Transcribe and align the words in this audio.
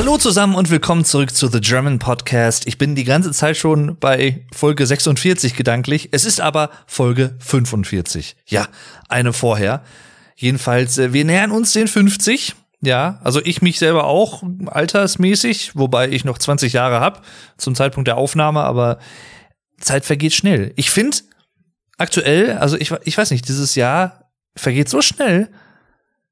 Hallo 0.00 0.16
zusammen 0.16 0.54
und 0.54 0.70
willkommen 0.70 1.04
zurück 1.04 1.34
zu 1.34 1.48
The 1.48 1.60
German 1.60 1.98
Podcast. 1.98 2.66
Ich 2.66 2.78
bin 2.78 2.94
die 2.94 3.04
ganze 3.04 3.32
Zeit 3.32 3.58
schon 3.58 3.98
bei 3.98 4.46
Folge 4.50 4.86
46 4.86 5.54
gedanklich. 5.54 6.08
Es 6.12 6.24
ist 6.24 6.40
aber 6.40 6.70
Folge 6.86 7.36
45. 7.40 8.34
Ja, 8.46 8.68
eine 9.10 9.34
vorher. 9.34 9.84
Jedenfalls, 10.36 10.96
äh, 10.96 11.12
wir 11.12 11.26
nähern 11.26 11.50
uns 11.50 11.74
den 11.74 11.86
50. 11.86 12.54
Ja, 12.80 13.20
also 13.22 13.42
ich 13.44 13.60
mich 13.60 13.78
selber 13.78 14.04
auch 14.04 14.42
altersmäßig, 14.64 15.76
wobei 15.76 16.08
ich 16.08 16.24
noch 16.24 16.38
20 16.38 16.72
Jahre 16.72 17.00
hab 17.00 17.22
zum 17.58 17.74
Zeitpunkt 17.74 18.08
der 18.08 18.16
Aufnahme, 18.16 18.62
aber 18.62 19.00
Zeit 19.80 20.06
vergeht 20.06 20.32
schnell. 20.32 20.72
Ich 20.76 20.90
finde 20.90 21.18
aktuell, 21.98 22.56
also 22.56 22.78
ich, 22.78 22.90
ich 23.04 23.18
weiß 23.18 23.32
nicht, 23.32 23.46
dieses 23.46 23.74
Jahr 23.74 24.30
vergeht 24.56 24.88
so 24.88 25.02
schnell. 25.02 25.50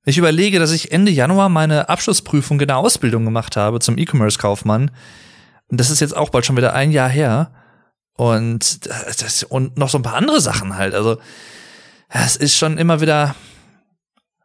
Ich 0.09 0.17
überlege, 0.17 0.59
dass 0.59 0.73
ich 0.73 0.91
Ende 0.91 1.11
Januar 1.11 1.51
meine 1.51 1.91
Abschlussprüfung 1.91 2.59
in 2.61 2.67
der 2.67 2.79
Ausbildung 2.79 3.27
gemacht 3.27 3.59
habe 3.59 3.79
zum 3.79 3.99
E-Commerce-Kaufmann. 3.99 4.91
Und 5.69 5.79
das 5.79 5.91
ist 5.91 6.01
jetzt 6.01 6.17
auch 6.17 6.31
bald 6.31 6.47
schon 6.47 6.57
wieder 6.57 6.73
ein 6.73 6.93
Jahr 6.93 7.11
her. 7.11 7.51
Und, 8.15 8.87
das, 8.87 9.43
und 9.43 9.77
noch 9.77 9.91
so 9.91 9.99
ein 9.99 10.03
paar 10.03 10.15
andere 10.15 10.41
Sachen 10.41 10.77
halt. 10.77 10.95
Also, 10.95 11.19
es 12.09 12.37
ist 12.37 12.57
schon 12.57 12.79
immer 12.79 13.03
wieder 13.03 13.35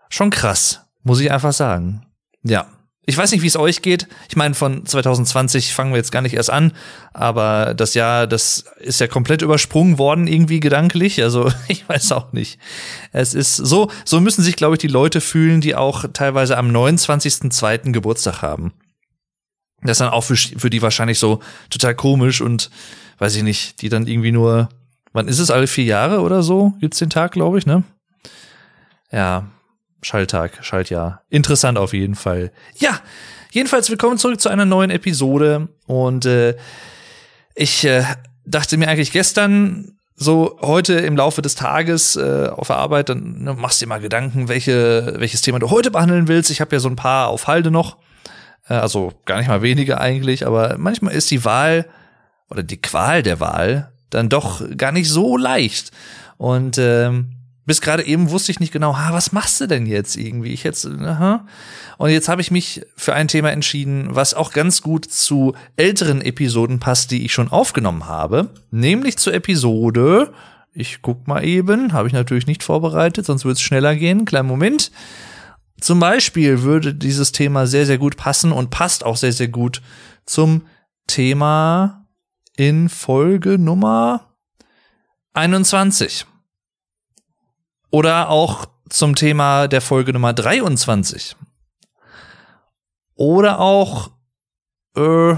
schon 0.09 0.31
krass, 0.31 0.81
muss 1.03 1.21
ich 1.21 1.31
einfach 1.31 1.53
sagen. 1.53 2.05
Ja. 2.43 2.67
Ich 3.05 3.17
weiß 3.17 3.31
nicht, 3.31 3.41
wie 3.41 3.47
es 3.47 3.57
euch 3.57 3.81
geht. 3.81 4.07
Ich 4.29 4.37
meine, 4.37 4.55
von 4.55 4.85
2020 4.85 5.73
fangen 5.73 5.91
wir 5.91 5.97
jetzt 5.97 6.13
gar 6.13 6.21
nicht 6.21 6.35
erst 6.35 6.49
an, 6.49 6.71
aber 7.13 7.73
das 7.73 7.95
Jahr, 7.95 8.27
das 8.27 8.65
ist 8.79 9.01
ja 9.01 9.07
komplett 9.07 9.41
übersprungen 9.41 9.97
worden, 9.97 10.25
irgendwie 10.25 10.61
gedanklich. 10.61 11.21
Also 11.21 11.51
ich 11.67 11.87
weiß 11.87 12.13
auch 12.13 12.31
nicht. 12.31 12.59
Es 13.11 13.33
ist 13.33 13.57
so, 13.57 13.91
so 14.05 14.21
müssen 14.21 14.41
sich, 14.41 14.55
glaube 14.55 14.75
ich, 14.75 14.79
die 14.79 14.87
Leute 14.87 15.19
fühlen, 15.19 15.59
die 15.59 15.75
auch 15.75 16.05
teilweise 16.13 16.57
am 16.57 16.69
29.02. 16.69 17.91
Geburtstag 17.91 18.41
haben. 18.41 18.71
Das 19.81 19.95
ist 19.95 20.01
dann 20.01 20.13
auch 20.13 20.23
für, 20.23 20.37
für 20.37 20.69
die 20.69 20.81
wahrscheinlich 20.81 21.19
so 21.19 21.41
total 21.69 21.95
komisch 21.95 22.39
und 22.39 22.69
weiß 23.17 23.35
ich 23.35 23.43
nicht, 23.43 23.81
die 23.81 23.89
dann 23.89 24.07
irgendwie 24.07 24.31
nur, 24.31 24.69
wann 25.11 25.27
ist 25.27 25.39
es, 25.39 25.51
alle 25.51 25.67
vier 25.67 25.83
Jahre 25.83 26.21
oder 26.21 26.41
so? 26.41 26.73
Gibt's 26.79 26.99
den 26.99 27.09
Tag, 27.09 27.33
glaube 27.33 27.57
ich, 27.57 27.65
ne? 27.65 27.83
Ja, 29.11 29.49
Schalltag, 30.03 30.59
Schaltjahr. 30.61 31.23
Interessant 31.29 31.77
auf 31.77 31.93
jeden 31.93 32.15
Fall. 32.15 32.51
Ja, 32.75 32.99
jedenfalls 33.51 33.89
willkommen 33.89 34.17
zurück 34.17 34.39
zu 34.39 34.49
einer 34.49 34.65
neuen 34.65 34.91
Episode. 34.91 35.69
Und 35.87 36.25
äh, 36.25 36.55
ich 37.55 37.85
äh, 37.85 38.03
dachte 38.45 38.77
mir 38.77 38.87
eigentlich 38.89 39.11
gestern, 39.11 39.97
so 40.15 40.59
heute 40.61 40.93
im 40.93 41.17
Laufe 41.17 41.41
des 41.41 41.55
Tages 41.55 42.15
äh, 42.15 42.47
auf 42.47 42.67
der 42.67 42.77
Arbeit, 42.77 43.09
dann 43.09 43.43
ne, 43.43 43.53
machst 43.53 43.81
du 43.81 43.85
dir 43.85 43.89
mal 43.89 43.99
Gedanken, 43.99 44.47
welche, 44.47 45.15
welches 45.17 45.41
Thema 45.41 45.59
du 45.59 45.69
heute 45.69 45.89
behandeln 45.89 46.27
willst. 46.27 46.51
Ich 46.51 46.61
habe 46.61 46.75
ja 46.75 46.79
so 46.79 46.89
ein 46.89 46.95
paar 46.95 47.29
auf 47.29 47.47
Halde 47.47 47.71
noch. 47.71 47.97
Äh, 48.67 48.75
also 48.75 49.13
gar 49.25 49.37
nicht 49.37 49.47
mal 49.47 49.61
wenige 49.61 49.99
eigentlich, 49.99 50.45
aber 50.45 50.77
manchmal 50.77 51.13
ist 51.13 51.31
die 51.31 51.45
Wahl 51.45 51.87
oder 52.49 52.61
die 52.61 52.81
Qual 52.81 53.23
der 53.23 53.39
Wahl 53.39 53.91
dann 54.09 54.29
doch 54.29 54.61
gar 54.77 54.91
nicht 54.91 55.09
so 55.09 55.37
leicht. 55.37 55.91
Und 56.37 56.77
ähm, 56.77 57.32
bis 57.65 57.81
gerade 57.81 58.05
eben 58.05 58.29
wusste 58.29 58.51
ich 58.51 58.59
nicht 58.59 58.73
genau, 58.73 58.97
ha, 58.97 59.13
was 59.13 59.31
machst 59.31 59.61
du 59.61 59.67
denn 59.67 59.85
jetzt 59.85 60.17
irgendwie? 60.17 60.51
Ich 60.51 60.63
jetzt, 60.63 60.85
aha. 60.85 61.45
Und 61.97 62.09
jetzt 62.09 62.27
habe 62.27 62.41
ich 62.41 62.51
mich 62.51 62.81
für 62.95 63.13
ein 63.13 63.27
Thema 63.27 63.51
entschieden, 63.51 64.07
was 64.09 64.33
auch 64.33 64.51
ganz 64.51 64.81
gut 64.81 65.05
zu 65.05 65.53
älteren 65.77 66.21
Episoden 66.21 66.79
passt, 66.79 67.11
die 67.11 67.23
ich 67.23 67.33
schon 67.33 67.49
aufgenommen 67.49 68.07
habe, 68.07 68.49
nämlich 68.71 69.17
zur 69.17 69.33
Episode. 69.33 70.33
Ich 70.73 71.01
guck 71.01 71.27
mal 71.27 71.45
eben, 71.45 71.93
habe 71.93 72.07
ich 72.07 72.13
natürlich 72.13 72.47
nicht 72.47 72.63
vorbereitet, 72.63 73.25
sonst 73.25 73.45
würde 73.45 73.53
es 73.53 73.61
schneller 73.61 73.95
gehen. 73.95 74.25
Kleinen 74.25 74.47
Moment. 74.47 74.91
Zum 75.79 75.99
Beispiel 75.99 76.63
würde 76.63 76.93
dieses 76.93 77.31
Thema 77.31 77.67
sehr, 77.67 77.85
sehr 77.85 77.97
gut 77.97 78.17
passen 78.17 78.51
und 78.51 78.71
passt 78.71 79.05
auch 79.05 79.17
sehr, 79.17 79.33
sehr 79.33 79.49
gut 79.49 79.81
zum 80.25 80.63
Thema 81.07 82.07
in 82.55 82.89
Folge 82.89 83.57
Nummer 83.57 84.33
21. 85.33 86.25
Oder 87.93 88.29
auch 88.31 88.65
zum 88.89 89.13
Thema 89.13 89.67
der 89.67 89.79
Folge 89.79 90.13
Nummer 90.13 90.33
23. 90.33 91.35
Oder 93.13 93.59
auch, 93.59 94.09
äh, 94.97 95.35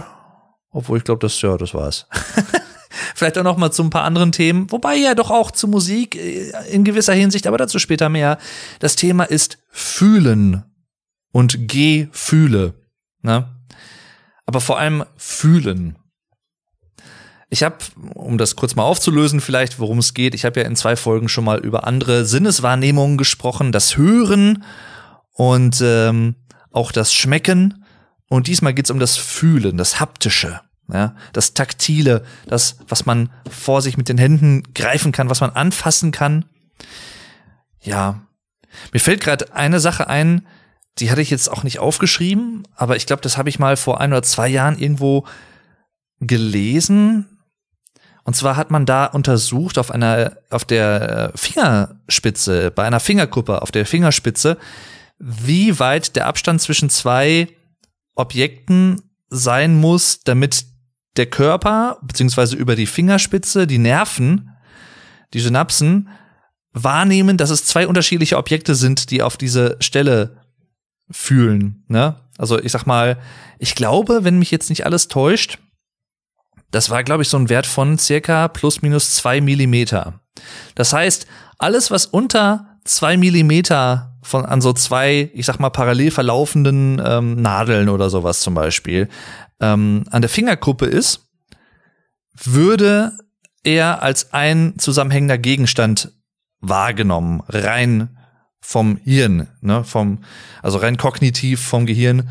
obwohl 0.69 0.97
ich 0.97 1.03
glaube, 1.03 1.19
das, 1.19 1.41
ja, 1.41 1.57
das 1.57 1.73
war's. 1.73 2.07
Vielleicht 3.13 3.37
auch 3.37 3.43
noch 3.43 3.57
mal 3.57 3.71
zu 3.71 3.83
ein 3.83 3.89
paar 3.89 4.05
anderen 4.05 4.31
Themen, 4.31 4.71
wobei 4.71 4.95
ja 4.95 5.15
doch 5.15 5.31
auch 5.31 5.51
zu 5.51 5.67
Musik 5.67 6.15
äh, 6.15 6.49
in 6.71 6.85
gewisser 6.85 7.13
Hinsicht, 7.13 7.45
aber 7.45 7.57
dazu 7.57 7.77
später 7.77 8.07
mehr. 8.07 8.37
Das 8.79 8.95
Thema 8.95 9.25
ist 9.25 9.57
Fühlen 9.69 10.63
und 11.33 11.67
Gefühle. 11.67 12.73
Ne? 13.21 13.53
Aber 14.45 14.61
vor 14.61 14.79
allem 14.79 15.03
Fühlen. 15.17 15.97
Ich 17.49 17.63
habe, 17.63 17.77
um 18.13 18.37
das 18.37 18.55
kurz 18.55 18.75
mal 18.75 18.83
aufzulösen, 18.83 19.39
vielleicht, 19.39 19.79
worum 19.79 19.99
es 19.99 20.13
geht, 20.13 20.33
ich 20.33 20.45
habe 20.45 20.61
ja 20.61 20.65
in 20.65 20.75
zwei 20.75 20.95
Folgen 20.95 21.29
schon 21.29 21.45
mal 21.45 21.59
über 21.59 21.85
andere 21.85 22.25
Sinneswahrnehmungen 22.25 23.17
gesprochen, 23.17 23.71
das 23.71 23.97
Hören 23.97 24.63
und 25.31 25.81
ähm, 25.81 26.35
auch 26.71 26.91
das 26.91 27.13
Schmecken. 27.13 27.85
Und 28.27 28.47
diesmal 28.47 28.73
geht's 28.73 28.91
um 28.91 28.99
das 28.99 29.17
Fühlen, 29.17 29.77
das 29.77 29.99
Haptische, 29.99 30.61
ja, 30.91 31.15
das 31.33 31.53
Taktile, 31.53 32.23
das, 32.47 32.77
was 32.87 33.05
man 33.05 33.29
vor 33.49 33.81
sich 33.81 33.97
mit 33.97 34.09
den 34.09 34.17
Händen 34.17 34.63
greifen 34.73 35.11
kann, 35.11 35.29
was 35.29 35.41
man 35.41 35.51
anfassen 35.51 36.11
kann. 36.11 36.45
Ja, 37.79 38.21
mir 38.91 38.99
fällt 38.99 39.21
gerade 39.21 39.53
eine 39.53 39.79
Sache 39.79 40.07
ein, 40.07 40.47
die 40.97 41.11
hatte 41.11 41.21
ich 41.21 41.29
jetzt 41.29 41.51
auch 41.51 41.63
nicht 41.63 41.79
aufgeschrieben, 41.79 42.63
aber 42.75 42.95
ich 42.95 43.05
glaube, 43.05 43.21
das 43.21 43.37
habe 43.37 43.49
ich 43.49 43.59
mal 43.59 43.77
vor 43.77 43.99
ein 44.01 44.11
oder 44.11 44.23
zwei 44.23 44.47
Jahren 44.47 44.79
irgendwo 44.79 45.25
gelesen. 46.19 47.34
Und 48.25 48.35
zwar 48.35 48.57
hat 48.57 48.71
man 48.71 48.87
da 48.87 49.05
untersucht 49.05 49.77
auf 49.77 49.91
einer, 49.91 50.37
auf 50.49 50.65
der 50.65 51.31
Fingerspitze, 51.35 52.71
bei 52.71 52.83
einer 52.83 52.99
Fingerkuppe 52.99 53.61
auf 53.61 53.71
der 53.71 53.85
Fingerspitze, 53.85 54.57
wie 55.19 55.79
weit 55.79 56.15
der 56.15 56.25
Abstand 56.25 56.59
zwischen 56.59 56.89
zwei 56.89 57.47
Objekten 58.15 59.01
sein 59.29 59.75
muss, 59.79 60.21
damit 60.21 60.65
der 61.17 61.27
Körper, 61.27 61.99
beziehungsweise 62.01 62.55
über 62.55 62.75
die 62.75 62.87
Fingerspitze, 62.87 63.67
die 63.67 63.77
Nerven, 63.77 64.49
die 65.33 65.39
Synapsen, 65.39 66.09
wahrnehmen, 66.73 67.37
dass 67.37 67.51
es 67.51 67.65
zwei 67.65 67.87
unterschiedliche 67.87 68.37
Objekte 68.37 68.73
sind, 68.73 69.11
die 69.11 69.21
auf 69.21 69.37
diese 69.37 69.77
Stelle 69.79 70.41
fühlen. 71.11 71.85
Ne? 71.87 72.15
Also 72.37 72.59
ich 72.59 72.71
sag 72.71 72.85
mal, 72.85 73.17
ich 73.59 73.75
glaube, 73.75 74.23
wenn 74.23 74.39
mich 74.39 74.51
jetzt 74.51 74.69
nicht 74.69 74.85
alles 74.85 75.07
täuscht, 75.07 75.59
das 76.75 76.89
war, 76.89 77.05
glaube 77.05 77.23
ich, 77.23 77.29
so 77.29 77.37
ein 77.37 77.47
Wert 77.47 77.65
von 77.65 77.97
circa 77.97 78.49
plus 78.49 78.81
minus 78.81 79.15
zwei 79.15 79.39
Millimeter. 79.39 80.19
Das 80.75 80.91
heißt, 80.91 81.25
alles, 81.57 81.89
was 81.89 82.05
unter 82.05 82.79
zwei 82.83 83.15
Millimeter 83.15 84.17
von 84.21 84.45
an 84.45 84.59
so 84.59 84.73
zwei, 84.73 85.31
ich 85.33 85.45
sag 85.45 85.57
mal, 85.57 85.69
parallel 85.69 86.11
verlaufenden 86.11 87.01
ähm, 87.03 87.41
Nadeln 87.41 87.87
oder 87.87 88.09
sowas 88.09 88.41
zum 88.41 88.55
Beispiel 88.55 89.07
ähm, 89.61 90.03
an 90.11 90.21
der 90.21 90.29
Fingerkuppe 90.29 90.85
ist, 90.85 91.29
würde 92.43 93.17
er 93.63 94.03
als 94.03 94.33
ein 94.33 94.73
zusammenhängender 94.77 95.37
Gegenstand 95.37 96.11
wahrgenommen, 96.59 97.41
rein 97.47 98.17
vom 98.59 98.97
Hirn, 98.97 99.47
ne, 99.61 99.85
vom, 99.85 100.25
also 100.61 100.79
rein 100.79 100.97
kognitiv 100.97 101.61
vom 101.61 101.85
Gehirn, 101.85 102.27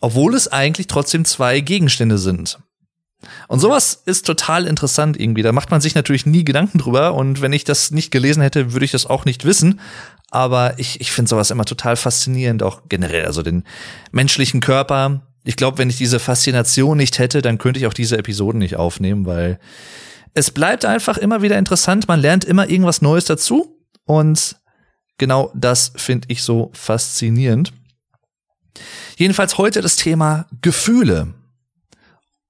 obwohl 0.00 0.34
es 0.34 0.48
eigentlich 0.48 0.88
trotzdem 0.88 1.24
zwei 1.24 1.60
Gegenstände 1.60 2.18
sind. 2.18 2.58
Und 3.48 3.60
sowas 3.60 4.02
ist 4.04 4.26
total 4.26 4.66
interessant 4.66 5.18
irgendwie. 5.18 5.42
Da 5.42 5.52
macht 5.52 5.70
man 5.70 5.80
sich 5.80 5.94
natürlich 5.94 6.26
nie 6.26 6.44
Gedanken 6.44 6.78
drüber. 6.78 7.14
Und 7.14 7.40
wenn 7.40 7.52
ich 7.52 7.64
das 7.64 7.90
nicht 7.90 8.10
gelesen 8.10 8.42
hätte, 8.42 8.72
würde 8.72 8.84
ich 8.84 8.90
das 8.92 9.06
auch 9.06 9.24
nicht 9.24 9.44
wissen. 9.44 9.80
Aber 10.30 10.78
ich, 10.78 11.00
ich 11.00 11.12
finde 11.12 11.28
sowas 11.28 11.50
immer 11.50 11.64
total 11.64 11.96
faszinierend, 11.96 12.62
auch 12.62 12.82
generell, 12.88 13.26
also 13.26 13.42
den 13.42 13.64
menschlichen 14.10 14.60
Körper. 14.60 15.22
Ich 15.44 15.56
glaube, 15.56 15.78
wenn 15.78 15.88
ich 15.88 15.96
diese 15.96 16.18
Faszination 16.18 16.96
nicht 16.96 17.18
hätte, 17.18 17.42
dann 17.42 17.58
könnte 17.58 17.78
ich 17.78 17.86
auch 17.86 17.94
diese 17.94 18.18
Episoden 18.18 18.58
nicht 18.58 18.76
aufnehmen, 18.76 19.24
weil 19.26 19.60
es 20.34 20.50
bleibt 20.50 20.84
einfach 20.84 21.16
immer 21.16 21.42
wieder 21.42 21.56
interessant. 21.56 22.08
Man 22.08 22.20
lernt 22.20 22.44
immer 22.44 22.68
irgendwas 22.68 23.00
Neues 23.00 23.24
dazu. 23.24 23.78
Und 24.04 24.56
genau 25.18 25.50
das 25.54 25.92
finde 25.96 26.26
ich 26.30 26.42
so 26.42 26.70
faszinierend. 26.74 27.72
Jedenfalls 29.16 29.56
heute 29.56 29.80
das 29.80 29.96
Thema 29.96 30.46
Gefühle 30.60 31.32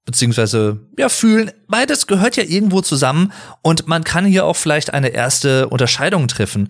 beziehungsweise 0.07 0.79
ja 0.97 1.09
fühlen. 1.09 1.51
Beides 1.67 2.07
gehört 2.07 2.37
ja 2.37 2.43
irgendwo 2.43 2.81
zusammen 2.81 3.33
und 3.61 3.87
man 3.87 4.05
kann 4.05 4.25
hier 4.25 4.45
auch 4.45 4.55
vielleicht 4.55 4.93
eine 4.93 5.09
erste 5.09 5.67
Unterscheidung 5.67 6.29
treffen. 6.29 6.69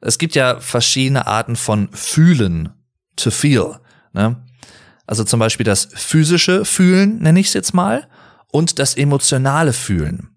Es 0.00 0.16
gibt 0.16 0.36
ja 0.36 0.60
verschiedene 0.60 1.26
Arten 1.26 1.56
von 1.56 1.88
fühlen, 1.92 2.70
to 3.16 3.32
feel. 3.32 3.80
Ne? 4.12 4.36
Also 5.06 5.24
zum 5.24 5.40
Beispiel 5.40 5.64
das 5.64 5.88
physische 5.92 6.64
Fühlen 6.64 7.18
nenne 7.18 7.40
ich 7.40 7.48
es 7.48 7.54
jetzt 7.54 7.74
mal 7.74 8.06
und 8.52 8.78
das 8.78 8.96
emotionale 8.96 9.72
Fühlen. 9.72 10.28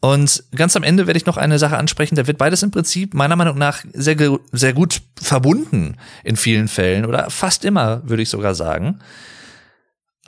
Und 0.00 0.44
ganz 0.56 0.76
am 0.76 0.82
Ende 0.82 1.06
werde 1.06 1.18
ich 1.18 1.26
noch 1.26 1.36
eine 1.36 1.58
Sache 1.58 1.76
ansprechen, 1.76 2.14
da 2.14 2.26
wird 2.26 2.38
beides 2.38 2.62
im 2.62 2.70
Prinzip 2.70 3.12
meiner 3.12 3.36
Meinung 3.36 3.58
nach 3.58 3.84
sehr, 3.92 4.16
sehr 4.50 4.72
gut 4.72 5.02
verbunden 5.20 5.98
in 6.24 6.36
vielen 6.36 6.68
Fällen 6.68 7.04
oder 7.04 7.28
fast 7.28 7.66
immer, 7.66 8.08
würde 8.08 8.22
ich 8.22 8.30
sogar 8.30 8.54
sagen. 8.54 9.00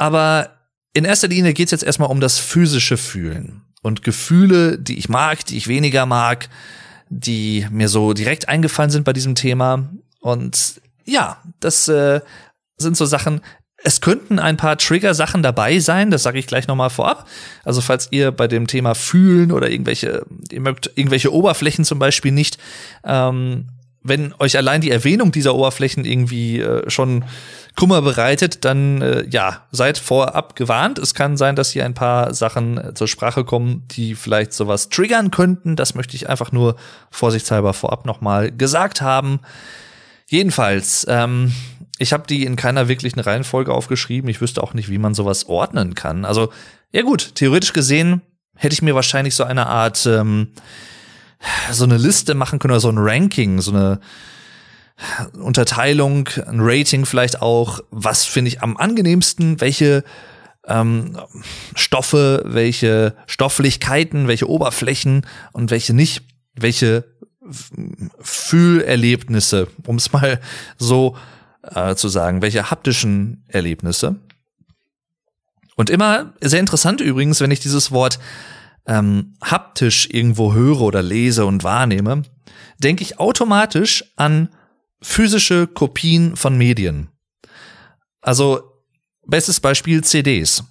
Aber 0.03 0.51
in 0.95 1.05
erster 1.05 1.29
Linie 1.29 1.55
geht 1.55 1.67
es 1.67 1.71
jetzt 1.71 1.85
erstmal 1.85 2.11
um 2.11 2.19
das 2.19 2.41
physische 2.41 2.97
Fühlen 2.97 3.63
und 3.83 4.03
Gefühle, 4.03 4.77
die 4.77 4.99
ich 4.99 5.09
mag, 5.09 5.47
die 5.47 5.57
ich 5.57 5.69
weniger 5.69 6.07
mag, 6.07 6.49
die 7.09 7.69
mir 7.71 7.89
so 7.89 8.13
direkt 8.13 8.49
eingefallen 8.49 8.91
sind 8.91 9.05
bei 9.05 9.13
diesem 9.13 9.37
Thema. 9.37 9.91
Und 10.19 10.81
ja, 11.05 11.41
das 11.61 11.87
äh, 11.87 12.21
sind 12.79 12.97
so 12.97 13.07
Sachen, 13.07 13.43
es 13.85 14.01
könnten 14.01 14.41
ein 14.41 14.57
paar 14.57 14.77
Trigger-Sachen 14.77 15.41
dabei 15.41 15.79
sein, 15.79 16.11
das 16.11 16.25
sage 16.25 16.41
ich 16.41 16.49
gleich 16.49 16.67
nochmal 16.67 16.91
vorab. 16.91 17.29
Also 17.63 17.81
falls 17.81 18.09
ihr 18.11 18.33
bei 18.33 18.49
dem 18.49 18.67
Thema 18.67 18.97
fühlen 18.97 19.53
oder 19.53 19.71
irgendwelche, 19.71 20.27
ihr 20.51 20.61
mögt 20.61 20.91
irgendwelche 20.97 21.33
Oberflächen 21.33 21.85
zum 21.85 22.01
Beispiel 22.01 22.33
nicht, 22.33 22.59
ähm, 23.05 23.69
wenn 24.05 24.35
euch 24.39 24.57
allein 24.57 24.81
die 24.81 24.91
Erwähnung 24.91 25.33
dieser 25.33 25.55
Oberflächen 25.55 26.05
irgendwie 26.05 26.61
äh, 26.61 26.89
schon 26.91 27.25
Kummer 27.77 28.03
bereitet, 28.03 28.65
dann 28.65 29.01
äh, 29.01 29.25
ja, 29.31 29.67
seid 29.71 29.97
vorab 29.97 30.57
gewarnt. 30.57 30.99
Es 30.99 31.15
kann 31.15 31.37
sein, 31.37 31.57
dass 31.57 31.71
hier 31.71 31.85
ein 31.85 31.95
paar 31.95 32.35
Sachen 32.35 32.79
äh, 32.79 32.95
zur 32.95 33.09
Sprache 33.09 33.45
kommen, 33.45 33.87
die 33.93 34.15
vielleicht 34.15 34.53
sowas 34.53 34.89
triggern 34.89 35.31
könnten. 35.31 35.77
Das 35.77 35.95
möchte 35.95 36.17
ich 36.17 36.29
einfach 36.29 36.53
nur 36.53 36.77
vorsichtshalber 37.11 37.73
vorab 37.73 38.05
nochmal 38.05 38.51
gesagt 38.51 39.01
haben. 39.01 39.41
Jedenfalls, 40.27 41.07
ähm, 41.09 41.53
ich 41.99 42.13
habe 42.13 42.27
die 42.27 42.45
in 42.45 42.57
keiner 42.57 42.89
wirklichen 42.89 43.21
Reihenfolge 43.21 43.73
aufgeschrieben. 43.73 44.29
Ich 44.29 44.41
wüsste 44.41 44.63
auch 44.63 44.75
nicht, 44.75 44.91
wie 44.91 44.99
man 44.99 45.15
sowas 45.15 45.49
ordnen 45.49 45.95
kann. 45.95 46.25
Also, 46.25 46.53
ja 46.91 47.03
gut, 47.03 47.35
theoretisch 47.37 47.73
gesehen 47.73 48.23
hätte 48.57 48.75
ich 48.75 48.83
mir 48.83 48.95
wahrscheinlich 48.95 49.35
so 49.35 49.45
eine 49.45 49.67
Art, 49.67 50.05
ähm, 50.07 50.49
so 51.71 51.85
eine 51.85 51.97
Liste 51.97 52.35
machen 52.35 52.59
können 52.59 52.73
oder 52.73 52.81
so 52.81 52.89
ein 52.89 52.99
Ranking, 52.99 53.61
so 53.61 53.73
eine 53.73 54.01
Unterteilung, 55.35 56.29
ein 56.47 56.61
Rating 56.61 57.07
vielleicht 57.07 57.43
auch. 57.43 57.81
Was 57.91 58.25
finde 58.25 58.49
ich 58.49 58.63
am 58.63 58.77
angenehmsten? 58.77 59.61
Welche 59.61 60.05
ähm, 60.67 61.19
Stoffe, 61.75 62.43
welche 62.47 63.17
Stofflichkeiten, 63.27 64.29
welche 64.29 64.49
Oberflächen 64.49 65.27
und 65.53 65.71
welche 65.71 65.95
nicht? 65.95 66.23
Welche 66.55 67.05
Fühlerlebnisse, 68.21 69.69
um 69.87 69.97
es 69.97 70.13
mal 70.13 70.41
so 70.79 71.17
äh, 71.63 71.95
zu 71.95 72.09
sagen, 72.09 72.43
welche 72.43 72.71
haptischen 72.71 73.45
Erlebnisse. 73.49 74.17
Und 75.75 75.91
immer 75.91 76.35
sehr 76.41 76.61
interessant 76.61 77.01
übrigens, 77.01 77.41
wenn 77.41 77.51
ich 77.51 77.61
dieses 77.61 77.91
Wort 77.91 78.19
ähm, 78.87 79.35
haptisch 79.43 80.09
irgendwo 80.11 80.53
höre 80.55 80.81
oder 80.81 81.03
lese 81.03 81.47
und 81.47 81.65
wahrnehme, 81.65 82.23
denke 82.79 83.03
ich 83.03 83.19
automatisch 83.19 84.05
an 84.17 84.49
physische 85.01 85.67
Kopien 85.67 86.37
von 86.37 86.57
Medien. 86.57 87.09
Also 88.21 88.63
bestes 89.27 89.61
Beispiel 89.61 90.03
CDs. 90.03 90.65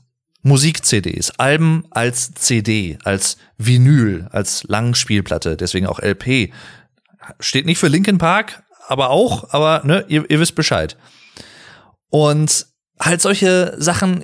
Musik-CDs, 0.44 1.31
Alben 1.38 1.86
als 1.92 2.34
CD, 2.34 2.98
als 3.04 3.38
Vinyl, 3.60 4.28
als 4.31 4.63
Langspielplatte, 4.63 5.56
deswegen 5.56 5.86
auch 5.86 6.00
LP. 6.00 6.52
Steht 7.40 7.68
nicht 7.68 7.78
für 7.78 7.90
Linkin 7.90 8.18
Park, 8.18 8.63
aber 8.88 9.12
auch, 9.12 9.54
aber 9.54 9.84
ne, 9.86 10.04
ihr, 10.08 10.28
ihr 10.30 10.40
wisst 10.40 10.56
Bescheid. 10.56 10.98
Und 12.10 12.66
halt 13.01 13.21
solche 13.21 13.75
Sachen, 13.77 14.24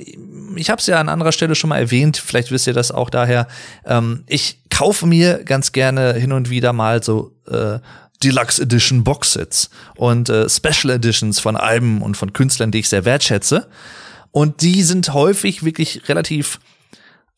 ich 0.56 0.70
habe 0.70 0.80
es 0.80 0.88
ja 0.88 1.00
an 1.00 1.10
anderer 1.10 1.32
Stelle 1.32 1.56
schon 1.56 1.70
mal 1.70 1.80
erwähnt, 1.80 2.18
vielleicht 2.18 2.52
wisst 2.52 2.68
ihr 2.68 2.74
das 2.74 2.92
auch 2.92 3.10
daher, 3.10 3.48
ähm, 3.86 4.24
ich 4.28 4.62
kaufe 4.70 5.06
mir 5.06 5.44
ganz 5.44 5.72
gerne 5.72 6.14
hin 6.14 6.32
und 6.32 6.50
wieder 6.50 6.74
mal 6.74 7.04
so 7.04 7.36
äh, 7.50 7.80
Deluxe 8.24 8.62
Edition 8.62 9.04
Boxsets 9.04 9.70
und 9.96 10.30
äh, 10.30 10.50
Special 10.50 10.94
Editions 10.94 11.40
von 11.40 11.56
Alben 11.56 12.02
und 12.02 12.18
von 12.18 12.34
Künstlern, 12.34 12.72
die 12.72 12.80
ich 12.80 12.90
sehr 12.90 13.06
wertschätze. 13.06 13.68
Und 14.32 14.62
die 14.62 14.84
sind 14.84 15.14
häufig 15.14 15.64
wirklich 15.64 16.10
relativ 16.10 16.60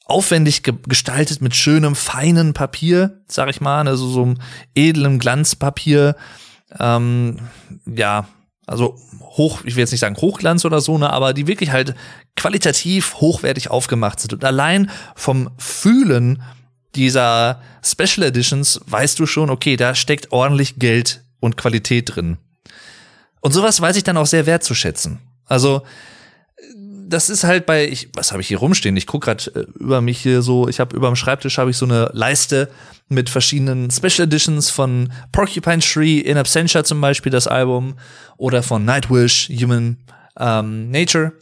aufwendig 0.06 0.64
ge 0.64 0.74
gestaltet 0.88 1.42
mit 1.42 1.56
schönem, 1.56 1.96
feinen 1.96 2.54
Papier, 2.54 3.22
sag 3.28 3.50
ich 3.50 3.62
mal, 3.62 3.88
also 3.88 4.08
so 4.08 4.24
einem 4.24 4.38
edlem 4.74 5.20
Glanzpapier 5.20 6.16
ähm, 6.78 7.40
ja, 7.86 8.28
also 8.70 8.96
hoch, 9.22 9.62
ich 9.64 9.76
will 9.76 9.82
jetzt 9.82 9.92
nicht 9.92 10.00
sagen 10.00 10.18
Hochglanz 10.18 10.66
oder 10.66 10.82
so, 10.82 10.98
ne, 10.98 11.10
aber 11.10 11.34
die 11.34 11.48
wirklich 11.48 11.72
halt 11.72 11.96
qualitativ 12.36 13.16
hochwertig 13.16 13.72
aufgemacht 13.72 14.20
sind. 14.20 14.34
Und 14.34 14.46
allein 14.46 14.92
vom 15.16 15.50
Fühlen 15.58 16.42
dieser 16.96 17.62
Special 17.84 18.28
Editions 18.28 18.80
weißt 18.86 19.20
du 19.20 19.26
schon, 19.26 19.50
okay, 19.50 19.76
da 19.76 19.96
steckt 19.96 20.32
ordentlich 20.32 20.78
Geld 20.78 21.24
und 21.40 21.58
Qualität 21.58 22.16
drin. 22.16 22.38
Und 23.42 23.54
sowas 23.54 23.80
weiß 23.80 23.96
ich 23.96 24.04
dann 24.04 24.18
auch 24.18 24.26
sehr 24.26 24.46
wertzuschätzen. 24.46 25.20
Also 25.46 25.84
das 27.10 27.30
ist 27.30 27.44
halt 27.44 27.66
bei, 27.66 27.88
ich, 27.88 28.10
was 28.14 28.32
habe 28.32 28.42
ich 28.42 28.48
hier 28.48 28.60
rumstehen? 28.60 28.96
Ich 28.96 29.08
guck 29.08 29.24
gerade 29.24 29.52
äh, 29.56 29.66
über 29.80 30.02
mich 30.02 30.20
hier 30.20 30.42
so, 30.42 30.68
ich 30.68 30.80
habe 30.80 30.96
über 30.96 31.08
dem 31.08 31.16
Schreibtisch 31.16 31.58
habe 31.58 31.72
ich 31.72 31.78
so 31.78 31.86
eine 31.86 32.10
Leiste 32.14 32.70
mit 33.08 33.30
verschiedenen 33.30 33.90
Special 33.90 34.28
Editions 34.28 34.70
von 34.70 35.12
Porcupine 35.32 35.80
Tree, 35.80 36.20
In 36.20 36.38
Absentia 36.38 36.84
zum 36.84 37.02
Beispiel 37.02 37.32
das 37.32 37.48
Album 37.48 37.96
oder 38.38 38.62
von 38.62 38.86
Nightwish, 38.86 39.50
Human 39.50 39.98
ähm, 40.38 40.92
Nature. 40.92 41.34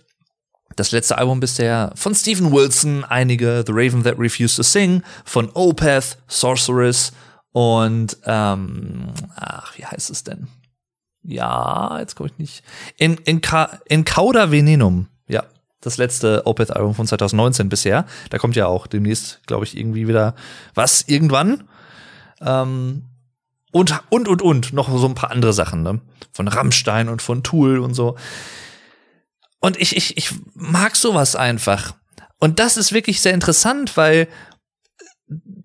Das 0.75 0.91
letzte 0.91 1.17
Album 1.17 1.39
bisher 1.39 1.91
von 1.95 2.13
Stephen 2.15 2.51
Wilson, 2.51 3.03
einige 3.03 3.63
The 3.65 3.73
Raven 3.73 4.03
That 4.03 4.19
Refused 4.19 4.57
to 4.57 4.63
Sing, 4.63 5.03
von 5.25 5.49
Opeth, 5.53 6.17
Sorceress 6.27 7.11
und 7.51 8.17
ähm, 8.25 9.11
ach, 9.35 9.77
wie 9.77 9.85
heißt 9.85 10.09
es 10.11 10.23
denn? 10.23 10.47
Ja, 11.23 11.97
jetzt 11.99 12.15
komme 12.15 12.29
ich 12.29 12.37
nicht. 12.37 12.63
In, 12.97 13.15
in, 13.25 13.41
in 13.85 14.05
Cauda 14.05 14.51
Venenum. 14.51 15.07
Das 15.81 15.97
letzte 15.97 16.45
Opeth-Album 16.45 16.95
von 16.95 17.07
2019 17.07 17.69
bisher. 17.69 18.05
Da 18.29 18.37
kommt 18.37 18.55
ja 18.55 18.65
auch 18.65 18.87
demnächst, 18.87 19.41
glaube 19.45 19.65
ich, 19.65 19.77
irgendwie 19.77 20.07
wieder 20.07 20.35
was 20.73 21.03
irgendwann. 21.07 21.67
Ähm, 22.41 23.03
und, 23.71 23.93
und, 24.09 24.27
und, 24.27 24.41
und, 24.41 24.73
noch 24.73 24.89
so 24.89 25.07
ein 25.07 25.15
paar 25.15 25.31
andere 25.31 25.53
Sachen, 25.53 25.83
ne? 25.83 26.01
Von 26.31 26.47
Rammstein 26.47 27.09
und 27.09 27.21
von 27.21 27.43
Tool 27.43 27.79
und 27.79 27.93
so. 27.93 28.15
Und 29.59 29.77
ich, 29.79 29.95
ich, 29.95 30.17
ich 30.17 30.31
mag 30.53 30.95
sowas 30.95 31.35
einfach. 31.35 31.95
Und 32.39 32.59
das 32.59 32.77
ist 32.77 32.91
wirklich 32.91 33.21
sehr 33.21 33.33
interessant, 33.33 33.97
weil 33.97 34.27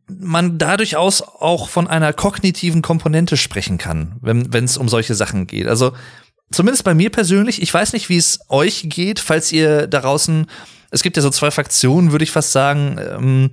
man 0.09 0.59
dadurch 0.59 0.97
aus 0.97 1.23
auch 1.23 1.69
von 1.69 1.87
einer 1.87 2.13
kognitiven 2.13 2.83
Komponente 2.83 3.37
sprechen 3.37 3.79
kann, 3.79 4.17
wenn 4.21 4.65
es 4.65 4.77
um 4.77 4.89
solche 4.89 5.15
Sachen 5.15 5.47
geht. 5.47 5.67
Also 5.67 5.93
zumindest 6.51 6.85
bei 6.85 6.95
mir 6.95 7.11
persönlich, 7.11 7.63
ich 7.63 7.73
weiß 7.73 7.93
nicht, 7.93 8.09
wie 8.09 8.17
es 8.17 8.41
euch 8.49 8.85
geht, 8.87 9.21
falls 9.21 9.53
ihr 9.53 9.87
da 9.87 10.01
draußen, 10.01 10.47
es 10.91 11.03
gibt 11.03 11.17
ja 11.17 11.23
so 11.23 11.31
zwei 11.31 11.51
Fraktionen, 11.51 12.13
würde 12.13 12.25
ich 12.25 12.31
fast 12.31 12.53
sagen, 12.53 12.99
ähm, 12.99 13.51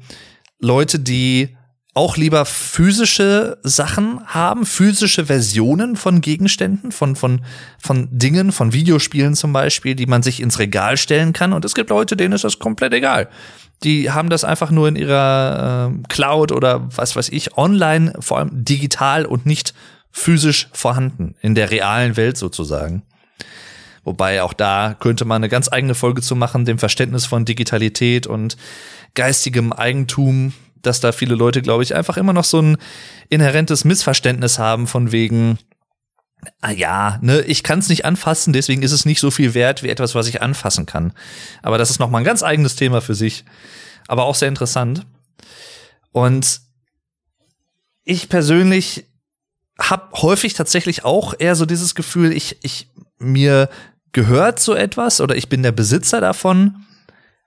Leute, 0.59 0.99
die 0.99 1.55
auch 1.93 2.17
lieber 2.17 2.45
physische 2.45 3.57
Sachen 3.63 4.21
haben, 4.25 4.65
physische 4.65 5.25
Versionen 5.25 5.95
von 5.95 6.21
Gegenständen, 6.21 6.91
von, 6.91 7.15
von, 7.15 7.41
von 7.79 8.07
Dingen, 8.11 8.51
von 8.51 8.73
Videospielen 8.73 9.35
zum 9.35 9.53
Beispiel, 9.53 9.95
die 9.95 10.05
man 10.05 10.21
sich 10.21 10.39
ins 10.39 10.59
Regal 10.59 10.97
stellen 10.97 11.33
kann. 11.33 11.51
Und 11.51 11.65
es 11.65 11.73
gibt 11.73 11.89
Leute, 11.89 12.15
denen 12.15 12.33
ist 12.33 12.43
das 12.43 12.59
komplett 12.59 12.93
egal. 12.93 13.27
Die 13.83 14.11
haben 14.11 14.29
das 14.29 14.43
einfach 14.43 14.71
nur 14.71 14.87
in 14.87 14.95
ihrer 14.95 15.91
äh, 15.91 16.07
Cloud 16.09 16.51
oder 16.51 16.87
was 16.95 17.15
weiß 17.15 17.29
ich, 17.29 17.57
online, 17.57 18.13
vor 18.19 18.37
allem 18.37 18.63
digital 18.63 19.25
und 19.25 19.45
nicht 19.45 19.73
physisch 20.19 20.67
vorhanden, 20.73 21.35
in 21.41 21.55
der 21.55 21.71
realen 21.71 22.17
Welt 22.17 22.37
sozusagen. 22.37 23.03
Wobei 24.03 24.43
auch 24.43 24.53
da 24.53 24.95
könnte 24.99 25.25
man 25.25 25.37
eine 25.37 25.49
ganz 25.49 25.71
eigene 25.71 25.95
Folge 25.95 26.21
zu 26.21 26.35
machen, 26.35 26.65
dem 26.65 26.77
Verständnis 26.77 27.25
von 27.25 27.45
Digitalität 27.45 28.27
und 28.27 28.57
geistigem 29.15 29.71
Eigentum, 29.71 30.53
dass 30.81 30.99
da 30.99 31.11
viele 31.11 31.35
Leute, 31.35 31.61
glaube 31.61 31.83
ich, 31.83 31.95
einfach 31.95 32.17
immer 32.17 32.33
noch 32.33 32.43
so 32.43 32.61
ein 32.61 32.77
inhärentes 33.29 33.85
Missverständnis 33.85 34.59
haben 34.59 34.87
von 34.87 35.11
wegen, 35.11 35.57
ah 36.61 36.71
ja, 36.71 37.19
ne, 37.21 37.41
ich 37.41 37.63
kann 37.63 37.79
es 37.79 37.89
nicht 37.89 38.05
anfassen, 38.05 38.53
deswegen 38.53 38.83
ist 38.83 38.91
es 38.91 39.05
nicht 39.05 39.19
so 39.19 39.31
viel 39.31 39.53
wert 39.53 39.83
wie 39.83 39.89
etwas, 39.89 40.15
was 40.15 40.27
ich 40.27 40.41
anfassen 40.41 40.85
kann. 40.85 41.13
Aber 41.61 41.77
das 41.77 41.89
ist 41.89 41.99
noch 41.99 42.09
mal 42.09 42.19
ein 42.19 42.23
ganz 42.23 42.43
eigenes 42.43 42.75
Thema 42.75 43.01
für 43.01 43.15
sich, 43.15 43.45
aber 44.07 44.25
auch 44.25 44.35
sehr 44.35 44.49
interessant. 44.49 45.05
Und 46.11 46.61
ich 48.03 48.27
persönlich 48.27 49.05
habe 49.79 50.09
häufig 50.21 50.53
tatsächlich 50.53 51.05
auch 51.05 51.33
eher 51.37 51.55
so 51.55 51.65
dieses 51.65 51.95
Gefühl, 51.95 52.33
ich, 52.33 52.57
ich 52.61 52.89
mir 53.17 53.69
gehört 54.11 54.59
so 54.59 54.75
etwas 54.75 55.21
oder 55.21 55.35
ich 55.35 55.49
bin 55.49 55.63
der 55.63 55.71
Besitzer 55.71 56.21
davon, 56.21 56.85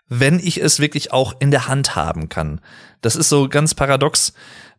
wenn 0.08 0.38
ich 0.38 0.62
es 0.62 0.80
wirklich 0.80 1.12
auch 1.12 1.34
in 1.40 1.50
der 1.50 1.68
Hand 1.68 1.96
haben 1.96 2.28
kann. 2.28 2.60
Das 3.00 3.16
ist 3.16 3.28
so 3.28 3.48
ganz 3.48 3.74
paradox 3.74 4.32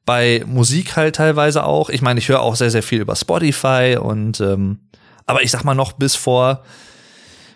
bei 0.05 0.43
Musik 0.45 0.95
halt 0.95 1.15
teilweise 1.15 1.63
auch. 1.63 1.89
Ich 1.89 2.01
meine, 2.01 2.19
ich 2.19 2.29
höre 2.29 2.41
auch 2.41 2.55
sehr, 2.55 2.71
sehr 2.71 2.83
viel 2.83 3.01
über 3.01 3.15
Spotify 3.15 3.97
und 3.99 4.39
ähm, 4.41 4.79
aber 5.25 5.43
ich 5.43 5.51
sag 5.51 5.63
mal 5.63 5.75
noch 5.75 5.93
bis 5.93 6.15
vor, 6.15 6.63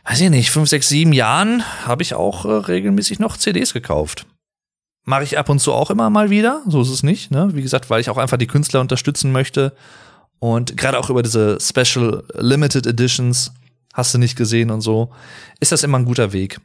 weiß 0.06 0.22
ich 0.22 0.30
nicht, 0.30 0.52
fünf, 0.52 0.70
sechs, 0.70 0.88
sieben 0.90 1.14
Jahren 1.14 1.64
habe 1.86 2.04
ich 2.04 2.14
auch 2.14 2.46
äh, 2.46 2.50
regelmäßig 2.50 3.20
noch 3.20 3.38
CDs 3.38 3.74
gekauft. 3.74 4.26
Mache 5.08 5.24
ich 5.24 5.38
ab 5.38 5.48
und 5.48 5.60
zu 5.60 5.74
auch 5.74 5.90
immer 5.90 6.10
mal 6.10 6.30
wieder. 6.30 6.62
So 6.68 6.82
ist 6.82 6.90
es 6.90 7.02
nicht. 7.02 7.32
Ne? 7.32 7.50
Wie 7.54 7.62
gesagt, 7.62 7.90
weil 7.90 8.02
ich 8.02 8.10
auch 8.10 8.18
einfach 8.18 8.38
die 8.38 8.46
Künstler 8.46 8.82
unterstützen 8.82 9.32
möchte. 9.32 9.74
Und 10.40 10.76
gerade 10.76 11.00
auch 11.00 11.10
über 11.10 11.24
diese 11.24 11.58
Special 11.62 12.26
Limited 12.34 12.86
Editions, 12.86 13.54
hast 13.94 14.14
du 14.14 14.18
nicht 14.18 14.36
gesehen 14.36 14.70
und 14.70 14.82
so, 14.82 15.10
ist 15.62 15.72
das 15.72 15.84
immer 15.84 15.98
ein 15.98 16.06
guter 16.06 16.34
Weg. 16.34 16.60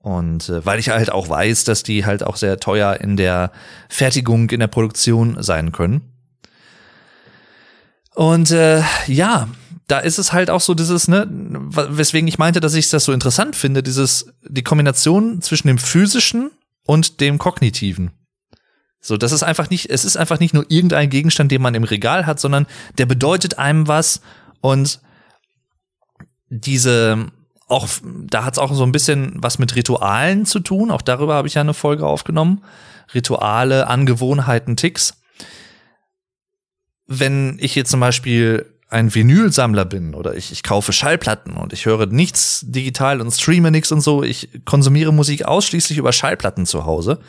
Und 0.00 0.50
äh, 0.50 0.64
weil 0.66 0.78
ich 0.78 0.90
halt 0.90 1.10
auch 1.10 1.30
weiß, 1.30 1.64
dass 1.64 1.82
die 1.82 2.04
halt 2.04 2.22
auch 2.22 2.36
sehr 2.36 2.60
teuer 2.60 3.00
in 3.00 3.16
der 3.16 3.52
Fertigung, 3.88 4.50
in 4.50 4.60
der 4.60 4.66
Produktion 4.66 5.42
sein 5.42 5.72
können. 5.72 6.12
Und 8.14 8.50
äh, 8.50 8.82
ja, 9.06 9.48
da 9.86 9.98
ist 9.98 10.18
es 10.18 10.34
halt 10.34 10.50
auch 10.50 10.60
so 10.60 10.74
dieses, 10.74 11.08
ne, 11.08 11.26
weswegen 11.30 12.28
ich 12.28 12.38
meinte, 12.38 12.60
dass 12.60 12.74
ich 12.74 12.90
das 12.90 13.04
so 13.04 13.12
interessant 13.12 13.56
finde, 13.56 13.82
dieses, 13.82 14.30
die 14.46 14.62
Kombination 14.62 15.40
zwischen 15.40 15.68
dem 15.68 15.78
physischen 15.78 16.50
und 16.88 17.20
dem 17.20 17.36
kognitiven. 17.36 18.12
So, 18.98 19.18
das 19.18 19.30
ist 19.30 19.42
einfach 19.42 19.68
nicht, 19.68 19.90
es 19.90 20.06
ist 20.06 20.16
einfach 20.16 20.40
nicht 20.40 20.54
nur 20.54 20.64
irgendein 20.70 21.10
Gegenstand, 21.10 21.52
den 21.52 21.60
man 21.60 21.74
im 21.74 21.84
Regal 21.84 22.24
hat, 22.24 22.40
sondern 22.40 22.66
der 22.96 23.04
bedeutet 23.04 23.58
einem 23.58 23.86
was 23.86 24.22
und 24.62 25.00
diese, 26.48 27.30
auch, 27.68 27.86
da 28.02 28.44
hat 28.44 28.54
es 28.54 28.58
auch 28.58 28.72
so 28.72 28.84
ein 28.84 28.92
bisschen 28.92 29.34
was 29.36 29.58
mit 29.58 29.76
Ritualen 29.76 30.46
zu 30.46 30.60
tun. 30.60 30.90
Auch 30.90 31.02
darüber 31.02 31.34
habe 31.34 31.46
ich 31.46 31.54
ja 31.54 31.60
eine 31.60 31.74
Folge 31.74 32.06
aufgenommen. 32.06 32.64
Rituale, 33.14 33.86
Angewohnheiten, 33.86 34.76
Ticks. 34.76 35.20
Wenn 37.06 37.58
ich 37.60 37.74
jetzt 37.74 37.90
zum 37.90 38.00
Beispiel 38.00 38.77
ein 38.88 39.14
Vinylsammler 39.14 39.84
bin 39.84 40.14
oder 40.14 40.34
ich, 40.34 40.50
ich 40.50 40.62
kaufe 40.62 40.92
Schallplatten 40.92 41.54
und 41.54 41.72
ich 41.72 41.84
höre 41.84 42.06
nichts 42.06 42.64
digital 42.66 43.20
und 43.20 43.30
streame 43.30 43.70
nichts 43.70 43.92
und 43.92 44.00
so, 44.00 44.22
ich 44.22 44.48
konsumiere 44.64 45.12
Musik 45.12 45.44
ausschließlich 45.44 45.98
über 45.98 46.12
Schallplatten 46.12 46.64
zu 46.64 46.86
Hause, 46.86 47.20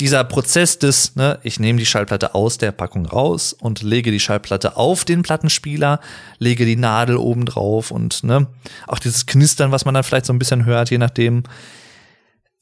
dieser 0.00 0.24
Prozess 0.24 0.80
des, 0.80 1.14
ne, 1.14 1.38
ich 1.44 1.60
nehme 1.60 1.78
die 1.78 1.86
Schallplatte 1.86 2.34
aus 2.34 2.58
der 2.58 2.72
Packung 2.72 3.06
raus 3.06 3.52
und 3.52 3.82
lege 3.82 4.10
die 4.10 4.18
Schallplatte 4.18 4.76
auf 4.76 5.04
den 5.04 5.22
Plattenspieler, 5.22 6.00
lege 6.38 6.66
die 6.66 6.76
Nadel 6.76 7.16
oben 7.16 7.46
drauf 7.46 7.92
und 7.92 8.24
ne, 8.24 8.48
auch 8.88 8.98
dieses 8.98 9.26
Knistern, 9.26 9.70
was 9.70 9.84
man 9.84 9.94
dann 9.94 10.02
vielleicht 10.02 10.26
so 10.26 10.32
ein 10.32 10.38
bisschen 10.38 10.64
hört, 10.64 10.90
je 10.90 10.98
nachdem. 10.98 11.44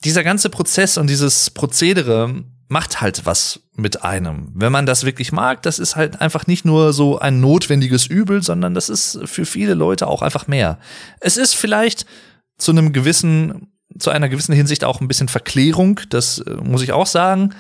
Dieser 0.04 0.24
ganze 0.24 0.50
Prozess 0.50 0.98
und 0.98 1.08
dieses 1.08 1.50
Prozedere 1.50 2.44
macht 2.72 3.02
halt 3.02 3.26
was 3.26 3.60
mit 3.76 4.02
einem. 4.02 4.50
Wenn 4.54 4.72
man 4.72 4.86
das 4.86 5.04
wirklich 5.04 5.30
mag, 5.30 5.62
das 5.62 5.78
ist 5.78 5.94
halt 5.94 6.22
einfach 6.22 6.46
nicht 6.46 6.64
nur 6.64 6.94
so 6.94 7.18
ein 7.18 7.40
notwendiges 7.40 8.06
Übel, 8.06 8.42
sondern 8.42 8.74
das 8.74 8.88
ist 8.88 9.20
für 9.26 9.44
viele 9.44 9.74
Leute 9.74 10.06
auch 10.06 10.22
einfach 10.22 10.46
mehr. 10.46 10.78
Es 11.20 11.36
ist 11.36 11.54
vielleicht 11.54 12.06
zu 12.56 12.72
einem 12.72 12.92
gewissen 12.92 13.68
zu 13.98 14.08
einer 14.08 14.30
gewissen 14.30 14.54
Hinsicht 14.54 14.84
auch 14.84 15.02
ein 15.02 15.08
bisschen 15.08 15.28
Verklärung, 15.28 16.00
das 16.08 16.38
äh, 16.38 16.54
muss 16.54 16.82
ich 16.82 16.92
auch 16.92 17.06
sagen. 17.06 17.54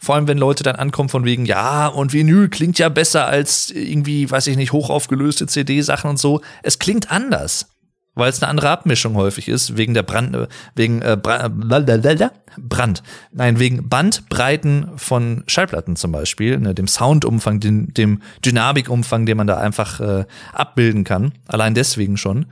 Vor 0.00 0.16
allem, 0.16 0.26
wenn 0.26 0.36
Leute 0.36 0.64
dann 0.64 0.74
ankommen 0.74 1.08
von 1.08 1.24
wegen, 1.24 1.46
ja, 1.46 1.86
und 1.86 2.12
Vinyl 2.12 2.48
klingt 2.48 2.76
ja 2.80 2.88
besser 2.88 3.26
als 3.26 3.70
irgendwie, 3.70 4.28
weiß 4.28 4.48
ich 4.48 4.56
nicht, 4.56 4.72
hochaufgelöste 4.72 5.46
CD-Sachen 5.46 6.10
und 6.10 6.18
so. 6.18 6.40
Es 6.64 6.80
klingt 6.80 7.12
anders, 7.12 7.70
weil 8.16 8.30
es 8.30 8.42
eine 8.42 8.50
andere 8.50 8.70
Abmischung 8.70 9.14
häufig 9.14 9.46
ist, 9.46 9.76
wegen 9.76 9.94
der 9.94 10.02
Brand, 10.02 10.34
äh, 10.34 10.48
wegen 10.74 11.02
äh, 11.02 11.16
Brand, 11.16 13.02
nein, 13.30 13.58
wegen 13.60 13.88
Bandbreiten 13.88 14.90
von 14.96 15.44
Schallplatten 15.46 15.94
zum 15.94 16.10
Beispiel, 16.10 16.58
ne, 16.58 16.74
dem 16.74 16.88
Soundumfang, 16.88 17.60
dem, 17.60 17.94
dem 17.94 18.22
Dynamikumfang, 18.44 19.26
den 19.26 19.36
man 19.36 19.46
da 19.46 19.58
einfach 19.58 20.00
äh, 20.00 20.24
abbilden 20.52 21.04
kann. 21.04 21.32
Allein 21.46 21.74
deswegen 21.74 22.16
schon 22.16 22.46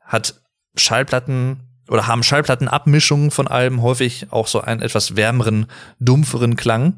hat 0.00 0.40
Schallplatten 0.74 1.60
oder 1.88 2.06
haben 2.06 2.22
Schallplattenabmischungen 2.22 3.30
von 3.30 3.46
Alben 3.46 3.82
häufig 3.82 4.28
auch 4.30 4.46
so 4.46 4.60
einen 4.60 4.80
etwas 4.80 5.16
wärmeren, 5.16 5.66
dumpferen 5.98 6.56
Klang. 6.56 6.94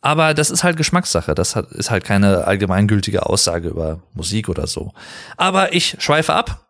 Aber 0.00 0.32
das 0.34 0.50
ist 0.50 0.64
halt 0.64 0.76
Geschmackssache. 0.76 1.34
Das 1.34 1.56
ist 1.56 1.90
halt 1.90 2.04
keine 2.04 2.44
allgemeingültige 2.46 3.26
Aussage 3.26 3.68
über 3.68 4.02
Musik 4.14 4.48
oder 4.48 4.66
so. 4.66 4.92
Aber 5.36 5.74
ich 5.74 5.96
schweife 5.98 6.34
ab. 6.34 6.68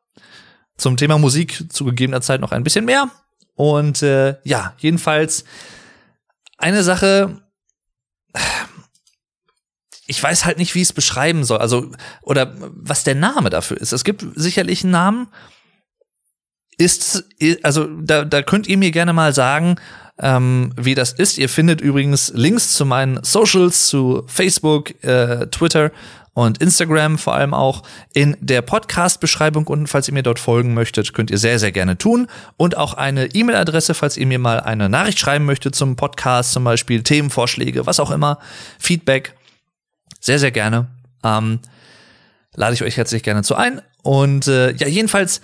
Zum 0.77 0.97
Thema 0.97 1.19
Musik 1.19 1.73
zu 1.73 1.85
gegebener 1.85 2.23
Zeit 2.23 2.41
noch 2.41 2.53
ein 2.53 2.65
bisschen 2.65 2.85
mehr. 2.85 3.11
Und 3.55 4.03
äh, 4.03 4.37
ja, 4.45 4.75
jedenfalls 4.79 5.45
eine 6.59 6.83
Sache. 6.83 7.43
Ich 10.07 10.21
weiß 10.21 10.45
halt 10.45 10.59
nicht, 10.59 10.75
wie 10.75 10.81
ich 10.81 10.89
es 10.89 10.93
beschreiben 10.93 11.45
soll. 11.45 11.59
Also, 11.59 11.93
oder 12.23 12.55
was 12.59 13.05
der 13.05 13.15
Name 13.15 13.51
dafür 13.51 13.77
ist. 13.77 13.93
Es 13.93 14.03
gibt 14.03 14.25
sicherlich 14.35 14.83
einen 14.83 14.93
Namen 14.93 15.29
ist, 16.81 17.25
also 17.63 17.87
da, 17.87 18.25
da 18.25 18.43
könnt 18.43 18.67
ihr 18.67 18.79
mir 18.79 18.91
gerne 18.91 19.13
mal 19.13 19.35
sagen, 19.35 19.77
ähm, 20.21 20.73
wie 20.77 20.95
das 20.95 21.13
ist. 21.13 21.39
Ihr 21.39 21.49
findet 21.49 21.81
übrigens 21.81 22.33
Links 22.35 22.75
zu 22.75 22.85
meinen 22.85 23.23
Socials, 23.23 23.87
zu 23.87 24.25
Facebook, 24.27 25.03
äh, 25.03 25.47
Twitter 25.49 25.91
und 26.33 26.59
Instagram 26.59 27.19
vor 27.19 27.35
allem 27.35 27.53
auch 27.53 27.83
in 28.15 28.37
der 28.41 28.63
Podcast-Beschreibung 28.63 29.67
unten. 29.67 29.87
Falls 29.87 30.09
ihr 30.09 30.15
mir 30.15 30.23
dort 30.23 30.39
folgen 30.39 30.75
möchtet, 30.75 31.13
könnt 31.13 31.31
ihr 31.31 31.39
sehr, 31.39 31.59
sehr 31.59 31.73
gerne 31.73 31.99
tun. 31.99 32.29
Und 32.57 32.77
auch 32.77 32.95
eine 32.95 33.27
E-Mail-Adresse, 33.35 33.95
falls 33.95 34.17
ihr 34.17 34.27
mir 34.27 34.39
mal 34.39 34.61
eine 34.61 34.89
Nachricht 34.89 35.19
schreiben 35.19 35.45
möchtet 35.45 35.75
zum 35.75 35.97
Podcast, 35.97 36.53
zum 36.53 36.65
Beispiel 36.65 37.03
Themenvorschläge, 37.03 37.87
was 37.87 38.01
auch 38.01 38.11
immer, 38.11 38.39
Feedback. 38.79 39.35
Sehr, 40.21 40.39
sehr 40.39 40.53
gerne. 40.53 40.89
Ähm, 41.25 41.59
lade 42.55 42.75
ich 42.75 42.83
euch 42.83 42.97
herzlich 42.97 43.23
gerne 43.23 43.43
zu 43.43 43.57
ein. 43.57 43.83
Und 44.03 44.47
äh, 44.47 44.73
ja, 44.73 44.87
jedenfalls 44.87 45.41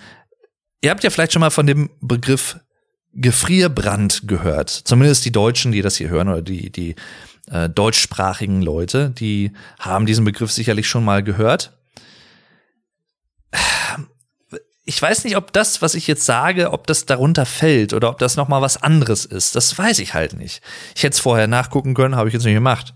Ihr 0.81 0.91
habt 0.91 1.03
ja 1.03 1.09
vielleicht 1.09 1.33
schon 1.33 1.39
mal 1.39 1.49
von 1.49 1.65
dem 1.65 1.89
Begriff 2.01 2.59
Gefrierbrand 3.17 4.27
gehört. 4.27 4.69
Zumindest 4.69 5.25
die 5.25 5.31
Deutschen, 5.31 5.71
die 5.71 5.81
das 5.81 5.97
hier 5.97 6.09
hören 6.09 6.29
oder 6.29 6.41
die, 6.41 6.71
die 6.71 6.95
äh, 7.51 7.67
deutschsprachigen 7.69 8.61
Leute, 8.61 9.09
die 9.09 9.51
haben 9.79 10.05
diesen 10.05 10.23
Begriff 10.23 10.51
sicherlich 10.51 10.87
schon 10.87 11.03
mal 11.03 11.23
gehört. 11.23 11.77
Ich 14.85 15.01
weiß 15.01 15.25
nicht, 15.25 15.35
ob 15.35 15.51
das, 15.51 15.81
was 15.81 15.95
ich 15.95 16.07
jetzt 16.07 16.25
sage, 16.25 16.71
ob 16.71 16.87
das 16.87 17.05
darunter 17.05 17.45
fällt 17.45 17.93
oder 17.93 18.09
ob 18.09 18.19
das 18.19 18.37
noch 18.37 18.47
mal 18.47 18.61
was 18.61 18.81
anderes 18.81 19.25
ist. 19.25 19.55
Das 19.55 19.77
weiß 19.77 19.99
ich 19.99 20.13
halt 20.13 20.33
nicht. 20.33 20.61
Ich 20.95 21.03
hätte 21.03 21.15
es 21.15 21.19
vorher 21.19 21.47
nachgucken 21.47 21.93
können, 21.93 22.15
habe 22.15 22.29
ich 22.29 22.33
jetzt 22.33 22.45
nicht 22.45 22.53
gemacht. 22.53 22.93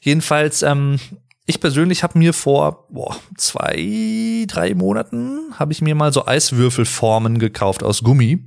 Jedenfalls 0.00 0.62
ähm, 0.62 0.98
ich 1.44 1.60
persönlich 1.60 2.02
habe 2.02 2.18
mir 2.18 2.32
vor 2.32 2.86
boah, 2.88 3.16
zwei, 3.36 4.46
drei 4.46 4.74
Monaten 4.74 5.54
habe 5.58 5.72
ich 5.72 5.82
mir 5.82 5.94
mal 5.94 6.12
so 6.12 6.26
Eiswürfelformen 6.26 7.38
gekauft 7.38 7.82
aus 7.82 8.02
Gummi. 8.02 8.38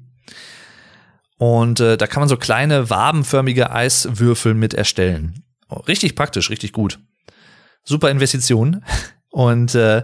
Und 1.37 1.79
äh, 1.79 1.97
da 1.97 2.07
kann 2.07 2.21
man 2.21 2.29
so 2.29 2.37
kleine 2.37 2.89
wabenförmige 2.89 3.71
Eiswürfel 3.71 4.53
mit 4.53 4.73
erstellen. 4.73 5.43
Oh, 5.69 5.79
richtig 5.79 6.15
praktisch, 6.15 6.49
richtig 6.49 6.71
gut. 6.71 6.99
Super 7.83 8.09
Investition. 8.09 8.83
Und 9.29 9.75
äh, 9.75 10.03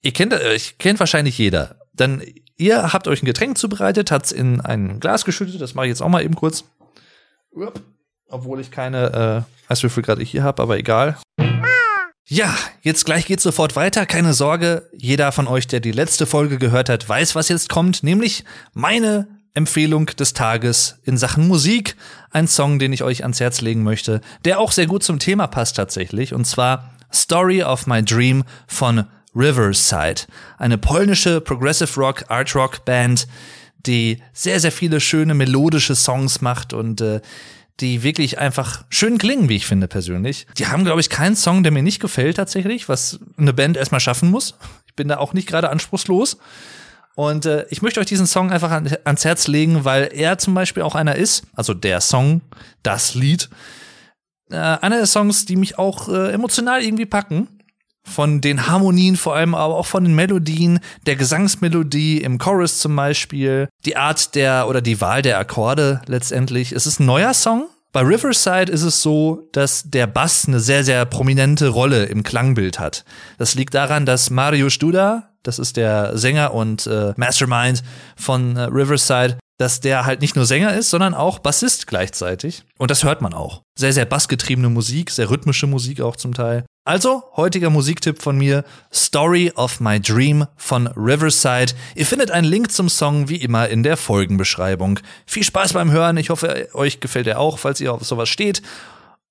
ihr 0.00 0.12
kennt, 0.12 0.32
äh, 0.32 0.54
ich 0.54 0.78
kennt 0.78 0.98
wahrscheinlich 0.98 1.36
jeder. 1.36 1.76
Dann 1.92 2.22
ihr 2.56 2.92
habt 2.92 3.06
euch 3.06 3.22
ein 3.22 3.26
Getränk 3.26 3.58
zubereitet, 3.58 4.10
hat's 4.10 4.32
in 4.32 4.60
ein 4.60 4.98
Glas 4.98 5.24
geschüttet. 5.24 5.60
Das 5.60 5.74
mache 5.74 5.86
ich 5.86 5.90
jetzt 5.90 6.02
auch 6.02 6.08
mal 6.08 6.22
eben 6.22 6.34
kurz. 6.34 6.64
Obwohl 8.28 8.60
ich 8.60 8.70
keine 8.70 9.46
äh, 9.68 9.70
Eiswürfel 9.72 10.02
gerade 10.02 10.22
hier 10.22 10.42
habe, 10.42 10.62
aber 10.62 10.78
egal. 10.78 11.18
Ja, 12.34 12.56
jetzt 12.80 13.04
gleich 13.04 13.26
geht's 13.26 13.42
sofort 13.42 13.76
weiter. 13.76 14.06
Keine 14.06 14.32
Sorge, 14.32 14.88
jeder 14.96 15.32
von 15.32 15.46
euch, 15.46 15.66
der 15.66 15.80
die 15.80 15.92
letzte 15.92 16.24
Folge 16.24 16.56
gehört 16.56 16.88
hat, 16.88 17.06
weiß, 17.06 17.34
was 17.34 17.50
jetzt 17.50 17.68
kommt, 17.68 18.02
nämlich 18.02 18.46
meine 18.72 19.28
Empfehlung 19.52 20.06
des 20.06 20.32
Tages 20.32 20.96
in 21.04 21.18
Sachen 21.18 21.46
Musik. 21.46 21.94
Ein 22.30 22.48
Song, 22.48 22.78
den 22.78 22.90
ich 22.94 23.02
euch 23.02 23.24
ans 23.24 23.38
Herz 23.38 23.60
legen 23.60 23.82
möchte, 23.82 24.22
der 24.46 24.60
auch 24.60 24.72
sehr 24.72 24.86
gut 24.86 25.02
zum 25.02 25.18
Thema 25.18 25.46
passt 25.46 25.76
tatsächlich, 25.76 26.32
und 26.32 26.46
zwar 26.46 26.94
Story 27.12 27.64
of 27.64 27.86
My 27.86 28.02
Dream 28.02 28.44
von 28.66 29.04
Riverside. 29.36 30.22
Eine 30.56 30.78
polnische 30.78 31.42
Progressive 31.42 32.00
Rock, 32.00 32.24
Art 32.30 32.54
Rock 32.54 32.86
Band, 32.86 33.28
die 33.84 34.22
sehr, 34.32 34.58
sehr 34.58 34.72
viele 34.72 35.00
schöne 35.00 35.34
melodische 35.34 35.94
Songs 35.94 36.40
macht 36.40 36.72
und 36.72 37.02
äh, 37.02 37.20
die 37.80 38.02
wirklich 38.02 38.38
einfach 38.38 38.84
schön 38.88 39.18
klingen, 39.18 39.48
wie 39.48 39.56
ich 39.56 39.66
finde 39.66 39.88
persönlich. 39.88 40.46
Die 40.56 40.66
haben, 40.66 40.84
glaube 40.84 41.00
ich, 41.00 41.10
keinen 41.10 41.36
Song, 41.36 41.62
der 41.62 41.72
mir 41.72 41.82
nicht 41.82 42.00
gefällt 42.00 42.36
tatsächlich, 42.36 42.88
was 42.88 43.20
eine 43.36 43.52
Band 43.52 43.76
erstmal 43.76 44.00
schaffen 44.00 44.30
muss. 44.30 44.54
Ich 44.86 44.94
bin 44.94 45.08
da 45.08 45.18
auch 45.18 45.32
nicht 45.32 45.48
gerade 45.48 45.70
anspruchslos. 45.70 46.38
Und 47.14 47.46
äh, 47.46 47.66
ich 47.70 47.82
möchte 47.82 48.00
euch 48.00 48.06
diesen 48.06 48.26
Song 48.26 48.50
einfach 48.50 48.70
an, 48.70 48.90
ans 49.04 49.24
Herz 49.24 49.46
legen, 49.46 49.84
weil 49.84 50.10
er 50.12 50.38
zum 50.38 50.54
Beispiel 50.54 50.82
auch 50.82 50.94
einer 50.94 51.16
ist, 51.16 51.44
also 51.54 51.74
der 51.74 52.00
Song, 52.00 52.40
das 52.82 53.14
Lied, 53.14 53.50
äh, 54.50 54.56
einer 54.56 54.96
der 54.96 55.06
Songs, 55.06 55.44
die 55.44 55.56
mich 55.56 55.78
auch 55.78 56.08
äh, 56.08 56.32
emotional 56.32 56.82
irgendwie 56.82 57.06
packen 57.06 57.48
von 58.04 58.40
den 58.40 58.66
Harmonien 58.66 59.16
vor 59.16 59.34
allem, 59.34 59.54
aber 59.54 59.76
auch 59.76 59.86
von 59.86 60.04
den 60.04 60.14
Melodien, 60.14 60.80
der 61.06 61.16
Gesangsmelodie 61.16 62.18
im 62.18 62.38
Chorus 62.38 62.78
zum 62.78 62.96
Beispiel, 62.96 63.68
die 63.84 63.96
Art 63.96 64.34
der 64.34 64.68
oder 64.68 64.80
die 64.80 65.00
Wahl 65.00 65.22
der 65.22 65.38
Akkorde 65.38 66.02
letztendlich. 66.06 66.72
Es 66.72 66.86
ist 66.86 67.00
ein 67.00 67.06
neuer 67.06 67.34
Song. 67.34 67.68
Bei 67.92 68.00
Riverside 68.00 68.72
ist 68.72 68.82
es 68.82 69.02
so, 69.02 69.48
dass 69.52 69.84
der 69.84 70.06
Bass 70.06 70.48
eine 70.48 70.60
sehr, 70.60 70.82
sehr 70.82 71.04
prominente 71.04 71.68
Rolle 71.68 72.04
im 72.04 72.22
Klangbild 72.22 72.78
hat. 72.78 73.04
Das 73.36 73.54
liegt 73.54 73.74
daran, 73.74 74.06
dass 74.06 74.30
Mario 74.30 74.70
Studa, 74.70 75.28
das 75.42 75.58
ist 75.58 75.76
der 75.76 76.16
Sänger 76.16 76.54
und 76.54 76.86
äh, 76.86 77.12
Mastermind 77.16 77.82
von 78.16 78.56
äh, 78.56 78.62
Riverside, 78.62 79.36
dass 79.58 79.80
der 79.80 80.06
halt 80.06 80.22
nicht 80.22 80.36
nur 80.36 80.46
Sänger 80.46 80.74
ist, 80.74 80.88
sondern 80.88 81.12
auch 81.12 81.38
Bassist 81.38 81.86
gleichzeitig. 81.86 82.64
Und 82.78 82.90
das 82.90 83.04
hört 83.04 83.20
man 83.20 83.34
auch. 83.34 83.62
Sehr, 83.78 83.92
sehr 83.92 84.06
bassgetriebene 84.06 84.70
Musik, 84.70 85.10
sehr 85.10 85.28
rhythmische 85.28 85.66
Musik 85.66 86.00
auch 86.00 86.16
zum 86.16 86.32
Teil. 86.32 86.64
Also, 86.84 87.22
heutiger 87.36 87.70
Musiktipp 87.70 88.20
von 88.20 88.36
mir, 88.36 88.64
Story 88.92 89.52
of 89.54 89.78
My 89.78 90.00
Dream 90.00 90.48
von 90.56 90.88
Riverside. 90.88 91.74
Ihr 91.94 92.04
findet 92.04 92.32
einen 92.32 92.48
Link 92.48 92.72
zum 92.72 92.88
Song 92.88 93.28
wie 93.28 93.36
immer 93.36 93.68
in 93.68 93.84
der 93.84 93.96
Folgenbeschreibung. 93.96 94.98
Viel 95.24 95.44
Spaß 95.44 95.74
beim 95.74 95.92
Hören, 95.92 96.16
ich 96.16 96.30
hoffe, 96.30 96.70
euch 96.72 96.98
gefällt 96.98 97.28
er 97.28 97.38
auch, 97.38 97.60
falls 97.60 97.80
ihr 97.80 97.92
auf 97.92 98.02
sowas 98.02 98.28
steht. 98.28 98.62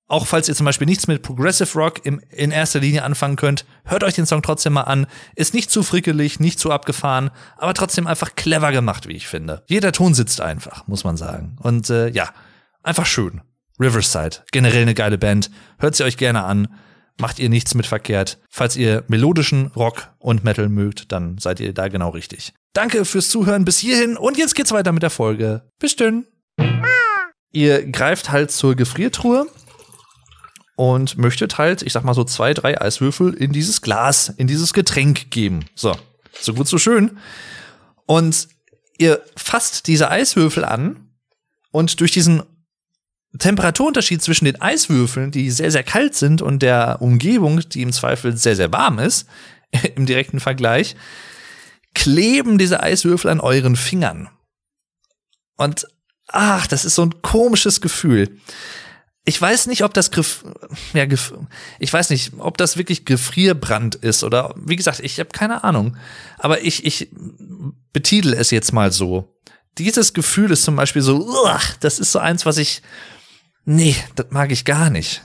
Auch 0.08 0.26
falls 0.26 0.48
ihr 0.48 0.54
zum 0.54 0.64
Beispiel 0.64 0.86
nichts 0.86 1.08
mit 1.08 1.20
Progressive 1.20 1.78
Rock 1.78 2.06
im, 2.06 2.22
in 2.30 2.52
erster 2.52 2.80
Linie 2.80 3.04
anfangen 3.04 3.36
könnt, 3.36 3.66
hört 3.84 4.02
euch 4.02 4.14
den 4.14 4.24
Song 4.24 4.40
trotzdem 4.40 4.72
mal 4.72 4.84
an. 4.84 5.06
Ist 5.36 5.52
nicht 5.52 5.70
zu 5.70 5.82
frickelig, 5.82 6.40
nicht 6.40 6.58
zu 6.58 6.70
abgefahren, 6.70 7.30
aber 7.58 7.74
trotzdem 7.74 8.06
einfach 8.06 8.34
clever 8.34 8.72
gemacht, 8.72 9.06
wie 9.08 9.12
ich 9.12 9.28
finde. 9.28 9.62
Jeder 9.66 9.92
Ton 9.92 10.14
sitzt 10.14 10.40
einfach, 10.40 10.86
muss 10.86 11.04
man 11.04 11.18
sagen. 11.18 11.58
Und 11.60 11.90
äh, 11.90 12.08
ja, 12.08 12.30
einfach 12.82 13.04
schön. 13.04 13.42
Riverside, 13.78 14.38
generell 14.52 14.82
eine 14.82 14.94
geile 14.94 15.18
Band. 15.18 15.50
Hört 15.78 15.96
sie 15.96 16.04
euch 16.04 16.16
gerne 16.16 16.44
an 16.44 16.68
macht 17.22 17.38
ihr 17.38 17.48
nichts 17.48 17.74
mit 17.76 17.86
verkehrt. 17.86 18.38
Falls 18.50 18.76
ihr 18.76 19.04
melodischen 19.06 19.68
Rock 19.68 20.10
und 20.18 20.42
Metal 20.42 20.68
mögt, 20.68 21.12
dann 21.12 21.38
seid 21.38 21.60
ihr 21.60 21.72
da 21.72 21.86
genau 21.86 22.10
richtig. 22.10 22.52
Danke 22.72 23.04
fürs 23.04 23.30
Zuhören 23.30 23.64
bis 23.64 23.78
hierhin 23.78 24.16
und 24.16 24.36
jetzt 24.36 24.56
geht's 24.56 24.72
weiter 24.72 24.90
mit 24.90 25.04
der 25.04 25.10
Folge. 25.10 25.62
Bis 25.78 25.94
denn. 25.94 26.26
Ihr 27.52 27.86
greift 27.86 28.32
halt 28.32 28.50
zur 28.50 28.74
Gefriertruhe 28.74 29.46
und 30.74 31.16
möchtet 31.16 31.58
halt, 31.58 31.82
ich 31.82 31.92
sag 31.92 32.02
mal 32.02 32.14
so 32.14 32.24
zwei, 32.24 32.54
drei 32.54 32.80
Eiswürfel 32.80 33.34
in 33.34 33.52
dieses 33.52 33.82
Glas, 33.82 34.28
in 34.28 34.48
dieses 34.48 34.72
Getränk 34.72 35.30
geben. 35.30 35.66
So, 35.76 35.94
so 36.40 36.54
gut, 36.54 36.66
so 36.66 36.78
schön. 36.78 37.18
Und 38.04 38.48
ihr 38.98 39.22
fasst 39.36 39.86
diese 39.86 40.10
Eiswürfel 40.10 40.64
an 40.64 41.08
und 41.70 42.00
durch 42.00 42.10
diesen 42.10 42.42
Temperaturunterschied 43.38 44.22
zwischen 44.22 44.44
den 44.44 44.60
Eiswürfeln, 44.60 45.30
die 45.30 45.50
sehr, 45.50 45.70
sehr 45.70 45.82
kalt 45.82 46.14
sind, 46.14 46.42
und 46.42 46.62
der 46.62 47.00
Umgebung, 47.00 47.60
die 47.68 47.82
im 47.82 47.92
Zweifel 47.92 48.36
sehr, 48.36 48.56
sehr 48.56 48.72
warm 48.72 48.98
ist, 48.98 49.26
im 49.96 50.06
direkten 50.06 50.40
Vergleich, 50.40 50.96
kleben 51.94 52.58
diese 52.58 52.82
Eiswürfel 52.82 53.30
an 53.30 53.40
euren 53.40 53.76
Fingern. 53.76 54.28
Und 55.56 55.86
ach, 56.28 56.66
das 56.66 56.84
ist 56.84 56.94
so 56.94 57.02
ein 57.02 57.22
komisches 57.22 57.80
Gefühl. 57.80 58.38
Ich 59.24 59.40
weiß 59.40 59.66
nicht, 59.66 59.84
ob 59.84 59.94
das 59.94 60.10
Gef 60.10 60.44
ja, 60.94 61.04
ich 61.78 61.92
weiß 61.92 62.10
nicht, 62.10 62.32
ob 62.38 62.58
das 62.58 62.76
wirklich 62.76 63.04
Gefrierbrand 63.04 63.94
ist 63.94 64.24
oder 64.24 64.52
wie 64.56 64.74
gesagt, 64.74 64.98
ich 65.00 65.20
habe 65.20 65.30
keine 65.30 65.62
Ahnung. 65.62 65.96
Aber 66.38 66.62
ich, 66.62 66.84
ich 66.84 67.10
betitel 67.92 68.32
es 68.34 68.50
jetzt 68.50 68.72
mal 68.72 68.90
so. 68.90 69.32
Dieses 69.78 70.12
Gefühl 70.12 70.50
ist 70.50 70.64
zum 70.64 70.76
Beispiel 70.76 71.02
so, 71.02 71.24
uah, 71.24 71.60
das 71.80 71.98
ist 71.98 72.12
so 72.12 72.18
eins, 72.18 72.44
was 72.46 72.58
ich 72.58 72.82
Nee, 73.64 73.96
das 74.16 74.26
mag 74.30 74.50
ich 74.50 74.64
gar 74.64 74.90
nicht. 74.90 75.22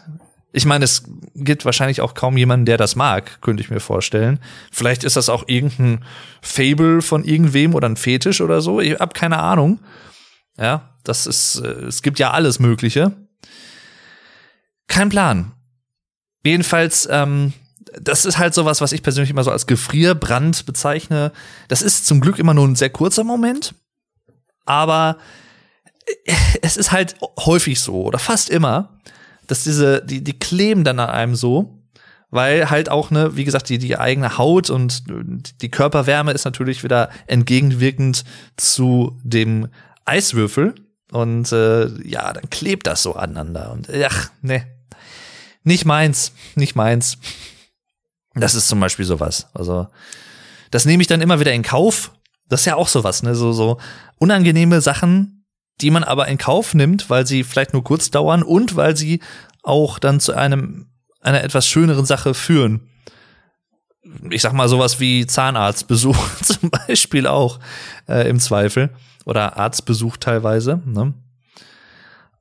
Ich 0.54 0.66
meine, 0.66 0.86
es 0.86 1.04
gibt 1.36 1.66
wahrscheinlich 1.66 2.02
auch 2.02 2.14
kaum 2.14 2.38
jemanden, 2.38 2.66
der 2.66 2.78
das 2.78 2.96
mag, 2.96 3.42
könnte 3.42 3.62
ich 3.62 3.70
mir 3.70 3.80
vorstellen. 3.80 4.40
Vielleicht 4.72 5.04
ist 5.04 5.16
das 5.16 5.30
auch 5.30 5.44
irgendein 5.48 6.04
Fable 6.42 7.02
von 7.02 7.24
irgendwem 7.24 7.76
oder 7.76 7.88
ein 7.88 7.98
Fetisch 7.98 8.42
oder 8.42 8.62
so. 8.62 8.80
Ich 8.80 9.00
hab 9.00 9.14
keine 9.14 9.40
Ahnung. 9.40 9.80
Ja, 10.58 10.96
das 11.04 11.28
ist, 11.28 11.58
äh, 11.58 11.86
es 11.86 12.02
gibt 12.02 12.18
ja 12.20 12.32
alles 12.32 12.60
Mögliche. 12.60 13.12
Kein 14.88 15.10
Plan. 15.10 15.52
Jedenfalls, 16.44 17.08
ähm, 17.12 17.54
das 18.00 18.26
ist 18.26 18.38
halt 18.38 18.54
sowas, 18.54 18.82
was 18.82 18.94
ich 18.94 19.04
persönlich 19.04 19.30
immer 19.30 19.44
so 19.44 19.52
als 19.52 19.68
Gefrierbrand 19.68 20.66
bezeichne. 20.66 21.32
Das 21.68 21.82
ist 21.82 22.08
zum 22.08 22.22
Glück 22.22 22.40
immer 22.40 22.54
nur 22.54 22.68
ein 22.68 22.76
sehr 22.76 22.90
kurzer 22.90 23.24
Moment. 23.24 23.76
Aber 24.66 25.18
es 26.62 26.78
ist 26.78 26.92
halt 26.92 27.16
häufig 27.40 27.80
so 27.80 28.04
oder 28.04 28.20
fast 28.20 28.50
immer, 28.50 28.98
dass 29.48 29.64
diese, 29.64 30.04
die, 30.06 30.24
die 30.24 30.38
kleben 30.38 30.84
dann 30.84 31.00
an 31.00 31.10
einem 31.10 31.36
so, 31.36 31.82
weil 32.30 32.70
halt 32.70 32.90
auch, 32.90 33.12
ne, 33.12 33.36
wie 33.36 33.46
gesagt, 33.46 33.70
die, 33.70 33.78
die 33.78 33.98
eigene 33.98 34.38
Haut 34.38 34.70
und 34.70 35.04
die 35.62 35.72
Körperwärme 35.72 36.32
ist 36.32 36.46
natürlich 36.46 36.84
wieder 36.84 37.10
entgegenwirkend 37.28 38.26
zu 38.58 39.18
dem 39.24 39.70
Eiswürfel. 40.06 40.76
Und 41.12 41.52
äh, 41.54 41.88
ja, 42.06 42.34
dann 42.34 42.50
klebt 42.50 42.86
das 42.86 43.02
so 43.02 43.16
aneinander. 43.16 43.72
Und 43.72 43.88
ach, 44.06 44.30
ne. 44.42 44.68
Nicht 45.64 45.86
meins, 45.86 46.34
nicht 46.56 46.76
meins. 46.76 47.18
Das 48.34 48.56
ist 48.56 48.68
zum 48.68 48.80
Beispiel 48.80 49.06
sowas. 49.06 49.48
Also, 49.54 49.88
das 50.70 50.86
nehme 50.86 51.02
ich 51.02 51.08
dann 51.08 51.22
immer 51.22 51.40
wieder 51.40 51.54
in 51.54 51.64
Kauf. 51.64 52.12
Das 52.50 52.62
ist 52.62 52.66
ja 52.66 52.76
auch 52.76 52.88
sowas, 52.88 53.24
ne? 53.24 53.36
So, 53.36 53.52
so 53.52 53.78
unangenehme 54.18 54.82
Sachen 54.82 55.37
die 55.82 55.92
man 55.92 56.04
aber 56.04 56.28
in 56.28 56.38
Kauf 56.38 56.74
nimmt, 56.74 57.10
weil 57.10 57.26
sie 57.28 57.44
vielleicht 57.44 57.74
nur 57.74 57.84
kurz 57.84 58.10
dauern 58.12 58.44
und 58.44 58.76
weil 58.76 58.98
sie 58.98 59.22
auch 59.64 60.00
dann 60.00 60.20
zu 60.20 60.34
einem 60.34 60.88
einer 61.22 61.44
etwas 61.44 61.68
schöneren 61.68 62.06
Sache 62.06 62.34
führen. 62.34 62.90
Ich 64.30 64.42
sag 64.42 64.54
mal 64.54 64.70
sowas 64.70 65.00
wie 65.00 65.26
Zahnarztbesuch 65.28 66.18
zum 66.44 66.70
Beispiel 66.70 67.28
auch 67.28 67.60
äh, 68.08 68.30
im 68.30 68.40
Zweifel 68.40 68.90
oder 69.26 69.58
Arztbesuch 69.58 70.18
teilweise. 70.18 70.82
Ne? 70.86 71.14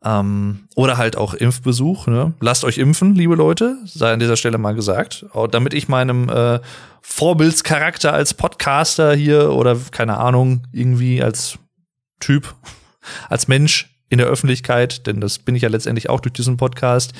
Ähm, 0.05 0.69
oder 0.77 0.97
halt 0.99 1.17
auch 1.17 1.35
Impfbesuch. 1.35 2.07
Ne? 2.07 2.35
Lasst 2.41 2.65
euch 2.65 2.79
impfen, 2.79 3.17
liebe 3.17 3.35
Leute, 3.35 3.77
sei 3.85 4.13
an 4.13 4.21
dieser 4.21 4.37
Stelle 4.37 4.59
mal 4.59 4.75
gesagt, 4.75 5.27
auch 5.33 5.49
damit 5.49 5.75
ich 5.75 5.89
meinem 5.89 6.29
äh, 6.29 6.61
Vorbildscharakter 7.01 8.13
als 8.13 8.35
Podcaster 8.35 9.15
hier 9.15 9.51
oder 9.51 9.77
keine 9.91 10.19
Ahnung 10.19 10.63
irgendwie 10.71 11.23
als 11.23 11.59
Typ 12.21 12.55
als 13.29 13.49
Mensch 13.49 13.97
in 14.09 14.19
der 14.19 14.27
Öffentlichkeit, 14.29 15.07
denn 15.07 15.21
das 15.21 15.39
bin 15.39 15.55
ich 15.55 15.63
ja 15.63 15.69
letztendlich 15.69 16.09
auch 16.09 16.21
durch 16.21 16.33
diesen 16.33 16.57
Podcast, 16.57 17.13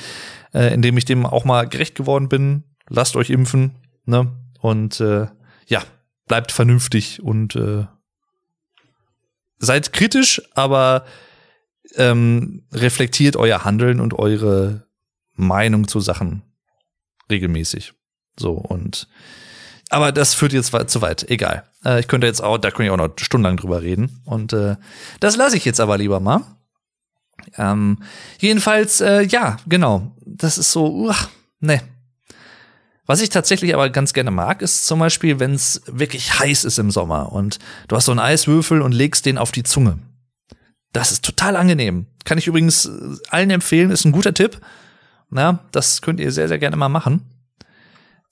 äh, 0.53 0.73
in 0.73 0.81
dem 0.81 0.97
ich 0.97 1.05
dem 1.05 1.25
auch 1.25 1.45
mal 1.45 1.67
gerecht 1.67 1.95
geworden 1.95 2.29
bin. 2.29 2.63
Lasst 2.89 3.15
euch 3.15 3.29
impfen, 3.29 3.75
ne? 4.05 4.31
Und 4.61 4.99
äh, 5.01 5.27
ja, 5.67 5.83
bleibt 6.27 6.51
vernünftig 6.51 7.21
und 7.21 7.55
äh, 7.55 7.85
seid 9.59 9.91
kritisch, 9.93 10.41
aber 10.55 11.05
ähm, 11.95 12.63
reflektiert 12.73 13.35
euer 13.35 13.65
Handeln 13.65 13.99
und 13.99 14.13
eure 14.13 14.87
Meinung 15.33 15.87
zu 15.87 15.99
Sachen 15.99 16.43
regelmäßig. 17.29 17.93
So 18.39 18.53
und 18.53 19.07
aber 19.89 20.11
das 20.11 20.33
führt 20.33 20.53
jetzt 20.53 20.73
zu 20.89 21.01
weit. 21.01 21.29
Egal. 21.29 21.63
Äh, 21.87 22.01
ich 22.01 22.07
könnte 22.07 22.27
jetzt 22.27 22.43
auch, 22.43 22.57
da 22.57 22.69
könnte 22.69 22.85
ich 22.85 22.91
auch 22.91 22.97
noch 22.97 23.13
stundenlang 23.17 23.57
drüber 23.57 23.81
reden. 23.81 24.21
Und 24.25 24.53
äh, 24.53 24.75
das 25.19 25.37
lasse 25.37 25.57
ich 25.57 25.65
jetzt 25.65 25.79
aber 25.79 25.97
lieber 25.97 26.19
mal. 26.19 26.41
Ähm, 27.57 28.03
jedenfalls, 28.39 28.99
äh, 28.99 29.21
ja, 29.21 29.57
genau. 29.67 30.11
Das 30.25 30.57
ist 30.57 30.71
so, 30.71 30.87
uh, 30.87 31.13
ne. 31.59 31.81
Was 33.05 33.21
ich 33.21 33.29
tatsächlich 33.29 33.73
aber 33.73 33.89
ganz 33.89 34.11
gerne 34.11 34.31
mag, 34.31 34.61
ist 34.61 34.85
zum 34.85 34.99
Beispiel, 34.99 35.39
wenn 35.39 35.53
es 35.53 35.81
wirklich 35.87 36.39
heiß 36.39 36.65
ist 36.65 36.77
im 36.77 36.91
Sommer 36.91 37.31
und 37.31 37.57
du 37.87 37.95
hast 37.95 38.05
so 38.05 38.11
einen 38.11 38.19
Eiswürfel 38.19 38.81
und 38.81 38.91
legst 38.91 39.25
den 39.25 39.37
auf 39.37 39.53
die 39.53 39.63
Zunge. 39.63 39.99
Das 40.91 41.13
ist 41.13 41.23
total 41.23 41.55
angenehm. 41.55 42.07
Kann 42.25 42.37
ich 42.37 42.47
übrigens 42.47 42.85
äh, 42.85 43.15
allen 43.29 43.49
empfehlen, 43.49 43.91
ist 43.91 44.03
ein 44.03 44.11
guter 44.11 44.33
Tipp. 44.33 44.59
Na, 45.29 45.59
das 45.71 46.01
könnt 46.01 46.19
ihr 46.19 46.31
sehr, 46.31 46.49
sehr 46.49 46.59
gerne 46.59 46.75
mal 46.75 46.89
machen. 46.89 47.21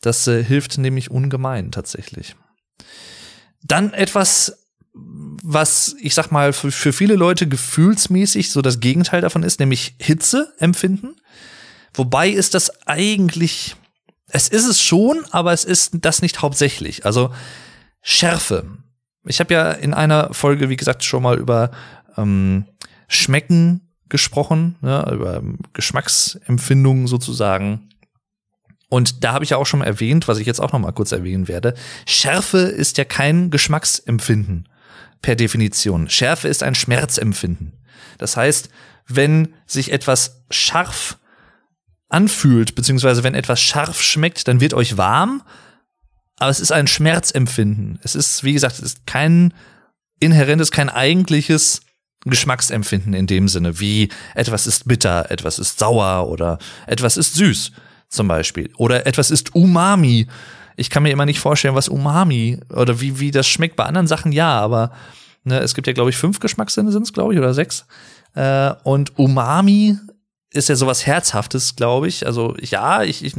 Das 0.01 0.27
äh, 0.27 0.43
hilft 0.43 0.77
nämlich 0.77 1.09
ungemein 1.09 1.71
tatsächlich. 1.71 2.35
Dann 3.67 3.93
etwas, 3.93 4.65
was 4.93 5.95
ich 5.99 6.13
sag 6.13 6.31
mal 6.31 6.53
für, 6.53 6.71
für 6.71 6.93
viele 6.93 7.15
Leute 7.15 7.47
gefühlsmäßig 7.47 8.51
so 8.51 8.61
das 8.61 8.79
Gegenteil 8.79 9.21
davon 9.21 9.43
ist, 9.43 9.59
nämlich 9.59 9.95
Hitze 9.99 10.53
empfinden. 10.59 11.15
Wobei 11.93 12.29
ist 12.29 12.53
das 12.53 12.87
eigentlich, 12.87 13.75
es 14.27 14.47
ist 14.47 14.65
es 14.65 14.81
schon, 14.81 15.25
aber 15.31 15.53
es 15.53 15.65
ist 15.65 15.91
das 16.01 16.21
nicht 16.21 16.41
hauptsächlich. 16.41 17.05
Also 17.05 17.33
Schärfe. 18.01 18.65
Ich 19.25 19.39
habe 19.39 19.53
ja 19.53 19.71
in 19.71 19.93
einer 19.93 20.33
Folge, 20.33 20.69
wie 20.69 20.77
gesagt, 20.77 21.03
schon 21.03 21.23
mal 21.23 21.37
über 21.39 21.71
ähm, 22.17 22.65
Schmecken 23.07 23.93
gesprochen, 24.09 24.75
ne, 24.81 25.09
über 25.11 25.41
Geschmacksempfindungen 25.73 27.07
sozusagen. 27.07 27.89
Und 28.89 29.23
da 29.23 29.33
habe 29.33 29.43
ich 29.43 29.51
ja 29.51 29.57
auch 29.57 29.65
schon 29.65 29.79
mal 29.79 29.85
erwähnt, 29.85 30.27
was 30.27 30.37
ich 30.37 30.45
jetzt 30.45 30.59
auch 30.59 30.71
noch 30.71 30.79
mal 30.79 30.91
kurz 30.91 31.11
erwähnen 31.11 31.47
werde. 31.47 31.73
Schärfe 32.05 32.59
ist 32.59 32.97
ja 32.97 33.05
kein 33.05 33.49
Geschmacksempfinden 33.49 34.69
per 35.21 35.35
Definition. 35.35 36.09
Schärfe 36.09 36.47
ist 36.47 36.61
ein 36.61 36.75
Schmerzempfinden. 36.75 37.73
Das 38.17 38.37
heißt, 38.37 38.69
wenn 39.07 39.53
sich 39.65 39.91
etwas 39.91 40.43
scharf 40.51 41.17
anfühlt, 42.09 42.75
beziehungsweise 42.75 43.23
wenn 43.23 43.33
etwas 43.33 43.59
scharf 43.59 44.01
schmeckt, 44.01 44.47
dann 44.47 44.61
wird 44.61 44.73
euch 44.73 44.97
warm, 44.97 45.41
aber 46.37 46.51
es 46.51 46.59
ist 46.59 46.71
ein 46.71 46.87
Schmerzempfinden. 46.87 47.99
Es 48.03 48.13
ist, 48.13 48.43
wie 48.43 48.53
gesagt, 48.53 48.75
es 48.75 48.81
ist 48.83 49.07
kein 49.07 49.53
inhärentes, 50.19 50.71
kein 50.71 50.89
eigentliches 50.89 51.81
Geschmacksempfinden 52.25 53.13
in 53.13 53.27
dem 53.27 53.47
Sinne, 53.47 53.79
wie 53.79 54.09
etwas 54.33 54.67
ist 54.67 54.87
bitter, 54.87 55.29
etwas 55.31 55.59
ist 55.59 55.79
sauer 55.79 56.27
oder 56.27 56.59
etwas 56.87 57.17
ist 57.17 57.35
süß 57.35 57.71
zum 58.09 58.27
Beispiel. 58.27 58.69
Oder 58.77 59.05
etwas 59.05 59.31
ist 59.31 59.55
Umami. 59.55 60.27
Ich 60.77 60.89
kann 60.89 61.03
mir 61.03 61.11
immer 61.11 61.25
nicht 61.25 61.39
vorstellen, 61.39 61.75
was 61.75 61.89
Umami 61.89 62.59
oder 62.69 62.99
wie, 63.01 63.19
wie 63.19 63.31
das 63.31 63.47
schmeckt. 63.47 63.75
Bei 63.75 63.85
anderen 63.85 64.07
Sachen 64.07 64.31
ja, 64.31 64.59
aber 64.59 64.91
Ne, 65.45 65.59
es 65.59 65.75
gibt 65.75 65.85
ja, 65.85 65.93
glaube 65.93 66.09
ich, 66.09 66.17
fünf 66.17 66.39
Geschmackssinne 66.39 66.91
sind 66.91 67.03
es, 67.03 67.13
glaube 67.13 67.33
ich, 67.33 67.39
oder 67.39 67.53
sechs. 67.53 67.85
Äh, 68.33 68.73
und 68.83 69.17
Umami 69.17 69.95
ist 70.51 70.69
ja 70.69 70.75
sowas 70.75 71.05
Herzhaftes, 71.05 71.75
glaube 71.75 72.07
ich. 72.07 72.25
Also 72.25 72.55
ja, 72.59 73.03
ich, 73.03 73.23
ich, 73.23 73.35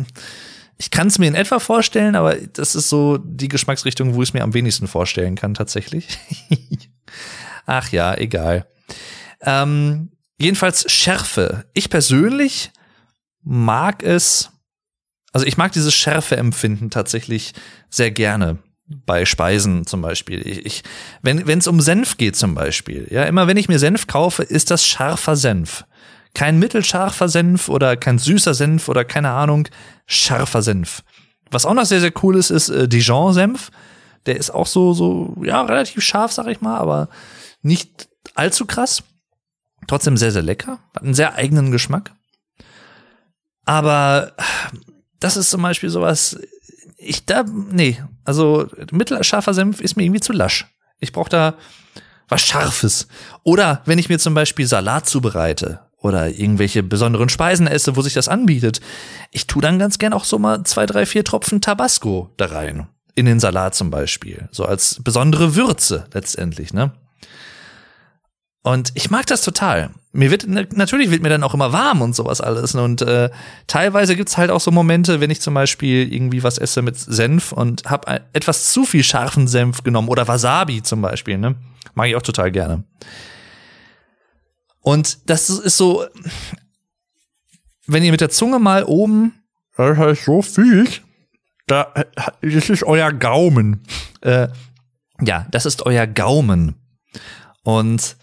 ich 0.79 0.93
kann 0.93 1.09
es 1.09 1.19
mir 1.19 1.27
in 1.27 1.35
etwa 1.35 1.59
vorstellen, 1.59 2.15
aber 2.15 2.37
das 2.37 2.77
ist 2.77 2.89
so 2.89 3.19
die 3.19 3.49
Geschmacksrichtung, 3.49 4.15
wo 4.15 4.23
ich 4.23 4.29
es 4.29 4.35
mir 4.35 4.45
am 4.45 4.55
wenigsten 4.55 4.87
vorstellen 4.87 5.35
kann, 5.35 5.55
tatsächlich. 5.55 6.07
Ach 7.67 7.91
ja, 7.91 8.17
egal. 8.17 8.69
Ähm, 9.41 10.13
jedenfalls 10.39 10.91
Schärfe. 10.91 11.65
Ich 11.75 11.91
persönlich 11.91 12.71
mag 13.43 14.05
es, 14.05 14.53
also 15.37 15.45
ich 15.45 15.59
mag 15.59 15.71
dieses 15.73 15.95
Schärfeempfinden 15.95 16.89
tatsächlich 16.89 17.53
sehr 17.91 18.11
gerne 18.11 18.57
bei 18.87 19.27
Speisen 19.27 19.87
zum 19.87 20.01
Beispiel. 20.01 20.41
Ich, 20.49 20.65
ich 20.65 20.83
wenn 21.21 21.59
es 21.59 21.67
um 21.67 21.79
Senf 21.83 22.17
geht 22.17 22.37
zum 22.37 22.55
Beispiel, 22.55 23.07
ja, 23.11 23.25
immer 23.25 23.47
wenn 23.47 23.59
ich 23.59 23.69
mir 23.69 23.79
Senf 23.79 24.07
kaufe, 24.07 24.43
ist 24.43 24.71
das 24.71 24.87
scharfer 24.87 25.37
Senf. 25.37 25.85
Kein 26.33 26.59
mittelscharfer 26.59 27.29
Senf 27.29 27.69
oder 27.69 27.99
kein 27.99 28.19
süßer 28.19 28.55
Senf 28.55 28.89
oder 28.89 29.05
keine 29.05 29.33
Ahnung, 29.33 29.69
scharfer 30.07 30.63
Senf. 30.63 31.03
Was 31.51 31.67
auch 31.67 31.75
noch 31.75 31.85
sehr, 31.85 32.01
sehr 32.01 32.15
cool 32.23 32.37
ist, 32.37 32.49
ist 32.49 32.71
äh, 32.71 32.89
Dijon-Senf. 32.89 33.71
Der 34.25 34.39
ist 34.39 34.49
auch 34.49 34.67
so, 34.67 34.95
so, 34.95 35.37
ja, 35.43 35.61
relativ 35.61 36.03
scharf, 36.03 36.33
sag 36.33 36.47
ich 36.47 36.63
mal, 36.63 36.79
aber 36.79 37.11
nicht 37.61 38.09
allzu 38.35 38.65
krass. 38.65 39.03
Trotzdem 39.87 40.17
sehr, 40.17 40.33
sehr 40.33 40.41
lecker. 40.41 40.79
Hat 40.95 41.03
einen 41.03 41.13
sehr 41.13 41.35
eigenen 41.35 41.73
Geschmack. 41.73 42.13
Aber 43.67 44.33
das 45.21 45.37
ist 45.37 45.51
zum 45.51 45.63
Beispiel 45.63 45.91
sowas, 45.91 46.39
ich 46.97 47.25
da, 47.27 47.45
nee, 47.71 48.03
also 48.25 48.69
mittelscharfer 48.91 49.55
Senf 49.55 49.81
ist 49.81 49.97
mir 49.97 50.05
irgendwie 50.05 50.21
zu 50.21 50.33
lasch. 50.33 50.67
Ich 50.99 51.13
brauche 51.13 51.29
da 51.29 51.55
was 52.29 52.43
Scharfes. 52.43 53.07
Oder 53.43 53.83
wenn 53.85 53.99
ich 53.99 54.09
mir 54.09 54.19
zum 54.19 54.35
Beispiel 54.35 54.67
Salat 54.67 55.09
zubereite 55.09 55.81
oder 55.99 56.29
irgendwelche 56.29 56.83
besonderen 56.83 57.29
Speisen 57.29 57.67
esse, 57.67 57.97
wo 57.97 58.03
sich 58.03 58.15
das 58.15 58.29
anbietet, 58.29 58.81
ich 59.31 59.47
tue 59.47 59.63
dann 59.63 59.79
ganz 59.79 59.99
gern 59.99 60.13
auch 60.13 60.25
so 60.25 60.39
mal 60.39 60.65
zwei, 60.65 60.87
drei, 60.87 61.07
vier 61.07 61.25
Tropfen 61.25 61.61
Tabasco 61.61 62.33
da 62.37 62.47
rein. 62.47 62.89
In 63.15 63.27
den 63.27 63.41
Salat 63.41 63.75
zum 63.75 63.91
Beispiel. 63.91 64.49
So 64.53 64.67
als 64.67 65.01
besondere 65.03 65.55
Würze 65.55 66.07
letztendlich, 66.13 66.75
ne? 66.75 66.93
Und 68.63 68.91
ich 68.95 69.11
mag 69.11 69.27
das 69.27 69.43
total. 69.43 69.91
Mir 70.17 70.31
wird 70.31 70.47
natürlich 70.49 71.11
wird 71.11 71.23
mir 71.23 71.29
dann 71.29 71.43
auch 71.43 71.53
immer 71.53 71.73
warm 71.73 72.01
und 72.01 72.17
sowas 72.17 72.41
alles. 72.41 72.75
Und 72.75 73.03
äh, 73.03 73.31
teilweise 73.67 74.17
gibt's 74.17 74.37
halt 74.37 74.51
auch 74.51 74.61
so 74.61 74.71
Momente, 74.71 75.21
wenn 75.21 75.31
ich 75.31 75.41
zum 75.41 75.55
Beispiel 75.55 76.13
irgendwie 76.13 76.43
was 76.43 76.59
esse 76.59 76.81
mit 76.81 76.97
Senf 76.97 77.53
und 77.53 77.85
habe 77.85 78.23
etwas 78.33 78.73
zu 78.73 78.85
viel 78.85 79.05
scharfen 79.05 79.47
Senf 79.47 79.83
genommen 79.83 80.09
oder 80.09 80.27
Wasabi 80.27 80.83
zum 80.83 81.03
Beispiel. 81.03 81.37
Ne? 81.37 81.57
Mag 81.95 82.09
ich 82.09 82.17
auch 82.17 82.23
total 82.23 82.51
gerne. 82.51 82.85
Und 84.81 85.29
das 85.29 85.51
ist 85.51 85.77
so, 85.77 86.07
wenn 87.87 88.03
ihr 88.03 88.13
mit 88.13 88.21
der 88.21 88.31
Zunge 88.31 88.59
mal 88.59 88.85
oben, 88.85 89.35
das 89.77 89.99
heißt 89.99 90.25
so 90.25 90.41
viel, 90.43 90.89
da, 91.67 91.93
das 92.41 92.71
ist 92.71 92.85
euer 92.85 93.13
Gaumen. 93.13 93.83
Äh, 94.23 94.49
ja, 95.21 95.47
das 95.51 95.67
ist 95.67 95.85
euer 95.85 96.07
Gaumen. 96.07 96.77
Und 97.63 98.17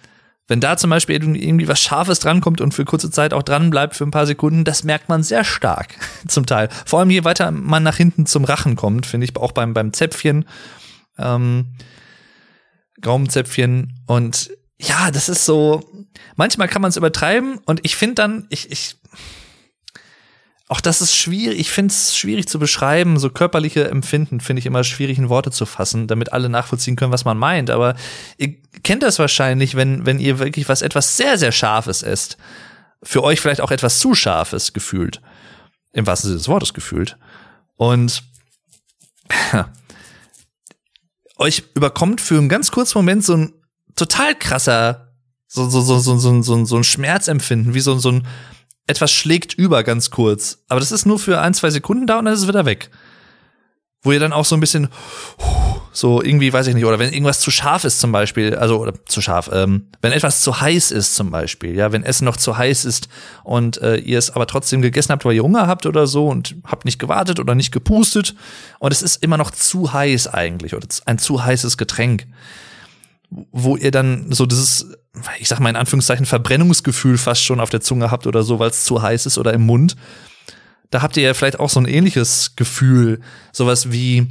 wenn 0.47 0.59
da 0.59 0.75
zum 0.75 0.89
Beispiel 0.89 1.15
irgendwie 1.15 1.67
was 1.67 1.81
Scharfes 1.81 2.19
drankommt 2.19 2.59
und 2.59 2.73
für 2.73 2.83
kurze 2.83 3.09
Zeit 3.09 3.33
auch 3.33 3.43
dran 3.43 3.69
bleibt 3.69 3.95
für 3.95 4.03
ein 4.03 4.11
paar 4.11 4.25
Sekunden, 4.25 4.65
das 4.65 4.83
merkt 4.83 5.07
man 5.09 5.23
sehr 5.23 5.43
stark 5.43 5.95
zum 6.27 6.45
Teil. 6.45 6.69
Vor 6.85 6.99
allem 6.99 7.09
je 7.09 7.23
weiter 7.23 7.51
man 7.51 7.83
nach 7.83 7.97
hinten 7.97 8.25
zum 8.25 8.43
Rachen 8.43 8.75
kommt, 8.75 9.05
finde 9.05 9.25
ich 9.25 9.35
auch 9.37 9.53
beim, 9.53 9.73
beim 9.73 9.93
Zäpfchen, 9.93 10.45
ähm, 11.17 11.75
Gaumenzäpfchen. 13.01 13.99
Und 14.05 14.51
ja, 14.79 15.11
das 15.11 15.29
ist 15.29 15.45
so, 15.45 15.83
manchmal 16.35 16.67
kann 16.67 16.81
man 16.81 16.89
es 16.89 16.97
übertreiben 16.97 17.59
und 17.65 17.79
ich 17.83 17.95
finde 17.95 18.15
dann, 18.15 18.45
ich, 18.49 18.69
ich, 18.71 18.97
auch 20.69 20.79
das 20.79 21.01
ist 21.01 21.13
schwierig, 21.13 21.59
ich 21.59 21.71
finde 21.71 21.91
es 21.93 22.15
schwierig 22.15 22.47
zu 22.47 22.57
beschreiben. 22.57 23.19
So 23.19 23.29
körperliche 23.29 23.89
Empfinden 23.89 24.39
finde 24.39 24.61
ich 24.61 24.65
immer 24.65 24.83
schwierig 24.83 25.17
in 25.17 25.29
Worte 25.29 25.51
zu 25.51 25.65
fassen, 25.65 26.07
damit 26.07 26.31
alle 26.31 26.47
nachvollziehen 26.49 26.95
können, 26.95 27.11
was 27.11 27.25
man 27.25 27.37
meint. 27.37 27.69
Aber 27.69 27.95
ihr 28.37 28.55
kennt 28.81 29.03
das 29.03 29.19
wahrscheinlich, 29.19 29.75
wenn, 29.75 30.05
wenn 30.05 30.19
ihr 30.19 30.39
wirklich 30.39 30.69
was 30.69 30.81
etwas 30.81 31.17
sehr, 31.17 31.37
sehr 31.37 31.51
Scharfes 31.51 32.01
esst. 32.01 32.37
Für 33.01 33.23
euch 33.23 33.41
vielleicht 33.41 33.59
auch 33.59 33.71
etwas 33.71 33.99
zu 33.99 34.15
Scharfes 34.15 34.71
gefühlt. 34.71 35.21
Im 35.91 36.07
wahrsten 36.07 36.29
Sinne 36.29 36.37
des 36.37 36.47
Wortes 36.47 36.73
gefühlt. 36.73 37.17
Und 37.75 38.23
euch 41.37 41.63
überkommt 41.75 42.21
für 42.21 42.37
einen 42.37 42.49
ganz 42.49 42.71
kurzen 42.71 42.97
Moment 42.97 43.25
so 43.25 43.35
ein 43.35 43.53
total 43.95 44.33
krasser, 44.33 45.13
so, 45.47 45.69
so, 45.69 45.81
so, 45.81 45.99
so, 45.99 46.17
so, 46.17 46.41
so, 46.41 46.65
so 46.65 46.77
ein 46.77 46.83
Schmerzempfinden, 46.83 47.73
wie 47.73 47.81
so, 47.81 47.99
so 47.99 48.11
ein 48.11 48.27
etwas 48.87 49.11
schlägt 49.11 49.53
über 49.53 49.83
ganz 49.83 50.09
kurz. 50.09 50.63
Aber 50.67 50.79
das 50.79 50.91
ist 50.91 51.05
nur 51.05 51.19
für 51.19 51.39
ein, 51.39 51.53
zwei 51.53 51.69
Sekunden 51.69 52.07
da 52.07 52.19
und 52.19 52.25
dann 52.25 52.33
ist 52.33 52.41
es 52.41 52.47
wieder 52.47 52.65
weg. 52.65 52.89
Wo 54.01 54.11
ihr 54.11 54.19
dann 54.19 54.33
auch 54.33 54.43
so 54.43 54.55
ein 54.55 54.59
bisschen 54.59 54.89
so 55.93 56.21
irgendwie, 56.21 56.51
weiß 56.51 56.67
ich 56.67 56.75
nicht, 56.75 56.85
oder 56.85 56.99
wenn 56.99 57.13
irgendwas 57.13 57.39
zu 57.39 57.51
scharf 57.51 57.85
ist 57.85 57.99
zum 57.99 58.11
Beispiel, 58.11 58.55
also 58.55 58.79
oder 58.79 58.93
zu 59.05 59.21
scharf, 59.21 59.49
ähm, 59.53 59.87
wenn 60.01 60.11
etwas 60.11 60.41
zu 60.41 60.59
heiß 60.59 60.91
ist 60.91 61.15
zum 61.15 61.29
Beispiel, 61.29 61.75
ja, 61.75 61.91
wenn 61.91 62.03
Essen 62.03 62.25
noch 62.25 62.35
zu 62.35 62.57
heiß 62.57 62.83
ist 62.83 63.07
und 63.43 63.79
äh, 63.81 63.97
ihr 63.97 64.17
es 64.17 64.31
aber 64.31 64.47
trotzdem 64.47 64.81
gegessen 64.81 65.11
habt, 65.11 65.23
weil 65.23 65.35
ihr 65.35 65.43
Hunger 65.43 65.67
habt 65.67 65.85
oder 65.85 66.07
so 66.07 66.27
und 66.27 66.55
habt 66.65 66.83
nicht 66.83 66.99
gewartet 66.99 67.39
oder 67.39 67.53
nicht 67.53 67.71
gepustet 67.71 68.35
und 68.79 68.91
es 68.91 69.03
ist 69.03 69.23
immer 69.23 69.37
noch 69.37 69.51
zu 69.51 69.93
heiß 69.93 70.27
eigentlich 70.27 70.73
oder 70.73 70.87
ein 71.05 71.19
zu 71.19 71.45
heißes 71.45 71.77
Getränk, 71.77 72.25
wo 73.29 73.77
ihr 73.77 73.91
dann 73.91 74.31
so 74.31 74.47
dieses 74.47 74.87
ich 75.39 75.47
sag 75.47 75.59
mal 75.59 75.69
in 75.69 75.75
Anführungszeichen, 75.75 76.25
Verbrennungsgefühl 76.25 77.17
fast 77.17 77.43
schon 77.43 77.59
auf 77.59 77.69
der 77.69 77.81
Zunge 77.81 78.11
habt 78.11 78.27
oder 78.27 78.43
so, 78.43 78.59
weil 78.59 78.69
es 78.69 78.85
zu 78.85 79.01
heiß 79.01 79.25
ist 79.25 79.37
oder 79.37 79.53
im 79.53 79.61
Mund. 79.61 79.95
Da 80.89 81.01
habt 81.01 81.17
ihr 81.17 81.23
ja 81.23 81.33
vielleicht 81.33 81.59
auch 81.59 81.69
so 81.69 81.79
ein 81.79 81.87
ähnliches 81.87 82.55
Gefühl, 82.55 83.21
sowas 83.51 83.91
wie 83.91 84.27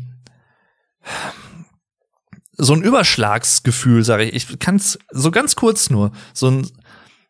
so 2.57 2.75
ein 2.75 2.83
Überschlagsgefühl, 2.83 4.05
sage 4.05 4.25
ich. 4.25 4.51
Ich 4.51 4.59
kann 4.59 4.77
es 4.77 4.99
so 5.11 5.31
ganz 5.31 5.57
kurz 5.57 5.91
nur, 5.91 6.13
so 6.33 6.51
ein 6.51 6.69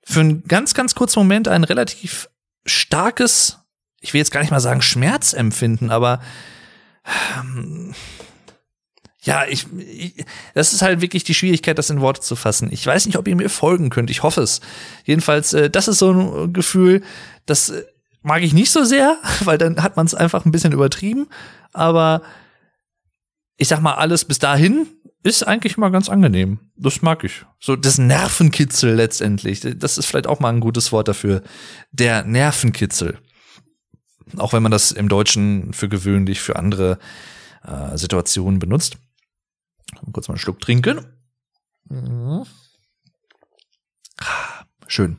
für 0.04 0.20
einen 0.20 0.44
ganz, 0.44 0.74
ganz 0.74 0.94
kurzen 0.94 1.20
Moment 1.20 1.48
ein 1.48 1.64
relativ 1.64 2.28
starkes, 2.66 3.58
ich 4.00 4.12
will 4.12 4.18
jetzt 4.18 4.32
gar 4.32 4.40
nicht 4.40 4.50
mal 4.50 4.60
sagen 4.60 4.82
Schmerzempfinden, 4.82 5.90
aber 5.90 6.20
ja, 9.24 9.44
ich, 9.48 9.66
ich, 9.78 10.24
das 10.54 10.72
ist 10.72 10.82
halt 10.82 11.00
wirklich 11.00 11.22
die 11.22 11.34
Schwierigkeit, 11.34 11.78
das 11.78 11.90
in 11.90 12.00
Worte 12.00 12.20
zu 12.20 12.34
fassen. 12.34 12.68
Ich 12.72 12.84
weiß 12.84 13.06
nicht, 13.06 13.16
ob 13.16 13.28
ihr 13.28 13.36
mir 13.36 13.48
folgen 13.48 13.88
könnt. 13.88 14.10
Ich 14.10 14.24
hoffe 14.24 14.42
es. 14.42 14.60
Jedenfalls, 15.04 15.52
äh, 15.52 15.70
das 15.70 15.86
ist 15.86 15.98
so 15.98 16.10
ein 16.10 16.52
Gefühl, 16.52 17.02
das 17.46 17.70
äh, 17.70 17.84
mag 18.22 18.42
ich 18.42 18.52
nicht 18.52 18.72
so 18.72 18.82
sehr, 18.84 19.16
weil 19.44 19.58
dann 19.58 19.80
hat 19.82 19.96
man 19.96 20.06
es 20.06 20.14
einfach 20.14 20.44
ein 20.44 20.50
bisschen 20.50 20.72
übertrieben. 20.72 21.28
Aber 21.72 22.22
ich 23.56 23.68
sag 23.68 23.80
mal, 23.80 23.94
alles 23.94 24.24
bis 24.24 24.40
dahin 24.40 24.88
ist 25.22 25.46
eigentlich 25.46 25.76
mal 25.76 25.90
ganz 25.90 26.08
angenehm. 26.08 26.58
Das 26.76 27.00
mag 27.00 27.22
ich. 27.22 27.44
So 27.60 27.76
das 27.76 27.98
Nervenkitzel 27.98 28.92
letztendlich. 28.92 29.60
Das 29.76 29.98
ist 29.98 30.06
vielleicht 30.06 30.26
auch 30.26 30.40
mal 30.40 30.48
ein 30.48 30.58
gutes 30.58 30.90
Wort 30.90 31.06
dafür. 31.06 31.42
Der 31.92 32.24
Nervenkitzel. 32.24 33.18
Auch 34.36 34.52
wenn 34.52 34.64
man 34.64 34.72
das 34.72 34.90
im 34.90 35.08
Deutschen 35.08 35.72
für 35.74 35.88
gewöhnlich 35.88 36.40
für 36.40 36.56
andere 36.56 36.98
äh, 37.64 37.96
Situationen 37.96 38.58
benutzt. 38.58 38.96
Kurz 40.12 40.28
mal 40.28 40.34
einen 40.34 40.40
Schluck 40.40 40.60
trinken. 40.60 41.06
Mhm. 41.88 42.44
Schön. 44.86 45.18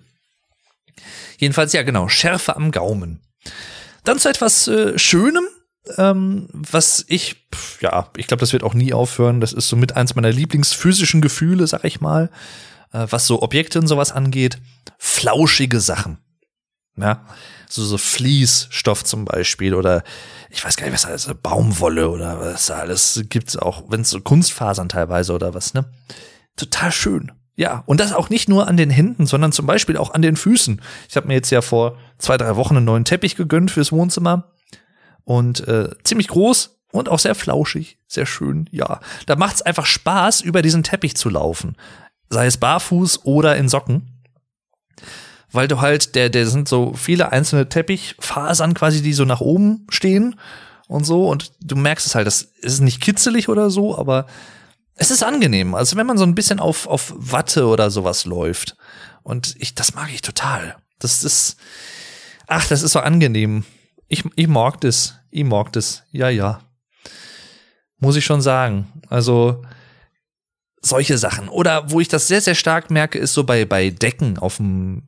Jedenfalls, 1.37 1.73
ja, 1.73 1.83
genau, 1.83 2.07
Schärfe 2.07 2.55
am 2.55 2.71
Gaumen. 2.71 3.21
Dann 4.03 4.19
zu 4.19 4.29
etwas 4.29 4.67
äh, 4.67 4.97
Schönem, 4.97 5.45
ähm, 5.97 6.47
was 6.53 7.05
ich, 7.07 7.47
pf, 7.53 7.81
ja, 7.81 8.09
ich 8.17 8.27
glaube, 8.27 8.41
das 8.41 8.53
wird 8.53 8.63
auch 8.63 8.73
nie 8.73 8.93
aufhören. 8.93 9.41
Das 9.41 9.53
ist 9.53 9.69
somit 9.69 9.95
eins 9.95 10.15
meiner 10.15 10.31
lieblingsphysischen 10.31 11.21
Gefühle, 11.21 11.67
sag 11.67 11.83
ich 11.83 12.01
mal, 12.01 12.29
äh, 12.91 13.07
was 13.09 13.27
so 13.27 13.41
Objekte 13.41 13.79
und 13.79 13.87
sowas 13.87 14.11
angeht. 14.11 14.59
Flauschige 14.97 15.79
Sachen. 15.79 16.19
Ja, 16.95 17.25
so, 17.73 17.83
so 17.83 17.97
Fließstoff 17.97 19.03
zum 19.03 19.25
Beispiel 19.25 19.73
oder 19.73 20.03
ich 20.51 20.63
weiß 20.63 20.77
gar 20.77 20.85
nicht, 20.85 20.93
was 20.93 21.05
alles, 21.05 21.29
Baumwolle 21.41 22.09
oder 22.09 22.39
was 22.39 22.67
da 22.67 22.77
alles 22.77 23.23
gibt, 23.29 23.59
auch 23.59 23.83
wenn 23.89 24.01
es 24.01 24.11
so 24.11 24.21
Kunstfasern 24.21 24.89
teilweise 24.89 25.33
oder 25.33 25.55
was, 25.55 25.73
ne? 25.73 25.85
Total 26.55 26.91
schön. 26.91 27.31
Ja, 27.55 27.83
und 27.87 27.99
das 27.99 28.13
auch 28.13 28.29
nicht 28.29 28.47
nur 28.47 28.67
an 28.67 28.77
den 28.77 28.91
Händen, 28.91 29.25
sondern 29.25 29.51
zum 29.51 29.65
Beispiel 29.65 29.97
auch 29.97 30.13
an 30.13 30.21
den 30.21 30.35
Füßen. 30.35 30.81
Ich 31.09 31.15
habe 31.15 31.27
mir 31.27 31.33
jetzt 31.33 31.49
ja 31.49 31.61
vor 31.61 31.97
zwei, 32.19 32.37
drei 32.37 32.55
Wochen 32.55 32.77
einen 32.77 32.85
neuen 32.85 33.05
Teppich 33.05 33.35
gegönnt 33.35 33.71
fürs 33.71 33.91
Wohnzimmer 33.91 34.51
und 35.23 35.67
äh, 35.67 35.89
ziemlich 36.03 36.27
groß 36.27 36.79
und 36.91 37.09
auch 37.09 37.19
sehr 37.19 37.33
flauschig, 37.33 37.97
sehr 38.07 38.27
schön. 38.27 38.69
Ja, 38.71 38.99
da 39.25 39.35
macht's 39.35 39.63
einfach 39.63 39.87
Spaß, 39.87 40.41
über 40.41 40.61
diesen 40.61 40.83
Teppich 40.83 41.15
zu 41.15 41.29
laufen, 41.29 41.75
sei 42.29 42.45
es 42.45 42.57
barfuß 42.57 43.25
oder 43.25 43.55
in 43.55 43.67
Socken 43.67 44.13
weil 45.53 45.67
du 45.67 45.79
halt, 45.79 46.15
der, 46.15 46.29
der 46.29 46.47
sind 46.47 46.67
so 46.67 46.93
viele 46.93 47.31
einzelne 47.31 47.69
Teppichfasern 47.69 48.73
quasi, 48.73 49.01
die 49.01 49.13
so 49.13 49.23
nach 49.23 49.39
oben 49.39 49.85
stehen 49.89 50.35
und 50.87 51.05
so. 51.05 51.29
Und 51.29 51.53
du 51.61 51.75
merkst 51.75 52.05
es 52.05 52.15
halt, 52.15 52.27
das 52.27 52.41
ist 52.41 52.81
nicht 52.81 52.99
kitzelig 52.99 53.47
oder 53.47 53.69
so, 53.69 53.97
aber 53.97 54.25
es 54.95 55.11
ist 55.11 55.23
angenehm. 55.23 55.75
Also 55.75 55.95
wenn 55.95 56.07
man 56.07 56.17
so 56.17 56.25
ein 56.25 56.35
bisschen 56.35 56.59
auf, 56.59 56.87
auf 56.87 57.13
Watte 57.15 57.67
oder 57.67 57.91
sowas 57.91 58.25
läuft. 58.25 58.75
Und 59.21 59.55
ich, 59.59 59.75
das 59.75 59.95
mag 59.95 60.11
ich 60.11 60.21
total. 60.21 60.75
Das 60.99 61.23
ist, 61.23 61.57
ach, 62.47 62.67
das 62.67 62.81
ist 62.81 62.91
so 62.91 62.99
angenehm. 62.99 63.63
Ich, 64.07 64.23
ich 64.35 64.47
mag 64.47 64.81
das. 64.81 65.15
Ich 65.29 65.43
mag 65.43 65.71
das. 65.71 66.03
Ja, 66.11 66.29
ja. 66.29 66.61
Muss 67.99 68.15
ich 68.15 68.25
schon 68.25 68.41
sagen. 68.41 68.91
Also, 69.09 69.63
solche 70.81 71.17
Sachen. 71.17 71.47
Oder 71.47 71.89
wo 71.91 71.99
ich 71.99 72.09
das 72.09 72.27
sehr, 72.27 72.41
sehr 72.41 72.55
stark 72.55 72.91
merke, 72.91 73.17
ist 73.17 73.33
so 73.33 73.43
bei, 73.43 73.65
bei 73.65 73.89
Decken 73.89 74.37
auf 74.37 74.57
dem, 74.57 75.03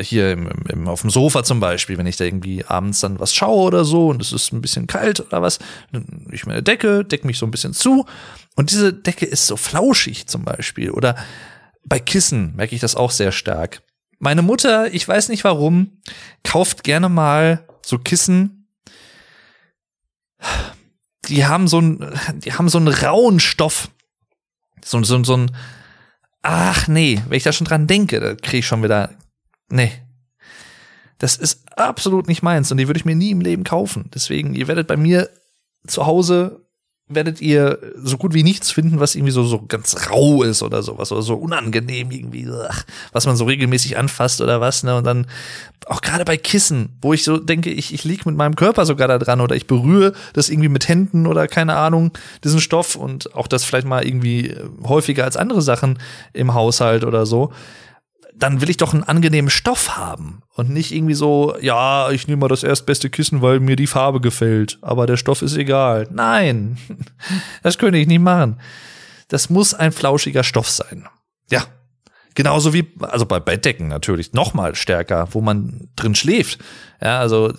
hier 0.00 0.32
im, 0.32 0.48
im, 0.68 0.88
auf 0.88 1.02
dem 1.02 1.10
Sofa 1.10 1.44
zum 1.44 1.60
Beispiel, 1.60 1.98
wenn 1.98 2.06
ich 2.06 2.16
da 2.16 2.24
irgendwie 2.24 2.64
abends 2.64 3.00
dann 3.00 3.20
was 3.20 3.34
schaue 3.34 3.66
oder 3.66 3.84
so 3.84 4.08
und 4.08 4.20
es 4.20 4.32
ist 4.32 4.52
ein 4.52 4.60
bisschen 4.60 4.86
kalt 4.86 5.20
oder 5.20 5.42
was, 5.42 5.58
ich 6.30 6.46
meine 6.46 6.62
Decke, 6.62 7.04
deck 7.04 7.24
mich 7.24 7.38
so 7.38 7.46
ein 7.46 7.50
bisschen 7.50 7.72
zu 7.72 8.06
und 8.56 8.70
diese 8.70 8.92
Decke 8.92 9.26
ist 9.26 9.46
so 9.46 9.56
flauschig 9.56 10.26
zum 10.26 10.44
Beispiel. 10.44 10.90
Oder 10.90 11.14
bei 11.84 12.00
Kissen 12.00 12.56
merke 12.56 12.74
ich 12.74 12.80
das 12.80 12.96
auch 12.96 13.10
sehr 13.10 13.30
stark. 13.30 13.82
Meine 14.18 14.42
Mutter, 14.42 14.92
ich 14.92 15.06
weiß 15.06 15.28
nicht 15.28 15.44
warum, 15.44 16.00
kauft 16.42 16.82
gerne 16.82 17.08
mal 17.08 17.66
so 17.84 17.98
Kissen. 17.98 18.66
Die 21.26 21.44
haben 21.44 21.68
so 21.68 21.78
einen, 21.78 22.18
die 22.34 22.54
haben 22.54 22.68
so 22.70 22.78
einen 22.78 22.88
rauen 22.88 23.40
Stoff. 23.40 23.90
So, 24.82 25.02
so, 25.02 25.22
so 25.22 25.36
ein, 25.36 25.56
ach 26.42 26.88
nee, 26.88 27.20
wenn 27.28 27.36
ich 27.36 27.42
da 27.42 27.52
schon 27.52 27.66
dran 27.66 27.86
denke, 27.86 28.20
da 28.20 28.34
kriege 28.34 28.58
ich 28.58 28.66
schon 28.66 28.82
wieder, 28.82 29.10
nee. 29.68 29.92
Das 31.18 31.36
ist 31.36 31.64
absolut 31.76 32.28
nicht 32.28 32.42
meins 32.42 32.70
und 32.70 32.76
die 32.76 32.88
würde 32.88 32.98
ich 32.98 33.06
mir 33.06 33.16
nie 33.16 33.30
im 33.30 33.40
Leben 33.40 33.64
kaufen. 33.64 34.10
Deswegen, 34.14 34.54
ihr 34.54 34.68
werdet 34.68 34.86
bei 34.86 34.96
mir 34.96 35.30
zu 35.86 36.06
Hause 36.06 36.66
werdet 37.08 37.40
ihr 37.40 37.78
so 38.02 38.18
gut 38.18 38.34
wie 38.34 38.42
nichts 38.42 38.72
finden, 38.72 38.98
was 38.98 39.14
irgendwie 39.14 39.30
so, 39.30 39.44
so 39.44 39.62
ganz 39.62 40.10
rau 40.10 40.42
ist 40.42 40.62
oder 40.62 40.82
sowas 40.82 41.12
oder 41.12 41.22
so 41.22 41.34
unangenehm 41.34 42.10
irgendwie, 42.10 42.48
ach, 42.68 42.84
was 43.12 43.26
man 43.26 43.36
so 43.36 43.44
regelmäßig 43.44 43.96
anfasst 43.96 44.40
oder 44.40 44.60
was, 44.60 44.82
ne? 44.82 44.96
Und 44.96 45.04
dann 45.04 45.26
auch 45.86 46.00
gerade 46.00 46.24
bei 46.24 46.36
Kissen, 46.36 46.98
wo 47.00 47.12
ich 47.12 47.22
so 47.22 47.36
denke, 47.36 47.70
ich, 47.70 47.94
ich 47.94 48.02
lieg 48.02 48.26
mit 48.26 48.34
meinem 48.34 48.56
Körper 48.56 48.84
sogar 48.86 49.06
da 49.06 49.18
dran 49.18 49.40
oder 49.40 49.54
ich 49.54 49.68
berühre 49.68 50.14
das 50.32 50.48
irgendwie 50.48 50.68
mit 50.68 50.88
Händen 50.88 51.28
oder 51.28 51.46
keine 51.46 51.76
Ahnung, 51.76 52.10
diesen 52.42 52.60
Stoff 52.60 52.96
und 52.96 53.32
auch 53.36 53.46
das 53.46 53.64
vielleicht 53.64 53.86
mal 53.86 54.04
irgendwie 54.04 54.56
häufiger 54.82 55.22
als 55.22 55.36
andere 55.36 55.62
Sachen 55.62 56.00
im 56.32 56.54
Haushalt 56.54 57.04
oder 57.04 57.24
so 57.24 57.52
dann 58.38 58.60
will 58.60 58.70
ich 58.70 58.76
doch 58.76 58.92
einen 58.92 59.04
angenehmen 59.04 59.50
Stoff 59.50 59.96
haben 59.96 60.42
und 60.54 60.70
nicht 60.70 60.92
irgendwie 60.92 61.14
so, 61.14 61.56
ja, 61.60 62.10
ich 62.10 62.28
nehme 62.28 62.40
mal 62.40 62.48
das 62.48 62.62
erstbeste 62.62 63.08
Kissen, 63.08 63.40
weil 63.40 63.60
mir 63.60 63.76
die 63.76 63.86
Farbe 63.86 64.20
gefällt, 64.20 64.78
aber 64.82 65.06
der 65.06 65.16
Stoff 65.16 65.42
ist 65.42 65.56
egal. 65.56 66.06
Nein, 66.10 66.76
das 67.62 67.78
könnte 67.78 67.98
ich 67.98 68.06
nicht 68.06 68.20
machen. 68.20 68.60
Das 69.28 69.50
muss 69.50 69.74
ein 69.74 69.92
flauschiger 69.92 70.44
Stoff 70.44 70.70
sein. 70.70 71.08
Ja, 71.50 71.64
genauso 72.34 72.72
wie, 72.74 72.92
also 73.00 73.24
bei 73.26 73.40
Bettdecken 73.40 73.88
natürlich 73.88 74.32
noch 74.32 74.54
mal 74.54 74.74
stärker, 74.74 75.28
wo 75.32 75.40
man 75.40 75.88
drin 75.96 76.14
schläft. 76.14 76.58
Ja, 77.00 77.20
also 77.20 77.52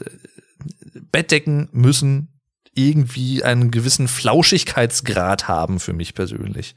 Bettdecken 1.11 1.69
müssen 1.71 2.39
irgendwie 2.75 3.43
einen 3.43 3.71
gewissen 3.71 4.07
Flauschigkeitsgrad 4.07 5.47
haben 5.47 5.79
für 5.79 5.93
mich 5.93 6.13
persönlich. 6.13 6.75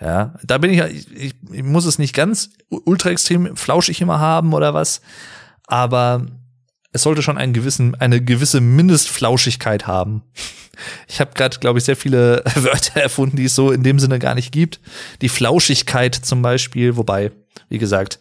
Ja, 0.00 0.34
da 0.42 0.56
bin 0.58 0.72
ich, 0.72 0.80
ich, 1.14 1.34
ich 1.52 1.62
muss 1.62 1.84
es 1.84 1.98
nicht 1.98 2.14
ganz 2.14 2.50
ultra 2.68 3.10
extrem 3.10 3.54
flauschig 3.56 4.00
immer 4.00 4.18
haben 4.18 4.54
oder 4.54 4.72
was, 4.72 5.02
aber 5.66 6.26
es 6.92 7.02
sollte 7.02 7.22
schon 7.22 7.38
einen 7.38 7.52
gewissen, 7.52 7.94
eine 7.96 8.22
gewisse 8.22 8.60
Mindestflauschigkeit 8.60 9.86
haben. 9.86 10.22
Ich 11.06 11.20
habe 11.20 11.32
gerade, 11.34 11.58
glaube 11.58 11.78
ich, 11.78 11.84
sehr 11.84 11.96
viele 11.96 12.42
Wörter 12.54 13.00
erfunden, 13.00 13.36
die 13.36 13.44
es 13.44 13.54
so 13.54 13.70
in 13.70 13.82
dem 13.82 13.98
Sinne 13.98 14.18
gar 14.18 14.34
nicht 14.34 14.52
gibt. 14.52 14.80
Die 15.20 15.28
Flauschigkeit 15.28 16.14
zum 16.14 16.40
Beispiel, 16.40 16.96
wobei, 16.96 17.32
wie 17.68 17.78
gesagt, 17.78 18.18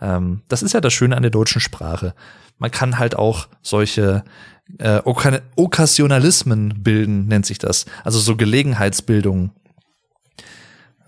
ähm, 0.00 0.40
das 0.48 0.62
ist 0.62 0.72
ja 0.72 0.80
das 0.80 0.94
Schöne 0.94 1.16
an 1.16 1.22
der 1.22 1.30
deutschen 1.30 1.60
Sprache. 1.60 2.14
Man 2.56 2.70
kann 2.70 2.98
halt 2.98 3.14
auch 3.14 3.48
solche 3.62 4.24
äh, 4.78 5.00
Okkasionalismen 5.04 6.82
bilden, 6.82 7.26
nennt 7.26 7.46
sich 7.46 7.58
das. 7.58 7.84
Also 8.04 8.18
so 8.18 8.36
Gelegenheitsbildungen 8.36 9.50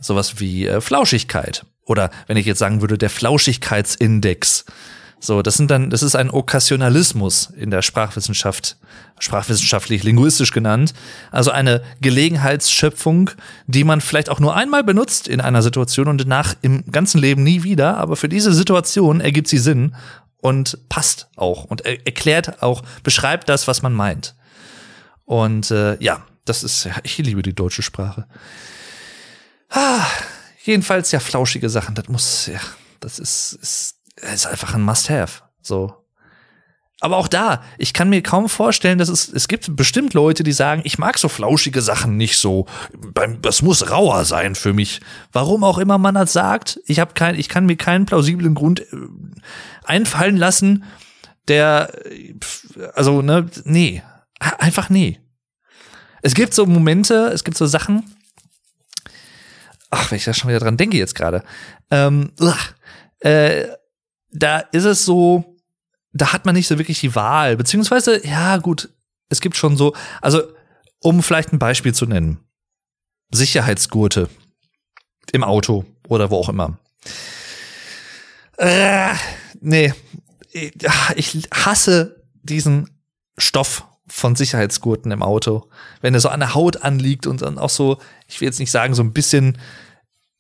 sowas 0.01 0.41
wie 0.41 0.67
äh, 0.67 0.81
Flauschigkeit. 0.81 1.65
Oder 1.85 2.11
wenn 2.27 2.37
ich 2.37 2.47
jetzt 2.47 2.59
sagen 2.59 2.81
würde, 2.81 2.99
der 2.99 3.11
Flauschigkeitsindex. 3.11 4.65
So, 5.23 5.43
das 5.43 5.57
sind 5.57 5.71
dann, 5.71 5.91
das 5.91 6.03
ist 6.03 6.17
ein 6.17 6.31
Okkasionalismus 6.31 7.53
in 7.55 7.71
der 7.71 7.83
Sprachwissenschaft, 7.83 8.79
sprachwissenschaftlich 9.19 10.03
linguistisch 10.03 10.51
genannt. 10.51 10.95
Also 11.31 11.51
eine 11.51 11.83
Gelegenheitsschöpfung, 12.01 13.31
die 13.67 13.85
man 13.85 14.01
vielleicht 14.01 14.31
auch 14.31 14.41
nur 14.41 14.57
einmal 14.57 14.83
benutzt 14.83 15.29
in 15.29 15.43
einer 15.43 15.61
Situation 15.61 16.09
und 16.09 16.23
danach 16.23 16.55
im 16.63 16.91
ganzen 16.91 17.21
Leben 17.21 17.43
nie 17.43 17.65
wieder. 17.65 17.99
Aber 17.99 18.17
für 18.17 18.31
diese 18.31 18.55
Situation 18.55 19.21
ergibt 19.21 19.49
sie 19.49 19.59
Sinn 19.59 19.95
und 20.39 20.79
passt 20.89 21.29
auch 21.37 21.65
und 21.65 21.83
er 21.85 22.07
erklärt 22.07 22.63
auch, 22.63 22.83
beschreibt 23.03 23.51
das, 23.51 23.69
was 23.69 23.83
man 23.83 23.93
meint. 23.93 24.35
Und 25.27 25.71
äh, 25.71 26.03
ja, 26.03 26.25
das 26.47 26.65
ist, 26.65 26.89
ich 27.03 27.19
liebe 27.19 27.43
die 27.43 27.55
deutsche 27.55 27.83
Sprache. 27.83 28.27
Ah, 29.71 30.05
jedenfalls 30.65 31.13
ja 31.13 31.21
flauschige 31.21 31.71
Sachen, 31.71 31.95
das 31.95 32.09
muss, 32.09 32.47
ja, 32.47 32.61
das 32.99 33.19
ist, 33.19 33.53
ist, 33.63 33.97
ist 34.17 34.47
einfach 34.47 34.75
ein 34.75 34.83
Must-Have. 34.83 35.43
So. 35.63 35.95
Aber 37.03 37.17
auch 37.17 37.29
da, 37.29 37.63
ich 37.79 37.95
kann 37.95 38.11
mir 38.11 38.23
kaum 38.23 38.49
vorstellen, 38.51 38.99
dass 38.99 39.09
es, 39.09 39.33
es 39.33 39.49
gibt 39.49 39.75
bestimmt 39.75 40.13
Leute, 40.13 40.43
die 40.43 40.53
sagen, 40.53 40.83
ich 40.85 40.99
mag 40.99 41.19
so 41.19 41.31
flauschige 41.31 41.81
Sachen 41.81 42.19
nicht 42.19 42.37
so. 42.37 42.67
Das 43.41 43.63
muss 43.63 43.91
rauer 43.91 44.27
sein 44.27 44.55
für 44.55 44.75
mich. 44.75 45.01
Warum 45.33 45.65
auch 45.65 45.79
immer 45.79 45.97
man 45.97 46.15
das 46.15 46.35
sagt, 46.35 46.79
ich 46.85 47.01
habe 47.01 47.15
kein, 47.15 47.37
ich 47.37 47.49
kann 47.49 47.65
mir 47.65 47.77
keinen 47.77 48.05
plausiblen 48.05 48.55
Grund 48.55 48.81
äh, 48.81 48.85
einfallen 49.85 50.37
lassen, 50.37 50.85
der, 51.49 51.91
also, 52.95 53.23
ne, 53.23 53.47
nee. 53.65 54.03
Einfach 54.59 54.91
nee. 54.91 55.21
Es 56.23 56.35
gibt 56.35 56.55
so 56.55 56.67
Momente, 56.67 57.31
es 57.33 57.45
gibt 57.45 57.57
so 57.57 57.67
Sachen, 57.67 58.05
ach, 59.91 60.11
wenn 60.11 60.17
ich 60.17 60.25
da 60.25 60.35
schon 60.35 60.49
wieder 60.49 60.61
dran 60.61 60.77
denke 60.77 60.97
jetzt 60.97 61.15
gerade, 61.15 61.43
ähm, 61.91 62.33
äh, 63.21 63.67
da 64.33 64.59
ist 64.59 64.85
es 64.85 65.05
so, 65.05 65.57
da 66.13 66.33
hat 66.33 66.47
man 66.47 66.55
nicht 66.55 66.69
so 66.69 66.79
wirklich 66.79 67.01
die 67.01 67.15
Wahl, 67.15 67.57
beziehungsweise, 67.57 68.27
ja 68.27 68.57
gut, 68.59 68.89
es 69.29 69.41
gibt 69.41 69.57
schon 69.57 69.77
so, 69.77 69.95
also 70.21 70.43
um 71.01 71.23
vielleicht 71.23 71.53
ein 71.53 71.59
Beispiel 71.59 71.95
zu 71.95 72.07
nennen, 72.07 72.39
Sicherheitsgurte 73.31 74.29
im 75.33 75.45
Auto 75.45 75.85
oder 76.09 76.31
wo 76.31 76.37
auch 76.37 76.49
immer. 76.49 76.79
Äh, 78.59 79.15
nee, 79.61 79.95
ich 80.53 81.49
hasse 81.53 82.25
diesen 82.43 82.91
Stoff 83.39 83.87
von 84.11 84.35
Sicherheitsgurten 84.35 85.13
im 85.13 85.23
Auto. 85.23 85.69
Wenn 86.01 86.15
er 86.15 86.21
so 86.21 86.29
an 86.29 86.41
der 86.41 86.55
Haut 86.55 86.83
anliegt 86.83 87.27
und 87.27 87.43
dann 87.43 87.59
auch 87.59 87.71
so, 87.71 87.99
ich 88.27 88.41
will 88.41 88.47
jetzt 88.47 88.59
nicht 88.59 88.71
sagen, 88.71 88.95
so 88.95 89.03
ein 89.03 89.13
bisschen 89.13 89.57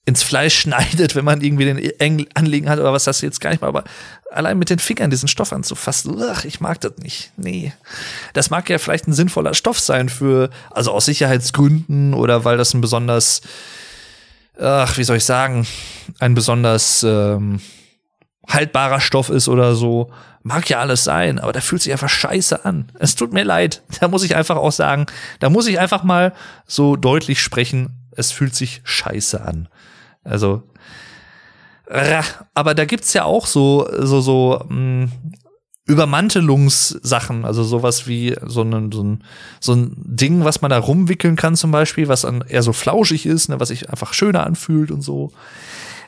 ins 0.06 0.22
Fleisch 0.22 0.58
schneidet, 0.60 1.14
wenn 1.14 1.24
man 1.24 1.40
irgendwie 1.40 1.66
den 1.66 1.78
eng 1.78 2.26
anlegen 2.34 2.68
hat 2.68 2.78
oder 2.78 2.92
was 2.92 3.04
das 3.04 3.20
jetzt 3.20 3.40
gar 3.40 3.50
nicht 3.50 3.62
mal, 3.62 3.68
aber 3.68 3.84
allein 4.30 4.58
mit 4.58 4.70
den 4.70 4.78
Fingern 4.78 5.10
diesen 5.10 5.28
Stoff 5.28 5.52
anzufassen, 5.52 6.20
ach, 6.22 6.44
ich 6.44 6.60
mag 6.60 6.80
das 6.80 6.96
nicht. 6.98 7.32
Nee. 7.36 7.72
Das 8.32 8.50
mag 8.50 8.68
ja 8.68 8.78
vielleicht 8.78 9.06
ein 9.06 9.12
sinnvoller 9.12 9.54
Stoff 9.54 9.78
sein 9.78 10.08
für, 10.08 10.50
also 10.70 10.90
aus 10.92 11.04
Sicherheitsgründen 11.04 12.14
oder 12.14 12.44
weil 12.44 12.56
das 12.56 12.74
ein 12.74 12.80
besonders, 12.80 13.40
ach, 14.58 14.96
wie 14.98 15.04
soll 15.04 15.18
ich 15.18 15.24
sagen, 15.24 15.66
ein 16.18 16.34
besonders 16.34 17.02
ähm, 17.04 17.60
haltbarer 18.52 19.00
Stoff 19.00 19.30
ist 19.30 19.48
oder 19.48 19.74
so. 19.74 20.10
Mag 20.42 20.68
ja 20.70 20.80
alles 20.80 21.04
sein, 21.04 21.38
aber 21.38 21.52
der 21.52 21.62
fühlt 21.62 21.82
sich 21.82 21.92
einfach 21.92 22.08
scheiße 22.08 22.64
an. 22.64 22.90
Es 22.98 23.14
tut 23.14 23.32
mir 23.32 23.44
leid. 23.44 23.82
Da 24.00 24.08
muss 24.08 24.24
ich 24.24 24.36
einfach 24.36 24.56
auch 24.56 24.72
sagen, 24.72 25.06
da 25.38 25.50
muss 25.50 25.66
ich 25.66 25.78
einfach 25.78 26.02
mal 26.02 26.32
so 26.66 26.96
deutlich 26.96 27.42
sprechen. 27.42 28.08
Es 28.12 28.32
fühlt 28.32 28.54
sich 28.54 28.80
scheiße 28.84 29.44
an. 29.44 29.68
Also, 30.24 30.62
aber 32.54 32.74
da 32.74 32.84
gibt's 32.84 33.12
ja 33.14 33.24
auch 33.24 33.46
so, 33.46 33.88
so, 33.98 34.20
so, 34.20 34.64
mh, 34.68 34.74
hm, 34.74 35.12
Übermantelungssachen, 35.90 37.44
also 37.44 37.64
sowas 37.64 38.06
wie 38.06 38.36
so 38.46 38.62
ein, 38.62 38.92
so, 38.92 39.02
ein, 39.02 39.24
so 39.58 39.74
ein 39.74 39.92
Ding, 39.96 40.44
was 40.44 40.62
man 40.62 40.70
da 40.70 40.78
rumwickeln 40.78 41.34
kann 41.34 41.56
zum 41.56 41.72
Beispiel, 41.72 42.06
was 42.06 42.20
dann 42.20 42.44
eher 42.46 42.62
so 42.62 42.72
flauschig 42.72 43.26
ist, 43.26 43.48
ne, 43.48 43.58
was 43.58 43.68
sich 43.68 43.90
einfach 43.90 44.14
schöner 44.14 44.46
anfühlt 44.46 44.92
und 44.92 45.02
so. 45.02 45.32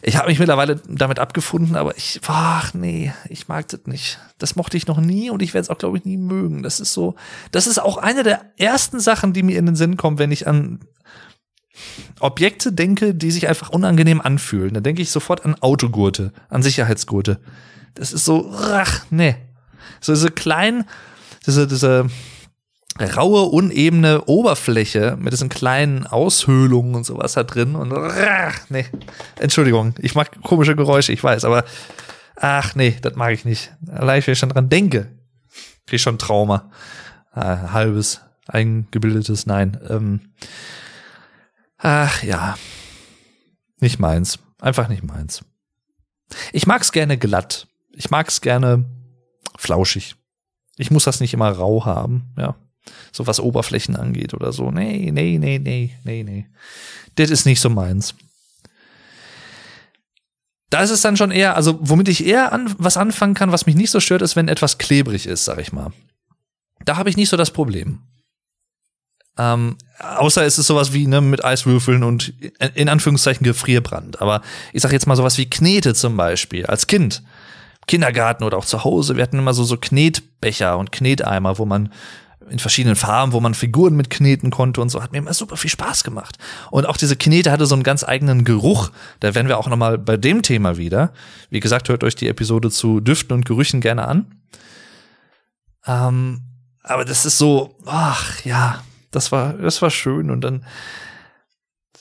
Ich 0.04 0.16
habe 0.16 0.28
mich 0.28 0.40
mittlerweile 0.40 0.82
damit 0.88 1.20
abgefunden, 1.20 1.76
aber 1.76 1.96
ich, 1.96 2.20
ach 2.26 2.74
nee, 2.74 3.12
ich 3.28 3.46
mag 3.46 3.68
das 3.68 3.82
nicht. 3.86 4.18
Das 4.36 4.56
mochte 4.56 4.76
ich 4.76 4.88
noch 4.88 5.00
nie 5.00 5.30
und 5.30 5.42
ich 5.42 5.54
werde 5.54 5.62
es 5.62 5.70
auch, 5.70 5.78
glaube 5.78 5.96
ich, 5.96 6.04
nie 6.04 6.16
mögen. 6.16 6.64
Das 6.64 6.80
ist 6.80 6.92
so, 6.92 7.14
das 7.52 7.68
ist 7.68 7.78
auch 7.78 7.98
eine 7.98 8.24
der 8.24 8.52
ersten 8.56 8.98
Sachen, 8.98 9.32
die 9.32 9.44
mir 9.44 9.56
in 9.56 9.66
den 9.66 9.76
Sinn 9.76 9.96
kommen, 9.96 10.18
wenn 10.18 10.32
ich 10.32 10.48
an 10.48 10.80
Objekte 12.18 12.72
denke, 12.72 13.14
die 13.14 13.30
sich 13.30 13.48
einfach 13.48 13.70
unangenehm 13.70 14.20
anfühlen. 14.20 14.74
Da 14.74 14.80
denke 14.80 15.02
ich 15.02 15.10
sofort 15.10 15.44
an 15.44 15.54
Autogurte, 15.60 16.32
an 16.48 16.64
Sicherheitsgurte. 16.64 17.40
Das 17.94 18.12
ist 18.12 18.24
so, 18.24 18.52
ach, 18.52 19.06
nee. 19.10 19.36
So 20.00 20.12
diese 20.12 20.32
kleinen, 20.32 20.84
diese, 21.46 21.68
diese, 21.68 22.06
raue, 23.00 23.42
unebene 23.42 24.24
Oberfläche 24.24 25.16
mit 25.18 25.32
diesen 25.32 25.48
kleinen 25.48 26.06
Aushöhlungen 26.06 26.94
und 26.94 27.04
sowas 27.04 27.32
da 27.34 27.42
drin. 27.42 27.74
Und 27.74 27.92
ach, 27.92 28.60
nee, 28.68 28.86
Entschuldigung, 29.38 29.94
ich 29.98 30.14
mag 30.14 30.42
komische 30.42 30.76
Geräusche, 30.76 31.12
ich 31.12 31.22
weiß, 31.24 31.44
aber 31.44 31.64
ach 32.36 32.74
nee, 32.74 32.96
das 33.00 33.14
mag 33.16 33.32
ich 33.32 33.44
nicht. 33.44 33.74
Allein, 33.90 34.24
wenn 34.26 34.32
ich 34.32 34.38
schon 34.38 34.50
dran 34.50 34.68
denke, 34.68 35.10
krieg 35.86 35.96
ich 35.96 36.02
schon 36.02 36.18
Trauma. 36.18 36.70
Ah, 37.32 37.72
halbes, 37.72 38.20
eingebildetes, 38.46 39.46
nein. 39.46 39.80
Ähm, 39.88 40.32
ach 41.78 42.22
ja, 42.22 42.56
nicht 43.80 43.98
meins. 43.98 44.38
Einfach 44.60 44.88
nicht 44.88 45.02
meins. 45.02 45.44
Ich 46.52 46.66
mag's 46.66 46.92
gerne 46.92 47.18
glatt. 47.18 47.66
Ich 47.94 48.10
mag's 48.10 48.40
gerne 48.40 48.84
flauschig. 49.56 50.14
Ich 50.76 50.90
muss 50.90 51.04
das 51.04 51.20
nicht 51.20 51.34
immer 51.34 51.50
rau 51.50 51.84
haben, 51.84 52.32
ja. 52.36 52.54
So 53.12 53.26
was 53.26 53.40
Oberflächen 53.40 53.96
angeht 53.96 54.34
oder 54.34 54.52
so. 54.52 54.70
Nee, 54.70 55.10
nee, 55.12 55.38
nee, 55.38 55.58
nee, 55.58 55.96
nee, 56.04 56.22
nee. 56.22 56.46
Das 57.14 57.30
ist 57.30 57.46
nicht 57.46 57.60
so 57.60 57.70
meins. 57.70 58.14
Da 60.70 60.80
ist 60.82 60.90
es 60.90 61.02
dann 61.02 61.18
schon 61.18 61.30
eher, 61.30 61.54
also 61.54 61.78
womit 61.82 62.08
ich 62.08 62.24
eher 62.24 62.52
an, 62.52 62.74
was 62.78 62.96
anfangen 62.96 63.34
kann, 63.34 63.52
was 63.52 63.66
mich 63.66 63.76
nicht 63.76 63.90
so 63.90 64.00
stört, 64.00 64.22
ist, 64.22 64.36
wenn 64.36 64.48
etwas 64.48 64.78
klebrig 64.78 65.26
ist, 65.26 65.44
sag 65.44 65.58
ich 65.58 65.72
mal. 65.72 65.92
Da 66.84 66.96
habe 66.96 67.10
ich 67.10 67.16
nicht 67.16 67.28
so 67.28 67.36
das 67.36 67.50
Problem. 67.50 68.00
Ähm, 69.38 69.76
außer 69.98 70.44
es 70.44 70.58
ist 70.58 70.66
sowas 70.66 70.92
wie 70.92 71.06
ne, 71.06 71.20
mit 71.20 71.44
Eiswürfeln 71.44 72.02
und 72.02 72.34
in 72.74 72.88
Anführungszeichen 72.88 73.44
Gefrierbrand. 73.44 74.20
Aber 74.20 74.42
ich 74.72 74.82
sag 74.82 74.92
jetzt 74.92 75.06
mal 75.06 75.16
sowas 75.16 75.38
wie 75.38 75.48
Knete 75.48 75.94
zum 75.94 76.16
Beispiel 76.16 76.66
als 76.66 76.86
Kind. 76.86 77.22
Kindergarten 77.86 78.44
oder 78.44 78.58
auch 78.58 78.64
zu 78.64 78.84
Hause. 78.84 79.16
Wir 79.16 79.22
hatten 79.22 79.38
immer 79.38 79.54
so, 79.54 79.64
so 79.64 79.76
Knetbecher 79.76 80.78
und 80.78 80.92
Kneteimer, 80.92 81.58
wo 81.58 81.66
man 81.66 81.92
in 82.50 82.58
verschiedenen 82.58 82.96
Farben, 82.96 83.32
wo 83.32 83.40
man 83.40 83.54
Figuren 83.54 83.96
mit 83.96 84.10
kneten 84.10 84.50
konnte 84.50 84.80
und 84.80 84.88
so, 84.88 85.02
hat 85.02 85.12
mir 85.12 85.18
immer 85.18 85.34
super 85.34 85.56
viel 85.56 85.70
Spaß 85.70 86.04
gemacht. 86.04 86.38
Und 86.70 86.86
auch 86.86 86.96
diese 86.96 87.16
Knete 87.16 87.50
hatte 87.50 87.66
so 87.66 87.74
einen 87.74 87.82
ganz 87.82 88.04
eigenen 88.04 88.44
Geruch. 88.44 88.90
Da 89.20 89.34
werden 89.34 89.48
wir 89.48 89.58
auch 89.58 89.68
nochmal 89.68 89.98
bei 89.98 90.16
dem 90.16 90.42
Thema 90.42 90.76
wieder. 90.76 91.12
Wie 91.50 91.60
gesagt, 91.60 91.88
hört 91.88 92.04
euch 92.04 92.14
die 92.14 92.28
Episode 92.28 92.70
zu 92.70 93.00
Düften 93.00 93.34
und 93.34 93.44
Gerüchen 93.44 93.80
gerne 93.80 94.06
an. 94.06 94.26
Ähm, 95.86 96.42
aber 96.82 97.04
das 97.04 97.24
ist 97.24 97.38
so, 97.38 97.76
ach 97.86 98.44
ja, 98.44 98.82
das 99.10 99.32
war, 99.32 99.52
das 99.54 99.82
war 99.82 99.90
schön. 99.90 100.30
Und 100.30 100.42
dann, 100.42 100.64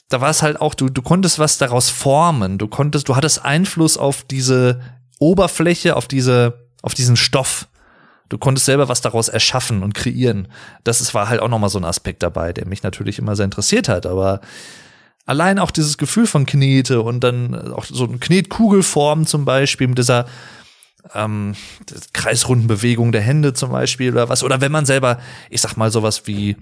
da 0.08 0.20
war 0.20 0.30
es 0.30 0.42
halt 0.42 0.60
auch, 0.60 0.74
du, 0.74 0.88
du 0.88 1.02
konntest 1.02 1.38
was 1.38 1.58
daraus 1.58 1.90
formen. 1.90 2.58
Du 2.58 2.68
konntest, 2.68 3.08
du 3.08 3.16
hattest 3.16 3.44
Einfluss 3.44 3.96
auf 3.96 4.24
diese 4.24 4.80
Oberfläche, 5.18 5.96
auf 5.96 6.08
diese, 6.08 6.68
auf 6.82 6.94
diesen 6.94 7.16
Stoff. 7.16 7.68
Du 8.32 8.38
konntest 8.38 8.64
selber 8.64 8.88
was 8.88 9.02
daraus 9.02 9.28
erschaffen 9.28 9.82
und 9.82 9.92
kreieren. 9.92 10.48
Das 10.84 11.02
ist, 11.02 11.12
war 11.12 11.28
halt 11.28 11.40
auch 11.40 11.50
nochmal 11.50 11.68
so 11.68 11.78
ein 11.78 11.84
Aspekt 11.84 12.22
dabei, 12.22 12.54
der 12.54 12.66
mich 12.66 12.82
natürlich 12.82 13.18
immer 13.18 13.36
sehr 13.36 13.44
interessiert 13.44 13.90
hat. 13.90 14.06
Aber 14.06 14.40
allein 15.26 15.58
auch 15.58 15.70
dieses 15.70 15.98
Gefühl 15.98 16.26
von 16.26 16.46
Knete 16.46 17.02
und 17.02 17.22
dann 17.22 17.74
auch 17.74 17.84
so 17.84 18.04
eine 18.04 18.16
Knetkugelform 18.16 19.26
zum 19.26 19.44
Beispiel 19.44 19.86
mit 19.86 19.98
dieser 19.98 20.24
ähm, 21.12 21.54
kreisrunden 22.14 22.68
Bewegung 22.68 23.12
der 23.12 23.20
Hände 23.20 23.52
zum 23.52 23.70
Beispiel 23.70 24.12
oder 24.12 24.30
was. 24.30 24.42
Oder 24.42 24.62
wenn 24.62 24.72
man 24.72 24.86
selber, 24.86 25.18
ich 25.50 25.60
sag 25.60 25.76
mal, 25.76 25.90
sowas 25.90 26.22
wie 26.26 26.56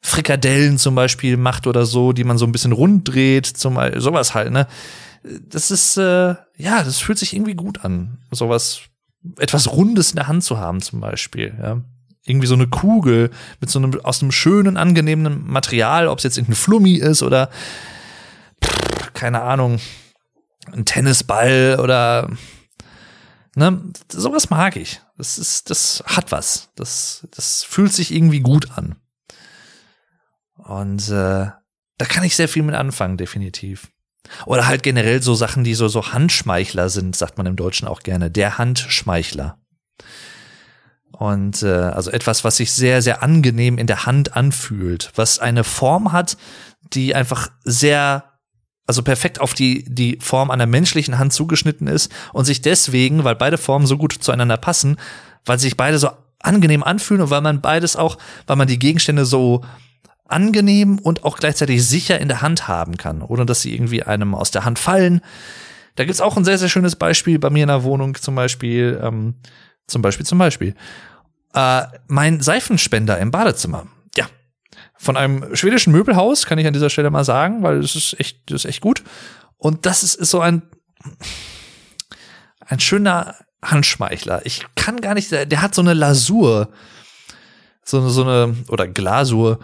Frikadellen 0.00 0.78
zum 0.78 0.96
Beispiel 0.96 1.36
macht 1.36 1.68
oder 1.68 1.86
so, 1.86 2.12
die 2.12 2.24
man 2.24 2.38
so 2.38 2.44
ein 2.44 2.50
bisschen 2.50 2.72
rund 2.72 3.06
dreht, 3.06 3.46
zum 3.46 3.78
sowas 3.98 4.34
halt, 4.34 4.50
ne? 4.50 4.66
Das 5.22 5.70
ist, 5.70 5.96
äh, 5.96 6.34
ja, 6.56 6.82
das 6.82 6.98
fühlt 6.98 7.18
sich 7.18 7.34
irgendwie 7.34 7.54
gut 7.54 7.84
an. 7.84 8.18
Sowas 8.32 8.80
etwas 9.38 9.70
Rundes 9.72 10.10
in 10.10 10.16
der 10.16 10.28
Hand 10.28 10.44
zu 10.44 10.58
haben, 10.58 10.80
zum 10.80 11.00
Beispiel. 11.00 11.54
Ja. 11.60 11.80
Irgendwie 12.24 12.46
so 12.46 12.54
eine 12.54 12.66
Kugel 12.66 13.30
mit 13.60 13.70
so 13.70 13.78
einem 13.78 14.00
aus 14.02 14.22
einem 14.22 14.32
schönen, 14.32 14.76
angenehmen 14.76 15.46
Material, 15.46 16.08
ob 16.08 16.18
es 16.18 16.24
jetzt 16.24 16.38
irgendein 16.38 16.56
Flummi 16.56 16.94
ist 16.94 17.22
oder 17.22 17.50
pff, 18.64 19.12
keine 19.12 19.42
Ahnung, 19.42 19.78
ein 20.72 20.84
Tennisball 20.84 21.78
oder 21.80 22.30
ne, 23.56 23.82
sowas 24.10 24.50
mag 24.50 24.76
ich. 24.76 25.00
Das 25.16 25.38
ist, 25.38 25.70
das 25.70 26.02
hat 26.06 26.32
was. 26.32 26.70
Das, 26.76 27.26
das 27.30 27.64
fühlt 27.64 27.92
sich 27.92 28.12
irgendwie 28.12 28.40
gut 28.40 28.70
an. 28.76 28.96
Und 30.56 31.08
äh, 31.08 31.50
da 31.98 32.06
kann 32.06 32.24
ich 32.24 32.36
sehr 32.36 32.48
viel 32.48 32.62
mit 32.62 32.74
anfangen, 32.74 33.16
definitiv. 33.16 33.90
Oder 34.46 34.66
halt 34.66 34.82
generell 34.82 35.22
so 35.22 35.34
Sachen, 35.34 35.64
die 35.64 35.74
so, 35.74 35.88
so 35.88 36.12
Handschmeichler 36.12 36.88
sind, 36.88 37.16
sagt 37.16 37.38
man 37.38 37.46
im 37.46 37.56
Deutschen 37.56 37.88
auch 37.88 38.00
gerne. 38.00 38.30
Der 38.30 38.58
Handschmeichler. 38.58 39.58
Und 41.12 41.62
äh, 41.62 41.68
also 41.68 42.10
etwas, 42.10 42.42
was 42.42 42.56
sich 42.56 42.72
sehr, 42.72 43.00
sehr 43.00 43.22
angenehm 43.22 43.78
in 43.78 43.86
der 43.86 44.06
Hand 44.06 44.36
anfühlt, 44.36 45.12
was 45.14 45.38
eine 45.38 45.62
Form 45.62 46.12
hat, 46.12 46.36
die 46.92 47.14
einfach 47.14 47.48
sehr, 47.62 48.24
also 48.86 49.02
perfekt 49.02 49.40
auf 49.40 49.54
die, 49.54 49.84
die 49.84 50.18
Form 50.20 50.50
einer 50.50 50.66
menschlichen 50.66 51.18
Hand 51.18 51.32
zugeschnitten 51.32 51.86
ist 51.86 52.10
und 52.32 52.44
sich 52.46 52.62
deswegen, 52.62 53.22
weil 53.22 53.36
beide 53.36 53.58
Formen 53.58 53.86
so 53.86 53.96
gut 53.96 54.12
zueinander 54.12 54.56
passen, 54.56 54.96
weil 55.44 55.58
sich 55.58 55.76
beide 55.76 55.98
so 55.98 56.10
angenehm 56.40 56.82
anfühlen 56.82 57.22
und 57.22 57.30
weil 57.30 57.40
man 57.40 57.60
beides 57.60 57.96
auch, 57.96 58.18
weil 58.46 58.56
man 58.56 58.68
die 58.68 58.78
Gegenstände 58.78 59.24
so 59.24 59.64
angenehm 60.34 60.98
und 60.98 61.24
auch 61.24 61.38
gleichzeitig 61.38 61.86
sicher 61.86 62.18
in 62.18 62.28
der 62.28 62.42
Hand 62.42 62.66
haben 62.68 62.96
kann, 62.96 63.22
ohne 63.22 63.46
dass 63.46 63.62
sie 63.62 63.72
irgendwie 63.72 64.02
einem 64.02 64.34
aus 64.34 64.50
der 64.50 64.64
Hand 64.64 64.78
fallen. 64.78 65.20
Da 65.94 66.04
gibt's 66.04 66.20
auch 66.20 66.36
ein 66.36 66.44
sehr, 66.44 66.58
sehr 66.58 66.68
schönes 66.68 66.96
Beispiel 66.96 67.38
bei 67.38 67.50
mir 67.50 67.62
in 67.62 67.68
der 67.68 67.84
Wohnung, 67.84 68.16
zum 68.16 68.34
Beispiel, 68.34 69.00
ähm, 69.02 69.36
zum 69.86 70.02
Beispiel, 70.02 70.26
zum 70.26 70.38
Beispiel. 70.38 70.74
Äh, 71.54 71.82
mein 72.08 72.40
Seifenspender 72.40 73.18
im 73.18 73.30
Badezimmer. 73.30 73.86
Ja. 74.16 74.26
Von 74.96 75.16
einem 75.16 75.54
schwedischen 75.54 75.92
Möbelhaus, 75.92 76.46
kann 76.46 76.58
ich 76.58 76.66
an 76.66 76.72
dieser 76.72 76.90
Stelle 76.90 77.10
mal 77.10 77.24
sagen, 77.24 77.62
weil 77.62 77.80
das 77.80 77.94
ist 77.94 78.18
echt, 78.18 78.50
das 78.50 78.64
ist 78.64 78.70
echt 78.70 78.80
gut. 78.80 79.04
Und 79.56 79.86
das 79.86 80.02
ist, 80.02 80.16
ist 80.16 80.30
so 80.30 80.40
ein, 80.40 80.62
ein 82.66 82.80
schöner 82.80 83.36
Handschmeichler. 83.62 84.44
Ich 84.44 84.66
kann 84.74 85.00
gar 85.00 85.14
nicht, 85.14 85.30
der, 85.30 85.46
der 85.46 85.62
hat 85.62 85.76
so 85.76 85.82
eine 85.82 85.94
Lasur, 85.94 86.70
so 87.84 88.08
so 88.08 88.22
eine, 88.22 88.56
oder 88.68 88.88
Glasur, 88.88 89.60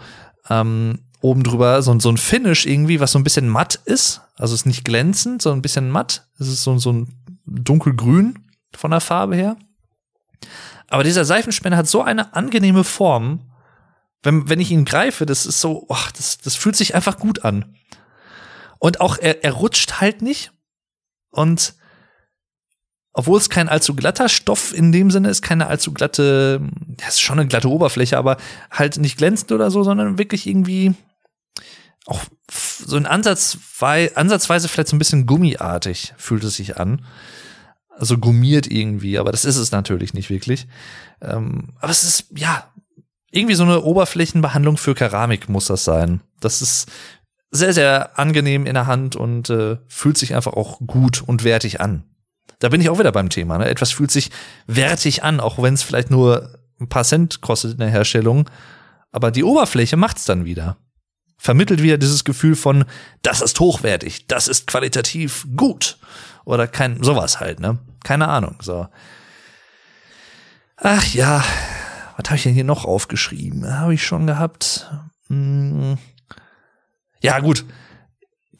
ähm, 0.49 0.99
oben 1.21 1.43
drüber 1.43 1.81
so, 1.81 1.97
so 1.99 2.09
ein 2.09 2.17
Finish 2.17 2.65
irgendwie, 2.65 2.99
was 2.99 3.11
so 3.11 3.19
ein 3.19 3.23
bisschen 3.23 3.47
matt 3.47 3.75
ist. 3.85 4.21
Also 4.37 4.55
ist 4.55 4.65
nicht 4.65 4.83
glänzend, 4.83 5.41
sondern 5.41 5.59
ein 5.59 5.61
bisschen 5.61 5.89
matt. 5.89 6.27
Es 6.39 6.47
ist 6.47 6.63
so, 6.63 6.77
so 6.77 6.91
ein 6.91 7.13
dunkelgrün 7.45 8.39
von 8.75 8.91
der 8.91 9.01
Farbe 9.01 9.35
her. 9.35 9.57
Aber 10.87 11.03
dieser 11.03 11.25
Seifenspender 11.25 11.77
hat 11.77 11.87
so 11.87 12.01
eine 12.01 12.33
angenehme 12.35 12.83
Form. 12.83 13.51
Wenn, 14.23 14.49
wenn 14.49 14.59
ich 14.59 14.71
ihn 14.71 14.85
greife, 14.85 15.25
das 15.25 15.45
ist 15.45 15.61
so, 15.61 15.85
oh, 15.87 16.05
das, 16.15 16.39
das 16.39 16.55
fühlt 16.55 16.75
sich 16.75 16.95
einfach 16.95 17.17
gut 17.17 17.45
an. 17.45 17.75
Und 18.79 18.99
auch 18.99 19.17
er, 19.17 19.43
er 19.43 19.53
rutscht 19.53 20.01
halt 20.01 20.21
nicht. 20.21 20.51
Und 21.29 21.75
obwohl 23.13 23.37
es 23.37 23.49
kein 23.49 23.69
allzu 23.69 23.95
glatter 23.95 24.29
Stoff 24.29 24.73
in 24.73 24.91
dem 24.91 25.11
Sinne 25.11 25.29
ist, 25.29 25.41
keine 25.41 25.67
allzu 25.67 25.93
glatte, 25.93 26.61
ja, 26.99 27.07
ist 27.07 27.21
schon 27.21 27.39
eine 27.39 27.47
glatte 27.47 27.69
Oberfläche, 27.69 28.17
aber 28.17 28.37
halt 28.71 28.97
nicht 28.97 29.17
glänzend 29.17 29.51
oder 29.51 29.69
so, 29.69 29.83
sondern 29.83 30.17
wirklich 30.17 30.47
irgendwie 30.47 30.93
auch 32.05 32.21
so 32.49 32.97
in 32.97 33.05
Ansatzweise, 33.05 34.17
ansatzweise 34.17 34.67
vielleicht 34.67 34.89
so 34.89 34.95
ein 34.95 34.99
bisschen 34.99 35.25
gummiartig 35.25 36.13
fühlt 36.17 36.43
es 36.43 36.55
sich 36.55 36.77
an. 36.77 37.05
Also 37.89 38.17
gummiert 38.17 38.71
irgendwie, 38.71 39.19
aber 39.19 39.31
das 39.31 39.45
ist 39.45 39.57
es 39.57 39.71
natürlich 39.71 40.13
nicht 40.13 40.29
wirklich. 40.29 40.67
Ähm, 41.21 41.73
aber 41.79 41.91
es 41.91 42.03
ist, 42.03 42.25
ja, 42.35 42.71
irgendwie 43.31 43.55
so 43.55 43.63
eine 43.63 43.81
Oberflächenbehandlung 43.81 44.77
für 44.77 44.95
Keramik 44.95 45.49
muss 45.49 45.67
das 45.67 45.83
sein. 45.83 46.21
Das 46.39 46.61
ist 46.61 46.89
sehr, 47.51 47.73
sehr 47.73 48.17
angenehm 48.17 48.65
in 48.65 48.73
der 48.73 48.87
Hand 48.87 49.15
und 49.15 49.49
äh, 49.49 49.77
fühlt 49.87 50.17
sich 50.17 50.33
einfach 50.35 50.53
auch 50.53 50.79
gut 50.79 51.21
und 51.21 51.43
wertig 51.43 51.79
an. 51.81 52.10
Da 52.59 52.69
bin 52.69 52.79
ich 52.79 52.89
auch 52.89 52.99
wieder 52.99 53.11
beim 53.11 53.29
Thema. 53.29 53.57
Ne? 53.57 53.67
Etwas 53.67 53.91
fühlt 53.91 54.11
sich 54.11 54.29
wertig 54.67 55.23
an, 55.23 55.39
auch 55.39 55.61
wenn 55.61 55.73
es 55.73 55.83
vielleicht 55.83 56.11
nur 56.11 56.59
ein 56.79 56.87
paar 56.87 57.03
Cent 57.03 57.41
kostet 57.41 57.73
in 57.73 57.79
der 57.79 57.89
Herstellung. 57.89 58.49
Aber 59.11 59.31
die 59.31 59.43
Oberfläche 59.43 59.97
macht's 59.97 60.25
dann 60.25 60.45
wieder. 60.45 60.77
Vermittelt 61.37 61.81
wieder 61.81 61.97
dieses 61.97 62.23
Gefühl 62.23 62.55
von, 62.55 62.85
das 63.23 63.41
ist 63.41 63.59
hochwertig, 63.59 64.27
das 64.27 64.47
ist 64.47 64.67
qualitativ 64.67 65.47
gut. 65.55 65.97
Oder 66.45 66.67
kein, 66.67 67.01
sowas 67.01 67.39
halt, 67.39 67.59
ne? 67.59 67.79
Keine 68.03 68.27
Ahnung, 68.27 68.57
so. 68.61 68.87
Ach 70.77 71.05
ja, 71.13 71.43
was 72.17 72.29
habe 72.29 72.35
ich 72.35 72.43
denn 72.43 72.53
hier 72.53 72.63
noch 72.63 72.85
aufgeschrieben? 72.85 73.79
Habe 73.79 73.95
ich 73.95 74.05
schon 74.05 74.27
gehabt. 74.27 74.87
Hm. 75.29 75.97
Ja, 77.21 77.39
gut 77.39 77.65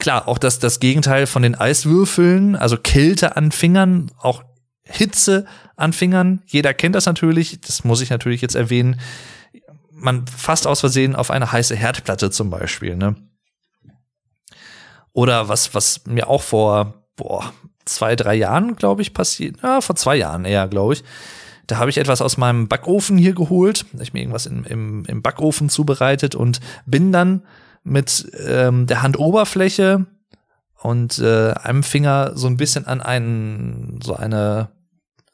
klar, 0.02 0.26
auch 0.26 0.38
das, 0.38 0.58
das 0.58 0.80
Gegenteil 0.80 1.26
von 1.26 1.42
den 1.42 1.54
Eiswürfeln, 1.54 2.56
also 2.56 2.76
Kälte 2.76 3.36
an 3.36 3.52
Fingern, 3.52 4.10
auch 4.18 4.42
Hitze 4.82 5.46
an 5.76 5.92
Fingern. 5.92 6.42
Jeder 6.44 6.74
kennt 6.74 6.96
das 6.96 7.06
natürlich. 7.06 7.60
Das 7.60 7.84
muss 7.84 8.00
ich 8.00 8.10
natürlich 8.10 8.42
jetzt 8.42 8.56
erwähnen. 8.56 9.00
Man 9.92 10.26
fasst 10.26 10.66
aus 10.66 10.80
Versehen 10.80 11.14
auf 11.14 11.30
eine 11.30 11.52
heiße 11.52 11.76
Herdplatte 11.76 12.30
zum 12.30 12.50
Beispiel, 12.50 12.96
ne? 12.96 13.14
Oder 15.12 15.48
was, 15.48 15.72
was 15.74 16.04
mir 16.06 16.28
auch 16.28 16.42
vor, 16.42 16.94
boah, 17.16 17.52
zwei, 17.84 18.16
drei 18.16 18.34
Jahren, 18.34 18.74
glaube 18.74 19.02
ich, 19.02 19.14
passiert, 19.14 19.62
ja, 19.62 19.80
vor 19.80 19.94
zwei 19.94 20.16
Jahren 20.16 20.44
eher, 20.44 20.66
glaube 20.66 20.94
ich. 20.94 21.04
Da 21.68 21.76
habe 21.76 21.90
ich 21.90 21.98
etwas 21.98 22.22
aus 22.22 22.38
meinem 22.38 22.66
Backofen 22.66 23.18
hier 23.18 23.34
geholt. 23.34 23.86
Ich 24.00 24.12
mir 24.12 24.20
irgendwas 24.20 24.46
im, 24.46 24.64
im, 24.64 25.04
im 25.04 25.22
Backofen 25.22 25.68
zubereitet 25.68 26.34
und 26.34 26.60
bin 26.86 27.12
dann 27.12 27.42
mit 27.84 28.30
ähm, 28.46 28.86
der 28.86 29.02
Handoberfläche 29.02 30.06
und 30.82 31.18
äh, 31.18 31.52
einem 31.52 31.82
Finger 31.82 32.32
so 32.34 32.46
ein 32.46 32.56
bisschen 32.56 32.86
an 32.86 33.00
einen, 33.00 34.00
so 34.02 34.14
eine, 34.14 34.70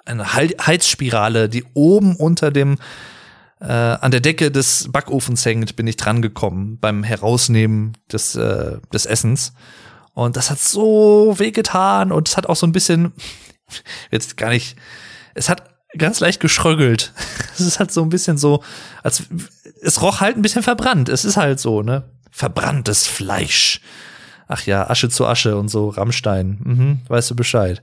eine 0.05 0.35
Heizspirale, 0.35 1.49
die 1.49 1.65
oben 1.75 2.17
unter 2.17 2.51
dem 2.51 2.77
äh, 3.61 3.65
an 3.65 4.11
der 4.11 4.21
Decke 4.21 4.51
des 4.51 4.89
Backofens 4.91 5.45
hängt, 5.45 5.77
bin 5.77 5.87
ich 5.87 5.97
dran 5.97 6.23
gekommen 6.23 6.79
beim 6.81 7.03
Herausnehmen 7.03 7.97
des, 8.13 8.37
äh, 8.37 8.79
des 8.93 9.07
Essens. 9.07 9.53
Und 10.15 10.37
das 10.37 10.51
hat 10.51 10.59
so 10.59 11.35
wehgetan 11.39 12.13
und 12.13 12.29
es 12.29 12.37
hat 12.37 12.47
auch 12.47 12.57
so 12.57 12.67
ein 12.67 12.73
bisschen, 12.73 13.13
jetzt 14.11 14.37
gar 14.37 14.51
nicht, 14.51 14.77
es 15.35 15.49
hat 15.49 15.63
ganz 15.97 16.21
leicht 16.21 16.41
geschröggelt. 16.41 17.13
Es 17.59 17.67
ist 17.67 17.81
halt 17.81 17.91
so 17.91 18.03
ein 18.03 18.09
bisschen 18.09 18.39
so, 18.39 18.63
als 19.03 19.25
es 19.83 20.01
roch 20.01 20.21
halt 20.21 20.37
ein 20.37 20.43
bisschen 20.43 20.63
verbrannt. 20.63 21.09
Es 21.09 21.25
ist 21.25 21.37
halt 21.37 21.59
so, 21.59 21.83
ne? 21.83 22.05
Verbranntes 22.39 23.09
Fleisch. 23.09 23.81
Ach 24.47 24.63
ja, 24.63 24.89
Asche 24.89 25.09
zu 25.09 25.27
Asche 25.27 25.57
und 25.57 25.71
so, 25.71 25.89
Rammstein. 25.89 26.61
Mhm, 26.63 27.01
weißt 27.09 27.33
du 27.33 27.35
Bescheid. 27.35 27.83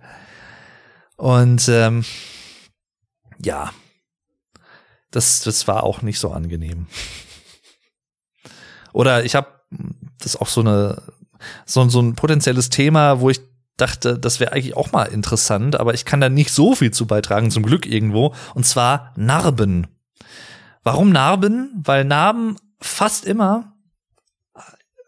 Und 1.17 1.67
ähm, 1.67 2.05
ja, 3.43 3.73
das, 5.11 5.41
das 5.41 5.67
war 5.67 5.83
auch 5.83 6.03
nicht 6.03 6.19
so 6.19 6.31
angenehm. 6.31 6.87
Oder 8.93 9.25
ich 9.25 9.35
habe 9.35 9.49
das 10.19 10.35
ist 10.35 10.41
auch 10.41 10.47
so 10.47 10.61
eine 10.61 11.01
so, 11.65 11.89
so 11.89 11.99
ein 12.01 12.15
potenzielles 12.15 12.69
Thema, 12.69 13.19
wo 13.19 13.29
ich 13.29 13.41
dachte, 13.75 14.17
das 14.17 14.39
wäre 14.39 14.53
eigentlich 14.53 14.77
auch 14.77 14.93
mal 14.93 15.03
interessant, 15.03 15.77
aber 15.77 15.93
ich 15.93 16.05
kann 16.05 16.21
da 16.21 16.29
nicht 16.29 16.51
so 16.51 16.75
viel 16.75 16.91
zu 16.91 17.07
beitragen, 17.07 17.51
zum 17.51 17.63
Glück 17.63 17.85
irgendwo. 17.85 18.33
Und 18.53 18.65
zwar 18.65 19.11
Narben. 19.17 19.87
Warum 20.83 21.11
Narben? 21.11 21.73
Weil 21.83 22.05
Narben 22.05 22.55
fast 22.79 23.25
immer 23.25 23.74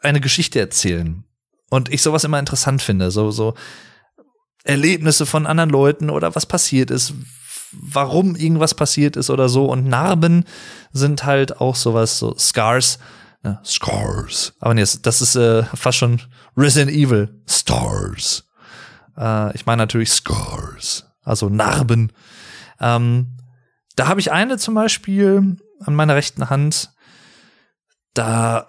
eine 0.01 0.21
Geschichte 0.21 0.59
erzählen. 0.59 1.23
Und 1.69 1.91
ich 1.93 2.01
sowas 2.01 2.23
immer 2.23 2.39
interessant 2.39 2.81
finde. 2.81 3.11
So, 3.11 3.31
so 3.31 3.53
Erlebnisse 4.63 5.25
von 5.25 5.45
anderen 5.47 5.69
Leuten 5.69 6.09
oder 6.09 6.35
was 6.35 6.45
passiert 6.45 6.91
ist, 6.91 7.13
warum 7.71 8.35
irgendwas 8.35 8.73
passiert 8.73 9.15
ist 9.15 9.29
oder 9.29 9.49
so. 9.49 9.65
Und 9.65 9.85
Narben 9.87 10.45
sind 10.91 11.25
halt 11.25 11.59
auch 11.59 11.75
sowas, 11.75 12.19
so 12.19 12.37
Scars. 12.37 12.99
Ja, 13.43 13.61
Scars. 13.63 14.53
Aber 14.59 14.73
nee, 14.73 14.85
das 15.01 15.21
ist 15.21 15.35
äh, 15.35 15.63
fast 15.63 15.97
schon 15.97 16.21
Resident 16.55 16.91
Evil. 16.91 17.41
Stars. 17.47 18.45
Äh, 19.17 19.55
ich 19.55 19.65
meine 19.65 19.83
natürlich 19.83 20.11
Scars. 20.11 21.05
Also 21.23 21.49
Narben. 21.49 22.11
Ähm, 22.79 23.37
da 23.95 24.07
habe 24.07 24.19
ich 24.19 24.31
eine 24.31 24.57
zum 24.57 24.75
Beispiel 24.75 25.57
an 25.79 25.95
meiner 25.95 26.15
rechten 26.15 26.49
Hand. 26.49 26.91
Da 28.13 28.67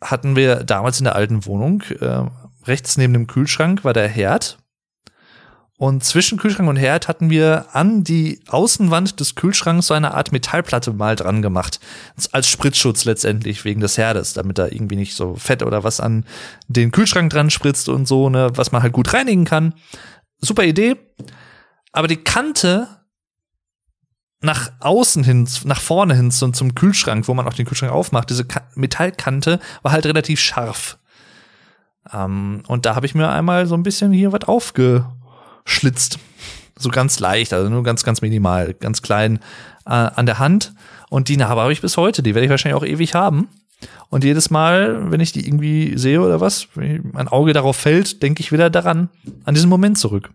hatten 0.00 0.36
wir 0.36 0.64
damals 0.64 0.98
in 0.98 1.04
der 1.04 1.16
alten 1.16 1.44
Wohnung, 1.46 1.82
äh, 2.00 2.22
rechts 2.66 2.96
neben 2.96 3.12
dem 3.12 3.26
Kühlschrank 3.26 3.84
war 3.84 3.92
der 3.92 4.08
Herd 4.08 4.58
und 5.80 6.04
zwischen 6.04 6.36
Kühlschrank 6.36 6.68
und 6.68 6.76
Herd 6.76 7.08
hatten 7.08 7.30
wir 7.30 7.68
an 7.72 8.04
die 8.04 8.42
Außenwand 8.48 9.18
des 9.18 9.34
Kühlschranks 9.34 9.86
so 9.86 9.94
eine 9.94 10.12
Art 10.12 10.30
Metallplatte 10.30 10.92
mal 10.92 11.16
dran 11.16 11.40
gemacht. 11.40 11.80
Als 12.32 12.48
Spritzschutz 12.48 13.06
letztendlich 13.06 13.64
wegen 13.64 13.80
des 13.80 13.96
Herdes, 13.96 14.34
damit 14.34 14.58
da 14.58 14.66
irgendwie 14.66 14.96
nicht 14.96 15.14
so 15.14 15.36
Fett 15.36 15.62
oder 15.62 15.82
was 15.82 15.98
an 15.98 16.26
den 16.68 16.92
Kühlschrank 16.92 17.30
dran 17.30 17.48
spritzt 17.48 17.88
und 17.88 18.06
so, 18.06 18.28
ne, 18.28 18.50
was 18.56 18.72
man 18.72 18.82
halt 18.82 18.92
gut 18.92 19.14
reinigen 19.14 19.46
kann. 19.46 19.72
Super 20.42 20.64
Idee. 20.64 20.96
Aber 21.92 22.08
die 22.08 22.18
Kante 22.18 22.99
nach 24.42 24.72
außen 24.80 25.22
hin, 25.22 25.48
nach 25.64 25.80
vorne 25.80 26.14
hin 26.14 26.30
zum, 26.30 26.54
zum 26.54 26.74
Kühlschrank, 26.74 27.28
wo 27.28 27.34
man 27.34 27.46
auch 27.46 27.54
den 27.54 27.66
Kühlschrank 27.66 27.92
aufmacht, 27.92 28.30
diese 28.30 28.46
Metallkante 28.74 29.60
war 29.82 29.92
halt 29.92 30.06
relativ 30.06 30.40
scharf. 30.40 30.98
Ähm, 32.12 32.62
und 32.66 32.86
da 32.86 32.94
habe 32.94 33.06
ich 33.06 33.14
mir 33.14 33.28
einmal 33.28 33.66
so 33.66 33.74
ein 33.74 33.82
bisschen 33.82 34.12
hier 34.12 34.32
was 34.32 34.48
aufge 34.48 35.04
schlitzt. 35.64 36.18
So 36.78 36.88
ganz 36.88 37.20
leicht, 37.20 37.52
also 37.52 37.68
nur 37.68 37.82
ganz, 37.82 38.04
ganz 38.04 38.22
minimal, 38.22 38.72
ganz 38.72 39.02
klein 39.02 39.40
äh, 39.84 39.90
an 39.90 40.24
der 40.24 40.38
Hand. 40.38 40.72
Und 41.10 41.28
die 41.28 41.36
Narbe 41.36 41.60
habe 41.60 41.72
ich 41.72 41.82
bis 41.82 41.98
heute. 41.98 42.22
Die 42.22 42.34
werde 42.34 42.46
ich 42.46 42.50
wahrscheinlich 42.50 42.80
auch 42.80 42.86
ewig 42.86 43.14
haben. 43.14 43.48
Und 44.08 44.24
jedes 44.24 44.50
Mal, 44.50 45.10
wenn 45.10 45.20
ich 45.20 45.32
die 45.32 45.46
irgendwie 45.46 45.96
sehe 45.98 46.20
oder 46.20 46.40
was, 46.40 46.68
wenn 46.74 47.10
mein 47.12 47.28
Auge 47.28 47.52
darauf 47.52 47.76
fällt, 47.76 48.22
denke 48.22 48.40
ich 48.40 48.52
wieder 48.52 48.70
daran, 48.70 49.10
an 49.44 49.54
diesen 49.54 49.68
Moment 49.68 49.98
zurück. 49.98 50.30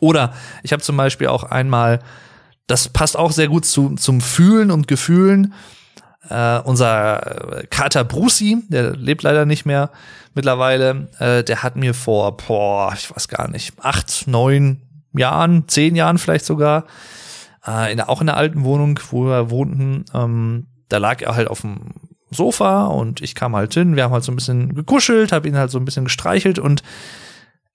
Oder 0.00 0.34
ich 0.62 0.72
habe 0.72 0.82
zum 0.82 0.96
Beispiel 0.96 1.28
auch 1.28 1.44
einmal, 1.44 2.00
das 2.72 2.88
passt 2.88 3.18
auch 3.18 3.32
sehr 3.32 3.48
gut 3.48 3.66
zu, 3.66 3.96
zum 3.96 4.22
Fühlen 4.22 4.70
und 4.70 4.88
Gefühlen, 4.88 5.52
äh, 6.30 6.58
unser 6.60 7.64
Kater 7.68 8.02
Bruci, 8.02 8.62
der 8.68 8.96
lebt 8.96 9.22
leider 9.22 9.44
nicht 9.44 9.66
mehr 9.66 9.90
mittlerweile, 10.34 11.08
äh, 11.18 11.44
der 11.44 11.62
hat 11.62 11.76
mir 11.76 11.92
vor, 11.92 12.38
boah, 12.38 12.94
ich 12.96 13.14
weiß 13.14 13.28
gar 13.28 13.50
nicht, 13.50 13.74
acht, 13.82 14.26
neun 14.26 14.80
Jahren, 15.12 15.68
zehn 15.68 15.94
Jahren 15.94 16.16
vielleicht 16.16 16.46
sogar, 16.46 16.86
äh, 17.66 17.92
in 17.92 18.00
auch 18.00 18.22
in 18.22 18.28
der 18.28 18.38
alten 18.38 18.64
Wohnung, 18.64 18.98
wo 19.10 19.26
wir 19.26 19.50
wohnten, 19.50 20.06
ähm, 20.14 20.66
da 20.88 20.96
lag 20.96 21.20
er 21.20 21.34
halt 21.34 21.48
auf 21.48 21.60
dem 21.60 21.92
Sofa 22.30 22.86
und 22.86 23.20
ich 23.20 23.34
kam 23.34 23.54
halt 23.54 23.74
hin, 23.74 23.96
wir 23.96 24.04
haben 24.04 24.12
halt 24.12 24.24
so 24.24 24.32
ein 24.32 24.36
bisschen 24.36 24.74
gekuschelt, 24.74 25.30
habe 25.30 25.46
ihn 25.46 25.58
halt 25.58 25.70
so 25.70 25.78
ein 25.78 25.84
bisschen 25.84 26.04
gestreichelt 26.04 26.58
und 26.58 26.82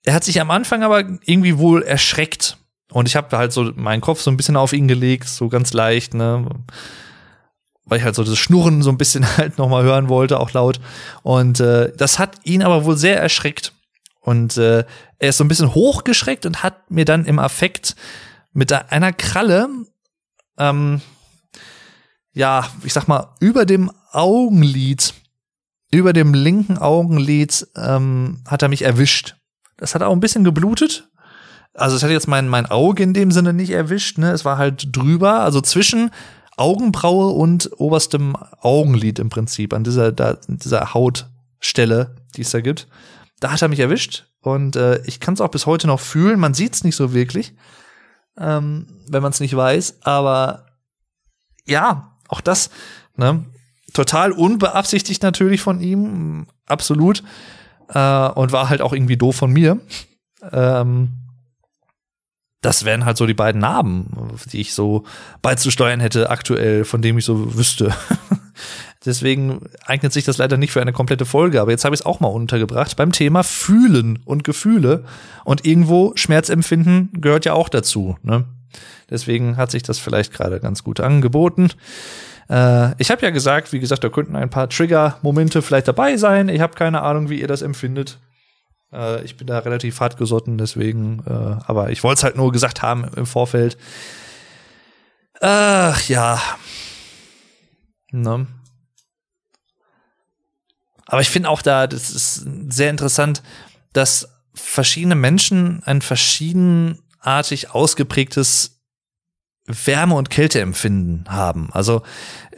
er 0.04 0.14
hat 0.14 0.24
sich 0.24 0.40
am 0.40 0.50
Anfang 0.50 0.82
aber 0.82 1.00
irgendwie 1.00 1.58
wohl 1.58 1.84
erschreckt. 1.84 2.58
Und 2.90 3.06
ich 3.06 3.16
habe 3.16 3.36
halt 3.36 3.52
so 3.52 3.72
meinen 3.74 4.00
Kopf 4.00 4.20
so 4.20 4.30
ein 4.30 4.36
bisschen 4.36 4.56
auf 4.56 4.72
ihn 4.72 4.88
gelegt, 4.88 5.28
so 5.28 5.48
ganz 5.48 5.72
leicht, 5.72 6.14
ne 6.14 6.46
weil 7.88 7.98
ich 7.98 8.04
halt 8.04 8.14
so 8.14 8.24
das 8.24 8.38
Schnurren 8.38 8.82
so 8.82 8.90
ein 8.90 8.98
bisschen 8.98 9.26
halt 9.36 9.58
nochmal 9.58 9.82
hören 9.82 10.08
wollte, 10.08 10.38
auch 10.38 10.52
laut. 10.52 10.80
Und 11.22 11.60
äh, 11.60 11.92
das 11.96 12.18
hat 12.18 12.36
ihn 12.44 12.62
aber 12.62 12.84
wohl 12.84 12.96
sehr 12.96 13.20
erschreckt. 13.20 13.72
Und 14.20 14.56
äh, 14.58 14.84
er 15.18 15.28
ist 15.28 15.38
so 15.38 15.44
ein 15.44 15.48
bisschen 15.48 15.74
hochgeschreckt 15.74 16.44
und 16.44 16.62
hat 16.62 16.90
mir 16.90 17.04
dann 17.04 17.24
im 17.24 17.38
Affekt 17.38 17.96
mit 18.52 18.72
einer 18.72 19.12
Kralle, 19.12 19.68
ähm, 20.58 21.00
ja, 22.32 22.68
ich 22.84 22.92
sag 22.92 23.08
mal, 23.08 23.34
über 23.40 23.64
dem 23.64 23.90
Augenlid, 24.12 25.14
über 25.90 26.12
dem 26.12 26.34
linken 26.34 26.76
Augenlid, 26.76 27.66
ähm, 27.76 28.42
hat 28.46 28.62
er 28.62 28.68
mich 28.68 28.82
erwischt. 28.82 29.36
Das 29.76 29.94
hat 29.94 30.02
auch 30.02 30.12
ein 30.12 30.20
bisschen 30.20 30.44
geblutet. 30.44 31.07
Also 31.78 31.96
es 31.96 32.02
hat 32.02 32.10
jetzt 32.10 32.28
mein, 32.28 32.48
mein 32.48 32.66
Auge 32.66 33.02
in 33.02 33.14
dem 33.14 33.30
Sinne 33.30 33.52
nicht 33.52 33.70
erwischt, 33.70 34.18
ne? 34.18 34.32
Es 34.32 34.44
war 34.44 34.58
halt 34.58 34.88
drüber, 34.96 35.40
also 35.40 35.60
zwischen 35.60 36.10
Augenbraue 36.56 37.28
und 37.28 37.70
oberstem 37.78 38.36
Augenlid 38.60 39.18
im 39.18 39.30
Prinzip, 39.30 39.72
an 39.72 39.84
dieser, 39.84 40.10
da, 40.10 40.38
dieser 40.48 40.92
Hautstelle, 40.92 42.16
die 42.36 42.42
es 42.42 42.50
da 42.50 42.60
gibt. 42.60 42.88
Da 43.40 43.52
hat 43.52 43.62
er 43.62 43.68
mich 43.68 43.78
erwischt 43.78 44.26
und 44.40 44.74
äh, 44.74 45.00
ich 45.04 45.20
kann 45.20 45.34
es 45.34 45.40
auch 45.40 45.50
bis 45.50 45.66
heute 45.66 45.86
noch 45.86 46.00
fühlen. 46.00 46.40
Man 46.40 46.54
sieht 46.54 46.74
es 46.74 46.84
nicht 46.84 46.96
so 46.96 47.14
wirklich, 47.14 47.54
ähm, 48.36 48.86
wenn 49.08 49.22
man 49.22 49.30
es 49.30 49.40
nicht 49.40 49.54
weiß. 49.54 49.98
Aber 50.02 50.66
ja, 51.64 52.16
auch 52.28 52.40
das, 52.40 52.70
ne, 53.16 53.44
total 53.92 54.32
unbeabsichtigt 54.32 55.22
natürlich 55.22 55.60
von 55.60 55.80
ihm, 55.80 56.48
absolut. 56.66 57.22
Äh, 57.88 58.28
und 58.30 58.52
war 58.52 58.68
halt 58.68 58.82
auch 58.82 58.92
irgendwie 58.92 59.16
doof 59.16 59.36
von 59.36 59.52
mir. 59.52 59.78
Ähm, 60.52 61.12
das 62.60 62.84
wären 62.84 63.04
halt 63.04 63.16
so 63.16 63.26
die 63.26 63.34
beiden 63.34 63.60
Narben, 63.60 64.10
die 64.52 64.60
ich 64.60 64.74
so 64.74 65.04
beizusteuern 65.42 66.00
hätte 66.00 66.30
aktuell, 66.30 66.84
von 66.84 67.02
dem 67.02 67.18
ich 67.18 67.24
so 67.24 67.56
wüsste. 67.56 67.94
Deswegen 69.04 69.60
eignet 69.86 70.12
sich 70.12 70.24
das 70.24 70.38
leider 70.38 70.56
nicht 70.56 70.72
für 70.72 70.80
eine 70.80 70.92
komplette 70.92 71.24
Folge, 71.24 71.60
aber 71.60 71.70
jetzt 71.70 71.84
habe 71.84 71.94
ich 71.94 72.00
es 72.00 72.06
auch 72.06 72.18
mal 72.18 72.28
untergebracht 72.28 72.96
beim 72.96 73.12
Thema 73.12 73.44
Fühlen 73.44 74.18
und 74.24 74.42
Gefühle. 74.42 75.04
Und 75.44 75.64
irgendwo 75.64 76.12
Schmerzempfinden 76.16 77.10
gehört 77.12 77.44
ja 77.44 77.52
auch 77.52 77.68
dazu. 77.68 78.16
Ne? 78.22 78.44
Deswegen 79.08 79.56
hat 79.56 79.70
sich 79.70 79.84
das 79.84 80.00
vielleicht 80.00 80.32
gerade 80.32 80.58
ganz 80.58 80.82
gut 80.82 80.98
angeboten. 80.98 81.70
Äh, 82.50 83.00
ich 83.00 83.12
habe 83.12 83.22
ja 83.22 83.30
gesagt, 83.30 83.72
wie 83.72 83.78
gesagt, 83.78 84.02
da 84.02 84.08
könnten 84.08 84.34
ein 84.34 84.50
paar 84.50 84.68
Trigger-Momente 84.68 85.62
vielleicht 85.62 85.86
dabei 85.86 86.16
sein. 86.16 86.48
Ich 86.48 86.60
habe 86.60 86.74
keine 86.74 87.02
Ahnung, 87.02 87.30
wie 87.30 87.40
ihr 87.40 87.48
das 87.48 87.62
empfindet. 87.62 88.18
Äh, 88.92 89.24
ich 89.24 89.36
bin 89.36 89.46
da 89.46 89.58
relativ 89.58 90.00
hart 90.00 90.16
gesotten, 90.16 90.58
deswegen, 90.58 91.22
äh, 91.26 91.30
aber 91.30 91.90
ich 91.90 92.02
wollte 92.02 92.18
es 92.18 92.24
halt 92.24 92.36
nur 92.36 92.52
gesagt 92.52 92.82
haben 92.82 93.04
im 93.16 93.26
Vorfeld. 93.26 93.76
Ach 95.40 96.08
ja. 96.08 96.40
Ne? 98.10 98.46
Aber 101.06 101.20
ich 101.20 101.30
finde 101.30 101.48
auch 101.48 101.62
da, 101.62 101.86
das 101.86 102.10
ist 102.10 102.46
sehr 102.68 102.90
interessant, 102.90 103.42
dass 103.92 104.28
verschiedene 104.54 105.14
Menschen 105.14 105.82
ein 105.84 106.02
verschiedenartig 106.02 107.70
ausgeprägtes 107.70 108.77
Wärme- 109.68 110.14
und 110.14 110.30
Kälteempfinden 110.30 111.26
haben. 111.28 111.68
Also 111.72 112.02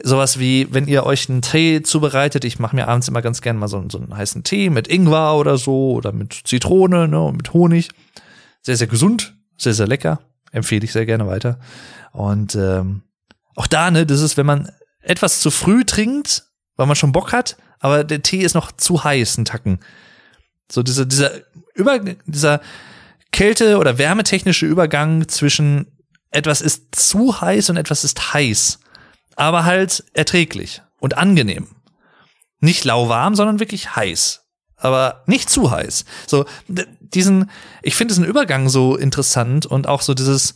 sowas 0.01 0.39
wie, 0.39 0.73
wenn 0.73 0.87
ihr 0.87 1.05
euch 1.05 1.29
einen 1.29 1.41
Tee 1.41 1.83
zubereitet, 1.83 2.45
ich 2.45 2.59
mache 2.59 2.75
mir 2.75 2.87
abends 2.87 3.07
immer 3.07 3.21
ganz 3.21 3.41
gerne 3.41 3.59
mal 3.59 3.67
so, 3.67 3.83
so, 3.89 3.99
einen 3.99 4.15
heißen 4.15 4.43
Tee 4.43 4.69
mit 4.69 4.87
Ingwer 4.87 5.35
oder 5.35 5.57
so 5.57 5.91
oder 5.91 6.11
mit 6.11 6.33
Zitrone 6.45 7.07
ne, 7.07 7.21
und 7.21 7.37
mit 7.37 7.53
Honig. 7.53 7.89
Sehr, 8.61 8.77
sehr 8.77 8.87
gesund, 8.87 9.35
sehr, 9.57 9.73
sehr 9.73 9.87
lecker. 9.87 10.21
Empfehle 10.51 10.85
ich 10.85 10.91
sehr 10.91 11.05
gerne 11.05 11.27
weiter. 11.27 11.59
Und 12.13 12.55
ähm, 12.55 13.03
auch 13.55 13.67
da, 13.67 13.91
ne, 13.91 14.05
das 14.05 14.21
ist, 14.21 14.37
wenn 14.37 14.45
man 14.45 14.71
etwas 15.01 15.41
zu 15.41 15.51
früh 15.51 15.83
trinkt, 15.83 16.45
weil 16.77 16.87
man 16.87 16.95
schon 16.95 17.11
Bock 17.11 17.33
hat, 17.33 17.57
aber 17.79 18.03
der 18.03 18.21
Tee 18.21 18.41
ist 18.41 18.53
noch 18.53 18.71
zu 18.71 19.03
heiß, 19.03 19.37
ein 19.37 19.45
Tacken. 19.45 19.79
So 20.71 20.83
dieser, 20.83 21.05
dieser 21.05 21.31
über, 21.73 21.99
dieser 22.25 22.61
Kälte- 23.31 23.77
oder 23.77 23.97
wärmetechnische 23.97 24.65
Übergang 24.65 25.27
zwischen 25.27 25.87
etwas 26.31 26.61
ist 26.61 26.95
zu 26.95 27.41
heiß 27.41 27.69
und 27.69 27.77
etwas 27.77 28.03
ist 28.03 28.33
heiß. 28.33 28.79
Aber 29.35 29.65
halt 29.65 30.03
erträglich 30.13 30.81
und 30.99 31.17
angenehm. 31.17 31.67
Nicht 32.59 32.83
lauwarm, 32.85 33.35
sondern 33.35 33.59
wirklich 33.59 33.95
heiß. 33.95 34.41
Aber 34.77 35.23
nicht 35.27 35.49
zu 35.49 35.71
heiß. 35.71 36.05
So, 36.25 36.45
diesen, 36.99 37.49
ich 37.81 37.95
finde 37.95 38.13
diesen 38.13 38.25
Übergang 38.25 38.69
so 38.69 38.95
interessant 38.95 39.65
und 39.65 39.87
auch 39.87 40.01
so 40.01 40.13
dieses, 40.13 40.55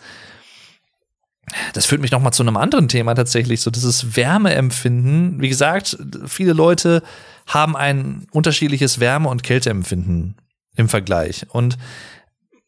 das 1.73 1.85
führt 1.85 2.01
mich 2.01 2.11
noch 2.11 2.21
mal 2.21 2.31
zu 2.31 2.43
einem 2.43 2.57
anderen 2.57 2.87
Thema 2.87 3.13
tatsächlich, 3.13 3.61
so 3.61 3.69
dieses 3.69 4.15
Wärmeempfinden. 4.15 5.41
Wie 5.41 5.49
gesagt, 5.49 5.97
viele 6.25 6.53
Leute 6.53 7.03
haben 7.45 7.75
ein 7.75 8.27
unterschiedliches 8.31 8.99
Wärme- 8.99 9.29
und 9.29 9.43
Kälteempfinden 9.43 10.37
im 10.75 10.89
Vergleich. 10.89 11.45
Und 11.49 11.77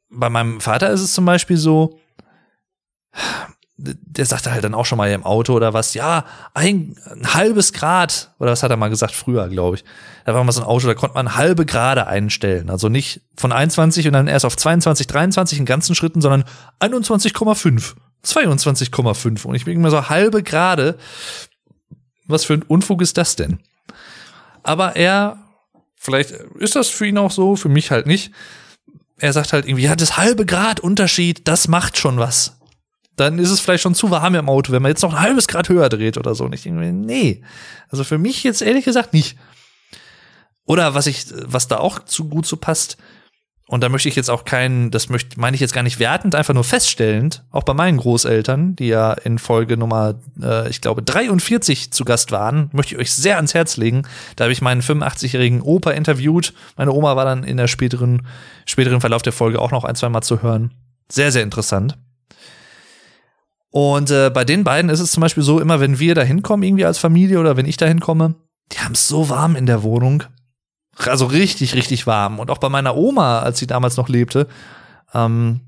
bei 0.10 0.30
meinem 0.30 0.62
Vater 0.62 0.90
ist 0.90 1.02
es 1.02 1.14
zum 1.14 1.26
Beispiel 1.26 1.58
so, 1.58 2.00
der 3.78 4.26
sagte 4.26 4.52
halt 4.52 4.64
dann 4.64 4.74
auch 4.74 4.86
schon 4.86 4.98
mal 4.98 5.12
im 5.12 5.24
Auto 5.24 5.54
oder 5.54 5.72
was, 5.72 5.94
ja, 5.94 6.26
ein, 6.56 6.98
ein 7.12 7.36
halbes 7.36 7.74
Grad, 7.74 8.32
oder 8.40 8.52
was 8.52 8.64
hat 8.64 8.72
er 8.72 8.78
mal 8.78 8.90
gesagt 8.90 9.14
früher, 9.14 9.48
glaube 9.50 9.78
ich. 9.78 9.84
Da 10.26 10.34
war 10.34 10.44
mal 10.44 10.52
so 10.52 10.62
ein 10.62 10.68
Auto, 10.68 10.88
da 10.88 10.96
konnte 10.96 11.14
man 11.14 11.36
halbe 11.36 11.66
Grade 11.66 12.08
einstellen. 12.08 12.72
Also 12.72 12.90
nicht 12.90 13.22
von 13.36 13.52
21 13.52 14.08
und 14.08 14.14
dann 14.14 14.28
erst 14.28 14.46
auf 14.46 14.58
22, 14.58 15.06
23 15.06 15.60
in 15.60 15.66
ganzen 15.66 15.94
Schritten, 15.94 16.22
sondern 16.22 16.44
21,5, 16.80 17.94
22,5. 18.26 19.46
Und 19.46 19.56
ich 19.56 19.66
bin 19.66 19.76
immer 19.76 19.92
so 19.92 20.10
halbe 20.10 20.42
Grade. 20.42 20.98
Was 22.26 22.46
für 22.46 22.54
ein 22.56 22.64
Unfug 22.64 23.04
ist 23.04 23.18
das 23.18 23.36
denn? 23.36 23.60
Aber 24.64 24.96
er, 24.96 25.38
vielleicht 25.96 26.32
ist 26.32 26.76
das 26.76 26.90
für 26.90 27.06
ihn 27.06 27.20
auch 27.20 27.32
so, 27.32 27.56
für 27.56 27.70
mich 27.70 27.92
halt 27.92 28.08
nicht. 28.08 28.32
Er 29.20 29.34
sagt 29.34 29.54
halt 29.54 29.68
irgendwie, 29.68 29.84
ja, 29.84 29.96
das 29.96 30.18
halbe 30.18 30.48
Grad 30.48 30.80
Unterschied, 30.80 31.48
das 31.48 31.68
macht 31.68 31.98
schon 31.98 32.18
was 32.18 32.57
dann 33.18 33.40
ist 33.40 33.52
es 33.52 33.60
vielleicht 33.60 33.84
schon 33.84 33.96
zu 33.96 34.12
warm 34.12 34.36
im 34.36 34.48
Auto, 34.48 34.72
wenn 34.72 34.82
man 34.82 34.92
jetzt 34.92 35.02
noch 35.02 35.14
ein 35.14 35.22
halbes 35.22 35.48
Grad 35.48 35.70
höher 35.70 35.90
dreht 35.90 36.18
oder 36.18 36.36
so. 36.36 36.46
Und 36.46 36.54
ich 36.54 36.64
denke 36.64 36.80
mir, 36.80 36.94
nee. 36.94 37.42
Also 37.90 38.04
für 38.04 38.18
mich 38.18 38.44
jetzt 38.44 38.62
ehrlich 38.62 38.86
gesagt 38.86 39.14
nicht. 39.14 39.38
Oder 40.66 40.94
was 40.94 41.08
ich, 41.08 41.26
was 41.46 41.68
da 41.68 41.78
auch 41.78 42.06
zu 42.06 42.30
gut 42.30 42.46
so 42.46 42.58
passt, 42.58 42.98
und 43.70 43.84
da 43.84 43.90
möchte 43.90 44.08
ich 44.08 44.16
jetzt 44.16 44.30
auch 44.30 44.46
keinen, 44.46 44.92
das 44.92 45.10
möchte, 45.10 45.38
meine 45.40 45.56
ich 45.56 45.62
jetzt 45.62 45.74
gar 45.74 45.84
nicht 45.84 46.00
wertend, 46.00 46.36
einfach 46.36 46.54
nur 46.54 46.64
feststellend, 46.64 47.44
auch 47.52 47.64
bei 47.64 47.74
meinen 47.74 47.98
Großeltern, 47.98 48.78
die 48.78 48.88
ja 48.88 49.12
in 49.12 49.40
Folge 49.40 49.76
Nummer, 49.76 50.16
äh, 50.42 50.70
ich 50.70 50.80
glaube, 50.80 51.04
43 51.04 51.92
zu 51.92 52.06
Gast 52.06 52.32
waren, 52.32 52.70
möchte 52.72 52.96
ich 52.96 53.02
euch 53.02 53.12
sehr 53.12 53.36
ans 53.36 53.54
Herz 53.54 53.76
legen. 53.76 54.04
Da 54.38 54.46
habe 54.46 54.54
ich 54.54 54.62
meinen 54.62 54.82
85-jährigen 54.82 55.62
Opa 55.62 55.92
interviewt. 55.92 56.54
Meine 56.78 56.94
Oma 56.94 57.18
war 57.18 57.26
dann 57.26 57.44
in 57.44 57.58
der 57.58 57.68
späteren, 57.68 58.26
späteren 58.66 59.02
Verlauf 59.02 59.22
der 59.22 59.34
Folge 59.34 59.60
auch 59.60 59.72
noch 59.72 59.84
ein, 59.84 59.96
zwei 59.96 60.08
Mal 60.08 60.22
zu 60.22 60.42
hören. 60.42 60.74
Sehr, 61.12 61.34
sehr 61.34 61.44
interessant. 61.44 61.98
Und 63.72 64.12
äh, 64.12 64.30
bei 64.30 64.46
den 64.46 64.64
beiden 64.64 64.90
ist 64.90 65.00
es 65.00 65.12
zum 65.12 65.22
Beispiel 65.22 65.44
so, 65.44 65.60
immer 65.60 65.80
wenn 65.80 66.00
wir 66.00 66.16
da 66.16 66.22
hinkommen, 66.22 66.64
irgendwie 66.64 66.86
als 66.86 66.98
Familie 66.98 67.40
oder 67.40 67.58
wenn 67.58 67.66
ich 67.66 67.78
da 67.78 67.86
hinkomme, 67.86 68.36
die 68.72 68.80
haben 68.80 68.94
es 68.94 69.08
so 69.08 69.30
warm 69.30 69.56
in 69.56 69.66
der 69.66 69.84
Wohnung. 69.84 70.24
Also 71.06 71.26
richtig, 71.26 71.76
richtig 71.76 72.08
warm. 72.08 72.40
Und 72.40 72.50
auch 72.50 72.58
bei 72.58 72.70
meiner 72.70 72.96
Oma, 72.96 73.40
als 73.40 73.60
sie 73.60 73.68
damals 73.68 73.98
noch 73.98 74.10
lebte, 74.10 74.48
ähm, 75.14 75.62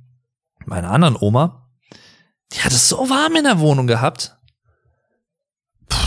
meiner 0.66 0.92
anderen 0.92 1.16
Oma, 1.20 1.70
die 2.54 2.62
hat 2.62 2.72
es 2.72 2.90
so 2.90 3.10
warm 3.10 3.36
in 3.36 3.44
der 3.44 3.60
Wohnung 3.60 3.86
gehabt. 3.86 4.38
Puh. 5.88 5.98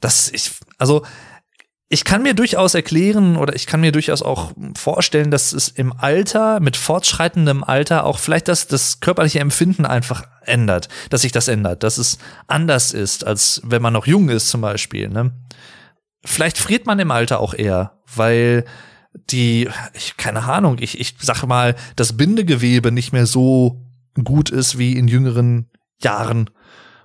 Das, 0.00 0.30
ich, 0.30 0.52
also, 0.76 1.04
ich 1.90 2.04
kann 2.04 2.22
mir 2.22 2.34
durchaus 2.34 2.74
erklären 2.74 3.36
oder 3.36 3.54
ich 3.54 3.66
kann 3.66 3.80
mir 3.80 3.92
durchaus 3.92 4.20
auch 4.22 4.52
vorstellen, 4.76 5.30
dass 5.30 5.52
es 5.52 5.68
im 5.68 5.92
Alter, 5.92 6.60
mit 6.60 6.76
fortschreitendem 6.76 7.64
Alter 7.64 8.04
auch 8.04 8.18
vielleicht 8.18 8.48
das, 8.48 8.66
das 8.66 9.00
körperliche 9.00 9.40
Empfinden 9.40 9.86
einfach 9.86 10.24
ändert, 10.42 10.88
dass 11.08 11.22
sich 11.22 11.32
das 11.32 11.48
ändert, 11.48 11.82
dass 11.82 11.96
es 11.96 12.18
anders 12.46 12.92
ist, 12.92 13.26
als 13.26 13.62
wenn 13.64 13.80
man 13.80 13.94
noch 13.94 14.06
jung 14.06 14.28
ist 14.28 14.50
zum 14.50 14.60
Beispiel. 14.60 15.08
Ne? 15.08 15.32
Vielleicht 16.24 16.58
friert 16.58 16.84
man 16.84 16.98
im 16.98 17.10
Alter 17.10 17.40
auch 17.40 17.54
eher, 17.54 17.98
weil 18.14 18.66
die, 19.30 19.70
ich, 19.94 20.18
keine 20.18 20.42
Ahnung, 20.42 20.76
ich, 20.80 21.00
ich 21.00 21.14
sag 21.18 21.44
mal, 21.46 21.74
das 21.96 22.18
Bindegewebe 22.18 22.92
nicht 22.92 23.12
mehr 23.12 23.24
so 23.24 23.86
gut 24.22 24.50
ist 24.50 24.76
wie 24.76 24.92
in 24.92 25.08
jüngeren 25.08 25.70
Jahren 26.02 26.50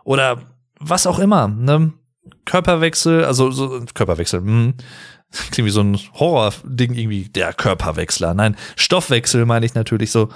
oder 0.03 0.41
was 0.77 1.07
auch 1.07 1.19
immer. 1.19 1.47
Ne? 1.47 1.93
Körperwechsel, 2.45 3.25
also 3.25 3.51
so 3.51 3.83
Körperwechsel, 3.93 4.41
hm, 4.41 4.73
klingt 5.51 5.67
wie 5.67 5.71
so 5.71 5.81
ein 5.81 5.99
Horror-Ding 6.13 6.93
irgendwie, 6.93 7.29
der 7.29 7.53
Körperwechsler. 7.53 8.33
Nein, 8.33 8.55
Stoffwechsel 8.75 9.45
meine 9.45 9.65
ich 9.65 9.73
natürlich 9.73 10.11
so. 10.11 10.29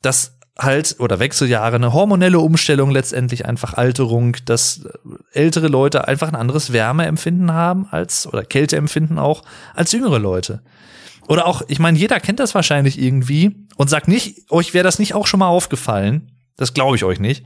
Das 0.00 0.38
halt, 0.58 0.96
oder 0.98 1.18
Wechseljahre, 1.18 1.76
eine 1.76 1.92
hormonelle 1.92 2.40
Umstellung 2.40 2.90
letztendlich 2.90 3.46
einfach 3.46 3.74
Alterung, 3.74 4.36
dass 4.44 4.86
ältere 5.32 5.68
Leute 5.68 6.08
einfach 6.08 6.28
ein 6.28 6.34
anderes 6.34 6.72
Wärmeempfinden 6.72 7.52
haben 7.52 7.86
als, 7.90 8.26
oder 8.26 8.44
Kälteempfinden 8.44 9.18
auch, 9.18 9.42
als 9.74 9.92
jüngere 9.92 10.18
Leute. 10.18 10.62
Oder 11.28 11.46
auch, 11.46 11.62
ich 11.68 11.78
meine, 11.78 11.98
jeder 11.98 12.20
kennt 12.20 12.40
das 12.40 12.54
wahrscheinlich 12.54 13.00
irgendwie 13.00 13.66
und 13.76 13.88
sagt 13.88 14.08
nicht, 14.08 14.50
euch 14.50 14.74
wäre 14.74 14.84
das 14.84 14.98
nicht 14.98 15.14
auch 15.14 15.26
schon 15.26 15.40
mal 15.40 15.48
aufgefallen. 15.48 16.32
Das 16.56 16.74
glaube 16.74 16.96
ich 16.96 17.04
euch 17.04 17.20
nicht 17.20 17.44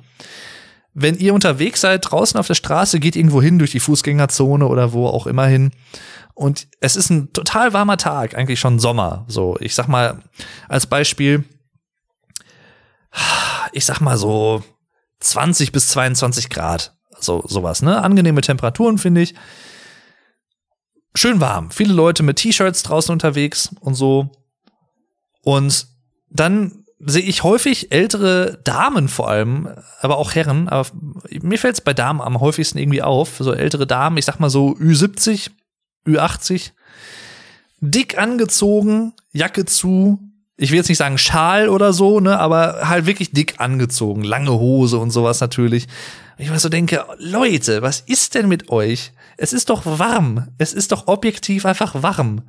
wenn 0.99 1.18
ihr 1.18 1.34
unterwegs 1.34 1.82
seid, 1.82 2.11
draußen 2.11 2.40
auf 2.40 2.47
der 2.47 2.55
Straße, 2.55 3.01
geht 3.01 3.16
irgendwo 3.16 3.42
hin 3.42 3.59
durch 3.59 3.70
die 3.70 3.80
Fußgängerzone 3.80 4.66
oder 4.66 4.94
wo 4.94 5.07
auch 5.07 5.26
immer 5.26 5.44
hin. 5.44 5.72
Und 6.32 6.68
es 6.80 6.97
ist 6.97 7.11
ein 7.11 7.34
total 7.34 7.74
warmer 7.74 7.99
Tag, 7.99 8.34
eigentlich 8.34 8.59
schon 8.59 8.78
Sommer. 8.78 9.26
So, 9.28 9.59
ich 9.61 9.74
sag 9.74 9.88
mal, 9.88 10.22
als 10.70 10.86
Beispiel, 10.86 11.44
ich 13.72 13.84
sag 13.84 14.01
mal 14.01 14.16
so 14.16 14.64
20 15.20 15.70
bis 15.70 15.88
22 15.88 16.49
Grad. 16.49 16.97
So, 17.20 17.44
sowas, 17.47 17.82
ne? 17.82 18.03
Angenehme 18.03 18.40
Temperaturen, 18.40 18.97
finde 18.97 19.20
ich. 19.20 19.34
Schön 21.14 21.42
warm. 21.42 21.70
Viele 21.72 21.92
Leute 21.92 22.22
mit 22.22 22.38
T-Shirts 22.38 22.84
draußen 22.84 23.12
unterwegs 23.12 23.70
und 23.80 23.94
so. 23.94 24.30
Und 25.42 25.88
dann 26.30 26.86
sehe 26.99 27.22
ich 27.22 27.42
häufig 27.42 27.92
ältere 27.92 28.59
Damen 28.64 29.09
vor 29.09 29.28
allem, 29.28 29.68
aber 30.01 30.16
auch 30.16 30.34
Herren, 30.34 30.68
aber 30.68 30.88
mir 31.42 31.59
fällt 31.59 31.74
es 31.74 31.80
bei 31.80 31.92
Damen 31.92 32.20
am 32.20 32.40
häufigsten 32.40 32.78
irgendwie 32.78 33.03
auf, 33.03 33.36
so 33.38 33.53
ältere 33.53 33.86
Damen, 33.86 34.16
ich 34.16 34.24
sag 34.24 34.40
mal 34.40 34.51
so 34.51 34.70
Ü70, 34.70 35.51
Ü80, 36.07 36.72
dick 37.80 38.16
angezogen, 38.18 39.12
Jacke 39.32 39.66
zu, 39.66 40.18
ich 40.57 40.70
will 40.70 40.78
jetzt 40.78 40.88
nicht 40.88 40.98
sagen 40.98 41.18
Schal 41.18 41.68
oder 41.68 41.92
so, 41.92 42.20
ne, 42.20 42.38
aber 42.38 42.88
halt 42.88 43.07
wirklich 43.07 43.32
dick 43.32 43.57
angezogen, 43.59 44.24
lange 44.24 44.52
Hose 44.52 44.98
und 44.98 45.11
sowas 45.11 45.40
natürlich. 45.40 45.86
Ich 46.38 46.50
mal 46.50 46.59
so 46.59 46.68
denke, 46.68 47.04
Leute, 47.18 47.80
was 47.80 48.00
ist 48.00 48.34
denn 48.34 48.48
mit 48.48 48.68
euch? 48.68 49.12
Es 49.38 49.52
ist 49.52 49.70
doch 49.70 49.82
warm. 49.84 50.48
Es 50.59 50.74
ist 50.74 50.92
doch 50.92 51.09
objektiv 51.09 51.64
einfach 51.64 52.02
warm. 52.02 52.42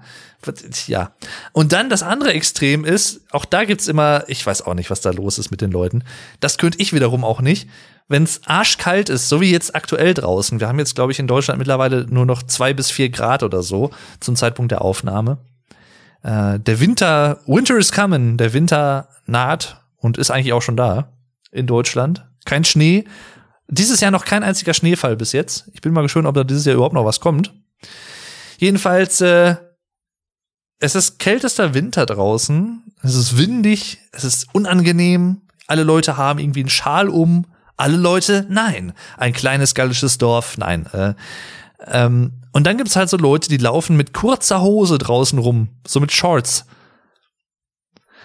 Ja. 0.87 1.11
Und 1.53 1.71
dann 1.71 1.89
das 1.89 2.03
andere 2.03 2.33
Extrem 2.33 2.83
ist, 2.83 3.21
auch 3.31 3.45
da 3.45 3.63
gibt's 3.63 3.87
immer, 3.87 4.23
ich 4.27 4.45
weiß 4.45 4.61
auch 4.63 4.73
nicht, 4.73 4.89
was 4.89 5.01
da 5.01 5.11
los 5.11 5.37
ist 5.37 5.51
mit 5.51 5.61
den 5.61 5.71
Leuten. 5.71 6.03
Das 6.41 6.57
könnte 6.57 6.79
ich 6.81 6.93
wiederum 6.93 7.23
auch 7.23 7.39
nicht. 7.39 7.69
Wenn 8.09 8.23
es 8.23 8.41
arschkalt 8.45 9.09
ist, 9.09 9.27
so 9.27 9.41
wie 9.41 9.51
jetzt 9.51 9.75
aktuell 9.75 10.13
draußen. 10.13 10.59
Wir 10.59 10.67
haben 10.67 10.79
jetzt, 10.79 10.95
glaube 10.95 11.11
ich, 11.11 11.19
in 11.19 11.27
Deutschland 11.27 11.57
mittlerweile 11.57 12.05
nur 12.09 12.25
noch 12.25 12.43
zwei 12.43 12.73
bis 12.73 12.89
vier 12.91 13.09
Grad 13.09 13.43
oder 13.43 13.63
so 13.63 13.91
zum 14.19 14.35
Zeitpunkt 14.35 14.71
der 14.71 14.81
Aufnahme. 14.81 15.39
Äh, 16.27 16.59
der 16.59 16.81
Winter, 16.81 17.39
Winter 17.45 17.77
is 17.77 17.93
coming. 17.93 18.35
Der 18.35 18.51
Winter 18.51 19.07
naht 19.25 19.81
und 19.95 20.17
ist 20.17 20.29
eigentlich 20.29 20.51
auch 20.51 20.61
schon 20.61 20.75
da 20.75 21.13
in 21.51 21.67
Deutschland. 21.67 22.27
Kein 22.43 22.65
Schnee, 22.65 23.05
dieses 23.69 24.01
Jahr 24.01 24.11
noch 24.11 24.25
kein 24.25 24.43
einziger 24.43 24.73
Schneefall 24.73 25.15
bis 25.15 25.31
jetzt. 25.31 25.69
Ich 25.73 25.79
bin 25.79 25.93
mal 25.93 26.01
gespannt, 26.01 26.27
ob 26.27 26.35
da 26.35 26.43
dieses 26.43 26.65
Jahr 26.65 26.75
überhaupt 26.75 26.93
noch 26.93 27.05
was 27.05 27.21
kommt. 27.21 27.53
Jedenfalls, 28.57 29.21
äh, 29.21 29.55
es 30.79 30.95
ist 30.95 31.17
kältester 31.19 31.73
Winter 31.73 32.05
draußen. 32.05 32.83
Es 33.03 33.15
ist 33.15 33.37
windig, 33.37 33.99
es 34.11 34.25
ist 34.25 34.53
unangenehm. 34.53 35.41
Alle 35.65 35.83
Leute 35.83 36.17
haben 36.17 36.39
irgendwie 36.39 36.61
einen 36.61 36.69
Schal 36.69 37.07
um. 37.07 37.45
Alle 37.77 37.97
Leute, 37.97 38.45
nein. 38.49 38.91
Ein 39.15 39.31
kleines 39.31 39.75
gallisches 39.75 40.17
Dorf, 40.17 40.57
nein. 40.57 40.87
Äh, 40.91 41.13
ähm, 41.85 42.33
und 42.57 42.63
dann 42.63 42.77
gibt's 42.77 42.95
halt 42.95 43.07
so 43.07 43.17
Leute, 43.17 43.49
die 43.49 43.57
laufen 43.57 43.95
mit 43.95 44.15
kurzer 44.15 44.63
Hose 44.63 44.97
draußen 44.97 45.37
rum, 45.37 45.67
so 45.85 45.99
mit 45.99 46.11
Shorts. 46.11 46.65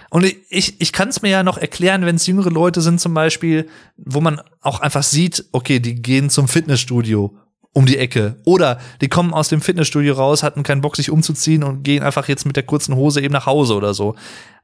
Und 0.08 0.24
ich, 0.24 0.80
ich 0.80 0.90
kann 0.94 1.10
es 1.10 1.20
mir 1.20 1.28
ja 1.28 1.42
noch 1.42 1.58
erklären, 1.58 2.06
wenn 2.06 2.16
es 2.16 2.26
jüngere 2.26 2.48
Leute 2.48 2.80
sind 2.80 2.98
zum 2.98 3.12
Beispiel, 3.12 3.68
wo 3.98 4.22
man 4.22 4.40
auch 4.62 4.80
einfach 4.80 5.02
sieht, 5.02 5.44
okay, 5.52 5.80
die 5.80 5.96
gehen 5.96 6.30
zum 6.30 6.48
Fitnessstudio 6.48 7.36
um 7.74 7.84
die 7.84 7.98
Ecke. 7.98 8.40
Oder 8.46 8.80
die 9.02 9.10
kommen 9.10 9.34
aus 9.34 9.50
dem 9.50 9.60
Fitnessstudio 9.60 10.14
raus, 10.14 10.42
hatten 10.42 10.62
keinen 10.62 10.80
Bock, 10.80 10.96
sich 10.96 11.10
umzuziehen 11.10 11.62
und 11.62 11.82
gehen 11.82 12.02
einfach 12.02 12.26
jetzt 12.26 12.46
mit 12.46 12.56
der 12.56 12.62
kurzen 12.62 12.96
Hose 12.96 13.20
eben 13.20 13.34
nach 13.34 13.44
Hause 13.44 13.74
oder 13.74 13.92
so. 13.92 14.14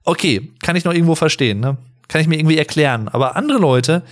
Okay, 0.02 0.50
kann 0.62 0.76
ich 0.76 0.86
noch 0.86 0.94
irgendwo 0.94 1.14
verstehen, 1.14 1.60
ne? 1.60 1.76
Kann 2.08 2.22
ich 2.22 2.26
mir 2.26 2.38
irgendwie 2.38 2.56
erklären. 2.56 3.08
Aber 3.08 3.36
andere 3.36 3.58
Leute, 3.58 4.02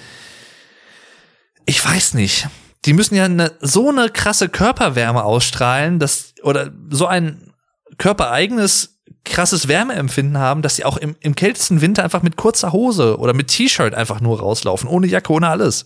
ich 1.65 1.83
weiß 1.83 2.13
nicht. 2.13 2.47
Die 2.87 2.93
müssen 2.93 3.17
ja 3.17 3.25
eine, 3.25 3.53
so 3.61 3.91
eine 3.91 4.09
krasse 4.09 4.49
Körperwärme 4.49 5.25
ausstrahlen, 5.25 5.99
dass, 5.99 6.35
oder 6.43 6.71
so 6.91 7.07
ein 7.07 7.53
körpereigenes 7.99 9.01
krasses 9.25 9.69
Wärmeempfinden 9.69 10.39
haben, 10.39 10.63
dass 10.63 10.77
sie 10.77 10.85
auch 10.85 10.97
im, 10.97 11.17
im 11.21 11.35
kältesten 11.35 11.81
Winter 11.81 12.05
einfach 12.05 12.23
mit 12.23 12.37
kurzer 12.37 12.73
Hose 12.73 13.19
oder 13.19 13.35
mit 13.35 13.49
T-Shirt 13.49 13.95
einfach 13.95 14.21
nur 14.21 14.39
rauslaufen, 14.39 14.89
ohne 14.89 15.09
Jacke, 15.09 15.33
ohne 15.33 15.49
alles. 15.49 15.85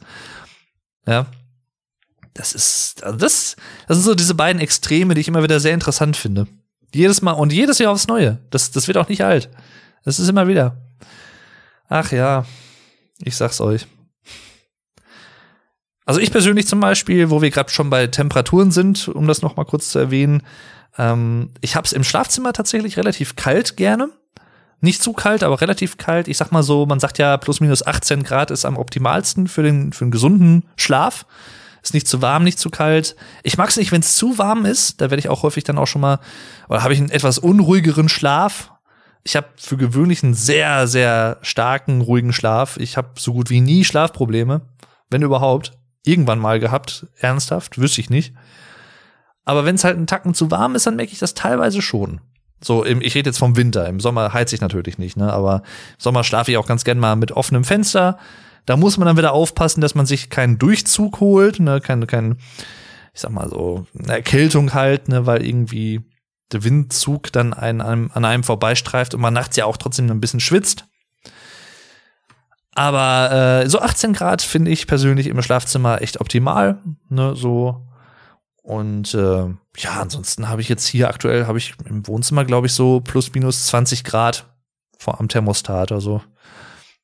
Ja. 1.07 1.27
Das 2.35 2.53
ist, 2.53 3.03
also 3.03 3.19
das, 3.19 3.57
das 3.89 3.97
sind 3.97 4.05
so 4.05 4.15
diese 4.15 4.35
beiden 4.35 4.63
Extreme, 4.63 5.15
die 5.15 5.23
ich 5.23 5.29
immer 5.29 5.43
wieder 5.43 5.59
sehr 5.59 5.75
interessant 5.75 6.17
finde. 6.17 6.47
Jedes 6.95 7.23
Mal 7.23 7.33
und 7.33 7.53
jedes 7.53 7.79
Jahr 7.79 7.93
aufs 7.93 8.07
Neue. 8.07 8.39
Das, 8.51 8.71
das 8.71 8.87
wird 8.87 8.99
auch 8.99 9.09
nicht 9.09 9.25
alt. 9.25 9.51
Das 10.05 10.19
ist 10.19 10.29
immer 10.29 10.47
wieder. 10.47 10.77
Ach 11.89 12.13
ja, 12.13 12.45
ich 13.19 13.37
sag's 13.37 13.61
euch. 13.61 13.87
Also 16.11 16.19
ich 16.19 16.33
persönlich 16.33 16.67
zum 16.67 16.81
Beispiel, 16.81 17.31
wo 17.31 17.41
wir 17.41 17.51
gerade 17.51 17.71
schon 17.71 17.89
bei 17.89 18.09
Temperaturen 18.09 18.73
sind, 18.73 19.07
um 19.07 19.29
das 19.29 19.43
noch 19.43 19.55
mal 19.55 19.63
kurz 19.63 19.91
zu 19.91 20.01
erwähnen, 20.01 20.43
ähm, 20.99 21.51
ich 21.61 21.77
habe 21.77 21.87
es 21.87 21.93
im 21.93 22.03
Schlafzimmer 22.03 22.53
tatsächlich 22.53 22.97
relativ 22.97 23.37
kalt 23.37 23.77
gerne. 23.77 24.11
Nicht 24.81 25.05
zu 25.05 25.13
kalt, 25.13 25.45
aber 25.45 25.61
relativ 25.61 25.99
kalt. 25.99 26.27
Ich 26.27 26.37
sag 26.37 26.51
mal 26.51 26.65
so, 26.65 26.85
man 26.85 26.99
sagt 26.99 27.19
ja, 27.19 27.37
plus 27.37 27.61
minus 27.61 27.87
18 27.87 28.25
Grad 28.25 28.51
ist 28.51 28.65
am 28.65 28.77
optimalsten 28.77 29.47
für 29.47 29.63
den, 29.63 29.93
für 29.93 30.03
einen 30.03 30.11
gesunden 30.11 30.65
Schlaf. 30.75 31.27
Ist 31.81 31.95
nicht 31.95 32.09
zu 32.09 32.21
warm, 32.21 32.43
nicht 32.43 32.59
zu 32.59 32.71
kalt. 32.71 33.15
Ich 33.45 33.57
mag 33.57 33.69
es 33.69 33.77
nicht, 33.77 33.93
wenn 33.93 34.01
es 34.01 34.17
zu 34.17 34.37
warm 34.37 34.65
ist. 34.65 35.01
Da 35.01 35.13
werde 35.13 35.21
ich 35.21 35.29
auch 35.29 35.45
häufig 35.45 35.63
dann 35.63 35.79
auch 35.79 35.87
schon 35.87 36.01
mal, 36.01 36.19
oder 36.69 36.83
habe 36.83 36.93
ich 36.93 36.99
einen 36.99 37.11
etwas 37.11 37.39
unruhigeren 37.39 38.09
Schlaf. 38.09 38.73
Ich 39.23 39.37
habe 39.37 39.47
für 39.55 39.77
gewöhnlich 39.77 40.25
einen 40.25 40.35
sehr, 40.35 40.89
sehr 40.89 41.39
starken, 41.43 42.01
ruhigen 42.01 42.33
Schlaf. 42.33 42.79
Ich 42.79 42.97
habe 42.97 43.11
so 43.17 43.33
gut 43.33 43.49
wie 43.49 43.61
nie 43.61 43.85
Schlafprobleme, 43.85 44.63
wenn 45.09 45.23
überhaupt. 45.23 45.79
Irgendwann 46.05 46.39
mal 46.39 46.61
gehabt, 46.61 47.07
ernsthaft, 47.19 47.79
wüsste 47.79 48.01
ich 48.01 48.11
nicht. 48.11 48.35
Aber 49.45 49.65
wenn 49.65 49.75
es 49.75 49.85
halt 49.85 49.97
einen 49.97 50.07
Tacken 50.07 50.35
zu 50.35 50.51
warm 50.51 50.75
ist, 50.75 50.87
dann 50.87 50.97
merke 50.97 51.13
ich 51.13 51.19
das 51.19 51.35
teilweise 51.35 51.83
schon. 51.83 52.21
So, 52.63 52.85
im, 52.85 53.01
ich 53.01 53.15
rede 53.15 53.31
jetzt 53.31 53.39
vom 53.39 53.57
Winter. 53.57 53.87
Im 53.89 54.01
Sommer 54.01 54.33
heiz 54.33 54.53
ich 54.53 54.61
natürlich 54.61 54.99
nicht, 54.99 55.17
ne? 55.17 55.33
Aber 55.33 55.57
im 55.57 55.63
Sommer 55.99 56.25
schlafe 56.25 56.51
ich 56.51 56.57
auch 56.59 56.67
ganz 56.67 56.85
gern 56.85 56.99
mal 56.99 57.17
mit 57.17 57.33
offenem 57.33 57.65
Fenster. 57.65 58.19
Da 58.67 58.77
muss 58.77 58.99
man 58.99 59.07
dann 59.07 59.17
wieder 59.17 59.33
aufpassen, 59.33 59.81
dass 59.81 59.95
man 59.95 60.07
sich 60.07 60.29
keinen 60.29 60.59
Durchzug 60.59 61.21
holt, 61.21 61.59
ne? 61.59 61.81
Kein, 61.81 62.07
kein, 62.07 62.37
ich 63.15 63.21
sag 63.21 63.31
mal 63.31 63.49
so, 63.49 63.87
eine 63.99 64.13
Erkältung 64.13 64.75
halt, 64.75 65.09
ne? 65.09 65.27
Weil 65.27 65.45
irgendwie 65.45 66.03
der 66.53 66.65
Windzug 66.65 67.33
dann 67.33 67.55
einen, 67.55 67.81
einem, 67.81 68.11
an 68.13 68.25
einem 68.25 68.45
vorbeistreift 68.45 69.15
und 69.15 69.21
man 69.21 69.35
nachts 69.35 69.57
ja 69.57 69.65
auch 69.65 69.77
trotzdem 69.77 70.11
ein 70.11 70.21
bisschen 70.21 70.41
schwitzt. 70.41 70.87
Aber 72.75 73.63
äh, 73.63 73.69
so 73.69 73.81
18 73.81 74.13
Grad 74.13 74.43
finde 74.43 74.71
ich 74.71 74.87
persönlich 74.87 75.27
im 75.27 75.43
Schlafzimmer 75.43 76.03
echt 76.03 76.21
optimal. 76.21 76.79
Ne? 77.09 77.35
So 77.35 77.87
und 78.71 79.15
äh, 79.15 79.47
ja, 79.79 80.01
ansonsten 80.01 80.49
habe 80.49 80.61
ich 80.61 80.69
jetzt 80.69 80.87
hier 80.87 81.09
aktuell, 81.09 81.47
habe 81.47 81.59
ich 81.59 81.75
im 81.87 82.07
Wohnzimmer, 82.07 82.45
glaube 82.45 82.69
ich, 82.69 82.73
so 82.73 83.01
plus 83.01 83.33
minus 83.35 83.67
20 83.67 84.05
Grad 84.05 84.47
vor, 84.97 85.19
am 85.19 85.29
Thermostat. 85.29 85.91
Also, 85.91 86.23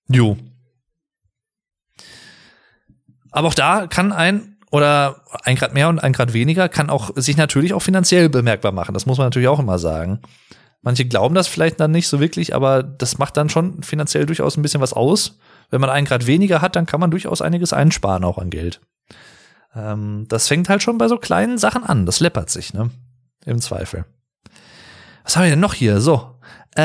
jo. 0.08 0.36
Aber 3.32 3.48
auch 3.48 3.54
da 3.54 3.88
kann 3.88 4.12
ein 4.12 4.58
oder 4.70 5.22
ein 5.42 5.56
Grad 5.56 5.74
mehr 5.74 5.88
und 5.88 5.98
ein 5.98 6.12
Grad 6.12 6.32
weniger 6.32 6.68
kann 6.68 6.90
auch 6.90 7.10
sich 7.16 7.36
natürlich 7.36 7.72
auch 7.72 7.82
finanziell 7.82 8.28
bemerkbar 8.28 8.72
machen. 8.72 8.94
Das 8.94 9.06
muss 9.06 9.18
man 9.18 9.26
natürlich 9.26 9.48
auch 9.48 9.58
immer 9.58 9.78
sagen. 9.78 10.20
Manche 10.82 11.04
glauben 11.06 11.34
das 11.34 11.48
vielleicht 11.48 11.80
dann 11.80 11.90
nicht 11.90 12.06
so 12.06 12.20
wirklich, 12.20 12.54
aber 12.54 12.82
das 12.82 13.18
macht 13.18 13.36
dann 13.36 13.48
schon 13.48 13.82
finanziell 13.82 14.26
durchaus 14.26 14.56
ein 14.56 14.62
bisschen 14.62 14.80
was 14.80 14.92
aus. 14.92 15.38
Wenn 15.70 15.80
man 15.80 15.90
ein 15.90 16.04
Grad 16.04 16.26
weniger 16.26 16.60
hat, 16.60 16.76
dann 16.76 16.86
kann 16.86 17.00
man 17.00 17.10
durchaus 17.10 17.42
einiges 17.42 17.72
einsparen 17.72 18.24
auch 18.24 18.38
an 18.38 18.50
Geld. 18.50 18.80
Ähm, 19.74 20.26
das 20.28 20.48
fängt 20.48 20.68
halt 20.68 20.82
schon 20.82 20.98
bei 20.98 21.08
so 21.08 21.18
kleinen 21.18 21.58
Sachen 21.58 21.84
an. 21.84 22.06
Das 22.06 22.20
läppert 22.20 22.50
sich, 22.50 22.72
ne? 22.72 22.90
Im 23.44 23.60
Zweifel. 23.60 24.04
Was 25.24 25.36
haben 25.36 25.44
wir 25.44 25.50
denn 25.50 25.60
noch 25.60 25.74
hier? 25.74 26.00
So. 26.00 26.38
Äh. 26.74 26.82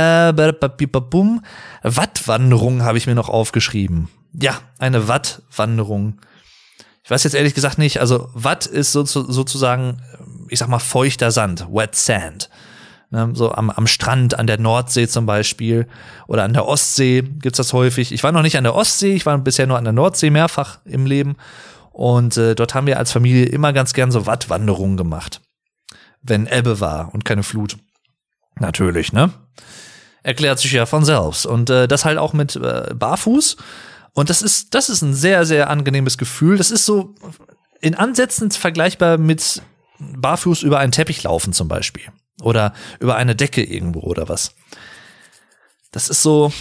Wattwanderung 1.84 2.84
habe 2.84 2.98
ich 2.98 3.08
mir 3.08 3.16
noch 3.16 3.30
aufgeschrieben. 3.30 4.10
Ja, 4.34 4.60
eine 4.80 5.08
Wattwanderung. 5.08 6.22
Ich 7.04 7.12
weiß 7.12 7.24
jetzt 7.24 7.34
ehrlich 7.34 7.54
gesagt 7.54 7.78
nicht, 7.78 8.00
also 8.00 8.30
Watt 8.34 8.66
ist 8.66 8.92
so, 8.92 9.04
sozusagen, 9.06 10.02
ich 10.50 10.60
sag 10.60 10.70
mal, 10.70 10.80
feuchter 10.80 11.32
Sand, 11.32 11.68
wet 11.72 11.96
sand. 11.96 12.50
Ne, 13.14 13.30
so 13.34 13.52
am, 13.52 13.70
am 13.70 13.88
Strand, 13.88 14.40
an 14.40 14.48
der 14.48 14.58
Nordsee 14.58 15.06
zum 15.06 15.26
Beispiel 15.26 15.86
oder 16.28 16.44
an 16.46 16.54
der 16.54 16.66
Ostsee 16.66 17.22
gibt's 17.22 17.58
das 17.58 17.74
häufig. 17.74 18.14
Ich 18.14 18.24
war 18.24 18.32
noch 18.32 18.42
nicht 18.42 18.58
an 18.58 18.64
der 18.64 18.74
Ostsee, 18.74 19.14
ich 19.14 19.26
war 19.26 19.38
bisher 19.38 19.68
nur 19.68 19.78
an 19.78 19.84
der 19.84 19.92
Nordsee 19.92 20.30
mehrfach 20.30 20.80
im 20.86 21.06
Leben 21.06 21.36
und 21.92 22.38
äh, 22.38 22.56
dort 22.56 22.74
haben 22.74 22.88
wir 22.88 22.98
als 22.98 23.12
Familie 23.12 23.46
immer 23.48 23.74
ganz 23.74 23.94
gern 23.94 24.12
so 24.12 24.26
Wattwanderungen 24.26 24.96
gemacht. 24.96 25.42
Wenn 26.22 26.48
Ebbe 26.48 26.80
war 26.80 27.14
und 27.14 27.26
keine 27.26 27.44
Flut. 27.44 27.78
Natürlich, 28.60 29.12
ne? 29.12 29.32
Erklärt 30.24 30.60
sich 30.60 30.72
ja 30.72 30.86
von 30.86 31.04
selbst. 31.04 31.46
Und 31.46 31.70
äh, 31.70 31.88
das 31.88 32.06
halt 32.06 32.18
auch 32.18 32.32
mit 32.32 32.56
äh, 32.56 32.94
Barfuß. 32.94 33.58
Und 34.14 34.30
das 34.30 34.42
ist, 34.42 34.74
das 34.74 34.90
ist 34.90 35.02
ein 35.02 35.14
sehr, 35.14 35.46
sehr 35.46 35.70
angenehmes 35.70 36.18
Gefühl. 36.18 36.58
Das 36.58 36.72
ist 36.72 36.86
so 36.86 37.16
in 37.82 37.96
Ansätzen 37.96 38.52
vergleichbar 38.52 39.18
mit 39.18 39.62
Barfuß 40.00 40.64
über 40.64 40.80
einen 40.80 40.92
Teppich 40.92 41.24
laufen 41.24 41.54
zum 41.54 41.68
Beispiel. 41.68 42.04
Oder 42.42 42.74
über 43.00 43.16
eine 43.16 43.36
Decke 43.36 43.64
irgendwo 43.64 44.02
oder 44.02 44.30
was. 44.30 44.56
Das 45.92 46.10
ist 46.10 46.22
so, 46.22 46.52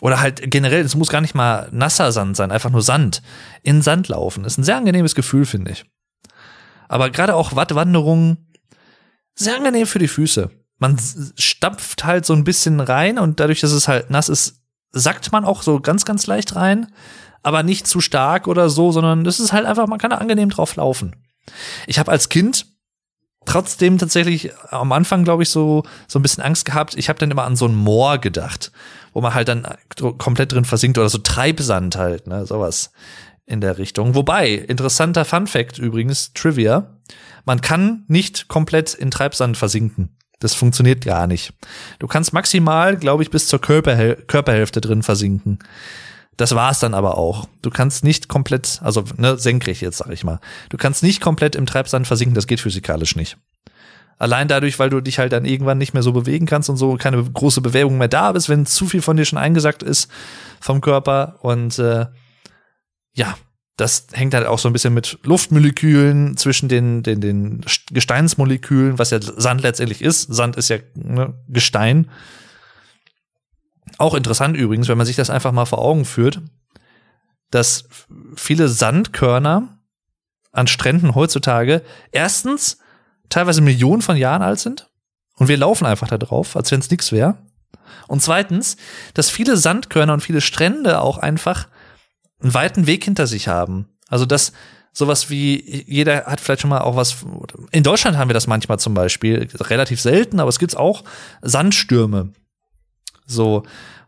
oder 0.00 0.20
halt 0.20 0.50
generell, 0.50 0.82
es 0.82 0.94
muss 0.94 1.08
gar 1.08 1.20
nicht 1.20 1.34
mal 1.34 1.68
nasser 1.72 2.12
Sand 2.12 2.36
sein, 2.36 2.52
einfach 2.52 2.70
nur 2.70 2.82
Sand. 2.82 3.22
In 3.62 3.82
Sand 3.82 4.08
laufen. 4.08 4.44
Ist 4.44 4.58
ein 4.58 4.64
sehr 4.64 4.76
angenehmes 4.76 5.14
Gefühl, 5.14 5.46
finde 5.46 5.72
ich. 5.72 5.84
Aber 6.88 7.10
gerade 7.10 7.34
auch 7.34 7.56
Wattwanderungen, 7.56 8.52
sehr 9.34 9.56
angenehm 9.56 9.86
für 9.86 9.98
die 9.98 10.08
Füße. 10.08 10.50
Man 10.78 10.98
stampft 11.36 12.04
halt 12.04 12.26
so 12.26 12.34
ein 12.34 12.44
bisschen 12.44 12.80
rein 12.80 13.18
und 13.18 13.40
dadurch, 13.40 13.60
dass 13.60 13.72
es 13.72 13.88
halt 13.88 14.10
nass 14.10 14.28
ist, 14.28 14.60
sackt 14.92 15.32
man 15.32 15.44
auch 15.44 15.62
so 15.62 15.80
ganz, 15.80 16.04
ganz 16.04 16.26
leicht 16.26 16.54
rein. 16.54 16.92
Aber 17.42 17.62
nicht 17.62 17.86
zu 17.86 18.00
stark 18.00 18.48
oder 18.48 18.68
so, 18.68 18.92
sondern 18.92 19.24
das 19.24 19.40
ist 19.40 19.52
halt 19.52 19.66
einfach, 19.66 19.86
man 19.86 19.98
kann 19.98 20.10
da 20.10 20.18
angenehm 20.18 20.50
drauf 20.50 20.76
laufen. 20.76 21.16
Ich 21.86 21.98
habe 21.98 22.10
als 22.10 22.28
Kind 22.28 22.66
trotzdem 23.46 23.98
tatsächlich 23.98 24.52
am 24.70 24.92
Anfang, 24.92 25.24
glaube 25.24 25.44
ich, 25.44 25.50
so, 25.50 25.84
so 26.06 26.18
ein 26.18 26.22
bisschen 26.22 26.42
Angst 26.42 26.64
gehabt. 26.64 26.94
Ich 26.96 27.08
habe 27.08 27.18
dann 27.18 27.30
immer 27.30 27.44
an 27.44 27.56
so 27.56 27.66
ein 27.66 27.74
Moor 27.74 28.18
gedacht 28.18 28.72
wo 29.16 29.22
man 29.22 29.32
halt 29.32 29.48
dann 29.48 29.66
komplett 30.18 30.52
drin 30.52 30.66
versinkt 30.66 30.98
oder 30.98 31.08
so 31.08 31.16
Treibsand 31.16 31.96
halt, 31.96 32.26
ne, 32.26 32.44
sowas 32.44 32.92
in 33.46 33.62
der 33.62 33.78
Richtung. 33.78 34.14
Wobei, 34.14 34.52
interessanter 34.52 35.24
Fun 35.24 35.46
Fact 35.46 35.78
übrigens, 35.78 36.34
Trivia, 36.34 36.98
man 37.46 37.62
kann 37.62 38.04
nicht 38.08 38.48
komplett 38.48 38.92
in 38.92 39.10
Treibsand 39.10 39.56
versinken. 39.56 40.14
Das 40.38 40.52
funktioniert 40.52 41.02
gar 41.02 41.26
nicht. 41.26 41.54
Du 41.98 42.06
kannst 42.08 42.34
maximal, 42.34 42.98
glaube 42.98 43.22
ich, 43.22 43.30
bis 43.30 43.48
zur 43.48 43.58
Körperhäl 43.58 44.16
Körperhälfte 44.16 44.82
drin 44.82 45.02
versinken. 45.02 45.60
Das 46.36 46.54
war's 46.54 46.80
dann 46.80 46.94
aber 46.94 47.16
auch. 47.16 47.48
Du 47.62 47.70
kannst 47.70 48.04
nicht 48.04 48.28
komplett, 48.28 48.80
also 48.82 49.04
ne, 49.16 49.38
senkrecht 49.38 49.80
jetzt 49.80 49.98
sag 49.98 50.10
ich 50.10 50.24
mal. 50.24 50.40
Du 50.68 50.76
kannst 50.76 51.02
nicht 51.02 51.20
komplett 51.20 51.56
im 51.56 51.66
Treibsand 51.66 52.06
versinken, 52.06 52.34
das 52.34 52.46
geht 52.46 52.60
physikalisch 52.60 53.16
nicht. 53.16 53.38
Allein 54.18 54.48
dadurch, 54.48 54.78
weil 54.78 54.88
du 54.88 55.00
dich 55.00 55.18
halt 55.18 55.32
dann 55.32 55.44
irgendwann 55.44 55.78
nicht 55.78 55.92
mehr 55.92 56.02
so 56.02 56.12
bewegen 56.12 56.46
kannst 56.46 56.70
und 56.70 56.76
so 56.76 56.96
keine 56.96 57.22
große 57.22 57.60
Bewegung 57.60 57.98
mehr 57.98 58.08
da 58.08 58.32
bist, 58.32 58.48
wenn 58.48 58.64
zu 58.64 58.86
viel 58.86 59.02
von 59.02 59.16
dir 59.16 59.26
schon 59.26 59.38
eingesackt 59.38 59.82
ist 59.82 60.10
vom 60.60 60.80
Körper. 60.80 61.38
Und 61.42 61.78
äh, 61.78 62.06
ja, 63.12 63.36
das 63.76 64.06
hängt 64.12 64.32
halt 64.32 64.46
auch 64.46 64.58
so 64.58 64.70
ein 64.70 64.72
bisschen 64.72 64.94
mit 64.94 65.18
Luftmolekülen 65.22 66.38
zwischen 66.38 66.68
den, 66.68 67.02
den, 67.02 67.20
den 67.20 67.60
Gesteinsmolekülen, 67.92 68.98
was 68.98 69.10
ja 69.10 69.20
Sand 69.20 69.60
letztendlich 69.60 70.00
ist. 70.00 70.22
Sand 70.34 70.56
ist 70.56 70.70
ja 70.70 70.78
ne, 70.94 71.34
Gestein. 71.48 72.08
Auch 73.98 74.14
interessant 74.14 74.56
übrigens, 74.56 74.88
wenn 74.88 74.98
man 74.98 75.06
sich 75.06 75.16
das 75.16 75.30
einfach 75.30 75.52
mal 75.52 75.64
vor 75.64 75.78
Augen 75.78 76.04
führt, 76.04 76.40
dass 77.50 77.88
viele 78.34 78.68
Sandkörner 78.68 79.78
an 80.52 80.66
Stränden 80.66 81.14
heutzutage 81.14 81.82
erstens 82.12 82.78
teilweise 83.28 83.60
Millionen 83.60 84.02
von 84.02 84.16
Jahren 84.16 84.42
alt 84.42 84.60
sind 84.60 84.90
und 85.36 85.48
wir 85.48 85.56
laufen 85.56 85.86
einfach 85.86 86.08
da 86.08 86.18
drauf, 86.18 86.56
als 86.56 86.70
wenn 86.70 86.80
es 86.80 86.90
nichts 86.90 87.12
wäre. 87.12 87.38
Und 88.08 88.22
zweitens, 88.22 88.76
dass 89.14 89.30
viele 89.30 89.56
Sandkörner 89.56 90.12
und 90.12 90.22
viele 90.22 90.40
Strände 90.40 91.00
auch 91.00 91.18
einfach 91.18 91.68
einen 92.40 92.54
weiten 92.54 92.86
Weg 92.86 93.04
hinter 93.04 93.26
sich 93.26 93.48
haben. 93.48 93.88
Also 94.08 94.26
dass 94.26 94.52
sowas 94.92 95.28
wie, 95.28 95.84
jeder 95.86 96.24
hat 96.24 96.40
vielleicht 96.40 96.62
schon 96.62 96.70
mal 96.70 96.80
auch 96.80 96.96
was, 96.96 97.18
in 97.70 97.82
Deutschland 97.82 98.16
haben 98.16 98.30
wir 98.30 98.34
das 98.34 98.46
manchmal 98.46 98.78
zum 98.78 98.94
Beispiel, 98.94 99.48
relativ 99.60 100.00
selten, 100.00 100.40
aber 100.40 100.48
es 100.48 100.58
gibt 100.58 100.76
auch 100.76 101.04
Sandstürme. 101.42 102.32
So, 103.26 103.64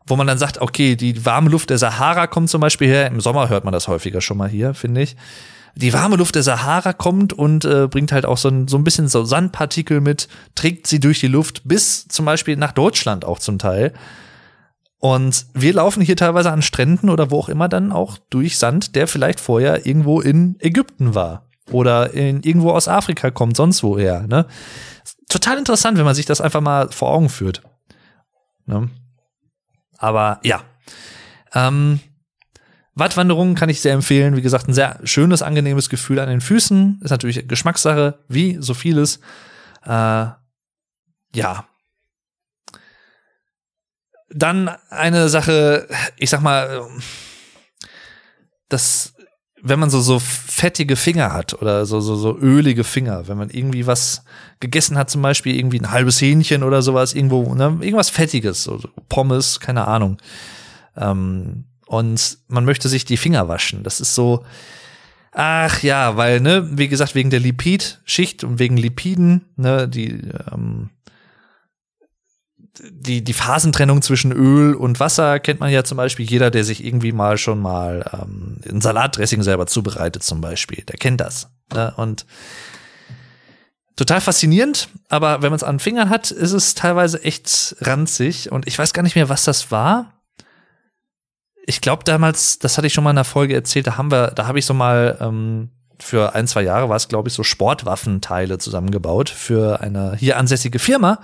wo 0.07 0.17
man 0.17 0.27
dann 0.27 0.39
sagt, 0.39 0.59
okay, 0.61 0.97
die 0.97 1.27
warme 1.27 1.51
Luft 1.51 1.71
der 1.71 1.79
Sahara 1.79 2.27
kommt 2.27 2.49
zum 2.49 2.61
Beispiel 2.61 2.89
her, 2.89 3.07
im 3.09 3.21
Sommer 3.21 3.49
hört 3.49 3.65
man 3.65 3.73
das 3.73 3.89
häufiger 3.89 4.21
schon 4.21 4.39
mal 4.39 4.49
hier, 4.49 4.75
finde 4.75 5.03
ich 5.03 5.17
die 5.79 5.93
warme 5.93 6.17
Luft 6.17 6.35
der 6.35 6.43
Sahara 6.43 6.93
kommt 6.93 7.33
und 7.33 7.65
äh, 7.65 7.87
bringt 7.87 8.11
halt 8.11 8.27
auch 8.27 8.37
so 8.37 8.49
ein, 8.49 8.67
so 8.67 8.77
ein 8.77 8.83
bisschen 8.83 9.07
so 9.07 9.25
Sandpartikel 9.25 10.01
mit, 10.01 10.27
trägt 10.57 10.89
sie 10.89 10.99
durch 10.99 11.21
die 11.21 11.29
Luft 11.29 11.63
bis 11.65 12.09
zum 12.09 12.25
Beispiel 12.25 12.57
nach 12.57 12.73
Deutschland 12.73 13.25
auch 13.25 13.39
zum 13.39 13.61
Teil. 13.61 13.93
Und 14.99 15.47
wir 15.55 15.73
laufen 15.73 16.03
hier 16.03 16.17
teilweise 16.17 16.51
an 16.51 16.63
Stränden 16.63 17.11
oder 17.11 17.31
wo 17.31 17.39
auch 17.39 17.49
immer 17.49 17.69
dann 17.69 17.93
auch 17.93 18.19
durch 18.31 18.59
Sand, 18.59 18.97
der 18.97 19.07
vielleicht 19.07 19.39
vorher 19.39 19.87
irgendwo 19.87 20.21
in 20.21 20.57
Ägypten 20.59 21.15
war 21.15 21.47
oder 21.71 22.13
in, 22.13 22.43
irgendwo 22.43 22.73
aus 22.73 22.89
Afrika 22.89 23.31
kommt, 23.31 23.57
sonst 23.57 23.85
woher. 23.85 24.27
Ne? 24.27 24.47
Total 25.29 25.59
interessant, 25.59 25.97
wenn 25.97 26.05
man 26.05 26.17
sich 26.17 26.27
das 26.27 26.41
einfach 26.41 26.61
mal 26.61 26.89
vor 26.91 27.11
Augen 27.11 27.29
führt. 27.29 27.63
Ne? 28.67 28.91
Aber 29.99 30.41
ja. 30.43 30.63
Ähm, 31.53 32.01
Wattwanderungen 32.95 33.55
kann 33.55 33.69
ich 33.69 33.81
sehr 33.81 33.93
empfehlen. 33.93 34.37
Wie 34.37 34.43
gesagt, 34.43 34.69
ein 34.69 34.75
sehr 34.75 34.99
schönes, 35.05 35.43
angenehmes 35.43 35.89
Gefühl 35.89 36.19
an 36.19 36.29
den 36.29 36.41
Füßen. 36.41 37.01
Ist 37.03 37.11
natürlich 37.11 37.47
Geschmackssache, 37.47 38.25
wie 38.29 38.57
so 38.61 38.75
vieles. 38.75 39.21
Äh, 39.85 40.27
ja. 41.35 41.67
Dann 44.31 44.69
eine 44.91 45.29
Sache, 45.29 45.89
ich 46.17 46.31
sag 46.31 46.41
mal, 46.41 46.89
das, 48.69 49.15
wenn 49.63 49.79
man 49.79 49.91
so, 49.91 50.01
so 50.01 50.19
fettige 50.19 50.97
Finger 50.97 51.33
hat 51.33 51.61
oder 51.61 51.87
so, 51.87 52.01
so, 52.01 52.17
so 52.17 52.37
ölige 52.39 52.85
Finger, 52.85 53.29
wenn 53.29 53.39
man 53.39 53.51
irgendwie 53.51 53.87
was 53.87 54.25
gegessen 54.61 54.97
hat, 54.97 55.11
zum 55.11 55.23
Beispiel 55.23 55.57
irgendwie 55.57 55.81
ein 55.81 55.91
halbes 55.91 56.21
Hähnchen 56.21 56.63
oder 56.63 56.83
sowas, 56.83 57.15
irgendwo, 57.15 57.55
ne, 57.55 57.79
irgendwas 57.81 58.11
Fettiges, 58.11 58.63
so 58.63 58.81
Pommes, 59.09 59.61
keine 59.61 59.87
Ahnung. 59.87 60.19
Ähm, 60.97 61.65
und 61.87 62.39
man 62.49 62.65
möchte 62.65 62.89
sich 62.89 63.05
die 63.05 63.17
Finger 63.17 63.49
waschen. 63.49 63.83
Das 63.83 64.01
ist 64.01 64.15
so, 64.15 64.45
ach 65.33 65.83
ja, 65.83 66.17
weil, 66.17 66.41
ne, 66.41 66.69
wie 66.79 66.89
gesagt, 66.89 67.15
wegen 67.15 67.31
der 67.31 67.41
Lipidschicht 67.41 68.45
und 68.45 68.59
wegen 68.59 68.77
Lipiden, 68.77 69.47
ne, 69.57 69.89
die, 69.89 70.21
ähm, 70.53 70.91
die, 72.81 73.23
die 73.23 73.33
Phasentrennung 73.33 74.03
zwischen 74.03 74.33
Öl 74.33 74.75
und 74.75 75.01
Wasser 75.01 75.41
kennt 75.41 75.61
man 75.61 75.71
ja 75.71 75.85
zum 75.85 75.97
Beispiel. 75.97 76.27
Jeder, 76.29 76.51
der 76.51 76.65
sich 76.65 76.85
irgendwie 76.85 77.13
mal 77.13 77.39
schon 77.39 77.61
mal 77.61 78.09
ähm, 78.13 78.61
ein 78.69 78.81
Salatdressing 78.81 79.43
selber 79.43 79.67
zubereitet, 79.67 80.23
zum 80.23 80.41
Beispiel, 80.41 80.85
der 80.85 80.97
kennt 80.97 81.21
das. 81.21 81.51
Ne? 81.73 81.93
Und 81.97 82.27
total 83.97 84.21
faszinierend, 84.21 84.89
aber 85.09 85.43
wenn 85.43 85.51
man 85.51 85.57
es 85.57 85.65
an 85.65 85.81
Fingern 85.81 86.11
hat, 86.11 86.31
ist 86.31 86.53
es 86.53 86.75
teilweise 86.75 87.23
echt 87.25 87.77
ranzig. 87.81 88.53
Und 88.53 88.67
ich 88.67 88.79
weiß 88.79 88.93
gar 88.93 89.03
nicht 89.03 89.17
mehr, 89.17 89.29
was 89.29 89.45
das 89.45 89.71
war 89.71 90.19
ich 91.69 91.83
glaube 91.83 92.03
damals, 92.03 92.59
das 92.59 92.79
hatte 92.79 92.87
ich 92.87 92.95
schon 92.95 93.05
mal 93.05 93.11
in 93.11 93.19
einer 93.19 93.25
Folge 93.25 93.55
erzählt, 93.55 93.87
da 93.87 93.99
haben 93.99 94.11
wir, 94.11 94.29
da 94.29 94.47
habe 94.47 94.59
ich 94.59 94.65
so 94.65 94.73
mal 94.73 95.19
ähm, 95.21 95.69
für 96.01 96.35
ein, 96.35 96.47
zwei 96.47 96.63
Jahre 96.63 96.89
war 96.89 96.97
es, 96.97 97.09
glaube 97.09 97.29
ich, 97.29 97.35
so 97.35 97.43
Sportwaffenteile 97.43 98.57
zusammengebaut 98.57 99.29
für 99.29 99.83
eine 99.83 100.17
hier 100.17 100.39
ansässige 100.39 100.79
Firma, 100.79 101.21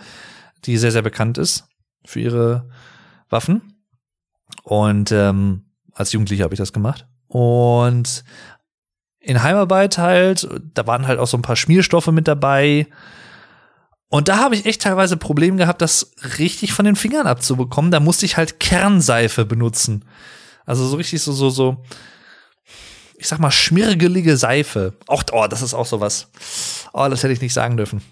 die 0.64 0.78
sehr, 0.78 0.92
sehr 0.92 1.02
bekannt 1.02 1.38
ist 1.38 1.64
für 2.04 2.20
ihre 2.20 2.68
Waffen. 3.28 3.74
Und 4.62 5.12
ähm, 5.12 5.64
als 5.92 6.12
Jugendlicher 6.12 6.44
habe 6.44 6.54
ich 6.54 6.58
das 6.58 6.72
gemacht. 6.72 7.06
Und 7.26 8.24
in 9.20 9.42
Heimarbeit 9.42 9.98
halt, 9.98 10.48
da 10.74 10.86
waren 10.86 11.06
halt 11.06 11.18
auch 11.18 11.26
so 11.26 11.36
ein 11.36 11.42
paar 11.42 11.56
Schmierstoffe 11.56 12.08
mit 12.08 12.28
dabei. 12.28 12.86
Und 14.08 14.28
da 14.28 14.38
habe 14.38 14.54
ich 14.54 14.66
echt 14.66 14.82
teilweise 14.82 15.16
Probleme 15.16 15.56
gehabt, 15.56 15.82
das 15.82 16.12
richtig 16.38 16.72
von 16.72 16.84
den 16.84 16.96
Fingern 16.96 17.26
abzubekommen. 17.26 17.90
Da 17.90 18.00
musste 18.00 18.26
ich 18.26 18.36
halt 18.36 18.60
Kernseife 18.60 19.44
benutzen. 19.44 20.04
Also 20.66 20.86
so 20.86 20.96
richtig 20.96 21.22
so, 21.22 21.32
so, 21.32 21.50
so, 21.50 21.82
ich 23.16 23.26
sag 23.26 23.38
mal, 23.38 23.50
schmirgelige 23.50 24.36
Seife. 24.36 24.94
Auch, 25.06 25.24
oh, 25.32 25.46
das 25.48 25.62
ist 25.62 25.74
auch 25.74 25.86
sowas. 25.86 26.28
Oh, 26.92 27.08
das 27.08 27.22
hätte 27.22 27.32
ich 27.32 27.40
nicht 27.40 27.54
sagen 27.54 27.76
dürfen. 27.76 28.02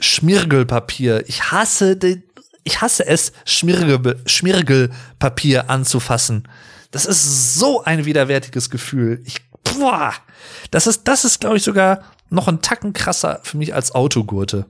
Schmirgelpapier. 0.00 1.24
Ich 1.28 1.50
hasse 1.50 1.96
den, 1.96 2.24
ich 2.64 2.80
hasse 2.80 3.06
es, 3.06 3.32
Schmirgel, 3.44 4.20
Schmirgelpapier 4.26 5.70
anzufassen. 5.70 6.48
Das 6.90 7.06
ist 7.06 7.54
so 7.54 7.84
ein 7.84 8.04
widerwärtiges 8.04 8.70
Gefühl. 8.70 9.22
Ich, 9.24 9.38
boah, 9.62 10.12
das 10.70 10.86
ist, 10.86 11.06
das 11.06 11.24
ist, 11.24 11.40
glaube 11.40 11.56
ich, 11.56 11.62
sogar 11.62 12.02
noch 12.28 12.48
ein 12.48 12.62
Tacken 12.62 12.92
krasser 12.92 13.40
für 13.42 13.56
mich 13.56 13.74
als 13.74 13.94
Autogurte 13.94 14.66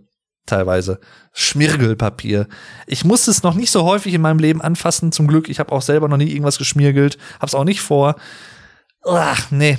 teilweise. 0.46 1.00
Schmirgelpapier. 1.32 2.48
Ich 2.86 3.04
musste 3.04 3.30
es 3.30 3.42
noch 3.42 3.54
nicht 3.54 3.70
so 3.70 3.84
häufig 3.84 4.12
in 4.14 4.20
meinem 4.20 4.38
Leben 4.38 4.60
anfassen, 4.60 5.12
zum 5.12 5.26
Glück. 5.26 5.48
Ich 5.48 5.60
habe 5.60 5.72
auch 5.72 5.82
selber 5.82 6.08
noch 6.08 6.16
nie 6.16 6.30
irgendwas 6.30 6.58
geschmirgelt, 6.58 7.18
hab's 7.40 7.54
auch 7.54 7.64
nicht 7.64 7.80
vor. 7.80 8.16
Ach, 9.04 9.50
nee, 9.50 9.78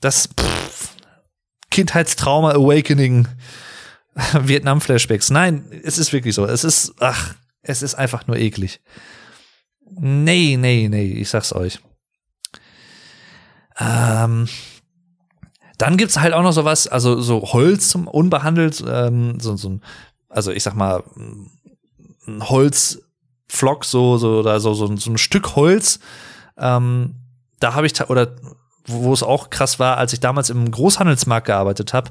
das 0.00 0.28
pff, 0.28 0.90
Kindheitstrauma 1.70 2.52
Awakening. 2.52 3.28
Vietnam-Flashbacks. 4.40 5.30
Nein, 5.30 5.64
es 5.84 5.98
ist 5.98 6.12
wirklich 6.12 6.34
so. 6.34 6.44
Es 6.44 6.64
ist, 6.64 6.94
ach, 7.00 7.34
es 7.62 7.82
ist 7.82 7.94
einfach 7.94 8.26
nur 8.26 8.36
eklig. 8.36 8.80
Nee, 9.90 10.56
nee, 10.56 10.88
nee, 10.88 11.12
ich 11.12 11.28
sag's 11.28 11.52
euch. 11.52 11.80
Ähm, 13.78 14.48
dann 15.78 15.96
gibt's 15.96 16.18
halt 16.18 16.34
auch 16.34 16.42
noch 16.42 16.52
sowas, 16.52 16.86
also 16.86 17.20
so 17.20 17.42
Holz 17.42 17.88
zum 17.88 18.06
unbehandelt, 18.06 18.82
ähm, 18.86 19.40
so, 19.40 19.56
so 19.56 19.70
ein, 19.70 19.82
also 20.28 20.52
ich 20.52 20.62
sag 20.62 20.74
mal, 20.74 21.02
ein 22.26 22.48
Holzflock, 22.48 23.84
so, 23.84 24.16
so, 24.18 24.38
oder 24.40 24.60
so, 24.60 24.74
so, 24.74 24.94
so 24.96 25.10
ein 25.10 25.18
Stück 25.18 25.56
Holz. 25.56 25.98
Ähm, 26.56 27.16
da 27.60 27.74
habe 27.74 27.86
ich, 27.86 28.00
oder 28.08 28.36
wo 28.86 29.12
es 29.12 29.22
auch 29.22 29.50
krass 29.50 29.78
war, 29.78 29.96
als 29.96 30.12
ich 30.12 30.20
damals 30.20 30.50
im 30.50 30.70
Großhandelsmarkt 30.70 31.46
gearbeitet 31.46 31.92
habe, 31.92 32.10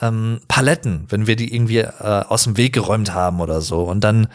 ähm, 0.00 0.40
Paletten, 0.48 1.06
wenn 1.08 1.26
wir 1.26 1.36
die 1.36 1.54
irgendwie 1.54 1.78
äh, 1.78 1.90
aus 2.28 2.44
dem 2.44 2.56
Weg 2.56 2.72
geräumt 2.72 3.12
haben 3.12 3.40
oder 3.40 3.60
so. 3.60 3.82
Und 3.82 4.02
dann 4.02 4.28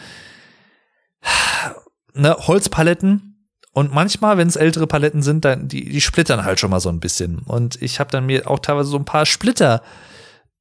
ne, 2.13 2.35
Holzpaletten, 2.39 3.29
und 3.71 3.93
manchmal, 3.93 4.37
wenn 4.37 4.47
es 4.47 4.55
ältere 4.55 4.87
Paletten 4.87 5.21
sind, 5.21 5.45
dann 5.45 5.67
die, 5.67 5.87
die 5.87 6.01
splittern 6.01 6.43
halt 6.43 6.59
schon 6.59 6.71
mal 6.71 6.79
so 6.79 6.89
ein 6.89 6.99
bisschen. 6.99 7.39
Und 7.39 7.81
ich 7.81 7.99
habe 7.99 8.09
dann 8.09 8.25
mir 8.25 8.49
auch 8.49 8.59
teilweise 8.59 8.89
so 8.89 8.97
ein 8.97 9.05
paar 9.05 9.25
Splitter 9.25 9.83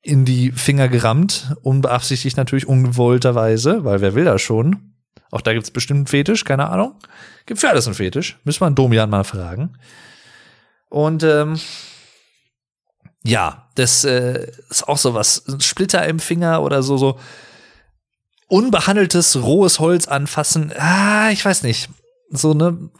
in 0.02 0.24
die 0.24 0.52
Finger 0.52 0.88
gerammt, 0.88 1.56
unbeabsichtigt 1.62 2.36
natürlich 2.36 2.68
ungewollterweise, 2.68 3.84
weil 3.84 4.00
wer 4.00 4.14
will 4.14 4.24
das 4.24 4.42
schon? 4.42 4.94
Auch 5.30 5.40
da 5.40 5.52
gibt's 5.52 5.70
bestimmt 5.70 5.98
einen 5.98 6.06
Fetisch, 6.06 6.44
keine 6.44 6.68
Ahnung. 6.68 6.94
Gibt 7.46 7.60
für 7.60 7.68
alles 7.68 7.86
einen 7.86 7.94
Fetisch. 7.94 8.38
Müssen 8.44 8.60
wir 8.60 8.66
einen 8.66 8.76
Domian 8.76 9.10
mal 9.10 9.24
fragen. 9.24 9.76
Und 10.88 11.22
ähm, 11.22 11.58
ja, 13.28 13.68
das 13.74 14.04
äh, 14.04 14.50
ist 14.70 14.88
auch 14.88 14.98
so 14.98 15.14
was. 15.14 15.44
Splitter 15.60 16.06
im 16.06 16.18
Finger 16.18 16.62
oder 16.62 16.82
so, 16.82 16.96
so 16.96 17.18
unbehandeltes 18.48 19.42
rohes 19.42 19.78
Holz 19.78 20.08
anfassen. 20.08 20.72
Ah, 20.78 21.30
ich 21.30 21.44
weiß 21.44 21.62
nicht 21.62 21.90
so, 22.30 22.54
ne, 22.54 22.90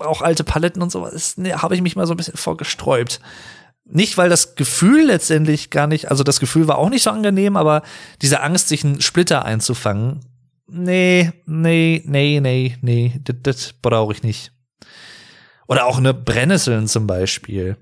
auch 0.00 0.22
alte 0.22 0.44
Paletten 0.44 0.82
und 0.82 0.92
sowas, 0.92 1.36
ne, 1.36 1.60
habe 1.60 1.74
ich 1.74 1.82
mich 1.82 1.96
mal 1.96 2.06
so 2.06 2.14
ein 2.14 2.16
bisschen 2.16 2.36
vorgesträubt. 2.36 3.20
Nicht, 3.84 4.18
weil 4.18 4.28
das 4.28 4.54
Gefühl 4.54 5.06
letztendlich 5.06 5.70
gar 5.70 5.86
nicht, 5.86 6.10
also 6.10 6.22
das 6.22 6.40
Gefühl 6.40 6.68
war 6.68 6.78
auch 6.78 6.90
nicht 6.90 7.02
so 7.02 7.10
angenehm, 7.10 7.56
aber 7.56 7.82
diese 8.20 8.42
Angst, 8.42 8.68
sich 8.68 8.84
einen 8.84 9.00
Splitter 9.00 9.44
einzufangen, 9.44 10.20
nee, 10.66 11.32
nee, 11.46 12.02
nee, 12.04 12.40
nee, 12.40 12.76
nee, 12.82 13.20
das, 13.24 13.36
das 13.42 13.72
brauche 13.72 14.12
ich 14.12 14.22
nicht. 14.22 14.52
Oder 15.66 15.86
auch 15.86 15.98
eine 15.98 16.14
Brennnesseln 16.14 16.86
zum 16.86 17.06
Beispiel. 17.06 17.76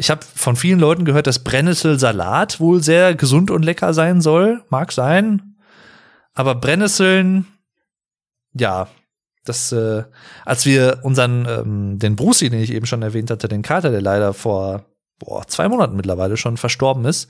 Ich 0.00 0.10
habe 0.10 0.24
von 0.24 0.54
vielen 0.54 0.78
Leuten 0.78 1.04
gehört, 1.04 1.26
dass 1.26 1.42
Brennnesselsalat 1.42 2.60
wohl 2.60 2.80
sehr 2.82 3.16
gesund 3.16 3.50
und 3.50 3.64
lecker 3.64 3.92
sein 3.92 4.20
soll. 4.20 4.62
Mag 4.70 4.92
sein. 4.92 5.56
Aber 6.34 6.54
Brennnesseln, 6.54 7.46
ja, 8.54 8.86
dass 9.44 9.72
äh, 9.72 10.04
als 10.44 10.66
wir 10.66 11.00
unseren 11.02 11.46
ähm, 11.48 11.98
den 11.98 12.14
Bruce, 12.14 12.38
den 12.38 12.52
ich 12.54 12.72
eben 12.72 12.86
schon 12.86 13.02
erwähnt 13.02 13.30
hatte, 13.30 13.48
den 13.48 13.62
Kater, 13.62 13.90
der 13.90 14.00
leider 14.00 14.34
vor 14.34 14.84
boah, 15.18 15.44
zwei 15.48 15.68
Monaten 15.68 15.96
mittlerweile 15.96 16.36
schon 16.36 16.56
verstorben 16.56 17.04
ist, 17.04 17.28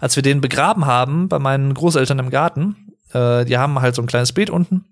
als 0.00 0.16
wir 0.16 0.24
den 0.24 0.40
begraben 0.40 0.86
haben 0.86 1.28
bei 1.28 1.38
meinen 1.38 1.72
Großeltern 1.72 2.18
im 2.18 2.30
Garten, 2.30 2.94
äh, 3.12 3.44
die 3.44 3.58
haben 3.58 3.80
halt 3.80 3.94
so 3.94 4.02
ein 4.02 4.08
kleines 4.08 4.32
Beet 4.32 4.50
unten 4.50 4.86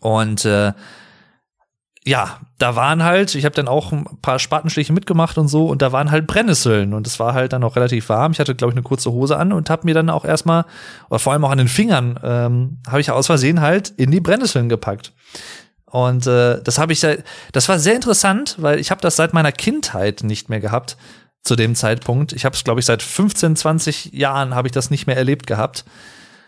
und 0.00 0.44
äh, 0.44 0.74
ja, 2.08 2.40
da 2.56 2.74
waren 2.74 3.04
halt, 3.04 3.34
ich 3.34 3.44
habe 3.44 3.54
dann 3.54 3.68
auch 3.68 3.92
ein 3.92 4.06
paar 4.22 4.38
Spatenstiche 4.38 4.94
mitgemacht 4.94 5.36
und 5.36 5.48
so, 5.48 5.66
und 5.66 5.82
da 5.82 5.92
waren 5.92 6.10
halt 6.10 6.26
Brennnesseln 6.26 6.94
und 6.94 7.06
es 7.06 7.20
war 7.20 7.34
halt 7.34 7.52
dann 7.52 7.62
auch 7.62 7.76
relativ 7.76 8.08
warm. 8.08 8.32
Ich 8.32 8.40
hatte, 8.40 8.54
glaube 8.54 8.72
ich, 8.72 8.76
eine 8.76 8.82
kurze 8.82 9.12
Hose 9.12 9.36
an 9.36 9.52
und 9.52 9.68
habe 9.68 9.82
mir 9.84 9.92
dann 9.92 10.08
auch 10.08 10.24
erstmal, 10.24 10.64
oder 11.10 11.18
vor 11.18 11.34
allem 11.34 11.44
auch 11.44 11.50
an 11.50 11.58
den 11.58 11.68
Fingern, 11.68 12.18
ähm, 12.22 12.78
habe 12.88 13.02
ich 13.02 13.10
aus 13.10 13.26
Versehen 13.26 13.60
halt 13.60 13.90
in 13.90 14.10
die 14.10 14.20
Brennnesseln 14.20 14.70
gepackt. 14.70 15.12
Und 15.84 16.26
äh, 16.26 16.62
das 16.62 16.78
habe 16.78 16.94
ich, 16.94 17.06
das 17.52 17.68
war 17.68 17.78
sehr 17.78 17.94
interessant, 17.94 18.56
weil 18.58 18.80
ich 18.80 18.90
habe 18.90 19.02
das 19.02 19.16
seit 19.16 19.34
meiner 19.34 19.52
Kindheit 19.52 20.22
nicht 20.22 20.48
mehr 20.48 20.60
gehabt 20.60 20.96
zu 21.44 21.56
dem 21.56 21.74
Zeitpunkt. 21.74 22.32
Ich 22.32 22.46
habe 22.46 22.56
es, 22.56 22.64
glaube 22.64 22.80
ich, 22.80 22.86
seit 22.86 23.02
15, 23.02 23.54
20 23.54 24.14
Jahren 24.14 24.54
habe 24.54 24.68
ich 24.68 24.72
das 24.72 24.90
nicht 24.90 25.06
mehr 25.06 25.16
erlebt 25.18 25.46
gehabt. 25.46 25.84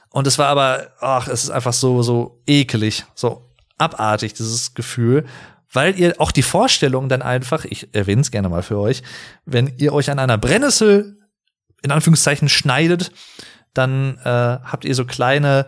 Und 0.08 0.26
es 0.26 0.38
war 0.38 0.46
aber, 0.46 0.88
ach, 1.00 1.28
es 1.28 1.44
ist 1.44 1.50
einfach 1.50 1.74
so, 1.74 2.02
so 2.02 2.42
ekelig, 2.46 3.04
so 3.14 3.49
abartig, 3.80 4.34
dieses 4.34 4.74
Gefühl, 4.74 5.24
weil 5.72 5.98
ihr 5.98 6.14
auch 6.18 6.32
die 6.32 6.42
Vorstellung 6.42 7.08
dann 7.08 7.22
einfach, 7.22 7.64
ich 7.64 7.94
erwähne 7.94 8.22
es 8.22 8.30
gerne 8.30 8.48
mal 8.48 8.62
für 8.62 8.78
euch, 8.78 9.02
wenn 9.44 9.72
ihr 9.78 9.92
euch 9.92 10.10
an 10.10 10.18
einer 10.18 10.38
Brennnessel 10.38 11.18
in 11.82 11.90
Anführungszeichen 11.90 12.48
schneidet, 12.48 13.12
dann 13.72 14.18
äh, 14.18 14.24
habt 14.24 14.84
ihr 14.84 14.94
so 14.94 15.04
kleine 15.04 15.66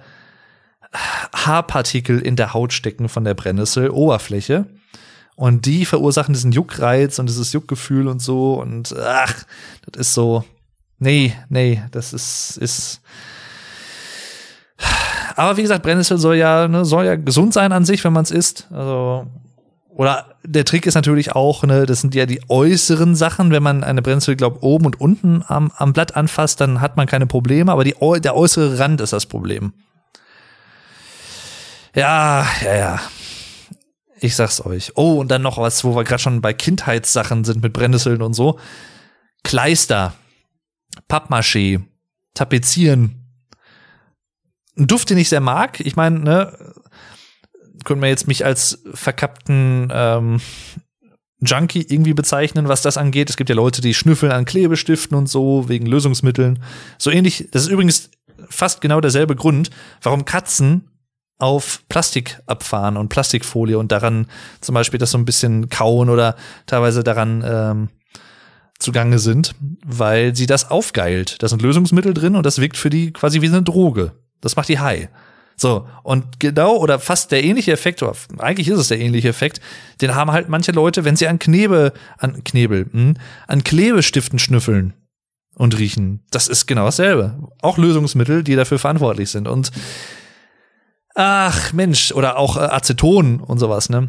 Haarpartikel 0.92 2.20
in 2.20 2.36
der 2.36 2.52
Haut 2.52 2.72
stecken 2.72 3.08
von 3.08 3.24
der 3.24 3.34
Brennnessel-Oberfläche. 3.34 4.66
Und 5.34 5.64
die 5.64 5.86
verursachen 5.86 6.34
diesen 6.34 6.52
Juckreiz 6.52 7.18
und 7.18 7.28
dieses 7.28 7.52
Juckgefühl 7.52 8.08
und 8.08 8.20
so. 8.20 8.54
Und 8.54 8.94
ach, 8.98 9.44
das 9.90 10.08
ist 10.08 10.14
so. 10.14 10.44
Nee, 10.98 11.34
nee, 11.48 11.82
das 11.90 12.12
ist, 12.12 12.58
ist. 12.58 13.00
Aber 15.36 15.56
wie 15.56 15.62
gesagt, 15.62 15.82
Brennnessel 15.82 16.18
soll 16.18 16.36
ja, 16.36 16.68
ne, 16.68 16.84
soll 16.84 17.04
ja 17.04 17.16
gesund 17.16 17.52
sein 17.52 17.72
an 17.72 17.84
sich, 17.84 18.04
wenn 18.04 18.12
man 18.12 18.24
es 18.24 18.30
isst. 18.30 18.68
Also, 18.70 19.26
oder 19.88 20.36
der 20.42 20.64
Trick 20.64 20.86
ist 20.86 20.94
natürlich 20.94 21.32
auch, 21.32 21.62
ne, 21.64 21.86
das 21.86 22.00
sind 22.00 22.14
ja 22.14 22.26
die 22.26 22.40
äußeren 22.48 23.14
Sachen. 23.14 23.50
Wenn 23.50 23.62
man 23.62 23.84
eine 23.84 24.02
Brennnessel, 24.02 24.36
glaub, 24.36 24.62
oben 24.62 24.86
und 24.86 25.00
unten 25.00 25.44
am, 25.46 25.70
am 25.76 25.92
Blatt 25.92 26.16
anfasst, 26.16 26.60
dann 26.60 26.80
hat 26.80 26.96
man 26.96 27.06
keine 27.06 27.26
Probleme. 27.26 27.70
Aber 27.70 27.84
die, 27.84 27.94
der 28.20 28.36
äußere 28.36 28.78
Rand 28.78 29.00
ist 29.00 29.12
das 29.12 29.26
Problem. 29.26 29.72
Ja, 31.94 32.46
ja, 32.64 32.74
ja. 32.74 33.00
Ich 34.20 34.36
sag's 34.36 34.64
euch. 34.64 34.92
Oh, 34.94 35.20
und 35.20 35.30
dann 35.30 35.42
noch 35.42 35.58
was, 35.58 35.84
wo 35.84 35.96
wir 35.96 36.04
gerade 36.04 36.22
schon 36.22 36.40
bei 36.40 36.52
Kindheitssachen 36.52 37.44
sind 37.44 37.62
mit 37.62 37.72
Brennnesseln 37.72 38.22
und 38.22 38.34
so. 38.34 38.58
Kleister, 39.42 40.14
Pappmaché, 41.08 41.82
Tapezieren. 42.34 43.21
Ein 44.76 44.86
Duft, 44.86 45.10
den 45.10 45.18
ich 45.18 45.28
sehr 45.28 45.40
mag. 45.40 45.80
Ich 45.80 45.96
meine, 45.96 46.20
ne, 46.20 46.72
können 47.84 48.00
wir 48.00 48.08
jetzt 48.08 48.28
mich 48.28 48.44
als 48.44 48.82
verkappten 48.94 49.92
ähm, 49.92 50.40
Junkie 51.40 51.84
irgendwie 51.88 52.14
bezeichnen, 52.14 52.68
was 52.68 52.82
das 52.82 52.96
angeht. 52.96 53.28
Es 53.28 53.36
gibt 53.36 53.50
ja 53.50 53.56
Leute, 53.56 53.80
die 53.80 53.94
schnüffeln 53.94 54.32
an 54.32 54.44
Klebestiften 54.44 55.16
und 55.16 55.28
so, 55.28 55.68
wegen 55.68 55.86
Lösungsmitteln. 55.86 56.62
So 56.98 57.10
ähnlich, 57.10 57.48
das 57.50 57.62
ist 57.62 57.68
übrigens 57.68 58.10
fast 58.48 58.80
genau 58.80 59.00
derselbe 59.00 59.34
Grund, 59.34 59.70
warum 60.02 60.24
Katzen 60.24 60.88
auf 61.38 61.82
Plastik 61.88 62.40
abfahren 62.46 62.96
und 62.96 63.08
Plastikfolie 63.08 63.76
und 63.76 63.90
daran 63.90 64.26
zum 64.60 64.74
Beispiel 64.74 64.98
das 64.98 65.10
so 65.10 65.18
ein 65.18 65.24
bisschen 65.24 65.68
kauen 65.68 66.08
oder 66.08 66.36
teilweise 66.66 67.02
daran 67.02 67.42
ähm, 67.44 67.88
zugange 68.78 69.18
sind, 69.18 69.54
weil 69.84 70.36
sie 70.36 70.46
das 70.46 70.70
aufgeilt. 70.70 71.42
Da 71.42 71.48
sind 71.48 71.62
Lösungsmittel 71.62 72.14
drin 72.14 72.36
und 72.36 72.46
das 72.46 72.60
wirkt 72.60 72.76
für 72.76 72.90
die 72.90 73.12
quasi 73.12 73.40
wie 73.40 73.48
eine 73.48 73.62
Droge. 73.62 74.12
Das 74.42 74.56
macht 74.56 74.68
die 74.68 74.78
high. 74.78 75.08
So, 75.56 75.86
und 76.02 76.40
genau 76.40 76.76
oder 76.76 76.98
fast 76.98 77.32
der 77.32 77.42
ähnliche 77.42 77.72
Effekt, 77.72 78.02
oder 78.02 78.14
eigentlich 78.38 78.68
ist 78.68 78.78
es 78.78 78.88
der 78.88 79.00
ähnliche 79.00 79.28
Effekt, 79.28 79.60
den 80.00 80.14
haben 80.14 80.32
halt 80.32 80.50
manche 80.50 80.72
Leute, 80.72 81.04
wenn 81.04 81.16
sie 81.16 81.28
an 81.28 81.38
Knebe, 81.38 81.94
an 82.18 82.44
Knebel, 82.44 82.86
hm, 82.92 83.14
an 83.46 83.64
Klebestiften 83.64 84.38
schnüffeln 84.38 84.92
und 85.54 85.78
riechen. 85.78 86.24
Das 86.30 86.48
ist 86.48 86.66
genau 86.66 86.84
dasselbe. 86.84 87.48
Auch 87.62 87.78
Lösungsmittel, 87.78 88.42
die 88.42 88.56
dafür 88.56 88.78
verantwortlich 88.78 89.30
sind. 89.30 89.48
Und 89.48 89.70
Ach, 91.14 91.72
Mensch, 91.72 92.12
oder 92.12 92.38
auch 92.38 92.56
äh, 92.56 92.60
Aceton 92.60 93.40
und 93.40 93.58
sowas, 93.58 93.90
ne? 93.90 94.08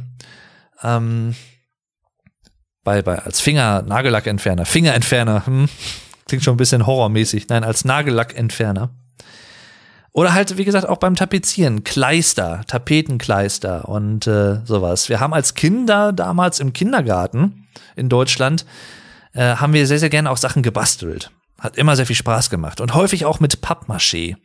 Ähm, 0.81 1.35
bei, 2.83 3.01
bei, 3.01 3.19
als 3.19 3.41
Finger, 3.41 3.81
Nagellackentferner, 3.81 4.65
Fingerentferner, 4.65 5.45
hm, 5.45 5.69
klingt 6.27 6.43
schon 6.43 6.55
ein 6.55 6.57
bisschen 6.57 6.85
horrormäßig. 6.85 7.47
Nein, 7.49 7.63
als 7.63 7.85
Nagellackentferner. 7.85 8.91
Oder 10.13 10.33
halt, 10.33 10.57
wie 10.57 10.65
gesagt, 10.65 10.87
auch 10.87 10.97
beim 10.97 11.15
Tapezieren, 11.15 11.83
Kleister, 11.83 12.61
Tapetenkleister 12.67 13.89
und 13.89 14.27
äh, 14.27 14.63
sowas. 14.63 15.09
Wir 15.09 15.19
haben 15.19 15.33
als 15.33 15.55
Kinder 15.55 16.13
damals 16.13 16.59
im 16.59 16.71
Kindergarten 16.71 17.67
in 17.95 18.09
Deutschland, 18.09 18.65
äh, 19.33 19.55
haben 19.55 19.73
wir 19.73 19.87
sehr, 19.87 19.97
sehr 19.97 20.09
gerne 20.09 20.29
auch 20.29 20.37
Sachen 20.37 20.61
gebastelt. 20.61 21.31
Hat 21.59 21.77
immer 21.77 21.95
sehr 21.95 22.05
viel 22.05 22.15
Spaß 22.15 22.51
gemacht 22.51 22.79
und 22.79 22.93
häufig 22.93 23.25
auch 23.25 23.39
mit 23.39 23.57
Pappmaché. 23.57 24.35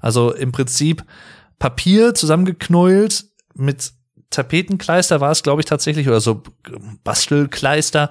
Also 0.00 0.32
im 0.32 0.52
Prinzip 0.52 1.04
Papier 1.58 2.14
zusammengeknäult 2.14 3.24
mit 3.54 3.92
Tapetenkleister 4.30 5.20
war 5.20 5.32
es, 5.32 5.42
glaube 5.42 5.60
ich, 5.60 5.66
tatsächlich, 5.66 6.06
oder 6.06 6.20
so 6.20 6.42
Bastelkleister. 7.02 8.10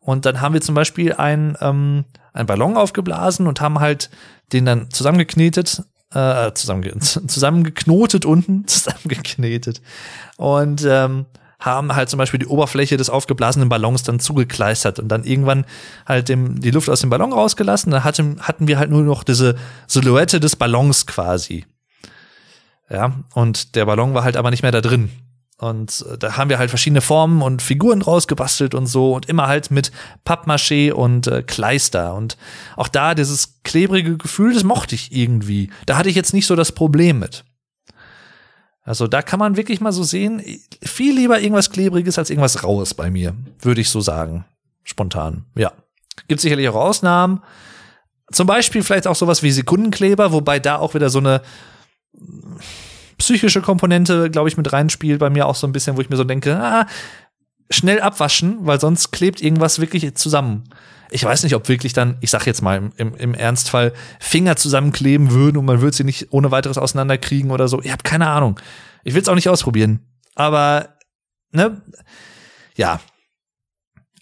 Und 0.00 0.24
dann 0.24 0.40
haben 0.40 0.54
wir 0.54 0.60
zum 0.60 0.74
Beispiel 0.74 1.12
ein, 1.12 1.58
ähm, 1.60 2.04
einen 2.32 2.46
Ballon 2.46 2.76
aufgeblasen 2.76 3.46
und 3.46 3.60
haben 3.60 3.80
halt 3.80 4.10
den 4.52 4.64
dann 4.64 4.90
zusammengeknetet, 4.90 5.82
äh, 6.14 6.52
zusammenge 6.54 6.98
zusammengeknotet 6.98 8.24
unten, 8.24 8.64
zusammengeknetet. 8.66 9.82
Und 10.36 10.84
ähm, 10.86 11.26
haben 11.58 11.94
halt 11.94 12.10
zum 12.10 12.18
Beispiel 12.18 12.40
die 12.40 12.46
Oberfläche 12.46 12.96
des 12.96 13.08
aufgeblasenen 13.08 13.68
Ballons 13.68 14.02
dann 14.02 14.20
zugekleistert 14.20 14.98
und 14.98 15.08
dann 15.08 15.24
irgendwann 15.24 15.64
halt 16.06 16.28
dem, 16.28 16.60
die 16.60 16.70
Luft 16.70 16.90
aus 16.90 17.00
dem 17.00 17.10
Ballon 17.10 17.32
rausgelassen. 17.32 17.90
Dann 17.90 18.04
hatten, 18.04 18.40
hatten 18.40 18.68
wir 18.68 18.78
halt 18.78 18.90
nur 18.90 19.02
noch 19.02 19.24
diese 19.24 19.56
Silhouette 19.86 20.40
des 20.40 20.56
Ballons 20.56 21.06
quasi. 21.06 21.64
Ja, 22.90 23.14
und 23.32 23.76
der 23.76 23.86
Ballon 23.86 24.12
war 24.12 24.24
halt 24.24 24.36
aber 24.36 24.50
nicht 24.50 24.62
mehr 24.62 24.72
da 24.72 24.82
drin. 24.82 25.10
Und 25.58 26.04
äh, 26.10 26.18
da 26.18 26.36
haben 26.36 26.50
wir 26.50 26.58
halt 26.58 26.70
verschiedene 26.70 27.00
Formen 27.00 27.42
und 27.42 27.62
Figuren 27.62 28.00
draus 28.00 28.26
gebastelt 28.26 28.74
und 28.74 28.86
so 28.86 29.14
und 29.14 29.28
immer 29.28 29.46
halt 29.46 29.70
mit 29.70 29.92
Pappmaché 30.26 30.92
und 30.92 31.26
äh, 31.26 31.42
Kleister. 31.42 32.14
Und 32.14 32.36
auch 32.76 32.88
da 32.88 33.14
dieses 33.14 33.62
klebrige 33.62 34.16
Gefühl, 34.16 34.54
das 34.54 34.64
mochte 34.64 34.94
ich 34.94 35.12
irgendwie. 35.12 35.70
Da 35.86 35.96
hatte 35.96 36.08
ich 36.08 36.16
jetzt 36.16 36.34
nicht 36.34 36.46
so 36.46 36.56
das 36.56 36.72
Problem 36.72 37.20
mit. 37.20 37.44
Also 38.82 39.06
da 39.06 39.22
kann 39.22 39.38
man 39.38 39.56
wirklich 39.56 39.80
mal 39.80 39.92
so 39.92 40.02
sehen, 40.02 40.42
viel 40.82 41.14
lieber 41.14 41.40
irgendwas 41.40 41.70
Klebriges 41.70 42.18
als 42.18 42.28
irgendwas 42.28 42.62
Raues 42.62 42.92
bei 42.92 43.10
mir, 43.10 43.34
würde 43.60 43.80
ich 43.80 43.88
so 43.88 44.00
sagen. 44.00 44.44
Spontan, 44.82 45.46
ja. 45.54 45.72
Gibt 46.28 46.40
sicherlich 46.40 46.68
auch 46.68 46.74
Ausnahmen. 46.74 47.42
Zum 48.30 48.46
Beispiel 48.46 48.82
vielleicht 48.82 49.06
auch 49.06 49.16
sowas 49.16 49.42
wie 49.42 49.50
Sekundenkleber, 49.50 50.32
wobei 50.32 50.60
da 50.60 50.76
auch 50.76 50.94
wieder 50.94 51.10
so 51.10 51.18
eine 51.18 51.40
psychische 53.24 53.62
Komponente, 53.62 54.30
glaube 54.30 54.50
ich, 54.50 54.58
mit 54.58 54.70
reinspielt 54.70 55.18
bei 55.18 55.30
mir 55.30 55.46
auch 55.46 55.54
so 55.54 55.66
ein 55.66 55.72
bisschen, 55.72 55.96
wo 55.96 56.02
ich 56.02 56.10
mir 56.10 56.16
so 56.16 56.24
denke, 56.24 56.56
ah, 56.56 56.86
schnell 57.70 58.02
abwaschen, 58.02 58.58
weil 58.60 58.78
sonst 58.78 59.12
klebt 59.12 59.40
irgendwas 59.40 59.80
wirklich 59.80 60.14
zusammen. 60.14 60.64
Ich 61.10 61.24
weiß 61.24 61.42
nicht, 61.42 61.54
ob 61.54 61.68
wirklich 61.70 61.94
dann, 61.94 62.18
ich 62.20 62.30
sag 62.30 62.46
jetzt 62.46 62.60
mal 62.60 62.90
im, 62.96 63.14
im, 63.14 63.32
Ernstfall, 63.32 63.94
Finger 64.20 64.56
zusammenkleben 64.56 65.30
würden 65.30 65.56
und 65.56 65.64
man 65.64 65.80
würde 65.80 65.96
sie 65.96 66.04
nicht 66.04 66.34
ohne 66.34 66.50
weiteres 66.50 66.76
auseinanderkriegen 66.76 67.50
oder 67.50 67.66
so. 67.66 67.80
Ich 67.80 67.92
habe 67.92 68.02
keine 68.02 68.28
Ahnung. 68.28 68.60
Ich 69.04 69.14
will 69.14 69.22
es 69.22 69.28
auch 69.28 69.34
nicht 69.34 69.48
ausprobieren. 69.48 70.00
Aber, 70.34 70.90
ne, 71.50 71.80
ja. 72.76 73.00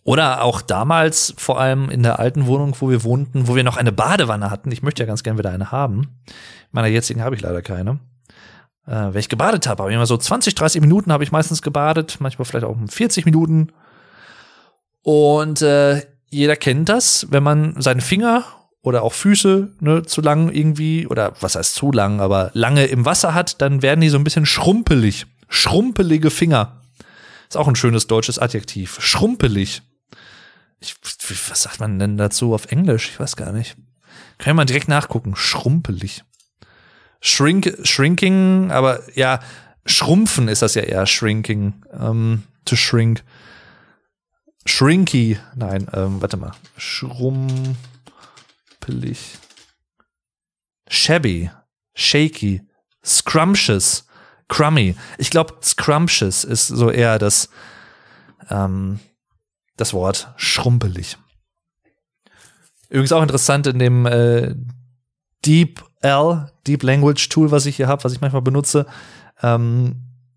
Oder 0.04 0.42
auch 0.42 0.60
damals, 0.62 1.34
vor 1.38 1.60
allem 1.60 1.90
in 1.90 2.04
der 2.04 2.20
alten 2.20 2.46
Wohnung, 2.46 2.76
wo 2.78 2.88
wir 2.88 3.02
wohnten, 3.02 3.48
wo 3.48 3.56
wir 3.56 3.64
noch 3.64 3.76
eine 3.76 3.90
Badewanne 3.90 4.50
hatten. 4.50 4.70
Ich 4.70 4.82
möchte 4.82 5.02
ja 5.02 5.06
ganz 5.08 5.24
gern 5.24 5.38
wieder 5.38 5.50
eine 5.50 5.72
haben. 5.72 6.20
In 6.26 6.72
meiner 6.72 6.88
jetzigen 6.88 7.22
habe 7.22 7.34
ich 7.34 7.42
leider 7.42 7.62
keine 7.62 7.98
äh, 8.86 9.12
wenn 9.12 9.18
ich 9.18 9.28
gebadet 9.28 9.66
habe. 9.66 9.82
Aber 9.82 9.92
immer 9.92 10.06
so 10.06 10.16
20, 10.16 10.54
30 10.54 10.80
Minuten 10.80 11.12
habe 11.12 11.24
ich 11.24 11.32
meistens 11.32 11.62
gebadet, 11.62 12.16
manchmal 12.20 12.46
vielleicht 12.46 12.64
auch 12.64 12.76
40 12.88 13.24
Minuten. 13.24 13.68
Und 15.02 15.62
äh, 15.62 16.02
jeder 16.30 16.56
kennt 16.56 16.88
das, 16.88 17.26
wenn 17.30 17.42
man 17.42 17.80
seine 17.80 18.00
Finger 18.00 18.44
oder 18.82 19.02
auch 19.02 19.12
Füße 19.12 19.74
ne, 19.80 20.02
zu 20.02 20.20
lang 20.20 20.50
irgendwie, 20.50 21.06
oder 21.06 21.34
was 21.40 21.54
heißt 21.54 21.74
zu 21.74 21.92
lang, 21.92 22.20
aber 22.20 22.50
lange 22.54 22.86
im 22.86 23.04
Wasser 23.04 23.34
hat, 23.34 23.60
dann 23.60 23.82
werden 23.82 24.00
die 24.00 24.08
so 24.08 24.18
ein 24.18 24.24
bisschen 24.24 24.46
schrumpelig. 24.46 25.26
Schrumpelige 25.48 26.30
Finger. 26.30 26.80
Ist 27.48 27.56
auch 27.56 27.68
ein 27.68 27.76
schönes 27.76 28.06
deutsches 28.06 28.38
Adjektiv. 28.38 28.98
Schrumpelig. 29.00 29.82
Ich, 30.80 30.96
was 31.50 31.62
sagt 31.62 31.78
man 31.78 31.98
denn 31.98 32.16
dazu 32.16 32.54
auf 32.54 32.72
Englisch? 32.72 33.10
Ich 33.10 33.20
weiß 33.20 33.36
gar 33.36 33.52
nicht. 33.52 33.76
Kann 34.38 34.52
ich 34.52 34.56
mal 34.56 34.64
direkt 34.64 34.88
nachgucken. 34.88 35.36
Schrumpelig. 35.36 36.24
Shrink, 37.24 37.78
Shrinking, 37.84 38.72
aber 38.72 39.00
ja, 39.14 39.38
Schrumpfen 39.86 40.48
ist 40.48 40.60
das 40.62 40.74
ja 40.74 40.82
eher 40.82 41.06
Shrinking. 41.06 41.84
Ähm, 41.92 42.42
to 42.64 42.74
shrink. 42.76 43.22
Shrinky, 44.66 45.38
nein, 45.54 45.88
ähm, 45.92 46.20
warte 46.20 46.36
mal. 46.36 46.52
Schrumpelig. 46.76 47.78
Shabby. 50.88 51.50
Shaky. 51.94 52.62
Scrumptious. 53.04 54.04
Crummy. 54.48 54.96
Ich 55.16 55.30
glaube, 55.30 55.54
scrumptious 55.62 56.44
ist 56.44 56.66
so 56.66 56.90
eher 56.90 57.18
das, 57.18 57.48
ähm, 58.50 58.98
das 59.76 59.94
Wort 59.94 60.32
schrumpelig. 60.36 61.16
Übrigens 62.88 63.12
auch 63.12 63.22
interessant 63.22 63.66
in 63.68 63.78
dem 63.78 64.06
äh, 64.06 64.54
Deep 65.44 65.82
L, 66.00 66.50
Deep 66.66 66.82
Language 66.82 67.28
Tool, 67.28 67.50
was 67.50 67.66
ich 67.66 67.76
hier 67.76 67.88
habe, 67.88 68.04
was 68.04 68.12
ich 68.12 68.20
manchmal 68.20 68.42
benutze, 68.42 68.86
ähm, 69.42 69.96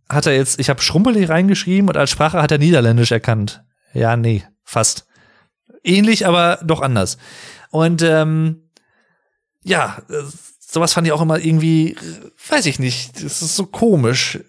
hat 0.09 0.25
er 0.25 0.35
jetzt, 0.35 0.59
ich 0.59 0.69
habe 0.69 0.81
Schrumpelig 0.81 1.29
reingeschrieben 1.29 1.89
und 1.89 1.97
als 1.97 2.11
Sprache 2.11 2.41
hat 2.41 2.51
er 2.51 2.57
Niederländisch 2.57 3.11
erkannt. 3.11 3.63
Ja, 3.93 4.15
nee, 4.17 4.43
fast. 4.63 5.07
Ähnlich, 5.83 6.27
aber 6.27 6.59
doch 6.63 6.81
anders. 6.81 7.17
Und 7.71 8.01
ähm, 8.01 8.69
ja, 9.63 9.97
sowas 10.59 10.93
fand 10.93 11.07
ich 11.07 11.13
auch 11.13 11.21
immer 11.21 11.39
irgendwie, 11.39 11.95
weiß 12.49 12.65
ich 12.67 12.79
nicht, 12.79 13.15
das 13.23 13.41
ist 13.41 13.55
so 13.55 13.65
komisch. 13.65 14.39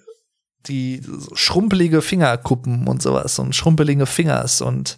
Die 0.66 1.00
so 1.00 1.36
schrumpelige 1.36 2.02
Fingerkuppen 2.02 2.88
und 2.88 3.00
sowas 3.00 3.38
und 3.38 3.54
schrumpelige 3.54 4.04
Fingers 4.04 4.61
und 4.61 4.96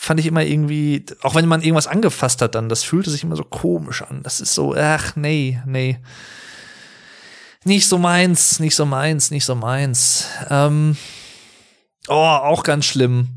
fand 0.00 0.20
ich 0.20 0.26
immer 0.26 0.44
irgendwie, 0.44 1.04
auch 1.22 1.34
wenn 1.34 1.46
man 1.46 1.60
irgendwas 1.60 1.88
angefasst 1.88 2.40
hat, 2.40 2.54
dann, 2.54 2.68
das 2.68 2.84
fühlte 2.84 3.10
sich 3.10 3.24
immer 3.24 3.34
so 3.34 3.42
komisch 3.42 4.02
an. 4.02 4.22
Das 4.22 4.40
ist 4.40 4.54
so, 4.54 4.74
ach, 4.76 5.16
nee, 5.16 5.60
nee. 5.66 5.98
Nicht 7.64 7.88
so 7.88 7.98
meins, 7.98 8.60
nicht 8.60 8.76
so 8.76 8.86
meins, 8.86 9.32
nicht 9.32 9.44
so 9.44 9.56
meins. 9.56 10.28
Ähm, 10.48 10.96
oh, 12.06 12.14
auch 12.14 12.62
ganz 12.62 12.84
schlimm. 12.84 13.28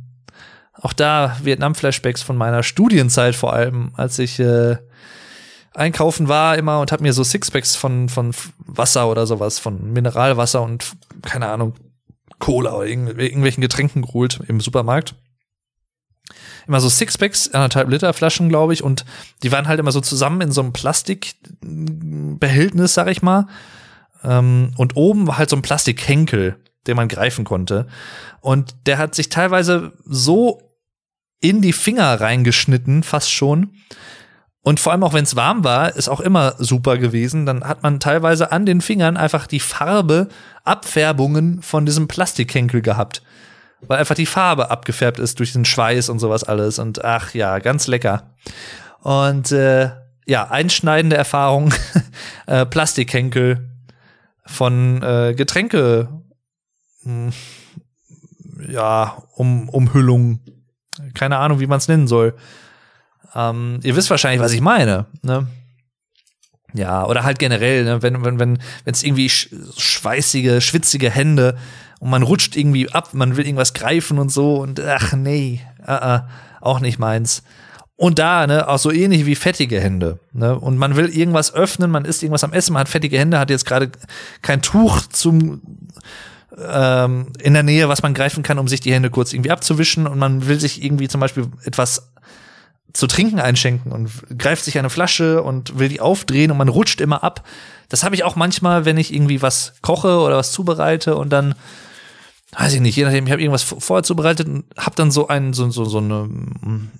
Auch 0.73 0.93
da 0.93 1.35
Vietnam-Flashbacks 1.41 2.21
von 2.21 2.37
meiner 2.37 2.61
Studienzeit 2.61 3.35
vor 3.35 3.53
allem, 3.53 3.93
als 3.95 4.19
ich 4.19 4.39
äh, 4.39 4.77
einkaufen 5.73 6.27
war 6.27 6.59
immer 6.59 6.79
und 6.79 6.91
habe 6.91 7.01
mir 7.01 7.13
so 7.13 7.23
Sixpacks 7.23 7.75
von, 7.75 8.07
von 8.07 8.35
Wasser 8.59 9.09
oder 9.09 9.25
sowas, 9.25 9.57
von 9.57 9.91
Mineralwasser 9.93 10.61
und 10.61 10.93
keine 11.23 11.47
Ahnung, 11.47 11.73
Cola 12.37 12.75
oder 12.75 12.85
irgendw 12.85 13.19
irgendwelchen 13.19 13.61
Getränken 13.61 14.03
geholt 14.03 14.41
im 14.47 14.61
Supermarkt. 14.61 15.15
Immer 16.67 16.79
so 16.79 16.89
Sixpacks, 16.89 17.53
anderthalb 17.53 17.89
Liter 17.89 18.13
Flaschen, 18.13 18.49
glaube 18.49 18.73
ich, 18.73 18.83
und 18.83 19.05
die 19.43 19.51
waren 19.51 19.67
halt 19.67 19.79
immer 19.79 19.91
so 19.91 20.01
zusammen 20.01 20.41
in 20.41 20.51
so 20.51 20.61
einem 20.61 20.73
Plastikbehältnis, 20.73 22.93
sag 22.93 23.07
ich 23.07 23.21
mal. 23.21 23.47
Ähm, 24.23 24.73
und 24.77 24.95
oben 24.95 25.27
war 25.27 25.37
halt 25.37 25.49
so 25.49 25.55
ein 25.55 25.61
Plastikhenkel, 25.61 26.57
den 26.87 26.95
man 26.95 27.07
greifen 27.07 27.45
konnte. 27.45 27.87
Und 28.39 28.75
der 28.85 28.97
hat 28.97 29.15
sich 29.15 29.29
teilweise 29.29 29.93
so 30.05 30.61
in 31.39 31.61
die 31.61 31.73
Finger 31.73 32.21
reingeschnitten, 32.21 33.03
fast 33.03 33.31
schon, 33.31 33.71
und 34.63 34.79
vor 34.79 34.91
allem 34.91 35.03
auch 35.03 35.13
wenn 35.13 35.23
es 35.23 35.35
warm 35.35 35.63
war, 35.63 35.95
ist 35.95 36.07
auch 36.07 36.19
immer 36.19 36.53
super 36.59 36.97
gewesen. 36.97 37.45
Dann 37.45 37.63
hat 37.63 37.81
man 37.81 37.99
teilweise 37.99 38.51
an 38.51 38.65
den 38.65 38.81
Fingern 38.81 39.17
einfach 39.17 39.47
die 39.47 39.59
Farbe, 39.59 40.27
Abfärbungen 40.63 41.63
von 41.63 41.85
diesem 41.85 42.07
Plastikhenkel 42.07 42.81
gehabt. 42.81 43.23
Weil 43.87 43.99
einfach 43.99 44.15
die 44.15 44.25
Farbe 44.25 44.69
abgefärbt 44.69 45.19
ist 45.19 45.39
durch 45.39 45.53
den 45.53 45.65
Schweiß 45.65 46.09
und 46.09 46.19
sowas 46.19 46.43
alles. 46.43 46.79
Und 46.79 47.03
ach 47.03 47.33
ja, 47.33 47.59
ganz 47.59 47.87
lecker. 47.87 48.35
Und 49.01 49.51
äh, 49.51 49.89
ja, 50.25 50.49
einschneidende 50.49 51.17
Erfahrung. 51.17 51.73
äh, 52.45 52.65
Plastikhenkel 52.65 53.69
von 54.45 55.01
äh, 55.01 55.33
Getränke. 55.35 56.09
Hm, 57.03 57.31
ja, 58.67 59.23
um 59.35 59.69
Umhüllung. 59.69 60.39
Keine 61.13 61.37
Ahnung, 61.37 61.59
wie 61.59 61.67
man 61.67 61.79
es 61.79 61.87
nennen 61.87 62.07
soll. 62.07 62.35
Ähm, 63.33 63.79
ihr 63.83 63.95
wisst 63.95 64.09
wahrscheinlich, 64.09 64.41
was 64.41 64.53
ich 64.53 64.61
meine. 64.61 65.07
Ne? 65.23 65.47
Ja, 66.73 67.05
oder 67.05 67.23
halt 67.23 67.39
generell, 67.39 67.83
ne? 67.83 68.01
wenn 68.01 68.23
wenn 68.23 68.39
wenn 68.39 68.59
wenn 68.85 68.93
es 68.93 69.03
irgendwie 69.03 69.29
schweißige, 69.29 70.63
schwitzige 70.63 71.09
Hände 71.09 71.57
und 72.01 72.09
man 72.09 72.23
rutscht 72.23 72.57
irgendwie 72.57 72.89
ab, 72.89 73.13
man 73.13 73.37
will 73.37 73.45
irgendwas 73.45 73.73
greifen 73.73 74.17
und 74.17 74.31
so 74.31 74.55
und 74.55 74.79
ach 74.79 75.13
nee, 75.13 75.61
uh 75.83 75.91
-uh, 75.91 76.23
auch 76.59 76.79
nicht 76.79 76.97
meins. 76.97 77.43
Und 77.95 78.17
da, 78.17 78.47
ne, 78.47 78.67
auch 78.67 78.79
so 78.79 78.91
ähnlich 78.91 79.27
wie 79.27 79.35
fettige 79.35 79.79
Hände. 79.79 80.17
Ne? 80.33 80.57
Und 80.57 80.79
man 80.79 80.95
will 80.95 81.09
irgendwas 81.15 81.53
öffnen, 81.53 81.91
man 81.91 82.05
isst 82.05 82.23
irgendwas 82.23 82.43
am 82.43 82.53
Essen, 82.53 82.73
man 82.73 82.79
hat 82.79 82.89
fettige 82.89 83.19
Hände, 83.19 83.37
hat 83.37 83.51
jetzt 83.51 83.67
gerade 83.67 83.91
kein 84.41 84.63
Tuch 84.63 85.01
zum 85.11 85.61
ähm, 86.57 87.27
in 87.39 87.53
der 87.53 87.61
Nähe, 87.61 87.87
was 87.87 88.01
man 88.01 88.15
greifen 88.15 88.41
kann, 88.41 88.57
um 88.57 88.67
sich 88.67 88.79
die 88.79 88.91
Hände 88.91 89.11
kurz 89.11 89.31
irgendwie 89.31 89.51
abzuwischen. 89.51 90.07
Und 90.07 90.17
man 90.17 90.47
will 90.47 90.59
sich 90.59 90.83
irgendwie 90.83 91.07
zum 91.07 91.21
Beispiel 91.21 91.49
etwas 91.63 92.11
zu 92.93 93.05
trinken 93.05 93.39
einschenken 93.39 93.91
und 93.91 94.09
greift 94.39 94.65
sich 94.65 94.79
eine 94.79 94.89
Flasche 94.89 95.43
und 95.43 95.77
will 95.77 95.89
die 95.89 96.01
aufdrehen 96.01 96.49
und 96.49 96.57
man 96.57 96.67
rutscht 96.67 96.99
immer 96.99 97.23
ab. 97.23 97.47
Das 97.89 98.03
habe 98.03 98.15
ich 98.15 98.23
auch 98.23 98.35
manchmal, 98.35 98.85
wenn 98.85 98.97
ich 98.97 99.13
irgendwie 99.13 99.43
was 99.43 99.73
koche 99.83 100.19
oder 100.19 100.37
was 100.37 100.51
zubereite 100.51 101.15
und 101.15 101.29
dann 101.29 101.53
weiß 102.57 102.73
ich 102.73 102.81
nicht, 102.81 102.95
je 102.95 103.05
nachdem, 103.05 103.25
ich 103.25 103.31
habe 103.31 103.41
irgendwas 103.41 103.63
vorher 103.63 104.03
zubereitet 104.03 104.47
und 104.47 104.65
habe 104.77 104.95
dann 104.95 105.11
so 105.11 105.27
einen 105.27 105.53
so 105.53 105.69
so 105.69 105.85
so 105.85 105.99
eine 105.99 106.23
mm, 106.23 106.91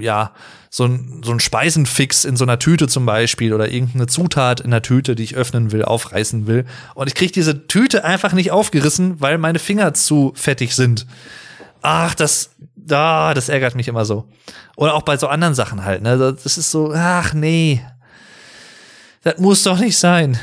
ja, 0.00 0.32
so 0.70 0.84
ein, 0.84 1.22
so 1.24 1.32
ein 1.32 1.40
Speisenfix 1.40 2.24
in 2.24 2.36
so 2.36 2.44
einer 2.44 2.58
Tüte 2.58 2.88
zum 2.88 3.06
Beispiel 3.06 3.54
oder 3.54 3.70
irgendeine 3.70 4.06
Zutat 4.06 4.60
in 4.60 4.70
der 4.70 4.82
Tüte, 4.82 5.14
die 5.14 5.22
ich 5.22 5.36
öffnen 5.36 5.72
will, 5.72 5.84
aufreißen 5.84 6.46
will. 6.46 6.66
Und 6.94 7.06
ich 7.06 7.14
kriege 7.14 7.32
diese 7.32 7.66
Tüte 7.66 8.04
einfach 8.04 8.32
nicht 8.32 8.50
aufgerissen, 8.50 9.20
weil 9.20 9.38
meine 9.38 9.58
Finger 9.58 9.94
zu 9.94 10.32
fettig 10.34 10.74
sind. 10.74 11.06
Ach, 11.80 12.14
das 12.14 12.50
ah, 12.90 13.34
das 13.34 13.48
ärgert 13.48 13.74
mich 13.74 13.88
immer 13.88 14.04
so. 14.04 14.28
Oder 14.76 14.94
auch 14.94 15.02
bei 15.02 15.16
so 15.16 15.28
anderen 15.28 15.54
Sachen 15.54 15.84
halt, 15.84 16.02
ne? 16.02 16.18
Das 16.18 16.58
ist 16.58 16.70
so, 16.70 16.92
ach 16.94 17.32
nee. 17.32 17.80
Das 19.22 19.38
muss 19.38 19.62
doch 19.62 19.78
nicht 19.78 19.98
sein. 19.98 20.38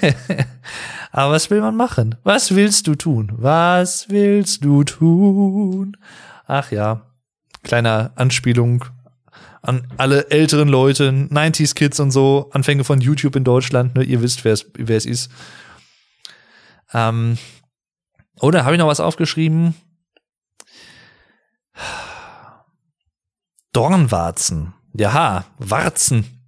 Aber 1.12 1.34
was 1.34 1.50
will 1.50 1.60
man 1.60 1.76
machen? 1.76 2.16
Was 2.24 2.54
willst 2.54 2.86
du 2.86 2.94
tun? 2.94 3.32
Was 3.36 4.08
willst 4.08 4.64
du 4.64 4.82
tun? 4.82 5.96
Ach 6.46 6.72
ja, 6.72 7.02
kleiner 7.62 8.12
Anspielung 8.16 8.86
an 9.60 9.86
alle 9.96 10.30
älteren 10.30 10.68
Leute, 10.68 11.10
90s 11.10 11.74
Kids 11.74 12.00
und 12.00 12.10
so, 12.10 12.50
Anfänge 12.52 12.82
von 12.82 13.00
YouTube 13.00 13.36
in 13.36 13.44
Deutschland, 13.44 13.94
ne? 13.94 14.02
Ihr 14.02 14.20
wisst, 14.22 14.44
wer 14.44 14.54
es, 14.54 15.06
ist. 15.06 15.30
Ähm, 16.92 17.38
oder 18.40 18.64
habe 18.64 18.74
ich 18.74 18.80
noch 18.80 18.88
was 18.88 18.98
aufgeschrieben? 18.98 19.74
Dornwarzen. 23.72 24.74
Ja, 24.94 25.44
Warzen. 25.58 26.41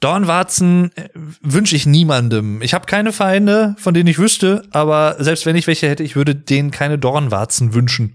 Dornwarzen 0.00 0.90
äh, 0.96 1.08
wünsche 1.14 1.76
ich 1.76 1.86
niemandem. 1.86 2.62
Ich 2.62 2.74
habe 2.74 2.86
keine 2.86 3.12
Feinde, 3.12 3.76
von 3.78 3.94
denen 3.94 4.08
ich 4.08 4.18
wüsste, 4.18 4.62
aber 4.70 5.16
selbst 5.18 5.46
wenn 5.46 5.56
ich 5.56 5.66
welche 5.66 5.88
hätte, 5.88 6.02
ich 6.02 6.16
würde 6.16 6.34
denen 6.34 6.70
keine 6.70 6.98
Dornwarzen 6.98 7.74
wünschen. 7.74 8.14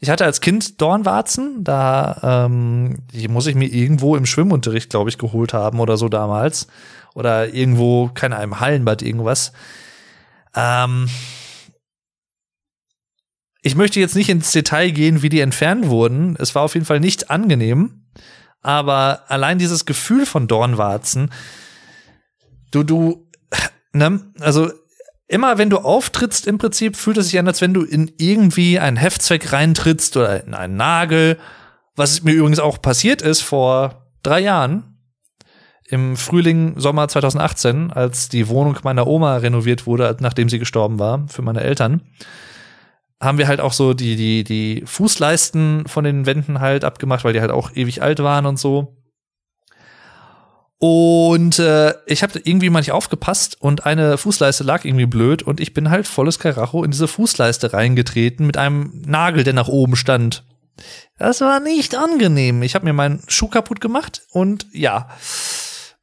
Ich 0.00 0.10
hatte 0.10 0.24
als 0.24 0.40
Kind 0.40 0.80
Dornwarzen, 0.80 1.62
da 1.62 2.46
ähm, 2.46 2.98
die 3.14 3.28
muss 3.28 3.46
ich 3.46 3.54
mir 3.54 3.68
irgendwo 3.68 4.16
im 4.16 4.26
Schwimmunterricht, 4.26 4.90
glaube 4.90 5.10
ich, 5.10 5.16
geholt 5.16 5.54
haben 5.54 5.78
oder 5.78 5.96
so 5.96 6.08
damals. 6.08 6.66
Oder 7.14 7.54
irgendwo, 7.54 8.10
keine 8.12 8.36
Ahnung, 8.36 8.54
im 8.54 8.60
Hallenbad 8.60 9.02
irgendwas. 9.02 9.52
Ähm, 10.56 11.08
ich 13.62 13.76
möchte 13.76 14.00
jetzt 14.00 14.16
nicht 14.16 14.28
ins 14.28 14.50
Detail 14.50 14.90
gehen, 14.90 15.22
wie 15.22 15.28
die 15.28 15.38
entfernt 15.38 15.86
wurden. 15.86 16.34
Es 16.36 16.56
war 16.56 16.62
auf 16.62 16.74
jeden 16.74 16.86
Fall 16.86 16.98
nicht 16.98 17.30
angenehm. 17.30 18.06
Aber 18.62 19.24
allein 19.28 19.58
dieses 19.58 19.84
Gefühl 19.84 20.24
von 20.24 20.46
Dornwarzen, 20.46 21.30
du, 22.70 22.84
du, 22.84 23.28
ne, 23.92 24.20
also 24.40 24.70
immer 25.26 25.58
wenn 25.58 25.70
du 25.70 25.78
auftrittst, 25.78 26.46
im 26.46 26.58
Prinzip 26.58 26.96
fühlt 26.96 27.16
es 27.16 27.26
sich 27.26 27.38
an, 27.38 27.48
als 27.48 27.60
wenn 27.60 27.74
du 27.74 27.82
in 27.82 28.12
irgendwie 28.18 28.78
einen 28.78 28.96
Heftzweck 28.96 29.52
reintrittst 29.52 30.16
oder 30.16 30.44
in 30.44 30.54
einen 30.54 30.76
Nagel. 30.76 31.38
Was 31.96 32.22
mir 32.22 32.32
übrigens 32.32 32.60
auch 32.60 32.80
passiert 32.80 33.20
ist 33.20 33.42
vor 33.42 34.08
drei 34.22 34.40
Jahren. 34.40 34.84
Im 35.88 36.16
Frühling, 36.16 36.78
Sommer 36.78 37.08
2018, 37.08 37.92
als 37.92 38.30
die 38.30 38.48
Wohnung 38.48 38.78
meiner 38.82 39.06
Oma 39.06 39.36
renoviert 39.36 39.86
wurde, 39.86 40.16
nachdem 40.20 40.48
sie 40.48 40.58
gestorben 40.58 40.98
war, 40.98 41.26
für 41.28 41.42
meine 41.42 41.60
Eltern 41.60 42.00
haben 43.22 43.38
wir 43.38 43.46
halt 43.46 43.60
auch 43.60 43.72
so 43.72 43.94
die, 43.94 44.16
die, 44.16 44.42
die 44.42 44.82
Fußleisten 44.84 45.86
von 45.86 46.04
den 46.04 46.26
Wänden 46.26 46.60
halt 46.60 46.84
abgemacht, 46.84 47.24
weil 47.24 47.32
die 47.32 47.40
halt 47.40 47.52
auch 47.52 47.70
ewig 47.74 48.02
alt 48.02 48.18
waren 48.18 48.46
und 48.46 48.58
so. 48.58 48.96
Und 50.78 51.60
äh, 51.60 51.94
ich 52.06 52.24
habe 52.24 52.40
irgendwie 52.42 52.68
mal 52.68 52.80
nicht 52.80 52.90
aufgepasst 52.90 53.56
und 53.60 53.86
eine 53.86 54.18
Fußleiste 54.18 54.64
lag 54.64 54.84
irgendwie 54.84 55.06
blöd 55.06 55.44
und 55.44 55.60
ich 55.60 55.72
bin 55.72 55.90
halt 55.90 56.08
volles 56.08 56.40
Karacho 56.40 56.82
in 56.82 56.90
diese 56.90 57.06
Fußleiste 57.06 57.72
reingetreten 57.72 58.44
mit 58.44 58.56
einem 58.56 59.00
Nagel, 59.06 59.44
der 59.44 59.52
nach 59.52 59.68
oben 59.68 59.94
stand. 59.94 60.44
Das 61.16 61.40
war 61.40 61.60
nicht 61.60 61.94
angenehm. 61.94 62.64
Ich 62.64 62.74
habe 62.74 62.84
mir 62.84 62.92
meinen 62.92 63.22
Schuh 63.28 63.46
kaputt 63.46 63.80
gemacht 63.80 64.22
und 64.32 64.66
ja, 64.72 65.08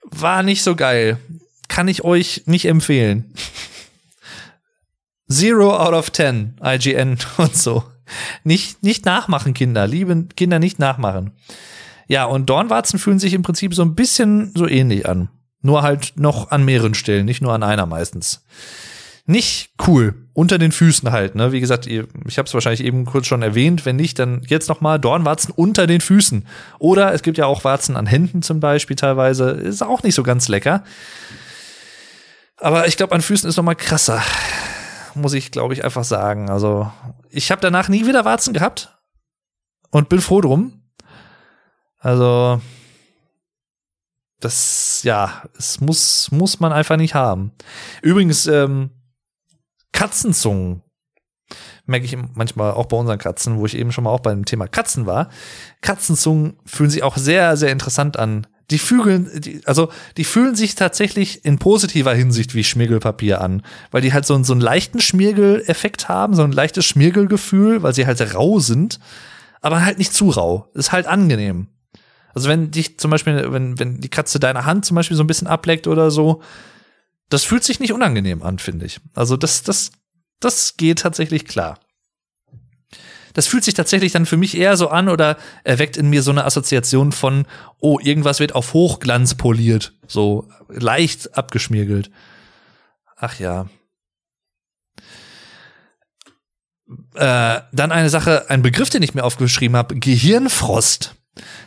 war 0.03 0.43
nicht 0.43 0.63
so 0.63 0.77
geil. 0.77 1.19
Kann 1.67 1.89
ich 1.89 2.05
euch 2.05 2.43
nicht 2.45 2.65
empfehlen. 2.65 3.33
Zero 5.31 5.75
out 5.75 5.93
of 5.93 6.09
ten, 6.09 6.55
IGN 6.63 7.17
und 7.37 7.55
so. 7.55 7.83
Nicht, 8.43 8.81
nicht 8.83 9.05
nachmachen, 9.05 9.53
Kinder. 9.53 9.87
Liebe 9.87 10.25
Kinder 10.35 10.59
nicht 10.59 10.79
nachmachen. 10.79 11.31
Ja, 12.07 12.25
und 12.25 12.49
Dornwarzen 12.49 12.97
fühlen 12.97 13.19
sich 13.19 13.33
im 13.33 13.43
Prinzip 13.43 13.75
so 13.75 13.83
ein 13.83 13.93
bisschen 13.93 14.51
so 14.55 14.67
ähnlich 14.67 15.07
an. 15.07 15.29
Nur 15.61 15.83
halt 15.83 16.13
noch 16.15 16.49
an 16.49 16.65
mehreren 16.65 16.95
Stellen, 16.95 17.25
nicht 17.25 17.41
nur 17.41 17.53
an 17.53 17.63
einer 17.63 17.85
meistens. 17.85 18.43
Nicht 19.25 19.71
cool. 19.87 20.15
Unter 20.33 20.57
den 20.57 20.71
Füßen 20.71 21.11
halt, 21.11 21.35
ne? 21.35 21.51
Wie 21.51 21.59
gesagt, 21.59 21.85
ich 21.85 21.99
habe 21.99 22.47
es 22.47 22.53
wahrscheinlich 22.53 22.83
eben 22.83 23.05
kurz 23.05 23.27
schon 23.27 23.43
erwähnt. 23.43 23.85
Wenn 23.85 23.97
nicht, 23.97 24.17
dann 24.17 24.41
jetzt 24.47 24.69
noch 24.69 24.81
mal 24.81 24.97
Dornwarzen 24.97 25.53
unter 25.55 25.85
den 25.85 26.01
Füßen. 26.01 26.47
Oder 26.79 27.13
es 27.13 27.21
gibt 27.21 27.37
ja 27.37 27.45
auch 27.45 27.63
Warzen 27.63 27.95
an 27.95 28.07
Händen 28.07 28.41
zum 28.41 28.59
Beispiel 28.59 28.95
teilweise. 28.95 29.51
Ist 29.51 29.83
auch 29.83 30.01
nicht 30.01 30.15
so 30.15 30.23
ganz 30.23 30.47
lecker. 30.47 30.83
Aber 32.57 32.87
ich 32.87 32.97
glaube, 32.97 33.13
an 33.13 33.21
Füßen 33.21 33.47
ist 33.47 33.57
noch 33.57 33.63
mal 33.63 33.75
krasser 33.75 34.23
muss 35.15 35.33
ich, 35.33 35.51
glaube 35.51 35.73
ich, 35.73 35.83
einfach 35.83 36.03
sagen. 36.03 36.49
Also, 36.49 36.91
ich 37.29 37.51
habe 37.51 37.61
danach 37.61 37.89
nie 37.89 38.05
wieder 38.05 38.25
Warzen 38.25 38.53
gehabt 38.53 38.97
und 39.91 40.09
bin 40.09 40.21
froh 40.21 40.41
drum. 40.41 40.81
Also, 41.99 42.61
das, 44.39 45.01
ja, 45.03 45.43
es 45.57 45.81
muss, 45.81 46.31
muss 46.31 46.59
man 46.59 46.71
einfach 46.71 46.97
nicht 46.97 47.13
haben. 47.13 47.51
Übrigens, 48.01 48.47
ähm, 48.47 48.91
Katzenzungen 49.91 50.81
merke 51.85 52.05
ich 52.05 52.15
manchmal 52.35 52.71
auch 52.71 52.85
bei 52.85 52.95
unseren 52.95 53.17
Katzen, 53.17 53.57
wo 53.57 53.65
ich 53.65 53.75
eben 53.75 53.91
schon 53.91 54.03
mal 54.03 54.11
auch 54.11 54.19
beim 54.21 54.45
Thema 54.45 54.67
Katzen 54.67 55.05
war. 55.05 55.29
Katzenzungen 55.81 56.57
fühlen 56.65 56.89
sich 56.89 57.03
auch 57.03 57.17
sehr, 57.17 57.57
sehr 57.57 57.71
interessant 57.71 58.17
an. 58.17 58.47
Die 58.71 58.77
fühlen, 58.77 59.29
die, 59.41 59.61
also 59.65 59.89
die 60.17 60.23
fühlen 60.23 60.55
sich 60.55 60.75
tatsächlich 60.75 61.43
in 61.45 61.57
positiver 61.57 62.13
Hinsicht 62.13 62.53
wie 62.55 62.63
Schmirgelpapier 62.63 63.41
an, 63.41 63.63
weil 63.91 64.01
die 64.01 64.13
halt 64.13 64.25
so, 64.25 64.41
so 64.43 64.53
einen 64.53 64.61
leichten 64.61 64.99
Schmirgeleffekt 64.99 66.07
haben, 66.07 66.35
so 66.35 66.43
ein 66.43 66.51
leichtes 66.51 66.85
Schmirgelgefühl, 66.85 67.81
weil 67.83 67.93
sie 67.93 68.05
halt 68.05 68.35
rau 68.35 68.59
sind, 68.59 68.99
aber 69.61 69.83
halt 69.83 69.97
nicht 69.97 70.13
zu 70.13 70.29
rau. 70.29 70.69
Ist 70.73 70.91
halt 70.91 71.07
angenehm. 71.07 71.67
Also 72.33 72.47
wenn 72.47 72.71
dich 72.71 72.99
zum 72.99 73.11
Beispiel, 73.11 73.51
wenn, 73.51 73.79
wenn 73.79 73.99
die 73.99 74.09
Katze 74.09 74.39
deine 74.39 74.65
Hand 74.65 74.85
zum 74.85 74.95
Beispiel 74.95 75.17
so 75.17 75.23
ein 75.23 75.27
bisschen 75.27 75.47
ableckt 75.47 75.87
oder 75.87 76.11
so, 76.11 76.41
das 77.29 77.43
fühlt 77.43 77.63
sich 77.63 77.79
nicht 77.79 77.93
unangenehm 77.93 78.43
an, 78.43 78.59
finde 78.59 78.85
ich. 78.85 78.99
Also 79.15 79.35
das, 79.35 79.63
das, 79.63 79.91
das 80.39 80.77
geht 80.77 80.99
tatsächlich 80.99 81.45
klar 81.45 81.79
das 83.33 83.47
fühlt 83.47 83.63
sich 83.63 83.73
tatsächlich 83.73 84.11
dann 84.11 84.25
für 84.25 84.37
mich 84.37 84.57
eher 84.57 84.77
so 84.77 84.89
an 84.89 85.09
oder 85.09 85.37
erweckt 85.63 85.97
in 85.97 86.09
mir 86.09 86.23
so 86.23 86.31
eine 86.31 86.45
Assoziation 86.45 87.11
von, 87.11 87.45
oh, 87.79 87.99
irgendwas 88.01 88.39
wird 88.39 88.55
auf 88.55 88.73
Hochglanz 88.73 89.35
poliert, 89.35 89.93
so 90.07 90.47
leicht 90.67 91.37
abgeschmirgelt. 91.37 92.11
Ach 93.17 93.39
ja. 93.39 93.67
Äh, 97.13 97.61
dann 97.71 97.91
eine 97.91 98.09
Sache, 98.09 98.49
ein 98.49 98.61
Begriff, 98.61 98.89
den 98.89 99.03
ich 99.03 99.13
mir 99.13 99.23
aufgeschrieben 99.23 99.77
habe, 99.77 99.95
Gehirnfrost. 99.95 101.15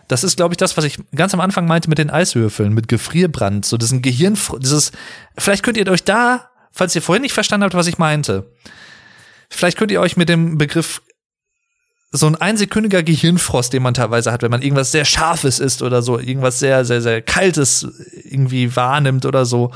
Das 0.09 0.25
ist, 0.25 0.37
glaube 0.37 0.55
ich, 0.55 0.59
das, 0.59 0.77
was 0.77 0.85
ich 0.85 0.99
ganz 1.15 1.33
am 1.33 1.41
Anfang 1.41 1.67
meinte 1.67 1.89
mit 1.89 1.99
den 1.99 2.11
Eiswürfeln, 2.11 2.73
mit 2.73 2.89
Gefrierbrand. 2.89 3.65
So, 3.65 3.77
das 3.77 3.91
ist 3.91 3.93
ein 3.93 4.03
Gehirnfrost. 4.03 4.63
Dieses, 4.63 4.93
vielleicht 5.39 5.63
könnt 5.63 5.77
ihr 5.77 5.89
euch 5.89 6.05
da, 6.05 6.51
falls 6.73 6.95
ihr 6.95 7.03
vorhin 7.03 7.23
nicht 7.23 7.33
verstanden 7.33 7.65
habt, 7.65 7.75
was 7.75 7.87
ich 7.87 7.99
meinte, 7.99 8.51
vielleicht 9.49 9.79
könnt 9.79 9.93
ihr 9.93 10.01
euch 10.01 10.17
mit 10.17 10.29
dem 10.29 10.59
Begriff 10.59 11.03
so 12.15 12.27
ein 12.27 12.37
einsekündiger 12.37 13.03
Gehirnfrost, 13.03 13.73
den 13.73 13.83
man 13.83 13.95
teilweise 13.95 14.31
hat, 14.31 14.43
wenn 14.43 14.51
man 14.51 14.61
irgendwas 14.61 14.93
sehr 14.93 15.07
Scharfes 15.07 15.59
isst 15.59 15.81
oder 15.81 16.03
so, 16.03 16.19
irgendwas 16.19 16.59
sehr, 16.59 16.85
sehr, 16.85 17.01
sehr 17.01 17.23
Kaltes 17.23 17.87
irgendwie 18.25 18.77
wahrnimmt 18.77 19.25
oder 19.25 19.47
so. 19.47 19.73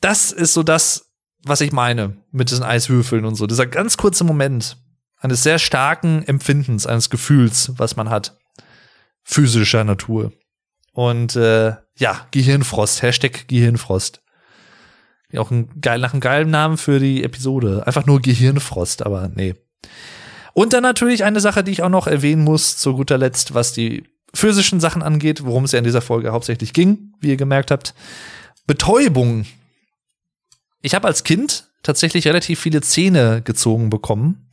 Das 0.00 0.30
ist 0.30 0.52
so 0.52 0.62
das, 0.62 1.10
was 1.42 1.62
ich 1.62 1.72
meine 1.72 2.18
mit 2.30 2.50
diesen 2.50 2.62
Eiswürfeln 2.62 3.24
und 3.24 3.34
so. 3.34 3.46
Dieser 3.46 3.66
ganz 3.66 3.96
kurze 3.96 4.24
Moment 4.24 4.76
eines 5.18 5.42
sehr 5.42 5.58
starken 5.58 6.22
Empfindens, 6.22 6.86
eines 6.86 7.08
Gefühls, 7.08 7.72
was 7.78 7.96
man 7.96 8.10
hat. 8.10 8.36
Physischer 9.22 9.84
Natur. 9.84 10.32
Und 10.92 11.34
äh, 11.34 11.76
ja, 11.96 12.26
Gehirnfrost, 12.30 13.00
Hashtag 13.00 13.48
Gehirnfrost. 13.48 14.22
Auch 15.34 15.50
ein 15.50 15.80
geil, 15.80 15.98
nach 15.98 16.12
einem 16.12 16.20
geilen 16.20 16.50
Namen 16.50 16.76
für 16.76 17.00
die 17.00 17.24
Episode. 17.24 17.86
Einfach 17.86 18.04
nur 18.04 18.20
Gehirnfrost, 18.20 19.04
aber 19.04 19.28
nee. 19.34 19.54
Und 20.52 20.72
dann 20.72 20.82
natürlich 20.82 21.24
eine 21.24 21.40
Sache, 21.40 21.64
die 21.64 21.72
ich 21.72 21.82
auch 21.82 21.88
noch 21.88 22.06
erwähnen 22.06 22.44
muss, 22.44 22.76
zu 22.76 22.94
guter 22.94 23.18
Letzt, 23.18 23.54
was 23.54 23.72
die 23.72 24.04
physischen 24.32 24.80
Sachen 24.80 25.02
angeht, 25.02 25.44
worum 25.44 25.64
es 25.64 25.72
ja 25.72 25.78
in 25.78 25.84
dieser 25.84 26.00
Folge 26.00 26.32
hauptsächlich 26.32 26.72
ging, 26.72 27.12
wie 27.20 27.30
ihr 27.30 27.36
gemerkt 27.36 27.70
habt. 27.70 27.94
Betäubung. 28.66 29.46
Ich 30.80 30.94
habe 30.94 31.06
als 31.06 31.24
Kind 31.24 31.68
tatsächlich 31.82 32.26
relativ 32.26 32.60
viele 32.60 32.80
Zähne 32.80 33.42
gezogen 33.42 33.90
bekommen, 33.90 34.50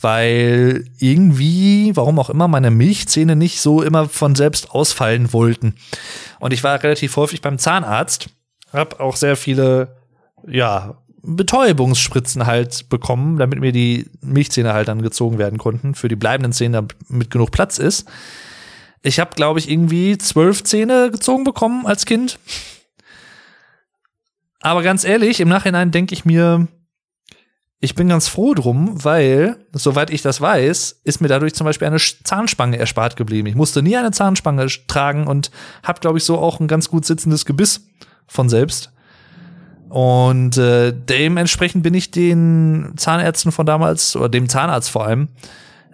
weil 0.00 0.84
irgendwie, 0.98 1.94
warum 1.94 2.18
auch 2.18 2.30
immer, 2.30 2.48
meine 2.48 2.70
Milchzähne 2.70 3.36
nicht 3.36 3.60
so 3.60 3.82
immer 3.82 4.08
von 4.08 4.34
selbst 4.34 4.70
ausfallen 4.70 5.32
wollten. 5.32 5.74
Und 6.40 6.52
ich 6.52 6.64
war 6.64 6.82
relativ 6.82 7.16
häufig 7.16 7.40
beim 7.40 7.58
Zahnarzt, 7.58 8.28
habe 8.72 9.00
auch 9.00 9.16
sehr 9.16 9.36
viele 9.36 9.96
ja, 10.46 11.01
Betäubungsspritzen 11.22 12.46
halt 12.46 12.88
bekommen, 12.88 13.38
damit 13.38 13.60
mir 13.60 13.72
die 13.72 14.10
Milchzähne 14.20 14.72
halt 14.72 14.88
dann 14.88 15.02
gezogen 15.02 15.38
werden 15.38 15.58
konnten, 15.58 15.94
für 15.94 16.08
die 16.08 16.16
bleibenden 16.16 16.52
Zähne, 16.52 16.86
damit 17.08 17.30
genug 17.30 17.50
Platz 17.50 17.78
ist. 17.78 18.08
Ich 19.02 19.20
habe, 19.20 19.34
glaube 19.34 19.58
ich, 19.58 19.70
irgendwie 19.70 20.18
zwölf 20.18 20.64
Zähne 20.64 21.10
gezogen 21.10 21.44
bekommen 21.44 21.86
als 21.86 22.06
Kind. 22.06 22.38
Aber 24.60 24.82
ganz 24.82 25.04
ehrlich, 25.04 25.40
im 25.40 25.48
Nachhinein 25.48 25.90
denke 25.90 26.14
ich 26.14 26.24
mir, 26.24 26.68
ich 27.80 27.96
bin 27.96 28.08
ganz 28.08 28.28
froh 28.28 28.54
drum, 28.54 29.04
weil, 29.04 29.66
soweit 29.72 30.10
ich 30.10 30.22
das 30.22 30.40
weiß, 30.40 31.00
ist 31.02 31.20
mir 31.20 31.26
dadurch 31.26 31.54
zum 31.54 31.64
Beispiel 31.64 31.88
eine 31.88 31.98
Zahnspange 31.98 32.78
erspart 32.78 33.16
geblieben. 33.16 33.48
Ich 33.48 33.56
musste 33.56 33.82
nie 33.82 33.96
eine 33.96 34.12
Zahnspange 34.12 34.68
tragen 34.86 35.26
und 35.26 35.50
habe, 35.82 35.98
glaube 35.98 36.18
ich, 36.18 36.24
so 36.24 36.38
auch 36.38 36.60
ein 36.60 36.68
ganz 36.68 36.88
gut 36.88 37.04
sitzendes 37.04 37.44
Gebiss 37.44 37.88
von 38.28 38.48
selbst. 38.48 38.92
Und 39.92 40.56
äh, 40.56 40.94
dementsprechend 40.94 41.82
bin 41.82 41.92
ich 41.92 42.10
den 42.10 42.94
Zahnärzten 42.96 43.52
von 43.52 43.66
damals, 43.66 44.16
oder 44.16 44.30
dem 44.30 44.48
Zahnarzt 44.48 44.88
vor 44.88 45.04
allem, 45.04 45.28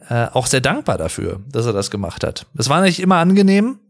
äh, 0.08 0.28
auch 0.32 0.46
sehr 0.46 0.60
dankbar 0.60 0.98
dafür, 0.98 1.40
dass 1.50 1.66
er 1.66 1.72
das 1.72 1.90
gemacht 1.90 2.22
hat. 2.22 2.46
Es 2.56 2.68
war 2.68 2.80
nicht 2.80 3.00
immer 3.00 3.16
angenehm. 3.16 3.80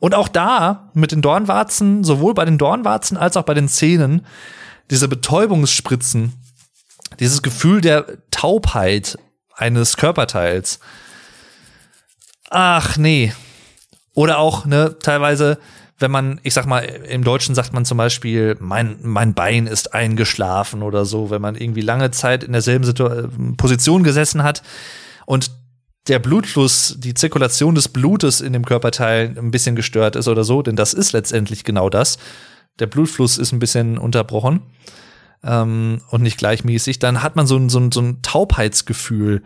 Und 0.00 0.16
auch 0.16 0.26
da 0.26 0.90
mit 0.94 1.12
den 1.12 1.22
Dornwarzen, 1.22 2.02
sowohl 2.02 2.34
bei 2.34 2.44
den 2.44 2.58
Dornwarzen 2.58 3.16
als 3.16 3.36
auch 3.36 3.44
bei 3.44 3.54
den 3.54 3.68
Zähnen, 3.68 4.26
diese 4.90 5.06
Betäubungsspritzen, 5.06 6.32
dieses 7.20 7.40
Gefühl 7.40 7.80
der 7.80 8.06
Taubheit 8.32 9.16
eines 9.54 9.96
Körperteils. 9.96 10.80
Ach 12.50 12.96
nee. 12.96 13.32
Oder 14.14 14.38
auch, 14.38 14.64
ne, 14.64 14.96
teilweise 14.98 15.58
wenn 15.98 16.10
man, 16.10 16.40
ich 16.42 16.54
sag 16.54 16.66
mal, 16.66 16.80
im 16.80 17.22
Deutschen 17.22 17.54
sagt 17.54 17.72
man 17.72 17.84
zum 17.84 17.98
Beispiel, 17.98 18.56
mein, 18.58 18.96
mein 19.02 19.34
Bein 19.34 19.66
ist 19.66 19.94
eingeschlafen 19.94 20.82
oder 20.82 21.04
so, 21.04 21.30
wenn 21.30 21.40
man 21.40 21.54
irgendwie 21.54 21.82
lange 21.82 22.10
Zeit 22.10 22.42
in 22.42 22.52
derselben 22.52 22.84
Situ 22.84 23.08
Position 23.56 24.02
gesessen 24.02 24.42
hat 24.42 24.62
und 25.26 25.52
der 26.08 26.18
Blutfluss, 26.18 26.96
die 26.98 27.14
Zirkulation 27.14 27.74
des 27.74 27.88
Blutes 27.88 28.40
in 28.40 28.52
dem 28.52 28.64
Körperteil 28.64 29.34
ein 29.38 29.50
bisschen 29.50 29.76
gestört 29.76 30.16
ist 30.16 30.28
oder 30.28 30.44
so, 30.44 30.62
denn 30.62 30.76
das 30.76 30.94
ist 30.94 31.12
letztendlich 31.12 31.64
genau 31.64 31.88
das. 31.88 32.18
Der 32.78 32.86
Blutfluss 32.86 33.38
ist 33.38 33.52
ein 33.52 33.58
bisschen 33.58 33.96
unterbrochen 33.96 34.62
ähm, 35.44 36.02
und 36.10 36.22
nicht 36.22 36.38
gleichmäßig, 36.38 36.98
dann 36.98 37.22
hat 37.22 37.36
man 37.36 37.46
so 37.46 37.56
ein, 37.56 37.68
so 37.68 37.78
ein, 37.78 37.92
so 37.92 38.00
ein 38.00 38.20
Taubheitsgefühl 38.20 39.42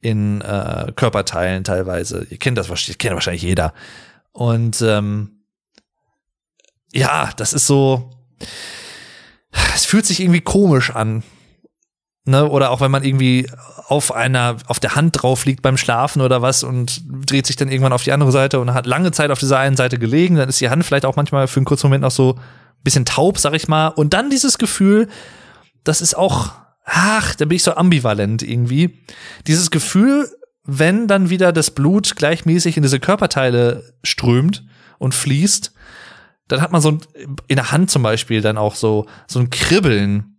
in 0.00 0.40
äh, 0.40 0.92
Körperteilen 0.96 1.62
teilweise. 1.62 2.26
Ihr 2.30 2.38
kennt 2.38 2.56
das 2.56 2.70
wahrscheinlich, 2.70 2.98
kennt 2.98 3.14
wahrscheinlich 3.14 3.42
jeder. 3.42 3.74
Und 4.32 4.82
ähm, 4.82 5.39
ja, 6.92 7.30
das 7.36 7.52
ist 7.52 7.66
so, 7.66 8.10
es 9.74 9.84
fühlt 9.84 10.06
sich 10.06 10.20
irgendwie 10.20 10.40
komisch 10.40 10.90
an. 10.90 11.22
Ne? 12.26 12.48
Oder 12.48 12.70
auch 12.70 12.80
wenn 12.80 12.90
man 12.90 13.04
irgendwie 13.04 13.48
auf 13.88 14.12
einer, 14.12 14.56
auf 14.66 14.78
der 14.78 14.94
Hand 14.94 15.22
drauf 15.22 15.44
liegt 15.46 15.62
beim 15.62 15.76
Schlafen 15.76 16.22
oder 16.22 16.42
was 16.42 16.62
und 16.62 17.02
dreht 17.26 17.46
sich 17.46 17.56
dann 17.56 17.68
irgendwann 17.68 17.92
auf 17.92 18.04
die 18.04 18.12
andere 18.12 18.30
Seite 18.30 18.60
und 18.60 18.72
hat 18.72 18.86
lange 18.86 19.10
Zeit 19.10 19.30
auf 19.30 19.40
dieser 19.40 19.58
einen 19.58 19.76
Seite 19.76 19.98
gelegen, 19.98 20.36
dann 20.36 20.48
ist 20.48 20.60
die 20.60 20.70
Hand 20.70 20.84
vielleicht 20.84 21.06
auch 21.06 21.16
manchmal 21.16 21.48
für 21.48 21.58
einen 21.58 21.66
kurzen 21.66 21.88
Moment 21.88 22.02
noch 22.02 22.10
so 22.10 22.34
ein 22.34 22.82
bisschen 22.84 23.04
taub, 23.04 23.38
sag 23.38 23.54
ich 23.54 23.68
mal. 23.68 23.88
Und 23.88 24.14
dann 24.14 24.30
dieses 24.30 24.58
Gefühl, 24.58 25.08
das 25.82 26.00
ist 26.00 26.16
auch, 26.16 26.52
ach, 26.84 27.34
da 27.34 27.46
bin 27.46 27.56
ich 27.56 27.64
so 27.64 27.74
ambivalent 27.74 28.42
irgendwie. 28.42 29.02
Dieses 29.46 29.70
Gefühl, 29.70 30.28
wenn 30.64 31.08
dann 31.08 31.30
wieder 31.30 31.52
das 31.52 31.70
Blut 31.70 32.14
gleichmäßig 32.16 32.76
in 32.76 32.82
diese 32.82 33.00
Körperteile 33.00 33.94
strömt 34.04 34.64
und 34.98 35.14
fließt, 35.14 35.72
dann 36.50 36.60
hat 36.60 36.72
man 36.72 36.80
so 36.80 36.90
ein, 36.90 37.00
in 37.46 37.56
der 37.56 37.70
Hand 37.70 37.90
zum 37.90 38.02
Beispiel 38.02 38.40
dann 38.40 38.58
auch 38.58 38.74
so, 38.74 39.06
so 39.26 39.38
ein 39.38 39.50
Kribbeln. 39.50 40.36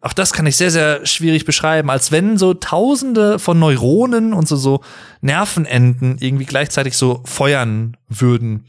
Auch 0.00 0.12
das 0.12 0.32
kann 0.32 0.46
ich 0.46 0.56
sehr, 0.56 0.70
sehr 0.70 1.04
schwierig 1.04 1.44
beschreiben, 1.44 1.90
als 1.90 2.12
wenn 2.12 2.38
so 2.38 2.54
tausende 2.54 3.40
von 3.40 3.58
Neuronen 3.58 4.32
und 4.32 4.46
so, 4.46 4.54
so 4.54 4.80
Nervenenden 5.20 6.18
irgendwie 6.20 6.44
gleichzeitig 6.44 6.96
so 6.96 7.22
feuern 7.24 7.96
würden 8.08 8.66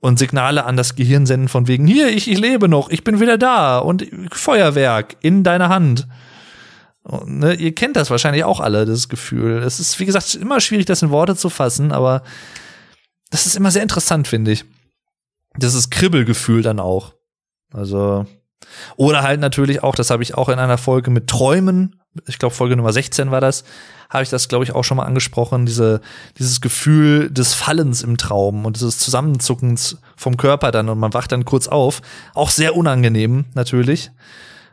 und 0.00 0.18
Signale 0.18 0.64
an 0.64 0.78
das 0.78 0.96
Gehirn 0.96 1.26
senden 1.26 1.48
von 1.48 1.68
wegen, 1.68 1.86
hier, 1.86 2.08
ich, 2.08 2.30
ich 2.30 2.38
lebe 2.38 2.68
noch, 2.68 2.88
ich 2.88 3.04
bin 3.04 3.20
wieder 3.20 3.36
da 3.36 3.78
und 3.78 4.06
Feuerwerk 4.32 5.16
in 5.20 5.44
deiner 5.44 5.68
Hand. 5.68 6.06
Und, 7.02 7.40
ne, 7.40 7.52
ihr 7.52 7.74
kennt 7.74 7.96
das 7.96 8.08
wahrscheinlich 8.08 8.44
auch 8.44 8.60
alle, 8.60 8.86
das 8.86 9.10
Gefühl. 9.10 9.62
Es 9.62 9.78
ist, 9.78 10.00
wie 10.00 10.06
gesagt, 10.06 10.34
immer 10.34 10.60
schwierig, 10.60 10.86
das 10.86 11.02
in 11.02 11.10
Worte 11.10 11.36
zu 11.36 11.50
fassen, 11.50 11.92
aber 11.92 12.22
das 13.28 13.44
ist 13.44 13.56
immer 13.56 13.70
sehr 13.70 13.82
interessant, 13.82 14.26
finde 14.26 14.52
ich 14.52 14.64
das 15.56 15.74
ist 15.74 15.90
Kribbelgefühl 15.90 16.62
dann 16.62 16.80
auch. 16.80 17.14
Also, 17.72 18.26
oder 18.96 19.22
halt 19.22 19.40
natürlich 19.40 19.82
auch, 19.82 19.94
das 19.94 20.10
habe 20.10 20.22
ich 20.22 20.34
auch 20.34 20.48
in 20.48 20.58
einer 20.58 20.78
Folge 20.78 21.10
mit 21.10 21.28
Träumen, 21.28 22.00
ich 22.26 22.38
glaube 22.38 22.54
Folge 22.54 22.76
Nummer 22.76 22.92
16 22.92 23.30
war 23.30 23.40
das, 23.40 23.64
habe 24.08 24.22
ich 24.22 24.30
das, 24.30 24.48
glaube 24.48 24.64
ich, 24.64 24.72
auch 24.72 24.84
schon 24.84 24.96
mal 24.96 25.04
angesprochen, 25.04 25.66
diese, 25.66 26.00
dieses 26.38 26.60
Gefühl 26.60 27.30
des 27.30 27.54
Fallens 27.54 28.02
im 28.02 28.16
Traum 28.16 28.64
und 28.64 28.76
dieses 28.76 28.98
Zusammenzuckens 28.98 29.98
vom 30.16 30.36
Körper 30.36 30.70
dann 30.70 30.88
und 30.88 30.98
man 30.98 31.14
wacht 31.14 31.32
dann 31.32 31.44
kurz 31.44 31.66
auf. 31.66 32.02
Auch 32.34 32.50
sehr 32.50 32.76
unangenehm, 32.76 33.46
natürlich. 33.54 34.12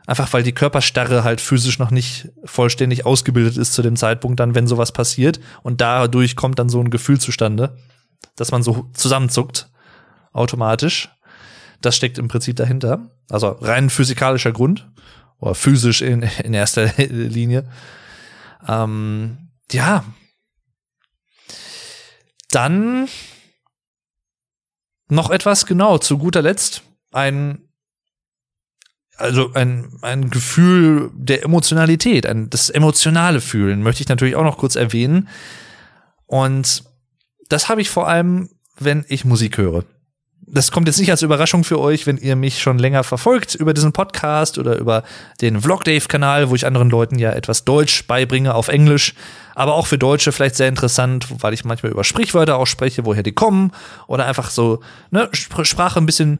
Einfach 0.06 0.32
weil 0.32 0.42
die 0.42 0.52
Körperstarre 0.52 1.24
halt 1.24 1.40
physisch 1.40 1.78
noch 1.78 1.90
nicht 1.90 2.28
vollständig 2.44 3.06
ausgebildet 3.06 3.56
ist 3.56 3.72
zu 3.72 3.82
dem 3.82 3.96
Zeitpunkt 3.96 4.40
dann, 4.40 4.54
wenn 4.54 4.66
sowas 4.66 4.92
passiert. 4.92 5.40
Und 5.62 5.80
dadurch 5.80 6.34
kommt 6.36 6.58
dann 6.58 6.68
so 6.68 6.80
ein 6.80 6.90
Gefühl 6.90 7.20
zustande, 7.20 7.76
dass 8.36 8.50
man 8.50 8.62
so 8.62 8.90
zusammenzuckt 8.92 9.71
automatisch. 10.32 11.10
Das 11.80 11.96
steckt 11.96 12.18
im 12.18 12.28
Prinzip 12.28 12.56
dahinter. 12.56 13.10
Also 13.28 13.48
rein 13.48 13.90
physikalischer 13.90 14.52
Grund 14.52 14.88
oder 15.38 15.54
physisch 15.54 16.02
in, 16.02 16.22
in 16.22 16.54
erster 16.54 16.92
Linie. 16.96 17.68
Ähm, 18.66 19.50
ja. 19.70 20.04
Dann 22.50 23.08
noch 25.08 25.30
etwas, 25.30 25.66
genau, 25.66 25.98
zu 25.98 26.18
guter 26.18 26.42
Letzt, 26.42 26.82
ein, 27.10 27.68
also 29.16 29.52
ein, 29.54 29.98
ein 30.02 30.30
Gefühl 30.30 31.10
der 31.14 31.42
Emotionalität, 31.42 32.26
ein, 32.26 32.48
das 32.50 32.70
emotionale 32.70 33.40
Fühlen 33.40 33.82
möchte 33.82 34.02
ich 34.02 34.08
natürlich 34.08 34.36
auch 34.36 34.44
noch 34.44 34.58
kurz 34.58 34.76
erwähnen. 34.76 35.28
Und 36.26 36.84
das 37.48 37.68
habe 37.68 37.82
ich 37.82 37.90
vor 37.90 38.08
allem, 38.08 38.48
wenn 38.78 39.04
ich 39.08 39.24
Musik 39.24 39.58
höre 39.58 39.84
das 40.54 40.70
kommt 40.70 40.86
jetzt 40.86 40.98
nicht 40.98 41.10
als 41.10 41.22
Überraschung 41.22 41.64
für 41.64 41.80
euch, 41.80 42.06
wenn 42.06 42.18
ihr 42.18 42.36
mich 42.36 42.60
schon 42.60 42.78
länger 42.78 43.04
verfolgt 43.04 43.54
über 43.54 43.72
diesen 43.72 43.92
Podcast 43.92 44.58
oder 44.58 44.76
über 44.76 45.02
den 45.40 45.62
Vlog 45.62 45.82
Dave 45.84 46.06
Kanal, 46.06 46.50
wo 46.50 46.54
ich 46.54 46.66
anderen 46.66 46.90
Leuten 46.90 47.18
ja 47.18 47.32
etwas 47.32 47.64
Deutsch 47.64 48.06
beibringe 48.06 48.54
auf 48.54 48.68
Englisch, 48.68 49.14
aber 49.54 49.74
auch 49.74 49.86
für 49.86 49.96
Deutsche 49.96 50.30
vielleicht 50.30 50.56
sehr 50.56 50.68
interessant, 50.68 51.26
weil 51.42 51.54
ich 51.54 51.64
manchmal 51.64 51.92
über 51.92 52.04
Sprichwörter 52.04 52.58
auch 52.58 52.66
spreche, 52.66 53.06
woher 53.06 53.22
die 53.22 53.32
kommen 53.32 53.72
oder 54.06 54.26
einfach 54.26 54.50
so 54.50 54.80
ne, 55.10 55.30
Sprache 55.32 55.98
ein 55.98 56.06
bisschen 56.06 56.38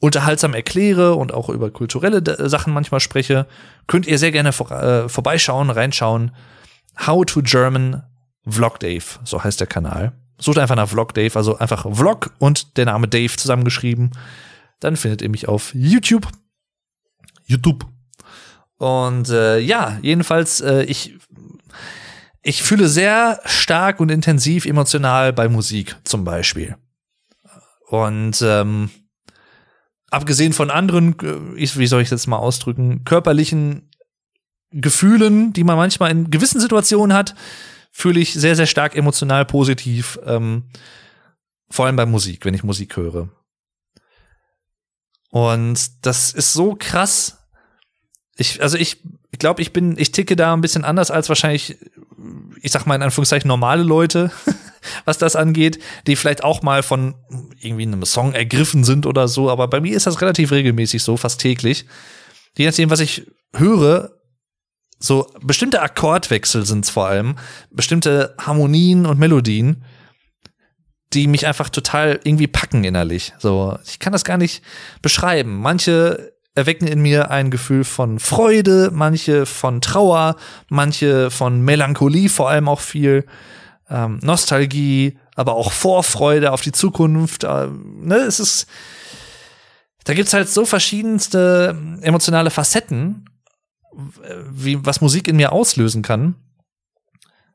unterhaltsam 0.00 0.54
erkläre 0.54 1.14
und 1.14 1.32
auch 1.32 1.48
über 1.48 1.70
kulturelle 1.70 2.20
Sachen 2.48 2.72
manchmal 2.72 2.98
spreche, 2.98 3.46
könnt 3.86 4.08
ihr 4.08 4.18
sehr 4.18 4.32
gerne 4.32 4.52
vor, 4.52 4.72
äh, 4.72 5.08
vorbeischauen, 5.08 5.70
reinschauen. 5.70 6.32
How 7.06 7.24
to 7.24 7.40
German 7.42 8.02
Vlog 8.44 8.80
Dave, 8.80 9.04
so 9.22 9.44
heißt 9.44 9.60
der 9.60 9.68
Kanal. 9.68 10.12
Sucht 10.38 10.58
einfach 10.58 10.76
nach 10.76 10.88
Vlog 10.88 11.14
Dave, 11.14 11.36
also 11.36 11.58
einfach 11.58 11.86
Vlog 11.92 12.32
und 12.38 12.76
der 12.76 12.86
Name 12.86 13.08
Dave 13.08 13.36
zusammengeschrieben. 13.36 14.10
Dann 14.80 14.96
findet 14.96 15.22
ihr 15.22 15.28
mich 15.28 15.48
auf 15.48 15.72
YouTube. 15.74 16.28
YouTube. 17.44 17.86
Und 18.78 19.28
äh, 19.28 19.58
ja, 19.60 19.98
jedenfalls, 20.02 20.60
äh, 20.60 20.82
ich, 20.84 21.16
ich 22.42 22.62
fühle 22.62 22.88
sehr 22.88 23.40
stark 23.44 24.00
und 24.00 24.10
intensiv 24.10 24.66
emotional 24.66 25.32
bei 25.32 25.48
Musik 25.48 25.96
zum 26.02 26.24
Beispiel. 26.24 26.76
Und 27.86 28.42
ähm, 28.42 28.90
abgesehen 30.10 30.52
von 30.52 30.70
anderen, 30.70 31.16
äh, 31.20 31.76
wie 31.76 31.86
soll 31.86 32.02
ich 32.02 32.08
das 32.08 32.26
mal 32.26 32.38
ausdrücken, 32.38 33.04
körperlichen 33.04 33.88
Gefühlen, 34.72 35.52
die 35.52 35.64
man 35.64 35.76
manchmal 35.76 36.10
in 36.10 36.30
gewissen 36.30 36.60
Situationen 36.60 37.16
hat, 37.16 37.34
fühle 37.92 38.18
ich 38.18 38.32
sehr, 38.32 38.56
sehr 38.56 38.66
stark 38.66 38.96
emotional 38.96 39.44
positiv, 39.44 40.18
ähm, 40.24 40.64
vor 41.70 41.86
allem 41.86 41.96
bei 41.96 42.06
Musik, 42.06 42.44
wenn 42.44 42.54
ich 42.54 42.64
Musik 42.64 42.96
höre. 42.96 43.28
Und 45.30 46.04
das 46.04 46.32
ist 46.32 46.52
so 46.52 46.76
krass. 46.78 47.38
Ich, 48.36 48.62
also 48.62 48.76
ich, 48.76 49.02
ich 49.30 49.38
glaube, 49.38 49.62
ich 49.62 49.72
bin, 49.72 49.96
ich 49.98 50.10
ticke 50.12 50.36
da 50.36 50.52
ein 50.52 50.60
bisschen 50.60 50.84
anders 50.84 51.10
als 51.10 51.28
wahrscheinlich, 51.28 51.78
ich 52.60 52.72
sag 52.72 52.86
mal 52.86 52.96
in 52.96 53.02
Anführungszeichen 53.02 53.48
normale 53.48 53.82
Leute, 53.82 54.30
was 55.04 55.18
das 55.18 55.36
angeht, 55.36 55.78
die 56.06 56.16
vielleicht 56.16 56.44
auch 56.44 56.62
mal 56.62 56.82
von 56.82 57.14
irgendwie 57.60 57.84
einem 57.84 58.04
Song 58.04 58.32
ergriffen 58.32 58.84
sind 58.84 59.06
oder 59.06 59.28
so. 59.28 59.50
Aber 59.50 59.68
bei 59.68 59.80
mir 59.80 59.96
ist 59.96 60.06
das 60.06 60.20
relativ 60.20 60.50
regelmäßig 60.50 61.02
so, 61.02 61.16
fast 61.16 61.40
täglich. 61.40 61.86
Je 62.56 62.66
nachdem, 62.66 62.90
was 62.90 63.00
ich 63.00 63.26
höre, 63.54 64.21
so 65.02 65.26
bestimmte 65.42 65.82
Akkordwechsel 65.82 66.64
sind 66.64 66.84
es 66.84 66.90
vor 66.90 67.08
allem, 67.08 67.36
bestimmte 67.70 68.34
Harmonien 68.38 69.04
und 69.04 69.18
Melodien, 69.18 69.84
die 71.12 71.26
mich 71.26 71.46
einfach 71.46 71.68
total 71.68 72.20
irgendwie 72.22 72.46
packen 72.46 72.84
innerlich. 72.84 73.34
So, 73.38 73.76
ich 73.84 73.98
kann 73.98 74.12
das 74.12 74.24
gar 74.24 74.38
nicht 74.38 74.62
beschreiben. 75.02 75.60
Manche 75.60 76.32
erwecken 76.54 76.86
in 76.86 77.02
mir 77.02 77.30
ein 77.30 77.50
Gefühl 77.50 77.82
von 77.82 78.20
Freude, 78.20 78.90
manche 78.92 79.44
von 79.44 79.80
Trauer, 79.80 80.36
manche 80.68 81.30
von 81.30 81.62
Melancholie, 81.62 82.28
vor 82.28 82.48
allem 82.48 82.68
auch 82.68 82.80
viel 82.80 83.26
ähm, 83.90 84.20
Nostalgie, 84.22 85.18
aber 85.34 85.54
auch 85.54 85.72
Vorfreude 85.72 86.52
auf 86.52 86.60
die 86.60 86.72
Zukunft. 86.72 87.42
Äh, 87.42 87.66
ne, 87.68 88.16
es 88.18 88.38
ist, 88.38 88.66
da 90.04 90.14
gibt's 90.14 90.32
halt 90.32 90.48
so 90.48 90.64
verschiedenste 90.64 91.76
emotionale 92.02 92.50
Facetten 92.50 93.24
wie, 94.50 94.84
was 94.84 95.00
Musik 95.00 95.28
in 95.28 95.36
mir 95.36 95.52
auslösen 95.52 96.02
kann. 96.02 96.34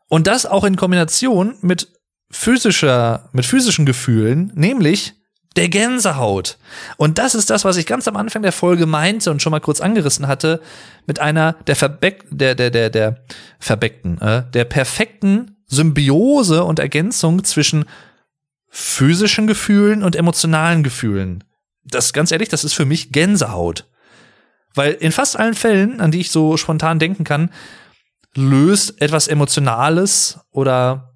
Und 0.07 0.27
das 0.27 0.45
auch 0.45 0.63
in 0.63 0.75
Kombination 0.75 1.55
mit 1.61 1.87
physischer, 2.31 3.29
mit 3.33 3.45
physischen 3.45 3.85
Gefühlen, 3.85 4.51
nämlich 4.55 5.13
der 5.55 5.69
Gänsehaut. 5.69 6.57
Und 6.97 7.17
das 7.17 7.35
ist 7.35 7.49
das, 7.49 7.65
was 7.65 7.77
ich 7.77 7.87
ganz 7.87 8.07
am 8.07 8.15
Anfang 8.15 8.43
der 8.43 8.51
Folge 8.51 8.85
meinte 8.85 9.31
und 9.31 9.41
schon 9.41 9.51
mal 9.51 9.59
kurz 9.59 9.81
angerissen 9.81 10.27
hatte, 10.27 10.61
mit 11.07 11.19
einer 11.19 11.53
der 11.65 11.75
Verbeck, 11.75 12.25
der, 12.29 12.53
der, 12.55 12.69
der, 12.69 12.89
der 12.89 13.23
Verbeckten, 13.59 14.21
äh, 14.21 14.43
der 14.53 14.65
perfekten 14.65 15.57
Symbiose 15.65 16.63
und 16.63 16.79
Ergänzung 16.79 17.43
zwischen 17.43 17.85
physischen 18.69 19.47
Gefühlen 19.47 20.03
und 20.03 20.15
emotionalen 20.15 20.83
Gefühlen. 20.83 21.43
Das, 21.83 22.13
ganz 22.13 22.31
ehrlich, 22.31 22.49
das 22.49 22.63
ist 22.63 22.73
für 22.73 22.85
mich 22.85 23.11
Gänsehaut. 23.11 23.87
Weil 24.77 24.93
in 24.93 25.11
fast 25.11 25.37
allen 25.37 25.55
Fällen, 25.55 25.99
an 25.99 26.11
die 26.11 26.21
ich 26.21 26.31
so 26.31 26.55
spontan 26.55 26.99
denken 26.99 27.23
kann, 27.23 27.51
löst 28.35 29.01
etwas 29.01 29.27
Emotionales 29.27 30.39
oder 30.51 31.13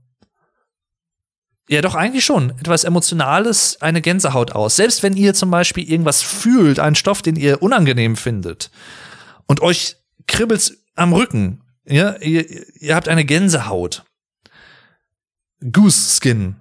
ja, 1.70 1.82
doch 1.82 1.96
eigentlich 1.96 2.26
schon. 2.26 2.50
Etwas 2.60 2.84
Emotionales 2.84 3.82
eine 3.82 4.02
Gänsehaut 4.02 4.52
aus. 4.52 4.76
Selbst 4.76 5.04
wenn 5.04 5.16
ihr 5.16 5.34
zum 5.34 5.52
Beispiel 5.52 5.90
irgendwas 5.90 6.22
fühlt, 6.22 6.80
einen 6.80 6.96
Stoff, 6.96 7.22
den 7.22 7.38
ihr 7.38 7.62
unangenehm 7.62 8.18
findet 8.18 8.72
und 9.46 9.62
euch 9.62 9.96
kribbelt 10.28 10.78
am 10.96 11.14
Rücken, 11.14 11.62
ja, 11.86 12.18
ihr, 12.18 12.46
ihr 12.82 12.96
habt 12.96 13.08
eine 13.08 13.24
Gänsehaut. 13.24 14.04
Goose 15.72 16.20
Skin. 16.20 16.56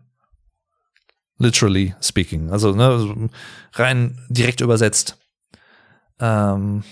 Literally 1.38 1.94
speaking. 2.00 2.50
Also, 2.50 2.72
ne, 2.72 3.30
rein 3.72 4.24
direkt 4.28 4.60
übersetzt 4.60 5.19
ähm, 6.20 6.84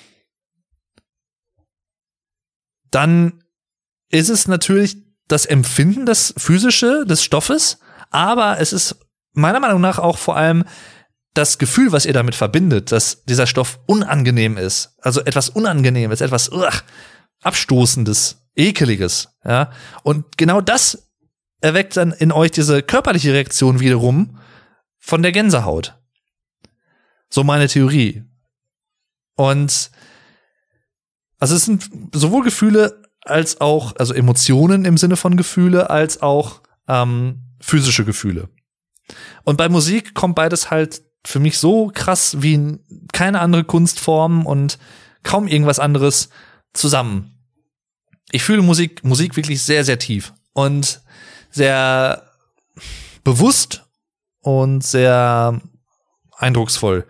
dann 2.90 3.44
ist 4.10 4.30
es 4.30 4.48
natürlich 4.48 4.96
das 5.28 5.44
Empfinden, 5.46 6.06
das 6.06 6.34
physische 6.36 7.04
des 7.06 7.22
Stoffes, 7.22 7.78
aber 8.10 8.58
es 8.60 8.72
ist 8.72 8.96
meiner 9.32 9.60
Meinung 9.60 9.80
nach 9.80 9.98
auch 9.98 10.18
vor 10.18 10.36
allem 10.36 10.64
das 11.34 11.58
Gefühl, 11.58 11.92
was 11.92 12.06
ihr 12.06 12.14
damit 12.14 12.34
verbindet, 12.34 12.90
dass 12.90 13.24
dieser 13.24 13.46
Stoff 13.46 13.78
unangenehm 13.86 14.56
ist, 14.56 14.94
also 15.00 15.20
etwas 15.20 15.50
Unangenehmes, 15.50 16.20
etwas 16.20 16.50
ugh, 16.50 16.82
Abstoßendes, 17.42 18.42
Ekeliges, 18.56 19.28
ja. 19.44 19.70
Und 20.02 20.36
genau 20.36 20.60
das 20.60 21.10
erweckt 21.60 21.96
dann 21.96 22.12
in 22.12 22.32
euch 22.32 22.50
diese 22.50 22.82
körperliche 22.82 23.32
Reaktion 23.32 23.78
wiederum 23.78 24.40
von 24.98 25.22
der 25.22 25.32
Gänsehaut. 25.32 25.96
So 27.30 27.44
meine 27.44 27.68
Theorie. 27.68 28.24
Und 29.38 29.92
also 31.38 31.54
es 31.54 31.64
sind 31.64 31.88
sowohl 32.12 32.42
Gefühle 32.42 33.02
als 33.20 33.60
auch, 33.60 33.94
also 33.96 34.12
Emotionen 34.12 34.84
im 34.84 34.98
Sinne 34.98 35.16
von 35.16 35.36
Gefühle, 35.36 35.90
als 35.90 36.20
auch 36.22 36.60
ähm, 36.88 37.54
physische 37.60 38.04
Gefühle. 38.04 38.48
Und 39.44 39.56
bei 39.56 39.68
Musik 39.68 40.14
kommt 40.14 40.34
beides 40.34 40.72
halt 40.72 41.02
für 41.24 41.38
mich 41.38 41.58
so 41.58 41.92
krass 41.94 42.42
wie 42.42 42.78
keine 43.12 43.38
andere 43.38 43.62
Kunstform 43.62 44.44
und 44.44 44.76
kaum 45.22 45.46
irgendwas 45.46 45.78
anderes 45.78 46.30
zusammen. 46.74 47.38
Ich 48.32 48.42
fühle 48.42 48.62
Musik, 48.62 49.04
Musik 49.04 49.36
wirklich 49.36 49.62
sehr, 49.62 49.84
sehr 49.84 50.00
tief 50.00 50.34
und 50.52 51.00
sehr 51.50 52.28
bewusst 53.22 53.84
und 54.40 54.82
sehr 54.82 55.60
eindrucksvoll. 56.36 57.06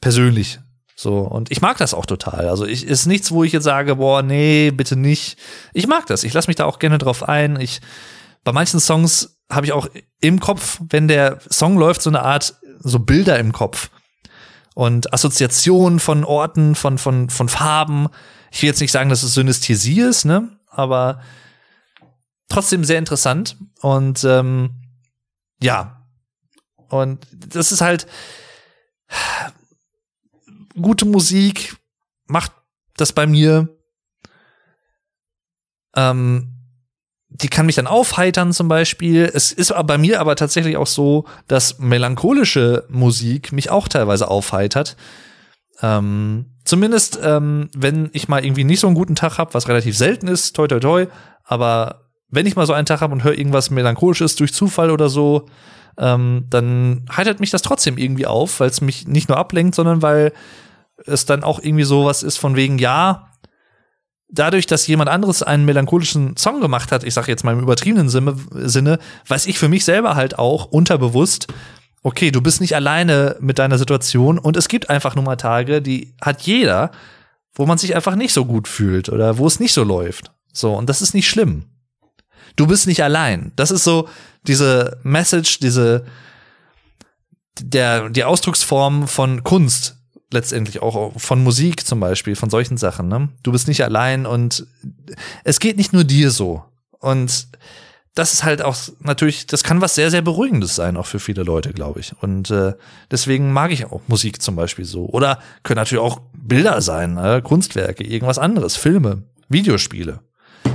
Persönlich. 0.00 0.60
So, 1.00 1.18
und 1.18 1.52
ich 1.52 1.60
mag 1.60 1.76
das 1.76 1.94
auch 1.94 2.06
total. 2.06 2.48
Also 2.48 2.66
ich 2.66 2.84
ist 2.84 3.06
nichts, 3.06 3.30
wo 3.30 3.44
ich 3.44 3.52
jetzt 3.52 3.62
sage, 3.62 3.94
boah, 3.94 4.20
nee, 4.20 4.72
bitte 4.72 4.96
nicht. 4.96 5.38
Ich 5.72 5.86
mag 5.86 6.06
das. 6.06 6.24
Ich 6.24 6.34
lasse 6.34 6.48
mich 6.48 6.56
da 6.56 6.64
auch 6.64 6.80
gerne 6.80 6.98
drauf 6.98 7.28
ein. 7.28 7.60
Ich 7.60 7.80
bei 8.42 8.50
manchen 8.50 8.80
Songs 8.80 9.38
habe 9.48 9.64
ich 9.64 9.72
auch 9.72 9.86
im 10.20 10.40
Kopf, 10.40 10.80
wenn 10.90 11.06
der 11.06 11.38
Song 11.48 11.78
läuft, 11.78 12.02
so 12.02 12.10
eine 12.10 12.22
Art 12.22 12.56
so 12.80 12.98
Bilder 12.98 13.38
im 13.38 13.52
Kopf 13.52 13.90
und 14.74 15.12
Assoziationen 15.12 16.00
von 16.00 16.24
Orten, 16.24 16.74
von 16.74 16.98
von 16.98 17.30
von 17.30 17.48
Farben. 17.48 18.08
Ich 18.50 18.60
will 18.62 18.68
jetzt 18.68 18.80
nicht 18.80 18.90
sagen, 18.90 19.08
dass 19.08 19.22
es 19.22 19.34
Synästhesie 19.34 20.00
ist, 20.00 20.24
ne, 20.24 20.48
aber 20.68 21.20
trotzdem 22.48 22.82
sehr 22.82 22.98
interessant 22.98 23.56
und 23.82 24.24
ähm, 24.24 24.70
ja. 25.62 26.02
Und 26.88 27.24
das 27.32 27.70
ist 27.70 27.82
halt 27.82 28.08
gute 30.80 31.04
Musik 31.04 31.76
macht 32.26 32.52
das 32.96 33.12
bei 33.12 33.26
mir. 33.26 33.68
Ähm, 35.96 36.54
die 37.28 37.48
kann 37.48 37.66
mich 37.66 37.76
dann 37.76 37.86
aufheitern 37.86 38.52
zum 38.52 38.68
Beispiel. 38.68 39.30
Es 39.32 39.52
ist 39.52 39.72
bei 39.86 39.98
mir 39.98 40.20
aber 40.20 40.34
tatsächlich 40.36 40.76
auch 40.76 40.86
so, 40.86 41.26
dass 41.46 41.78
melancholische 41.78 42.84
Musik 42.88 43.52
mich 43.52 43.70
auch 43.70 43.88
teilweise 43.88 44.28
aufheitert. 44.28 44.96
Ähm, 45.80 46.46
zumindest, 46.64 47.18
ähm, 47.22 47.70
wenn 47.76 48.10
ich 48.12 48.28
mal 48.28 48.44
irgendwie 48.44 48.64
nicht 48.64 48.80
so 48.80 48.86
einen 48.86 48.96
guten 48.96 49.14
Tag 49.14 49.38
habe, 49.38 49.54
was 49.54 49.68
relativ 49.68 49.96
selten 49.96 50.26
ist, 50.26 50.56
toi 50.56 50.66
toi 50.66 50.80
toi, 50.80 51.06
aber 51.44 52.08
wenn 52.30 52.46
ich 52.46 52.56
mal 52.56 52.66
so 52.66 52.72
einen 52.72 52.86
Tag 52.86 53.00
habe 53.00 53.12
und 53.12 53.24
höre 53.24 53.38
irgendwas 53.38 53.70
Melancholisches 53.70 54.36
durch 54.36 54.52
Zufall 54.52 54.90
oder 54.90 55.08
so, 55.08 55.46
ähm, 55.98 56.46
dann 56.50 57.06
heitert 57.14 57.40
mich 57.40 57.50
das 57.50 57.62
trotzdem 57.62 57.98
irgendwie 57.98 58.26
auf, 58.26 58.60
weil 58.60 58.70
es 58.70 58.80
mich 58.80 59.06
nicht 59.06 59.28
nur 59.28 59.38
ablenkt, 59.38 59.74
sondern 59.74 60.02
weil 60.02 60.32
es 61.06 61.26
dann 61.26 61.44
auch 61.44 61.60
irgendwie 61.60 61.84
sowas 61.84 62.22
ist 62.22 62.38
von 62.38 62.56
wegen, 62.56 62.78
ja, 62.78 63.30
dadurch, 64.28 64.66
dass 64.66 64.86
jemand 64.86 65.10
anderes 65.10 65.42
einen 65.42 65.64
melancholischen 65.64 66.36
Song 66.36 66.60
gemacht 66.60 66.92
hat, 66.92 67.04
ich 67.04 67.14
sage 67.14 67.30
jetzt 67.30 67.44
mal 67.44 67.52
im 67.52 67.60
übertriebenen 67.60 68.08
Sinne, 68.08 68.98
weiß 69.26 69.46
ich 69.46 69.58
für 69.58 69.68
mich 69.68 69.84
selber 69.84 70.16
halt 70.16 70.38
auch 70.38 70.66
unterbewusst, 70.66 71.48
okay, 72.02 72.30
du 72.30 72.40
bist 72.40 72.60
nicht 72.60 72.74
alleine 72.74 73.36
mit 73.40 73.58
deiner 73.58 73.78
Situation 73.78 74.38
und 74.38 74.56
es 74.56 74.68
gibt 74.68 74.90
einfach 74.90 75.14
nur 75.14 75.24
mal 75.24 75.36
Tage, 75.36 75.82
die 75.82 76.14
hat 76.20 76.42
jeder, 76.42 76.90
wo 77.54 77.66
man 77.66 77.78
sich 77.78 77.94
einfach 77.94 78.14
nicht 78.14 78.32
so 78.32 78.44
gut 78.44 78.68
fühlt 78.68 79.08
oder 79.08 79.38
wo 79.38 79.46
es 79.46 79.60
nicht 79.60 79.72
so 79.72 79.82
läuft. 79.82 80.30
So, 80.52 80.74
und 80.74 80.88
das 80.88 81.02
ist 81.02 81.14
nicht 81.14 81.28
schlimm. 81.28 81.64
Du 82.56 82.66
bist 82.66 82.86
nicht 82.86 83.02
allein. 83.02 83.52
Das 83.56 83.70
ist 83.70 83.84
so 83.84 84.08
diese 84.42 84.98
Message, 85.02 85.58
diese 85.60 86.04
der 87.60 88.08
die 88.08 88.24
Ausdrucksform 88.24 89.08
von 89.08 89.42
Kunst 89.42 89.97
letztendlich 90.30 90.82
auch 90.82 91.12
von 91.18 91.42
Musik 91.42 91.86
zum 91.86 92.00
Beispiel, 92.00 92.36
von 92.36 92.50
solchen 92.50 92.76
Sachen. 92.76 93.08
Ne? 93.08 93.28
Du 93.42 93.52
bist 93.52 93.68
nicht 93.68 93.82
allein 93.82 94.26
und 94.26 94.66
es 95.44 95.60
geht 95.60 95.76
nicht 95.76 95.92
nur 95.92 96.04
dir 96.04 96.30
so. 96.30 96.64
Und 97.00 97.48
das 98.14 98.32
ist 98.32 98.42
halt 98.42 98.62
auch 98.62 98.76
natürlich, 99.00 99.46
das 99.46 99.62
kann 99.62 99.80
was 99.80 99.94
sehr, 99.94 100.10
sehr 100.10 100.22
Beruhigendes 100.22 100.74
sein, 100.74 100.96
auch 100.96 101.06
für 101.06 101.20
viele 101.20 101.44
Leute, 101.44 101.72
glaube 101.72 102.00
ich. 102.00 102.12
Und 102.20 102.50
äh, 102.50 102.74
deswegen 103.10 103.52
mag 103.52 103.70
ich 103.70 103.86
auch 103.86 104.00
Musik 104.08 104.42
zum 104.42 104.56
Beispiel 104.56 104.84
so. 104.84 105.06
Oder 105.06 105.38
können 105.62 105.76
natürlich 105.76 106.02
auch 106.02 106.20
Bilder 106.32 106.80
sein, 106.82 107.16
äh, 107.16 107.40
Kunstwerke, 107.42 108.02
irgendwas 108.04 108.38
anderes, 108.38 108.76
Filme, 108.76 109.22
Videospiele. 109.48 110.20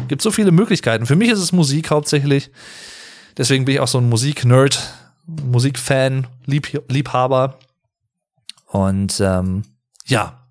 Gibt 0.07 0.21
so 0.21 0.31
viele 0.31 0.51
Möglichkeiten. 0.51 1.05
Für 1.05 1.17
mich 1.17 1.29
ist 1.29 1.39
es 1.39 1.51
Musik 1.51 1.91
hauptsächlich. 1.91 2.49
Deswegen 3.37 3.65
bin 3.65 3.75
ich 3.75 3.81
auch 3.81 3.87
so 3.87 3.97
ein 3.97 4.09
Musik-Nerd, 4.09 4.93
Musikfan, 5.25 6.27
Lieb 6.45 6.81
Liebhaber. 6.87 7.59
Und 8.73 9.19
ähm, 9.19 9.63
ja. 10.05 10.49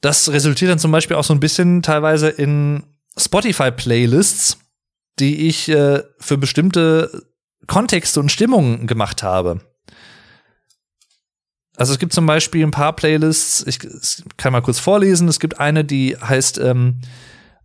Das 0.00 0.32
resultiert 0.32 0.70
dann 0.70 0.78
zum 0.78 0.90
Beispiel 0.90 1.16
auch 1.16 1.24
so 1.24 1.34
ein 1.34 1.40
bisschen 1.40 1.82
teilweise 1.82 2.28
in 2.30 2.84
Spotify-Playlists, 3.18 4.56
die 5.18 5.46
ich 5.48 5.68
äh, 5.68 6.02
für 6.18 6.38
bestimmte 6.38 7.28
Kontexte 7.66 8.18
und 8.18 8.32
Stimmungen 8.32 8.86
gemacht 8.86 9.22
habe. 9.22 9.60
Also 11.76 11.92
es 11.92 11.98
gibt 11.98 12.14
zum 12.14 12.24
Beispiel 12.24 12.64
ein 12.64 12.70
paar 12.70 12.96
Playlists, 12.96 13.66
ich, 13.66 13.84
ich 13.84 14.24
kann 14.38 14.52
mal 14.52 14.62
kurz 14.62 14.78
vorlesen. 14.78 15.28
Es 15.28 15.38
gibt 15.38 15.60
eine, 15.60 15.84
die 15.84 16.16
heißt 16.16 16.58
ähm, 16.58 17.02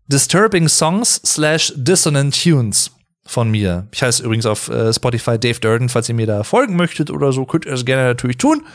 Disturbing 0.07 0.67
Songs 0.67 1.21
slash 1.25 1.71
Dissonant 1.77 2.37
Tunes 2.43 2.91
von 3.27 3.51
mir. 3.51 3.87
Ich 3.91 4.01
heiße 4.01 4.23
übrigens 4.23 4.45
auf 4.45 4.69
äh, 4.69 4.91
Spotify 4.93 5.37
Dave 5.37 5.59
Durden, 5.59 5.89
falls 5.89 6.09
ihr 6.09 6.15
mir 6.15 6.27
da 6.27 6.43
folgen 6.43 6.75
möchtet 6.75 7.11
oder 7.11 7.31
so, 7.31 7.45
könnt 7.45 7.65
ihr 7.65 7.73
es 7.73 7.85
gerne 7.85 8.05
natürlich 8.05 8.37
tun. 8.37 8.65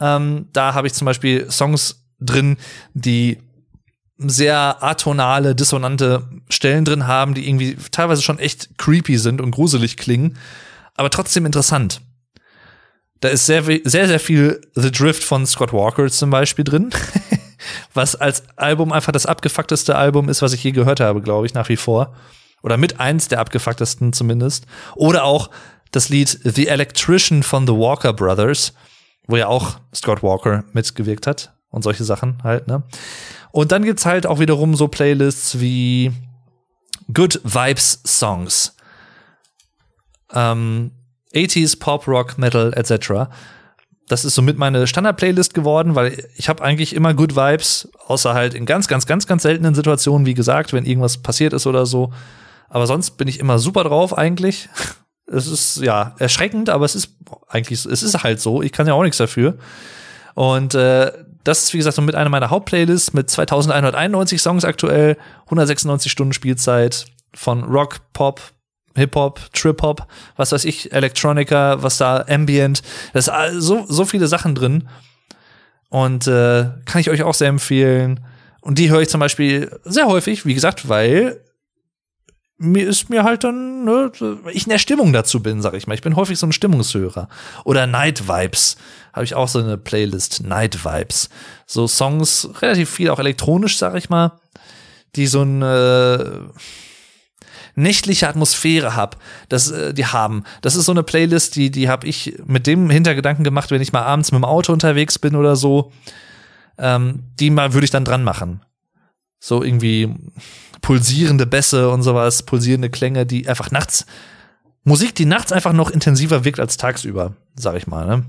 Ähm, 0.00 0.46
da 0.52 0.74
habe 0.74 0.86
ich 0.86 0.94
zum 0.94 1.04
Beispiel 1.04 1.50
Songs 1.50 2.04
drin, 2.20 2.56
die 2.94 3.38
sehr 4.18 4.82
atonale, 4.82 5.54
dissonante 5.54 6.24
Stellen 6.48 6.84
drin 6.84 7.06
haben, 7.06 7.34
die 7.34 7.48
irgendwie 7.48 7.76
teilweise 7.92 8.22
schon 8.22 8.38
echt 8.38 8.78
creepy 8.78 9.16
sind 9.18 9.40
und 9.40 9.52
gruselig 9.52 9.96
klingen, 9.96 10.36
aber 10.94 11.10
trotzdem 11.10 11.46
interessant. 11.46 12.00
Da 13.20 13.28
ist 13.28 13.46
sehr, 13.46 13.64
sehr, 13.64 14.06
sehr 14.06 14.20
viel 14.20 14.60
The 14.74 14.92
Drift 14.92 15.24
von 15.24 15.46
Scott 15.46 15.72
Walker 15.72 16.08
zum 16.08 16.30
Beispiel 16.30 16.64
drin, 16.64 16.90
was 17.94 18.16
als 18.16 18.44
Album 18.56 18.92
einfach 18.92 19.12
das 19.12 19.26
abgefuckteste 19.26 19.96
Album 19.96 20.28
ist, 20.28 20.42
was 20.42 20.52
ich 20.52 20.62
je 20.62 20.72
gehört 20.72 21.00
habe, 21.00 21.20
glaube 21.20 21.46
ich, 21.46 21.54
nach 21.54 21.68
wie 21.68 21.76
vor. 21.76 22.14
Oder 22.62 22.76
mit 22.76 23.00
eins 23.00 23.28
der 23.28 23.40
abgefucktesten 23.40 24.12
zumindest. 24.12 24.66
Oder 24.94 25.24
auch 25.24 25.50
das 25.92 26.08
Lied 26.08 26.40
The 26.44 26.68
Electrician 26.68 27.42
von 27.42 27.66
The 27.66 27.72
Walker 27.72 28.12
Brothers, 28.12 28.74
wo 29.26 29.36
ja 29.36 29.46
auch 29.46 29.78
Scott 29.94 30.22
Walker 30.22 30.64
mitgewirkt 30.72 31.26
hat 31.26 31.54
und 31.70 31.82
solche 31.82 32.04
Sachen 32.04 32.38
halt, 32.42 32.66
ne? 32.66 32.82
Und 33.50 33.72
dann 33.72 33.82
gibt's 33.82 34.04
halt 34.04 34.26
auch 34.26 34.40
wiederum 34.40 34.74
so 34.74 34.88
Playlists 34.88 35.58
wie 35.60 36.12
Good 37.12 37.40
Vibes 37.44 38.00
Songs. 38.06 38.76
Ähm, 40.34 40.92
80s 41.34 41.78
Pop, 41.78 42.06
Rock, 42.06 42.38
Metal, 42.38 42.72
etc. 42.74 43.30
Das 44.08 44.24
ist 44.24 44.34
somit 44.34 44.58
meine 44.58 44.86
Standard-Playlist 44.86 45.54
geworden, 45.54 45.94
weil 45.94 46.26
ich 46.36 46.48
habe 46.48 46.62
eigentlich 46.62 46.94
immer 46.94 47.14
Good 47.14 47.36
Vibes, 47.36 47.88
außer 48.06 48.34
halt 48.34 48.54
in 48.54 48.66
ganz, 48.66 48.88
ganz, 48.88 49.06
ganz, 49.06 49.26
ganz 49.26 49.42
seltenen 49.42 49.74
Situationen, 49.74 50.26
wie 50.26 50.34
gesagt, 50.34 50.72
wenn 50.72 50.86
irgendwas 50.86 51.18
passiert 51.18 51.52
ist 51.52 51.66
oder 51.66 51.86
so. 51.86 52.12
Aber 52.68 52.86
sonst 52.86 53.12
bin 53.12 53.28
ich 53.28 53.40
immer 53.40 53.58
super 53.58 53.84
drauf 53.84 54.16
eigentlich. 54.16 54.68
Es 55.30 55.46
ist 55.46 55.76
ja 55.82 56.14
erschreckend, 56.18 56.70
aber 56.70 56.86
es 56.86 56.94
ist 56.94 57.10
eigentlich, 57.48 57.84
es 57.84 58.02
ist 58.02 58.22
halt 58.22 58.40
so. 58.40 58.62
Ich 58.62 58.72
kann 58.72 58.86
ja 58.86 58.94
auch 58.94 59.02
nichts 59.02 59.18
dafür. 59.18 59.58
Und 60.34 60.74
äh, 60.74 61.12
das 61.44 61.64
ist, 61.64 61.74
wie 61.74 61.78
gesagt, 61.78 61.96
so 61.96 62.02
mit 62.02 62.14
einer 62.14 62.30
meiner 62.30 62.50
Hauptplaylists 62.50 63.12
mit 63.12 63.28
2191 63.28 64.40
Songs 64.40 64.64
aktuell, 64.64 65.16
196 65.46 66.10
Stunden 66.10 66.32
Spielzeit 66.32 67.06
von 67.34 67.64
Rock, 67.64 68.00
Pop, 68.12 68.40
Hip-Hop, 68.94 69.40
Trip-Hop, 69.52 70.06
was 70.36 70.52
weiß 70.52 70.64
ich, 70.64 70.92
Electronica, 70.92 71.82
was 71.82 71.98
da, 71.98 72.24
Ambient, 72.28 72.82
da 73.12 73.18
ist 73.18 73.30
so, 73.58 73.84
so 73.88 74.04
viele 74.04 74.28
Sachen 74.28 74.54
drin. 74.54 74.88
Und 75.88 76.26
äh, 76.26 76.66
kann 76.84 77.00
ich 77.00 77.10
euch 77.10 77.22
auch 77.22 77.34
sehr 77.34 77.48
empfehlen. 77.48 78.20
Und 78.60 78.78
die 78.78 78.90
höre 78.90 79.00
ich 79.00 79.08
zum 79.08 79.20
Beispiel 79.20 79.70
sehr 79.84 80.06
häufig, 80.06 80.44
wie 80.44 80.54
gesagt, 80.54 80.88
weil 80.88 81.40
mir 82.58 82.88
ist 82.88 83.08
mir 83.08 83.22
halt 83.22 83.44
dann, 83.44 83.84
ne, 83.84 84.10
ich 84.52 84.64
in 84.64 84.70
der 84.70 84.78
Stimmung 84.78 85.12
dazu 85.12 85.40
bin, 85.40 85.62
sag 85.62 85.74
ich 85.74 85.86
mal. 85.86 85.94
Ich 85.94 86.02
bin 86.02 86.16
häufig 86.16 86.38
so 86.38 86.46
ein 86.46 86.52
Stimmungshörer. 86.52 87.28
Oder 87.64 87.86
Night 87.86 88.28
Vibes. 88.28 88.76
Habe 89.12 89.24
ich 89.24 89.34
auch 89.34 89.48
so 89.48 89.60
eine 89.60 89.78
Playlist, 89.78 90.42
Night 90.42 90.84
Vibes. 90.84 91.28
So 91.66 91.86
Songs, 91.86 92.48
relativ 92.60 92.90
viel 92.90 93.10
auch 93.10 93.20
elektronisch, 93.20 93.78
sag 93.78 93.94
ich 93.94 94.10
mal, 94.10 94.32
die 95.14 95.28
so 95.28 95.42
eine 95.42 96.50
nächtliche 97.76 98.28
Atmosphäre 98.28 98.96
hab, 98.96 99.22
das 99.48 99.70
äh, 99.70 99.94
die 99.94 100.06
haben. 100.06 100.42
Das 100.60 100.74
ist 100.74 100.86
so 100.86 100.92
eine 100.92 101.04
Playlist, 101.04 101.54
die 101.54 101.70
die 101.70 101.88
habe 101.88 102.08
ich 102.08 102.34
mit 102.44 102.66
dem 102.66 102.90
Hintergedanken 102.90 103.44
gemacht, 103.44 103.70
wenn 103.70 103.80
ich 103.80 103.92
mal 103.92 104.02
abends 104.02 104.32
mit 104.32 104.40
dem 104.40 104.44
Auto 104.44 104.72
unterwegs 104.72 105.18
bin 105.18 105.36
oder 105.36 105.54
so. 105.54 105.92
Ähm, 106.76 107.22
die 107.38 107.50
mal 107.50 107.72
würde 107.72 107.84
ich 107.84 107.90
dann 107.92 108.04
dran 108.04 108.24
machen. 108.24 108.62
So 109.38 109.62
irgendwie 109.62 110.12
pulsierende 110.80 111.46
Bässe 111.46 111.90
und 111.90 112.02
sowas, 112.02 112.42
pulsierende 112.42 112.90
Klänge, 112.90 113.26
die 113.26 113.48
einfach 113.48 113.70
nachts, 113.70 114.06
Musik, 114.84 115.14
die 115.14 115.26
nachts 115.26 115.52
einfach 115.52 115.72
noch 115.72 115.90
intensiver 115.90 116.44
wirkt 116.44 116.60
als 116.60 116.76
tagsüber, 116.76 117.34
sag 117.54 117.76
ich 117.76 117.86
mal. 117.86 118.06
Ne? 118.06 118.24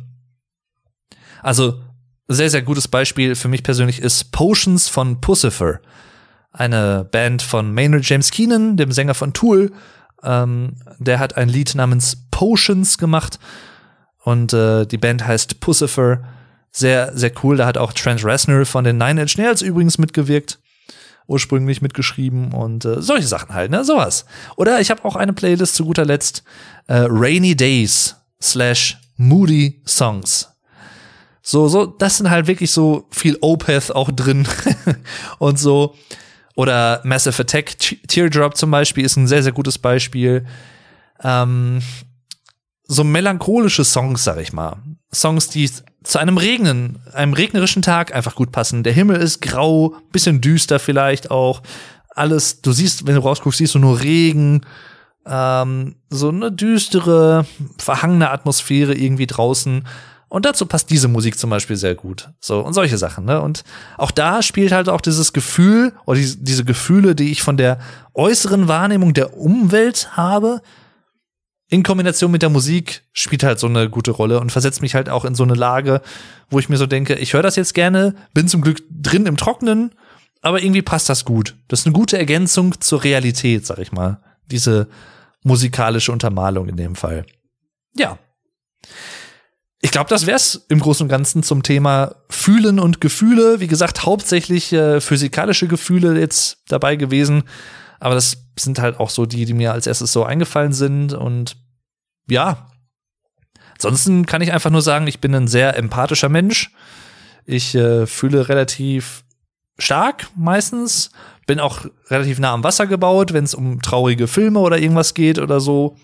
Also, 1.41 1.81
sehr, 2.27 2.49
sehr 2.49 2.61
gutes 2.61 2.87
Beispiel 2.87 3.35
für 3.35 3.47
mich 3.47 3.63
persönlich 3.63 4.01
ist 4.01 4.31
Potions 4.31 4.87
von 4.87 5.21
Pussifer. 5.21 5.79
Eine 6.51 7.07
Band 7.09 7.41
von 7.41 7.73
Maynard 7.73 8.07
James 8.07 8.31
Keenan, 8.31 8.77
dem 8.77 8.91
Sänger 8.91 9.13
von 9.13 9.33
Tool. 9.33 9.71
Ähm, 10.23 10.75
der 10.99 11.19
hat 11.19 11.37
ein 11.37 11.49
Lied 11.49 11.75
namens 11.75 12.27
Potions 12.29 12.97
gemacht. 12.97 13.39
Und 14.19 14.53
äh, 14.53 14.85
die 14.85 14.97
Band 14.97 15.25
heißt 15.25 15.59
Pussifer. 15.59 16.23
Sehr, 16.71 17.15
sehr 17.17 17.31
cool. 17.43 17.57
Da 17.57 17.65
hat 17.65 17.77
auch 17.77 17.93
Trent 17.93 18.23
Reznor 18.23 18.65
von 18.65 18.83
den 18.83 18.97
Nine 18.97 19.21
Inch 19.21 19.37
Nails 19.37 19.61
übrigens 19.61 19.97
mitgewirkt 19.97 20.59
ursprünglich 21.29 21.81
mitgeschrieben 21.81 22.51
und 22.53 22.85
äh, 22.85 23.01
solche 23.01 23.27
Sachen 23.27 23.53
halt, 23.53 23.71
ne? 23.71 23.85
Sowas. 23.85 24.25
Oder 24.57 24.81
ich 24.81 24.89
habe 24.89 25.05
auch 25.05 25.15
eine 25.15 25.33
Playlist 25.33 25.75
zu 25.75 25.85
guter 25.85 26.05
Letzt, 26.05 26.43
äh, 26.87 27.05
Rainy 27.07 27.55
Days 27.55 28.15
slash 28.41 28.97
Moody 29.15 29.81
Songs. 29.85 30.49
So, 31.41 31.67
so, 31.67 31.85
das 31.85 32.17
sind 32.17 32.29
halt 32.29 32.47
wirklich 32.47 32.71
so 32.71 33.07
viel 33.11 33.37
Opeth 33.41 33.91
auch 33.95 34.11
drin 34.11 34.47
und 35.39 35.57
so. 35.57 35.95
Oder 36.55 37.01
Massive 37.03 37.41
Attack 37.41 37.77
Teardrop 37.79 38.57
zum 38.57 38.71
Beispiel 38.71 39.05
ist 39.05 39.15
ein 39.15 39.27
sehr, 39.27 39.43
sehr 39.43 39.53
gutes 39.53 39.77
Beispiel. 39.77 40.45
Ähm, 41.23 41.81
so 42.85 43.03
melancholische 43.03 43.85
Songs, 43.85 44.23
sag 44.23 44.39
ich 44.39 44.51
mal. 44.51 44.77
Songs, 45.13 45.47
die 45.49 45.69
zu 46.03 46.19
einem 46.19 46.37
Regnen, 46.37 46.99
einem 47.13 47.33
regnerischen 47.33 47.81
Tag 47.81 48.13
einfach 48.15 48.35
gut 48.35 48.51
passen. 48.51 48.83
Der 48.83 48.93
Himmel 48.93 49.17
ist 49.17 49.41
grau, 49.41 49.95
bisschen 50.11 50.41
düster 50.41 50.79
vielleicht 50.79 51.31
auch. 51.31 51.61
Alles, 52.15 52.61
du 52.61 52.71
siehst, 52.71 53.05
wenn 53.07 53.15
du 53.15 53.21
rausguckst, 53.21 53.59
siehst 53.59 53.75
du 53.75 53.79
nur 53.79 54.01
Regen, 54.01 54.61
ähm, 55.25 55.95
so 56.09 56.29
eine 56.29 56.51
düstere, 56.51 57.45
verhangene 57.77 58.31
Atmosphäre 58.31 58.95
irgendwie 58.95 59.27
draußen. 59.27 59.85
Und 60.29 60.45
dazu 60.45 60.65
passt 60.67 60.91
diese 60.91 61.07
Musik 61.07 61.39
zum 61.39 61.49
Beispiel 61.49 61.75
sehr 61.75 61.95
gut. 61.95 62.29
So, 62.39 62.59
und 62.61 62.73
solche 62.73 62.97
Sachen, 62.97 63.25
ne? 63.25 63.41
Und 63.41 63.63
auch 63.97 64.11
da 64.11 64.43
spielt 64.43 64.71
halt 64.71 64.87
auch 64.87 65.01
dieses 65.01 65.33
Gefühl, 65.33 65.93
oder 66.05 66.19
die, 66.19 66.43
diese 66.43 66.63
Gefühle, 66.63 67.15
die 67.15 67.31
ich 67.31 67.41
von 67.41 67.57
der 67.57 67.79
äußeren 68.13 68.67
Wahrnehmung 68.67 69.13
der 69.13 69.37
Umwelt 69.37 70.15
habe, 70.15 70.61
in 71.69 71.83
Kombination 71.83 72.31
mit 72.31 72.41
der 72.41 72.49
Musik 72.49 73.03
spielt 73.13 73.43
halt 73.43 73.59
so 73.59 73.67
eine 73.67 73.89
gute 73.89 74.11
Rolle 74.11 74.39
und 74.39 74.51
versetzt 74.51 74.81
mich 74.81 74.95
halt 74.95 75.07
auch 75.07 75.23
in 75.23 75.35
so 75.35 75.43
eine 75.43 75.53
Lage, 75.53 76.01
wo 76.49 76.57
ich 76.57 76.67
mir 76.67 76.77
so 76.77 76.87
denke, 76.87 77.15
ich 77.15 77.33
höre 77.33 77.43
das 77.43 77.55
jetzt 77.55 77.75
gerne, 77.75 78.15
bin 78.33 78.47
zum 78.47 78.61
Glück 78.61 78.81
drin 78.89 79.27
im 79.27 79.37
Trocknen, 79.37 79.93
aber 80.41 80.63
irgendwie 80.63 80.81
passt 80.81 81.09
das 81.09 81.25
gut. 81.25 81.55
Das 81.67 81.81
ist 81.81 81.85
eine 81.85 81.93
gute 81.93 82.17
Ergänzung 82.17 82.81
zur 82.81 83.03
Realität, 83.03 83.67
sag 83.67 83.77
ich 83.77 83.91
mal. 83.91 84.19
Diese 84.49 84.87
musikalische 85.43 86.11
Untermalung 86.11 86.67
in 86.67 86.75
dem 86.75 86.95
Fall. 86.95 87.25
Ja. 87.95 88.17
Ich 89.81 89.91
glaube, 89.91 90.09
das 90.09 90.25
wär's 90.25 90.65
im 90.69 90.79
Großen 90.79 91.03
und 91.05 91.09
Ganzen 91.09 91.43
zum 91.43 91.61
Thema 91.63 92.15
Fühlen 92.29 92.79
und 92.79 92.99
Gefühle. 92.99 93.59
Wie 93.59 93.67
gesagt, 93.67 94.05
hauptsächlich 94.05 94.73
äh, 94.73 94.99
physikalische 94.99 95.67
Gefühle 95.67 96.19
jetzt 96.19 96.63
dabei 96.67 96.95
gewesen. 96.95 97.43
Aber 97.99 98.15
das 98.15 98.48
sind 98.61 98.79
halt 98.79 98.99
auch 98.99 99.09
so 99.09 99.25
die, 99.25 99.45
die 99.45 99.53
mir 99.53 99.73
als 99.73 99.87
erstes 99.87 100.11
so 100.11 100.23
eingefallen 100.23 100.73
sind. 100.73 101.13
Und 101.13 101.57
ja, 102.27 102.67
ansonsten 103.73 104.25
kann 104.25 104.41
ich 104.41 104.51
einfach 104.51 104.69
nur 104.69 104.81
sagen, 104.81 105.07
ich 105.07 105.19
bin 105.19 105.33
ein 105.35 105.47
sehr 105.47 105.77
empathischer 105.77 106.29
Mensch. 106.29 106.71
Ich 107.45 107.75
äh, 107.75 108.05
fühle 108.05 108.49
relativ 108.49 109.23
stark 109.77 110.27
meistens. 110.35 111.11
Bin 111.47 111.59
auch 111.59 111.85
relativ 112.09 112.39
nah 112.39 112.53
am 112.53 112.63
Wasser 112.63 112.85
gebaut, 112.85 113.33
wenn 113.33 113.43
es 113.43 113.55
um 113.55 113.81
traurige 113.81 114.27
Filme 114.27 114.59
oder 114.59 114.77
irgendwas 114.77 115.13
geht 115.13 115.39
oder 115.39 115.59
so 115.59 115.97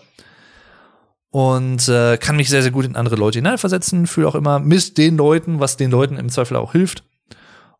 und 1.36 1.86
äh, 1.88 2.16
kann 2.16 2.36
mich 2.36 2.48
sehr, 2.48 2.62
sehr 2.62 2.70
gut 2.70 2.86
in 2.86 2.96
andere 2.96 3.16
Leute 3.16 3.40
hineinversetzen, 3.40 4.06
fühle 4.06 4.26
auch 4.26 4.34
immer 4.34 4.58
mit 4.58 4.96
den 4.96 5.18
Leuten, 5.18 5.60
was 5.60 5.76
den 5.76 5.90
Leuten 5.90 6.16
im 6.16 6.30
Zweifel 6.30 6.56
auch 6.56 6.72
hilft. 6.72 7.04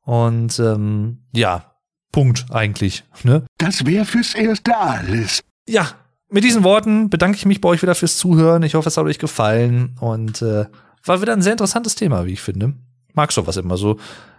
Und 0.02 0.58
ähm, 0.58 1.24
ja, 1.32 1.75
Punkt 2.12 2.46
eigentlich. 2.50 3.04
Ne? 3.22 3.44
Das 3.58 3.84
wäre 3.84 4.04
fürs 4.04 4.34
Erste 4.34 4.76
alles. 4.76 5.42
Ja, 5.68 5.90
mit 6.28 6.44
diesen 6.44 6.64
Worten 6.64 7.10
bedanke 7.10 7.36
ich 7.36 7.46
mich 7.46 7.60
bei 7.60 7.68
euch 7.68 7.82
wieder 7.82 7.94
fürs 7.94 8.16
Zuhören. 8.16 8.62
Ich 8.62 8.74
hoffe, 8.74 8.88
es 8.88 8.96
hat 8.96 9.04
euch 9.04 9.18
gefallen 9.18 9.96
und 10.00 10.42
äh, 10.42 10.66
war 11.04 11.20
wieder 11.20 11.32
ein 11.32 11.42
sehr 11.42 11.52
interessantes 11.52 11.94
Thema, 11.94 12.26
wie 12.26 12.32
ich 12.32 12.40
finde. 12.40 12.74
Mag 13.14 13.32
sowas 13.32 13.56
immer 13.56 13.76
so. 13.76 13.98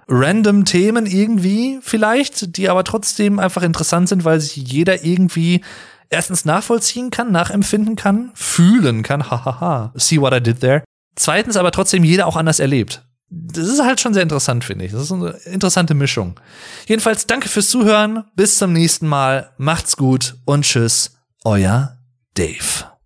Random 0.10 0.65
Themen 0.65 1.06
irgendwie 1.06 1.80
vielleicht, 1.81 2.57
die 2.57 2.69
aber 2.69 2.84
trotzdem 2.84 3.39
einfach 3.39 3.61
interessant 3.61 4.10
sind, 4.10 4.26
weil 4.26 4.39
sich 4.39 4.56
jeder 4.56 5.03
irgendwie 5.03 5.61
erstens 6.10 6.45
nachvollziehen 6.45 7.10
kann, 7.10 7.31
nachempfinden 7.31 7.95
kann, 7.95 8.31
fühlen 8.34 9.03
kann, 9.03 9.30
hahaha, 9.31 9.91
see 9.95 10.19
what 10.19 10.34
I 10.34 10.41
did 10.41 10.60
there. 10.61 10.84
Zweitens 11.15 11.57
aber 11.57 11.72
trotzdem 11.72 12.03
jeder 12.03 12.27
auch 12.27 12.35
anders 12.35 12.60
erlebt. 12.60 13.06
Das 13.30 13.68
ist 13.68 13.84
halt 13.84 13.99
schon 13.99 14.14
sehr 14.14 14.24
interessant, 14.24 14.64
finde 14.64 14.86
ich. 14.86 14.91
Das 14.91 15.02
ist 15.02 15.12
eine 15.12 15.32
interessante 15.45 15.94
Mischung. 15.94 16.40
Jedenfalls 16.88 17.28
danke 17.28 17.49
fürs 17.49 17.70
Zuhören. 17.70 18.24
Bis 18.36 18.58
zum 18.58 18.72
nächsten 18.74 19.08
Mal. 19.08 19.52
Macht's 19.58 19.98
gut 19.98 20.36
und 20.45 20.64
tschüss. 20.64 21.18
Euer 21.44 21.98
Dave. 22.36 22.97